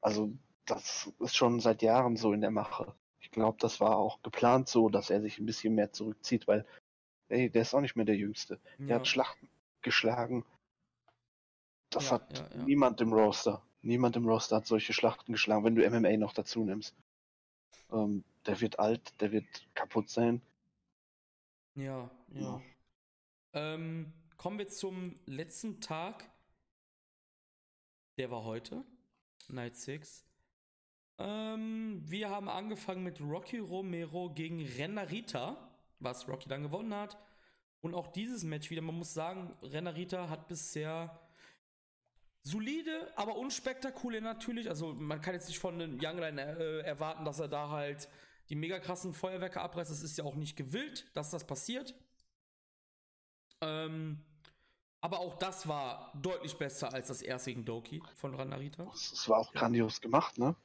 [0.00, 0.30] Also,
[0.64, 2.94] das ist schon seit Jahren so in der Mache.
[3.18, 6.64] Ich glaube, das war auch geplant so, dass er sich ein bisschen mehr zurückzieht, weil,
[7.28, 8.60] ey, der ist auch nicht mehr der Jüngste.
[8.78, 8.94] Der Ja.
[8.96, 9.48] hat Schlachten
[9.82, 10.44] geschlagen.
[11.90, 12.62] Das Ja, hat ja, ja.
[12.64, 13.62] niemand im Roster.
[13.82, 16.94] Niemand im Roster hat solche Schlachten geschlagen, wenn du MMA noch dazu nimmst.
[17.92, 20.40] Ähm, der wird alt, der wird kaputt sein.
[21.76, 22.40] Ja, ja.
[22.40, 22.62] Ja.
[23.52, 26.28] Ähm, kommen wir zum letzten Tag.
[28.16, 28.82] Der war heute.
[29.48, 30.24] Night 6.
[31.18, 35.70] Ähm, wir haben angefangen mit Rocky Romero gegen Renarita,
[36.00, 37.18] was Rocky dann gewonnen hat.
[37.82, 41.20] Und auch dieses Match wieder, man muss sagen, Renarita hat bisher
[42.42, 44.68] solide, aber unspektakulär natürlich.
[44.70, 48.08] Also man kann jetzt nicht von einem Young Line äh, erwarten, dass er da halt
[48.48, 49.90] die mega krassen Feuerwerke abreißt.
[49.90, 51.94] Das ist ja auch nicht gewillt, dass das passiert.
[53.60, 54.24] Ähm,
[55.00, 58.90] aber auch das war deutlich besser als das erste gegen Doki von Ranarita.
[58.94, 60.56] Es es war auch grandios gemacht, ne?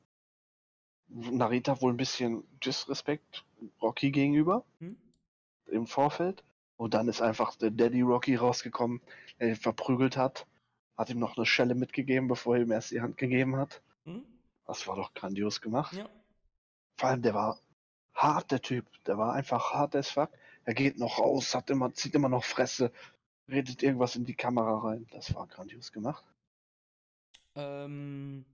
[1.08, 3.44] Narita wohl ein bisschen Disrespekt
[3.82, 4.96] Rocky gegenüber Hm?
[5.68, 6.44] im Vorfeld.
[6.78, 9.02] Und dann ist einfach der Daddy Rocky rausgekommen,
[9.40, 10.48] der ihn verprügelt hat.
[10.98, 13.82] Hat ihm noch eine Schelle mitgegeben, bevor er ihm erst die Hand gegeben hat.
[14.06, 14.24] Hm?
[14.66, 15.94] Das war doch grandios gemacht.
[15.94, 16.10] Ja.
[16.98, 17.60] Vor allem, der war
[18.22, 18.86] hart, der Typ.
[19.06, 20.30] Der war einfach hart as fuck.
[20.66, 22.92] Er geht noch raus, hat immer, zieht immer noch Fresse,
[23.50, 25.08] redet irgendwas in die Kamera rein.
[25.12, 26.24] Das war grandios gemacht.
[27.56, 28.46] Ähm,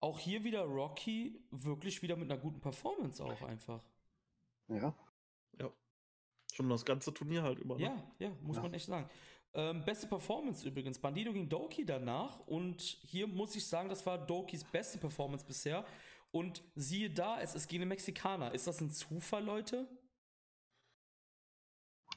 [0.00, 3.80] auch hier wieder Rocky, wirklich wieder mit einer guten Performance auch einfach.
[4.68, 4.94] Ja.
[5.58, 5.70] Ja.
[6.54, 7.76] Schon das ganze Turnier halt über.
[7.76, 7.82] ne?
[7.84, 8.62] Ja, ja, muss Ja.
[8.62, 9.08] man echt sagen.
[9.54, 10.98] Ähm, beste Performance übrigens.
[10.98, 12.40] Bandido gegen Doki danach.
[12.46, 15.84] Und hier muss ich sagen, das war Dokis beste Performance bisher.
[16.36, 18.52] Und siehe da, es ist gegen den Mexikaner.
[18.52, 19.88] Ist das ein Zufall, Leute?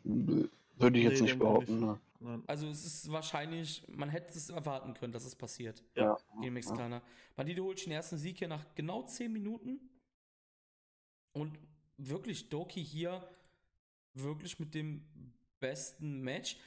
[0.03, 1.79] Würde ich jetzt Nee, nicht behaupten.
[1.79, 2.01] nicht.
[2.19, 2.43] Ne?
[2.45, 5.85] Also es ist wahrscheinlich, man hätte es erwarten können, dass es passiert.
[5.95, 6.17] Ja.
[6.41, 7.01] gegen Mexikaner.
[7.37, 9.79] Bandido holt sich den ersten Sieg hier nach genau 10 Minuten.
[11.31, 11.57] Und
[11.95, 13.25] wirklich Doki hier
[14.15, 15.07] wirklich mit dem
[15.61, 16.57] besten Match.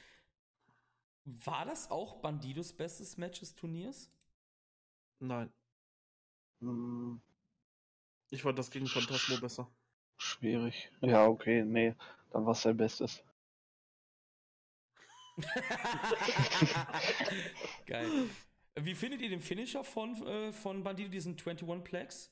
[1.25, 4.09] War das auch Bandidos bestes Match des Turniers?
[5.19, 5.53] Nein.
[8.33, 9.69] Ich fand das gegen Phantasmo besser.
[10.17, 10.89] schwierig.
[11.01, 11.93] Ja, okay, nee.
[12.31, 13.23] Dann war es sein Bestes.
[17.85, 18.09] Geil.
[18.75, 22.31] Wie findet ihr den Finisher von, äh, von Bandido, diesen 21 Plex?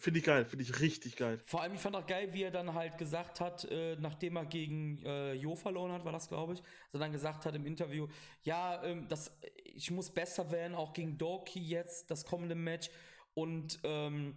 [0.00, 1.40] Finde ich geil, finde ich richtig geil.
[1.44, 4.46] Vor allem, ich fand auch geil, wie er dann halt gesagt hat, äh, nachdem er
[4.46, 6.62] gegen äh, Jo verloren hat, war das, glaube ich,
[6.92, 8.08] also dann gesagt hat im Interview,
[8.42, 9.32] ja, ähm, das,
[9.64, 12.90] ich muss besser werden, auch gegen Doki jetzt, das kommende Match.
[13.38, 14.36] Und ähm,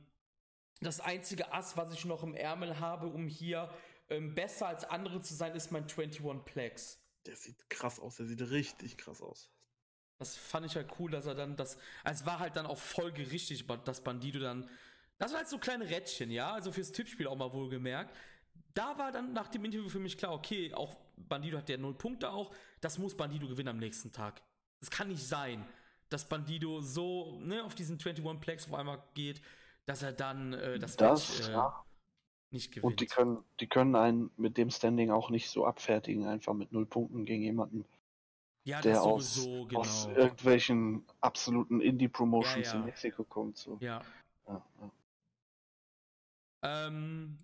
[0.80, 3.74] das einzige Ass, was ich noch im Ärmel habe, um hier
[4.10, 7.00] ähm, besser als andere zu sein, ist mein 21 Plex.
[7.26, 9.52] Der sieht krass aus, der sieht richtig krass aus.
[10.20, 11.80] Das fand ich halt cool, dass er dann das.
[12.04, 14.70] Also es war halt dann auch folgerichtig, dass Bandido dann.
[15.18, 18.16] Das war halt so kleine Rädchen, ja, also fürs Tippspiel auch mal wohlgemerkt.
[18.76, 21.96] Da war dann nach dem Interview für mich klar, okay, auch Bandido hat ja null
[21.96, 24.44] Punkte auch, das muss Bandido gewinnen am nächsten Tag.
[24.80, 25.68] Es kann nicht sein,
[26.12, 29.42] dass Bandido so ne, auf diesen 21 Plex auf einmal geht,
[29.86, 31.86] dass er dann äh, das, Das, Match äh, ja.
[32.52, 32.86] nicht gewinnt.
[32.86, 36.72] Und die können, die können einen mit dem Standing auch nicht so abfertigen, einfach mit
[36.72, 37.86] null Punkten gegen jemanden,
[38.64, 39.80] ja, der aus, sowieso, genau.
[39.80, 42.80] aus irgendwelchen absoluten Indie-Promotions Ja, ja.
[42.80, 43.58] in Mexiko kommt.
[43.58, 43.78] So.
[43.80, 44.02] ja.
[44.48, 44.62] Ja.
[46.64, 47.38] Ähm,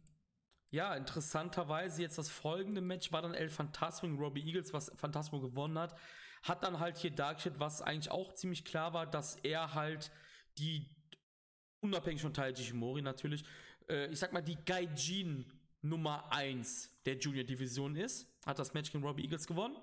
[0.69, 5.39] ja, interessanterweise jetzt das folgende Match war dann El Phantasmo gegen Robbie Eagles, was Phantasmo
[5.39, 5.95] gewonnen hat.
[6.43, 10.11] Hat dann halt hier dargestellt, was eigentlich auch ziemlich klar war, dass er halt
[10.57, 10.89] die,
[11.81, 13.43] unabhängig von Taiji Ishimori natürlich,
[13.89, 15.45] äh, ich sag mal, die Gaijin
[15.81, 18.27] Nummer 1 der Junior Division ist.
[18.45, 19.77] Hat das Match gegen Robbie Eagles gewonnen.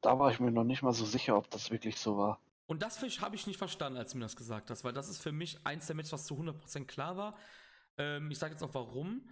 [0.00, 2.40] Da war ich mir noch nicht mal so sicher, ob das wirklich so war.
[2.66, 5.22] Und das habe ich nicht verstanden, als du mir das gesagt hast, weil das ist
[5.22, 7.36] für mich eins der Matches, was zu 100% klar war.
[7.98, 9.28] Ähm, ich sage jetzt auch warum.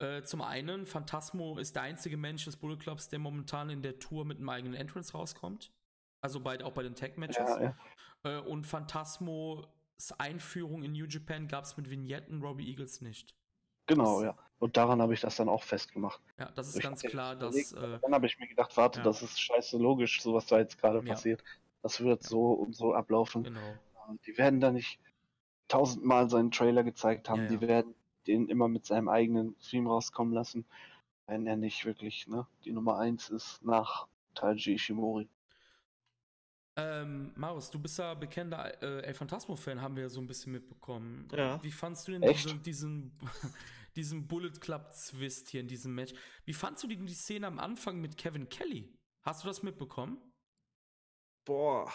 [0.00, 3.98] Äh, zum einen, Phantasmo ist der einzige Mensch des Bullet Clubs, der momentan in der
[3.98, 5.72] Tour mit einem eigenen Entrance rauskommt.
[6.20, 7.36] Also bei, auch bei den Tag-Matches.
[7.48, 7.76] Ja, ja.
[8.24, 9.66] Äh, und Phantasmos
[10.18, 13.34] Einführung in New Japan gab es mit Vignetten Robbie Eagles nicht.
[13.86, 14.36] Genau, ja.
[14.58, 16.20] Und daran habe ich das dann auch festgemacht.
[16.38, 17.72] Ja, das ist Ich ganz klar, dass.
[17.72, 19.04] Äh, Dann habe ich mir gedacht, warte, Ja.
[19.04, 21.44] das ist scheiße logisch, so was da jetzt gerade passiert.
[21.82, 23.44] Das wird so und so ablaufen.
[23.44, 23.60] genau.
[24.26, 24.98] Die werden da nicht
[25.68, 27.48] tausendmal seinen Trailer gezeigt haben.
[27.48, 27.94] Die werden
[28.26, 30.64] den immer mit seinem eigenen Stream rauskommen lassen,
[31.26, 35.28] wenn er nicht wirklich ne, die Nummer 1 ist nach Taiji Ishimori.
[36.76, 40.52] Ähm, Marius, du bist ja bekennender äh, El Phantasmo-Fan, haben wir ja so ein bisschen
[40.52, 41.28] mitbekommen.
[41.32, 41.62] Ja.
[41.62, 42.44] Wie fandst du denn Echt?
[42.44, 43.12] diese, diesen,
[43.94, 46.14] diesen Bullet Club-Zwist hier in diesem Match?
[46.44, 48.92] Wie fandst du denn die Szene am Anfang mit Kevin Kelly?
[49.22, 50.18] Hast du das mitbekommen?
[51.44, 51.92] Boah.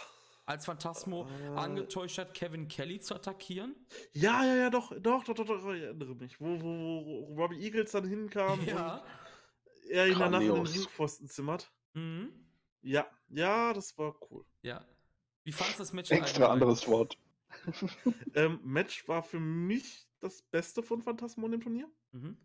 [0.50, 1.48] Als Phantasmo Äh.
[1.50, 3.76] angetäuscht hat, Kevin Kelly zu attackieren?
[4.14, 6.42] Ja, ja, ja, doch, doch, doch, doch, doch ich erinnere mich.
[6.42, 8.96] Wo, wo, wo Robbie Eagles dann hinkam Ja.
[8.96, 10.66] und er ihn danach in den.
[10.66, 11.72] Ringpfosten zimmert.
[11.94, 12.34] Mhm.
[12.82, 14.44] Ja, ja, das war cool.
[14.64, 14.84] Ja.
[15.44, 17.16] Wie fandst du das Match Extra anderes Wort.
[18.34, 21.88] Ähm, Match war für mich das Beste von Phantasmo in dem Turnier.
[22.12, 22.38] Mhm.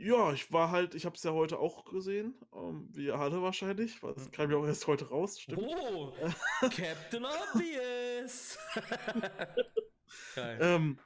[0.00, 3.42] Ja, ich war halt, ich habe es ja heute auch gesehen, ähm, wie ihr alle
[3.42, 4.30] wahrscheinlich, weil es Mhm.
[4.30, 5.60] kam ja auch erst heute raus, stimmt.
[5.66, 6.12] Oh,
[6.60, 8.56] Captain Obvious!
[10.36, 10.58] Geil.
[10.60, 11.00] Ähm,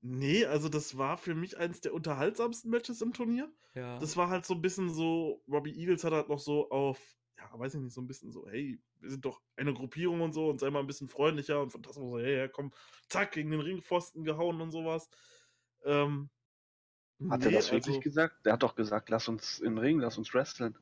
[0.00, 3.52] nee, also das war für mich eines der unterhaltsamsten Matches im Turnier.
[3.74, 4.00] ja.
[4.00, 6.98] Das war halt so ein bisschen so, Robbie Eagles hat halt noch so auf,
[7.36, 10.32] ja, weiß ich nicht, so ein bisschen so, hey, wir sind doch eine Gruppierung und
[10.32, 12.72] so und sei mal ein bisschen freundlicher und Phantasmo so, hey, ja, komm,
[13.08, 15.08] zack, gegen den Ringpfosten gehauen und sowas.
[15.84, 16.30] Ähm,
[17.30, 18.46] Hat er nee, das wirklich also- gesagt?
[18.46, 20.76] Der hat doch gesagt, lass uns in den Ring, lass uns wresteln.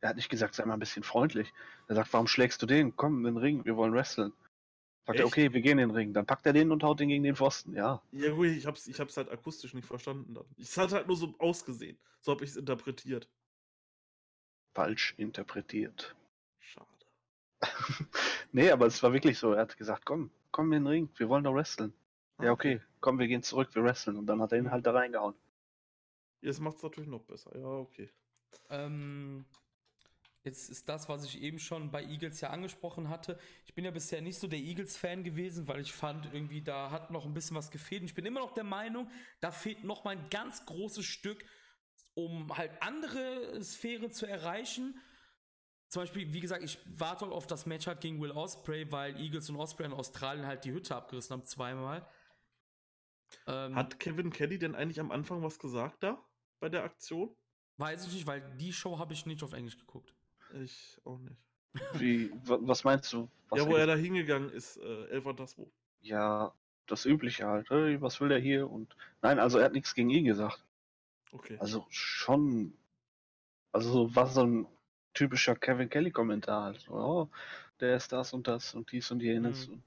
[0.00, 1.52] Er hat nicht gesagt, sei mal ein bisschen freundlich.
[1.88, 2.94] Er sagt, warum schlägst du den?
[2.96, 4.32] Komm in den Ring, wir wollen wresteln.
[5.06, 5.32] Sagt er, Echt?
[5.32, 6.12] okay, wir gehen in den Ring.
[6.12, 8.02] Dann packt er den und haut den gegen den Pfosten, ja.
[8.12, 10.44] Ja, gut, ich hab's, ich hab's halt akustisch nicht verstanden dann.
[10.58, 11.98] Es hat halt nur so ausgesehen.
[12.20, 13.28] So habe ich es interpretiert.
[14.74, 16.14] Falsch interpretiert.
[16.60, 16.86] Schade.
[18.52, 19.52] nee, aber es war wirklich so.
[19.52, 21.92] Er hat gesagt, komm, komm in den Ring, wir wollen doch wresteln.
[22.40, 24.16] Ja, Ah, okay, komm, wir gehen zurück, wir wresteln.
[24.16, 25.34] Und dann hat er ihn halt da reingehauen.
[26.40, 27.56] Jetzt macht es natürlich noch besser.
[27.56, 28.10] Ja, okay.
[28.68, 29.46] Ähm,
[30.44, 33.38] jetzt ist das, was ich eben schon bei Eagles ja angesprochen hatte.
[33.64, 37.10] Ich bin ja bisher nicht so der Eagles-Fan gewesen, weil ich fand, irgendwie da hat
[37.10, 38.02] noch ein bisschen was gefehlt.
[38.02, 39.10] Und ich bin immer noch der Meinung,
[39.40, 41.44] da fehlt noch mal ein ganz großes Stück,
[42.14, 45.00] um halt andere Sphären zu erreichen.
[45.88, 49.48] Zum Beispiel, wie gesagt, ich warte auf das Match halt gegen Will Osprey, weil Eagles
[49.50, 52.06] und Osprey in Australien halt die Hütte abgerissen haben, zweimal.
[53.46, 56.22] Ähm, Hat Kevin Kelly denn eigentlich am Anfang was gesagt da
[56.60, 57.34] bei der Aktion?
[57.78, 60.14] weiß ich nicht, weil die Show habe ich nicht auf Englisch geguckt.
[60.62, 61.36] Ich auch nicht.
[61.94, 63.28] Wie, wa- was meinst du?
[63.50, 65.70] Was ja, wo er da hingegangen ist, äh, El Fantasmo.
[66.00, 66.54] ja,
[66.86, 67.68] das Übliche halt.
[67.68, 68.70] Hey, was will der hier?
[68.70, 70.64] Und nein, also er hat nichts gegen ihn gesagt.
[71.32, 71.58] Okay.
[71.60, 72.72] Also schon,
[73.72, 74.66] also so war so ein
[75.12, 76.88] typischer Kevin Kelly Kommentar halt.
[76.88, 77.28] Oh,
[77.80, 79.74] der ist das und das und dies und jenes Mhm.
[79.74, 79.82] und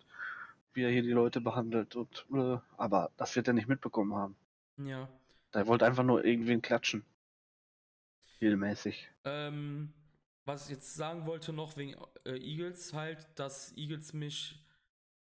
[0.73, 4.35] wie er hier die Leute behandelt und äh, aber das wird er nicht mitbekommen haben.
[4.77, 5.09] Ja.
[5.53, 7.03] Der wollte einfach nur irgendwen klatschen.
[8.41, 9.09] Regelmäßig.
[9.25, 9.93] Ähm,
[10.45, 14.63] was ich jetzt sagen wollte noch wegen äh, Eagles halt, dass Eagles mich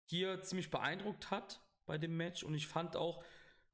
[0.05, 3.23] hier ziemlich beeindruckt hat bei dem Match und ich fand auch,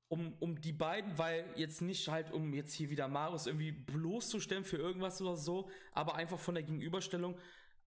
[0.08, 4.66] um, um die beiden, weil jetzt nicht halt, um jetzt hier wieder Marius irgendwie bloßzustellen
[4.66, 7.40] für irgendwas oder so, aber einfach von der Gegenüberstellung,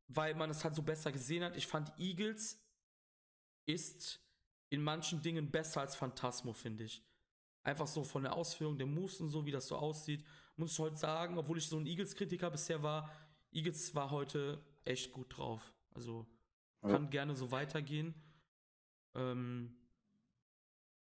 [0.09, 1.55] weil man es halt so besser gesehen hat.
[1.55, 2.64] Ich fand Eagles
[3.66, 4.20] ist
[4.70, 7.03] in manchen Dingen besser als Phantasmo, finde ich.
[7.62, 10.24] Einfach so von der Ausführung der Moves und so, wie das so aussieht,
[10.57, 13.11] muss ich heute sagen, obwohl ich so ein Eagles-Kritiker bisher war,
[13.53, 15.73] Eagles war heute echt gut drauf.
[15.95, 16.27] Also
[16.82, 16.91] Ja.
[16.91, 18.15] kann gerne so weitergehen.
[19.15, 19.77] Ähm,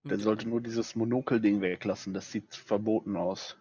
[0.05, 3.57] Der sollte nur dieses Monokel-Ding weglassen, das sieht verboten aus.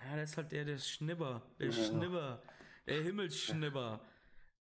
[0.00, 1.42] Ja, der ist halt der, der Schnibber.
[1.58, 1.72] Der Ja.
[1.72, 2.42] Schnibber.
[2.86, 4.00] Der Himmelsschnibber.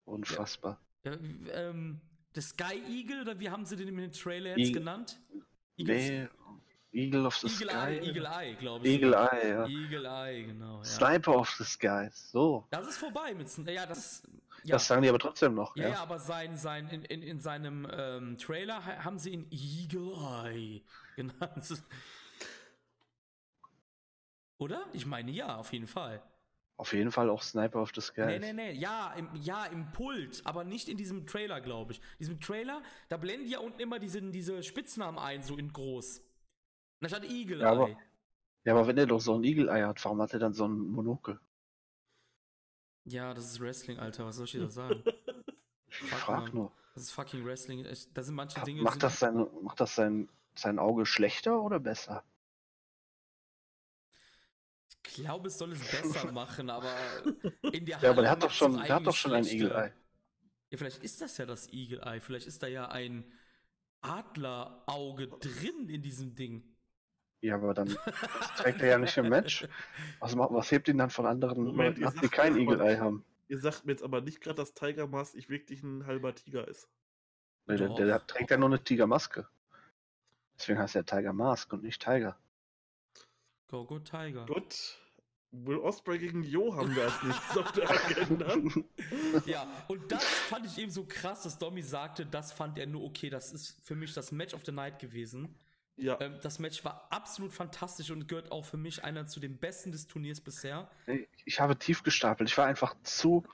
[0.07, 0.81] Unfassbar.
[1.05, 2.01] Ja, ähm,
[2.35, 5.19] der Sky Eagle, oder wie haben sie den dem Trailer jetzt Eagle- genannt?
[5.77, 6.29] Eagles-?
[6.93, 7.77] Eagle of the Eagle Sky?
[7.77, 8.95] Eye, Eagle Eye, glaube ich.
[8.95, 9.15] Eagle.
[9.15, 9.67] Eye, ja.
[9.67, 10.79] Eagle Eye, genau.
[10.79, 10.85] Ja.
[10.85, 12.31] Sniper of the Skies.
[12.31, 12.65] So.
[12.71, 14.23] Das ist vorbei mit Ja, das.
[14.63, 15.77] Ja, Das sagen die aber trotzdem noch.
[15.77, 19.47] ja, Ja, aber sein, sein, in, in, in seinem ähm, Trailer ha- haben sie ihn
[19.51, 20.13] Eagle
[20.47, 20.83] Eye
[21.17, 21.83] genannt.
[24.59, 24.87] Oder?
[24.93, 26.23] Ich meine ja, auf jeden Fall.
[26.77, 28.27] Auf jeden Fall auch Sniper of the Skies.
[28.27, 31.99] Nee, nee, nee, ja, im, ja, im Pult, aber nicht in diesem Trailer, glaube ich.
[31.99, 36.19] In diesem Trailer, da blenden ja unten immer diese, diese Spitznamen ein, so in groß.
[36.19, 36.27] Und
[37.01, 37.97] da stand Eagle Ja, aber- Eye.
[38.65, 40.73] Ja, aber wenn er doch so ein Eagle-Eye hat, warum hat er dann so ein
[40.73, 41.39] Monokel?
[43.05, 45.03] Ja, das ist Wrestling, Alter, was soll ich dir da sagen?
[45.91, 46.73] Ich Fuck, frag nur.
[46.95, 47.85] Das ist fucking Wrestling.
[47.85, 48.83] Es- Da sind manche Dinge.
[48.83, 52.25] Macht das, seine, macht das sein, sein Auge schlechter oder besser?
[55.17, 56.93] Ich glaube, es soll es besser machen, aber
[57.73, 59.45] in der Ja, aber Halle der hat doch schon, der hat doch schon ein.
[59.45, 59.93] Eagle-Eye.
[60.71, 62.21] Ja, vielleicht ist das ja das Eagle Eye.
[62.21, 63.33] Vielleicht ist da ja ein
[64.01, 66.65] Adlerauge drin in diesem Ding.
[67.43, 67.97] Ja, aber dann das
[68.57, 69.69] trägt er ja nicht im Match.
[70.19, 73.25] Was, was hebt ihn dann von anderen Moment, Leuten ab, die kein Eagle-Eye haben?
[73.47, 76.67] Ihr sagt mir jetzt aber nicht gerade, dass Tiger Mask ich wirklich ein halber Tiger
[76.67, 76.89] ist.
[77.67, 79.47] Nee, der, der, der trägt ja nur eine Tigermaske.
[80.59, 82.37] Deswegen heißt er Tiger Mask und nicht Tiger.
[83.69, 84.47] Go, go, Tiger.
[84.47, 84.99] Gut.
[85.63, 88.57] Will Osprey gegen Jo haben wir als nächstes auf der Agenda.
[89.47, 93.05] Ja, und das fand ich eben so krass, dass Domi sagte, das fand er nur
[93.05, 93.31] okay.
[93.31, 95.55] Das ist für mich das Match of the Night gewesen.
[95.97, 99.59] Ja, Ähm, das Match war absolut fantastisch und gehört auch für mich einer zu den
[99.59, 100.91] besten des Turniers bisher.
[101.45, 102.49] Ich habe tief gestapelt.
[102.51, 103.45] Ich war einfach zu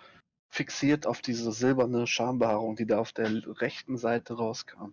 [0.48, 4.93] fixiert auf diese silberne Schambehaarung, die da auf der rechten Seite rauskam.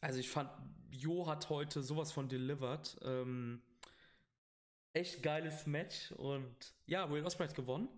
[0.00, 0.50] Also ich fand,
[0.90, 2.98] Jo hat heute sowas von delivered.
[3.02, 3.62] Ähm,
[4.92, 6.54] echt geiles Match und
[6.86, 7.88] ja, Will Ospreay hat gewonnen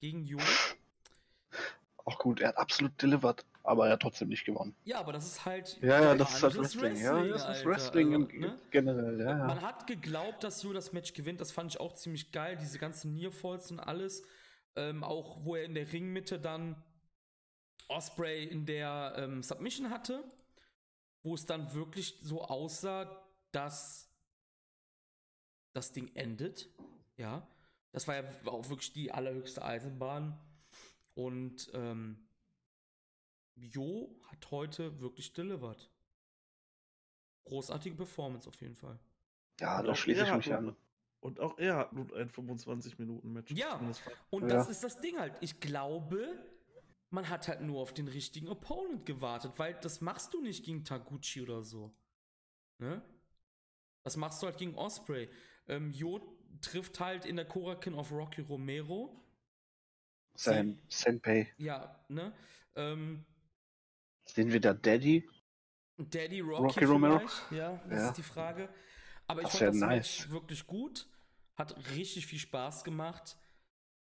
[0.00, 0.38] gegen Jo.
[2.04, 4.74] Auch gut, er hat absolut delivered, aber er hat trotzdem nicht gewonnen.
[4.84, 7.04] Ja, aber das ist halt Ja, ja, das ist halt japanisches Wrestling.
[7.04, 7.66] Ja, das ist.
[7.66, 8.58] Wrestling Also, im, ne?
[8.70, 9.34] generell, ja.
[9.34, 9.62] Man ja.
[9.62, 11.40] hat geglaubt, dass Jo das Match gewinnt.
[11.40, 12.56] Das fand ich auch ziemlich geil.
[12.60, 14.22] Diese ganzen Nearfalls und alles.
[14.76, 16.82] Ähm, auch wo er in der Ringmitte dann
[17.88, 20.24] Osprey in der ähm, Submission hatte.
[21.22, 24.09] Wo es dann wirklich so aussah, dass
[25.72, 26.68] das Ding endet.
[27.16, 27.46] Ja.
[27.92, 30.38] Das war ja auch wirklich die allerhöchste Eisenbahn.
[31.14, 32.26] Und ähm,
[33.56, 35.90] Jo hat heute wirklich delivered.
[37.44, 38.98] Großartige Performance auf jeden Fall.
[39.60, 40.76] Ja, da schließe ich mich an.
[41.20, 43.52] Und auch er hat nun ein 25-Minuten-Match.
[43.52, 43.78] Ja.
[44.30, 44.48] Und Ja.
[44.56, 45.34] das ist das Ding halt.
[45.42, 46.38] Ich glaube,
[47.10, 50.84] man hat halt nur auf den richtigen Opponent gewartet, weil das machst du nicht gegen
[50.84, 51.92] Taguchi oder so.
[52.78, 53.02] Ne?
[54.02, 55.28] Das machst du halt gegen Osprey.
[55.68, 56.20] Ähm, Jo
[56.60, 59.16] trifft halt in der Korakin auf Rocky Romero.
[60.34, 61.52] Sein Senpei.
[61.58, 62.32] Ja, ne?
[62.76, 63.24] Ähm,
[64.24, 65.28] Sehen wir da Daddy?
[65.98, 67.20] Daddy Rocky, Rocky Romero?
[67.50, 68.08] Ja, das Ja.
[68.08, 68.68] ist die Frage.
[69.26, 70.18] Aber ich Das fand das nice.
[70.20, 71.08] Match wirklich gut.
[71.56, 73.36] Hat richtig viel Spaß gemacht.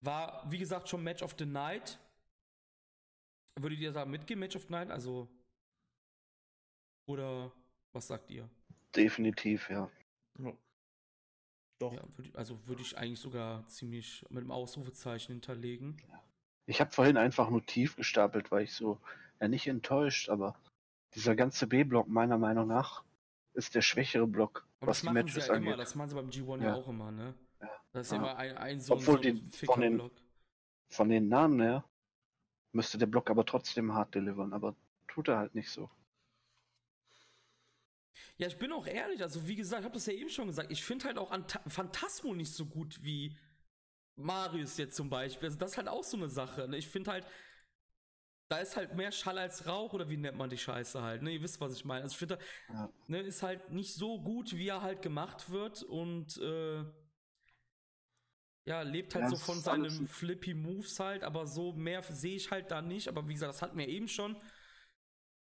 [0.00, 1.98] War, wie gesagt, schon Match of the Night.
[3.56, 4.90] Würdet ihr sagen, mitgehen, Match of the Night?
[4.90, 5.28] Also.
[7.06, 7.50] Oder
[7.92, 8.48] was sagt ihr?
[8.94, 9.90] Definitiv, ja.
[10.38, 10.52] Ja.
[11.78, 11.92] Doch.
[11.92, 15.96] Ja, würd, also würde ich eigentlich sogar ziemlich mit einem Ausrufezeichen hinterlegen.
[16.66, 19.00] Ich habe vorhin einfach nur tief gestapelt, weil ich so,
[19.40, 20.56] ja nicht enttäuscht, aber
[21.14, 23.04] dieser ganze B-Block meiner Meinung nach
[23.54, 25.78] ist der schwächere Block, Aber was das die machen Matches sie ja immer, angeht.
[25.80, 26.74] das machen sie beim G1 ja, Ja.
[26.74, 27.34] auch immer, ne?
[27.60, 27.68] Ja.
[27.92, 30.12] Das ist ja immer ein, ein so, Obwohl so die- ein von den- Fickerblock.
[30.90, 31.84] Von den Namen her
[32.72, 34.74] müsste der Block aber trotzdem hart delivern, aber
[35.06, 35.90] tut er halt nicht so.
[38.38, 40.70] Ja, ich bin auch ehrlich, also wie gesagt, ich habe das ja eben schon gesagt,
[40.70, 43.36] ich finde halt auch Anta Phantasmo nicht so gut wie
[44.16, 45.46] Marius jetzt zum Beispiel.
[45.48, 46.68] Also das ist halt auch so eine Sache.
[46.68, 46.76] Ne?
[46.76, 47.26] Ich finde halt,
[48.48, 51.22] da ist halt mehr Schall als Rauch oder wie nennt man die Scheiße halt.
[51.22, 51.32] Ne?
[51.32, 52.02] Ihr wisst, was ich meine.
[52.04, 52.38] Also ich finde,
[52.68, 52.92] Ja.
[53.08, 56.84] ne, ist halt nicht so gut, wie er halt gemacht wird und äh,
[58.66, 62.36] ja, lebt halt Ja, so von seinen ein- flippy Moves halt, aber so mehr sehe
[62.36, 63.08] ich halt da nicht.
[63.08, 64.36] Aber wie gesagt, das hatten wir eben schon.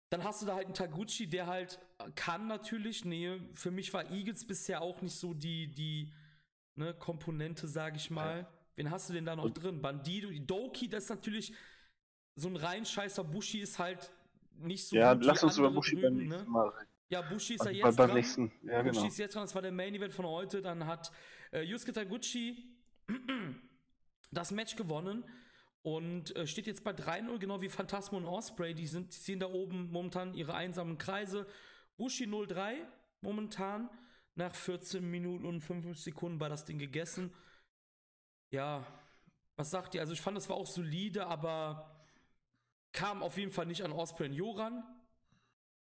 [0.10, 1.80] Dann hast du da halt einen Taguchi, der halt
[2.16, 6.12] kann natürlich, nee, für mich war Eagles bisher auch nicht so die, die
[6.76, 8.48] ne, Komponente, sag ich mal.
[8.76, 9.82] Wen hast du denn da noch Und- drin?
[9.82, 11.54] Bandido, Doki, das ist natürlich
[12.36, 14.12] so ein reinscheißer Bushi ist halt
[14.58, 16.50] nicht so ja, gut lass uns über Bushi beim drüben, nächsten ne?
[16.50, 16.88] Mal reden.
[17.10, 18.16] Ja, Bushi ist ja Also jetzt bei, beim dran.
[18.18, 19.08] nächsten, ja Bushi genau.
[19.08, 20.62] ist jetzt dran, das war der Main Event von heute.
[20.62, 21.12] Dann hat
[21.52, 22.66] äh, Yusuke Taguchi
[24.32, 25.26] das Match gewonnen
[25.82, 28.74] und äh, steht jetzt bei 3-0, genau wie Phantasmo und Osprey.
[28.74, 31.46] Die, sind, die ziehen da oben momentan ihre einsamen Kreise.
[32.02, 32.78] Bushi 0-3
[33.22, 33.88] momentan.
[34.34, 37.32] Nach 14 Minuten und 55 Sekunden war das Ding gegessen.
[38.50, 38.84] Ja,
[39.56, 40.02] was sagt ihr?
[40.02, 42.02] Also ich fand, das war auch solide, aber
[42.92, 44.84] kam auf jeden Fall nicht an Osprey und Joran.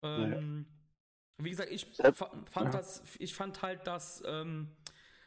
[0.02, 0.64] Ähm,
[1.36, 2.70] Wie gesagt, ich fand ja.
[2.70, 4.74] das, ich fand halt das, ähm,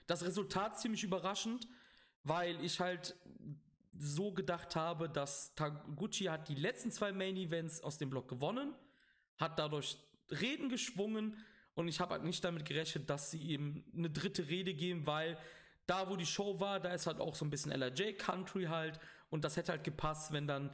[0.08, 1.68] das Resultat ziemlich überraschend,
[2.24, 3.16] weil ich halt
[4.00, 8.74] so gedacht habe, dass Taguchi hat die letzten zwei Main Events aus dem Block gewonnen,
[9.38, 10.00] hat dadurch
[10.32, 11.38] Reden geschwungen
[11.74, 15.38] und ich habe halt nicht damit gerechnet, dass sie ihm eine dritte Rede geben, weil
[15.88, 19.00] da, wo die Show war, da ist halt auch so ein bisschen LRJ Country halt
[19.30, 20.74] und das hätte halt gepasst, wenn dann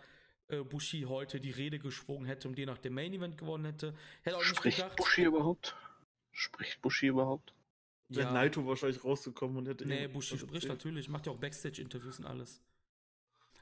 [0.49, 3.93] äh, Bushi heute die Rede geschwungen hätte und die nach dem Main Event gewonnen hätte.
[4.21, 4.95] Hätte auch nicht Spricht gedacht.
[4.95, 5.75] Bushi überhaupt?
[6.31, 7.53] Spricht Bushi überhaupt?
[8.09, 9.85] Wäre Naito wahrscheinlich rausgekommen und hätte.
[9.85, 10.73] Nee, Bushi spricht erzählt.
[10.73, 12.61] natürlich, macht ja auch Backstage-Interviews und alles.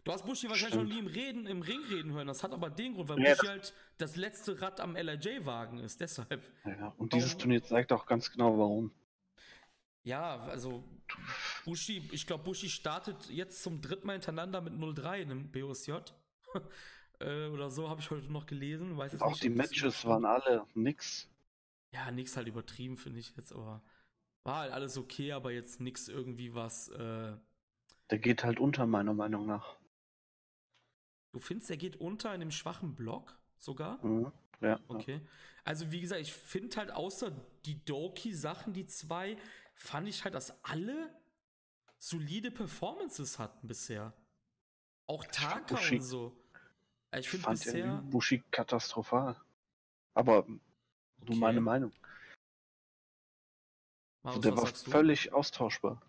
[0.06, 0.94] Du hast Bushi wahrscheinlich noch Stimmt.
[0.94, 2.27] nie im Reden, im Ring reden hören.
[2.27, 5.99] Das hat aber den Grund, weil Ja, Bushi halt das letzte Rad am LRJ-Wagen ist.
[5.99, 6.48] Deshalb.
[6.64, 8.91] Ja, und dieses Warum- Turnier zeigt auch ganz genau, warum.
[10.04, 10.84] Ja, also
[11.65, 15.94] Bushi, ich glaube, Bushi startet jetzt zum dritten Mal hintereinander mit 0-3 in einem BOSJ.
[17.20, 18.96] äh, oder so habe ich heute noch gelesen.
[18.97, 21.28] Weiß jetzt Auch nicht, die Matches waren alle nix.
[21.91, 23.81] Ja, nix halt übertrieben, finde ich jetzt, aber
[24.44, 26.89] war halt alles okay, aber jetzt nix irgendwie was.
[26.89, 27.38] Äh,
[28.12, 29.78] Der geht halt unter, meiner Meinung nach.
[31.36, 34.04] Du findest, der geht unter in dem schwachen Block sogar?
[34.05, 34.31] Mhm.
[34.62, 34.80] Ja.
[34.88, 35.20] Okay.
[35.65, 37.31] Also wie gesagt, ich finde halt außer
[37.65, 39.38] die Doki-Sachen, die zwei,
[39.73, 41.14] fand ich halt, dass alle
[41.99, 44.14] solide Performances hatten bisher.
[45.07, 46.38] Auch Taka Bushi- und so.
[47.12, 48.02] Äh, Ich finde fand bisher.
[48.10, 49.36] Bushi katastrophal.
[50.14, 50.62] Aber nur
[51.20, 51.36] Okay.
[51.36, 51.91] meine Meinung.
[54.23, 56.02] Marius, der war völlig austauschbar.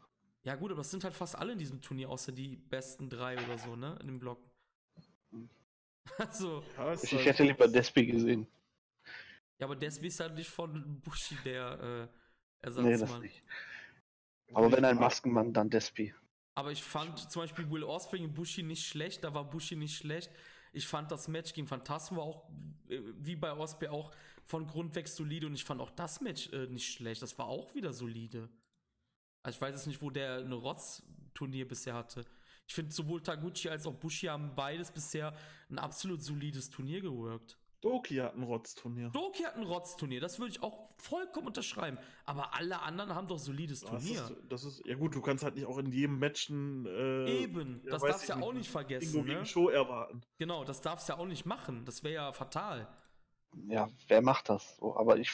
[0.44, 3.34] Ja, gut, aber es sind halt fast alle in diesem Turnier, außer die besten drei
[3.44, 3.98] oder so, ne?
[4.00, 4.38] In dem Block.
[6.18, 6.62] Also,
[7.02, 8.46] Ich hätte lieber Despi gesehen.
[9.58, 12.08] ja, aber Despi ist halt nicht von Bushi der äh,
[12.82, 13.20] Nee, das Ersatzmann.
[13.22, 13.42] nicht.
[14.52, 16.14] Aber wenn ein Maskenmann, dann Despi.
[16.54, 19.96] Aber ich fand zum Beispiel Will Ospreay und Bushi nicht schlecht, da war Bushi nicht
[19.96, 20.30] schlecht.
[20.72, 22.48] Ich fand das Match gegen Phantasmo auch,
[22.88, 24.12] äh, wie bei Osprey, auch
[24.44, 27.22] von Grund weg solide und ich fand auch das Match äh, nicht schlecht.
[27.22, 28.48] Das war auch wieder solide.
[29.42, 32.24] Also ich weiß jetzt nicht, wo der eine Rotz-Turnier bisher hatte.
[32.66, 35.34] Ich finde, sowohl Taguchi als auch Bushi haben beides bisher
[35.70, 37.58] ein absolut solides Turnier geworkt.
[37.82, 39.10] Doki hat ein Rotzturnier.
[39.10, 41.98] Doki hat ein Rotz-Turnier, das würde ich auch vollkommen unterschreiben.
[42.24, 44.22] Aber alle anderen haben doch solides Das Turnier.
[44.22, 47.42] ist, das ist, ja gut, du kannst halt nicht auch in jedem Match ein, äh,
[47.42, 49.24] Eben, ja, das darfst du ja auch nicht vergessen.
[49.24, 49.44] Ne?
[49.46, 50.22] Show erwarten.
[50.38, 51.84] Genau, das darfst du ja auch nicht machen.
[51.84, 52.88] Das wäre ja fatal.
[53.68, 54.96] Ja, wer macht das so?
[54.96, 55.30] Aber ich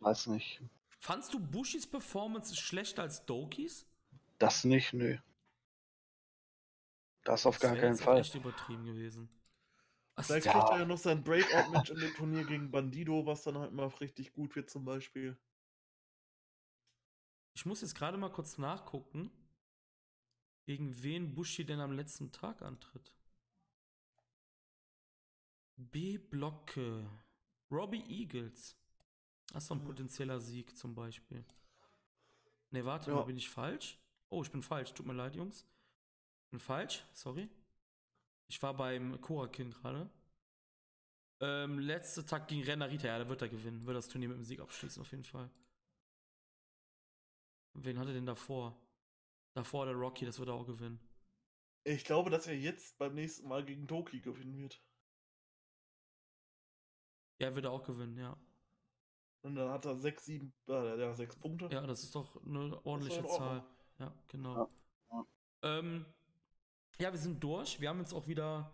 [0.00, 0.60] weiß nicht.
[0.98, 3.86] Fandst du Bushis Performance schlechter als Dokis?
[4.38, 5.18] Das nicht, nö.
[7.28, 8.18] Das auf gar keinen jetzt auch Fall.
[8.18, 9.28] echt übertrieben gewesen.
[10.20, 10.52] Vielleicht Ja.
[10.52, 13.86] kriegt er ja noch sein Breakout-Match in dem Turnier gegen Bandido, was dann halt mal
[13.88, 15.38] richtig gut wird zum Beispiel.
[17.52, 19.30] ich muss jetzt gerade mal kurz nachgucken.
[20.66, 23.12] Gegen wen Bushi denn am letzten Tag antritt?
[25.78, 27.08] B-Blocke.
[27.70, 28.76] Robbie Eagles.
[29.52, 29.86] Das ist doch ein Mhm.
[29.86, 31.44] potenzieller Sieg zum Beispiel.
[32.70, 33.14] Ne, warte Ja.
[33.14, 33.98] mal, bin ich falsch?
[34.30, 34.94] Oh, ich bin falsch.
[34.94, 35.66] Tut mir leid, Jungs.
[36.50, 37.48] Bin falsch, sorry.
[38.48, 40.10] Ich war beim Korakin gerade.
[41.40, 43.86] Ähm, letzter Tag gegen Renarita, ja, da wird er gewinnen.
[43.86, 45.50] Wird das Turnier mit dem Sieg abschließen, auf jeden Fall.
[47.74, 48.76] Wen hat er denn davor?
[49.54, 50.98] Davor der Rocky, das wird er auch gewinnen.
[51.84, 54.80] Ich glaube, dass er jetzt beim nächsten Mal gegen Toki gewinnen wird.
[57.38, 58.36] Ja, wird er auch gewinnen, ja.
[59.42, 61.68] Und dann hat er sechs, sieben, äh, ja, sechs Punkte.
[61.70, 63.24] Ja, das ist doch eine ordentliche.
[63.24, 63.64] Zahl.
[63.98, 64.68] Ja, genau.
[65.10, 65.24] Ja,
[65.62, 66.04] Ähm,
[67.00, 67.80] ja, wir sind durch.
[67.80, 68.70] Wir haben jetzt auch wieder.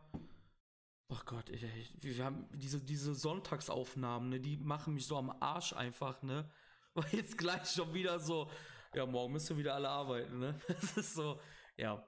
[1.09, 1.63] Oh Gott, ich,
[2.03, 6.51] wir haben diese, diese Sonntagsaufnahmen, ne, die machen mich so am Arsch einfach, ne?
[6.95, 8.51] Weil jetzt gleich schon wieder so,
[8.95, 10.59] ja, morgen müssen wir wieder alle arbeiten, ne?
[10.69, 11.41] Das ist so,
[11.77, 12.07] ja.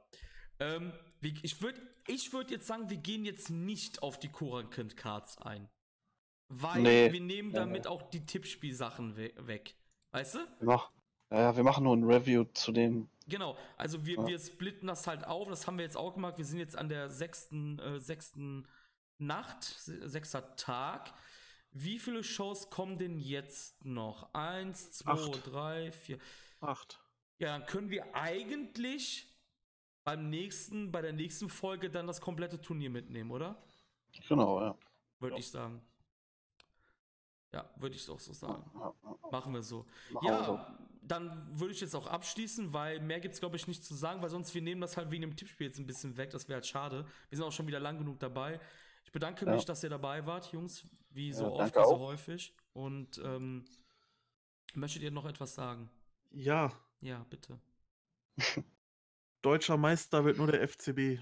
[0.58, 4.96] Ähm, wie, ich würde ich würd jetzt sagen, wir gehen jetzt nicht auf die Korankent
[4.96, 5.68] Cards ein.
[6.48, 7.12] Weil Nee.
[7.12, 9.76] wir nehmen damit auch die Tippspielsachen we weg.
[10.12, 10.38] Weißt du?
[10.60, 10.80] Wir
[11.30, 13.08] machen, ja, ja, wir machen nur ein Review zu dem.
[13.28, 14.26] Genau, also wir, Ja.
[14.26, 16.38] wir splitten das halt auf, das haben wir jetzt auch gemacht.
[16.38, 18.66] Wir sind jetzt an der sechsten, äh, sechsten
[19.18, 21.12] Nacht, se- sechster Tag.
[21.72, 24.32] Wie viele Shows kommen denn jetzt noch?
[24.32, 25.46] Eins, zwei, Acht.
[25.52, 26.18] drei, vier.
[26.60, 27.00] Acht.
[27.38, 29.26] Ja, dann können wir eigentlich
[30.04, 33.60] beim nächsten, bei der nächsten Folge dann das komplette Turnier mitnehmen, oder?
[34.28, 34.78] Genau, ja.
[35.18, 35.40] Würde Ja.
[35.40, 35.82] ich sagen.
[37.52, 38.64] Ja, würde ich auch so sagen.
[39.30, 39.84] Machen wir so.
[40.10, 40.26] Machen.
[40.26, 40.78] Ja,
[41.08, 44.22] dann würde ich jetzt auch abschließen, weil mehr gibt es, glaube ich, nicht zu sagen,
[44.22, 46.30] weil sonst wir nehmen das halt wegen dem Tippspiel jetzt ein bisschen weg.
[46.30, 47.06] Das wäre halt schade.
[47.28, 48.60] Wir sind auch schon wieder lang genug dabei.
[49.04, 49.52] Ich bedanke Ja.
[49.52, 52.54] mich, dass ihr dabei wart, Jungs, wie so Ja, oft, wie so häufig.
[52.72, 53.64] Und ähm,
[54.74, 55.90] möchtet ihr noch etwas sagen?
[56.32, 57.58] Ja, Ja, bitte.
[59.42, 61.20] deutscher Meister wird nur der FCB.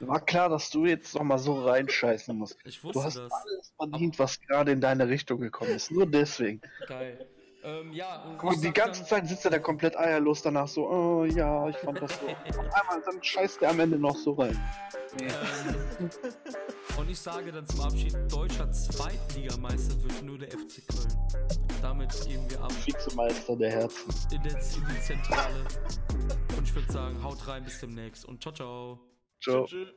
[0.00, 2.56] War klar, dass du jetzt noch mal so reinscheißen musst.
[2.64, 3.32] Ich Du wusste hast das.
[3.32, 5.90] alles verdient, was gerade in deine Richtung gekommen ist.
[5.90, 6.60] Nur deswegen.
[6.86, 7.28] Geil.
[7.68, 10.68] Ähm, ja, und Guck mal, die ganze dann- Zeit sitzt er da komplett eierlos danach
[10.68, 12.26] so, oh ja, ich fand das so.
[12.26, 14.58] Und einmal dann scheißt er am Ende noch so rein.
[15.20, 16.10] Ähm,
[16.98, 21.58] und ich sage dann zum Abschied, deutscher Zweitligameister wird nur der FC Köln.
[21.82, 24.12] Damit geben wir ab Vizemeister der Herzen.
[24.32, 25.64] in, der, in die Zentrale.
[26.56, 29.00] Und ich würde sagen, haut rein, bis demnächst und ciao, ciao.
[29.42, 29.64] Ciao.
[29.64, 29.88] Tschüss.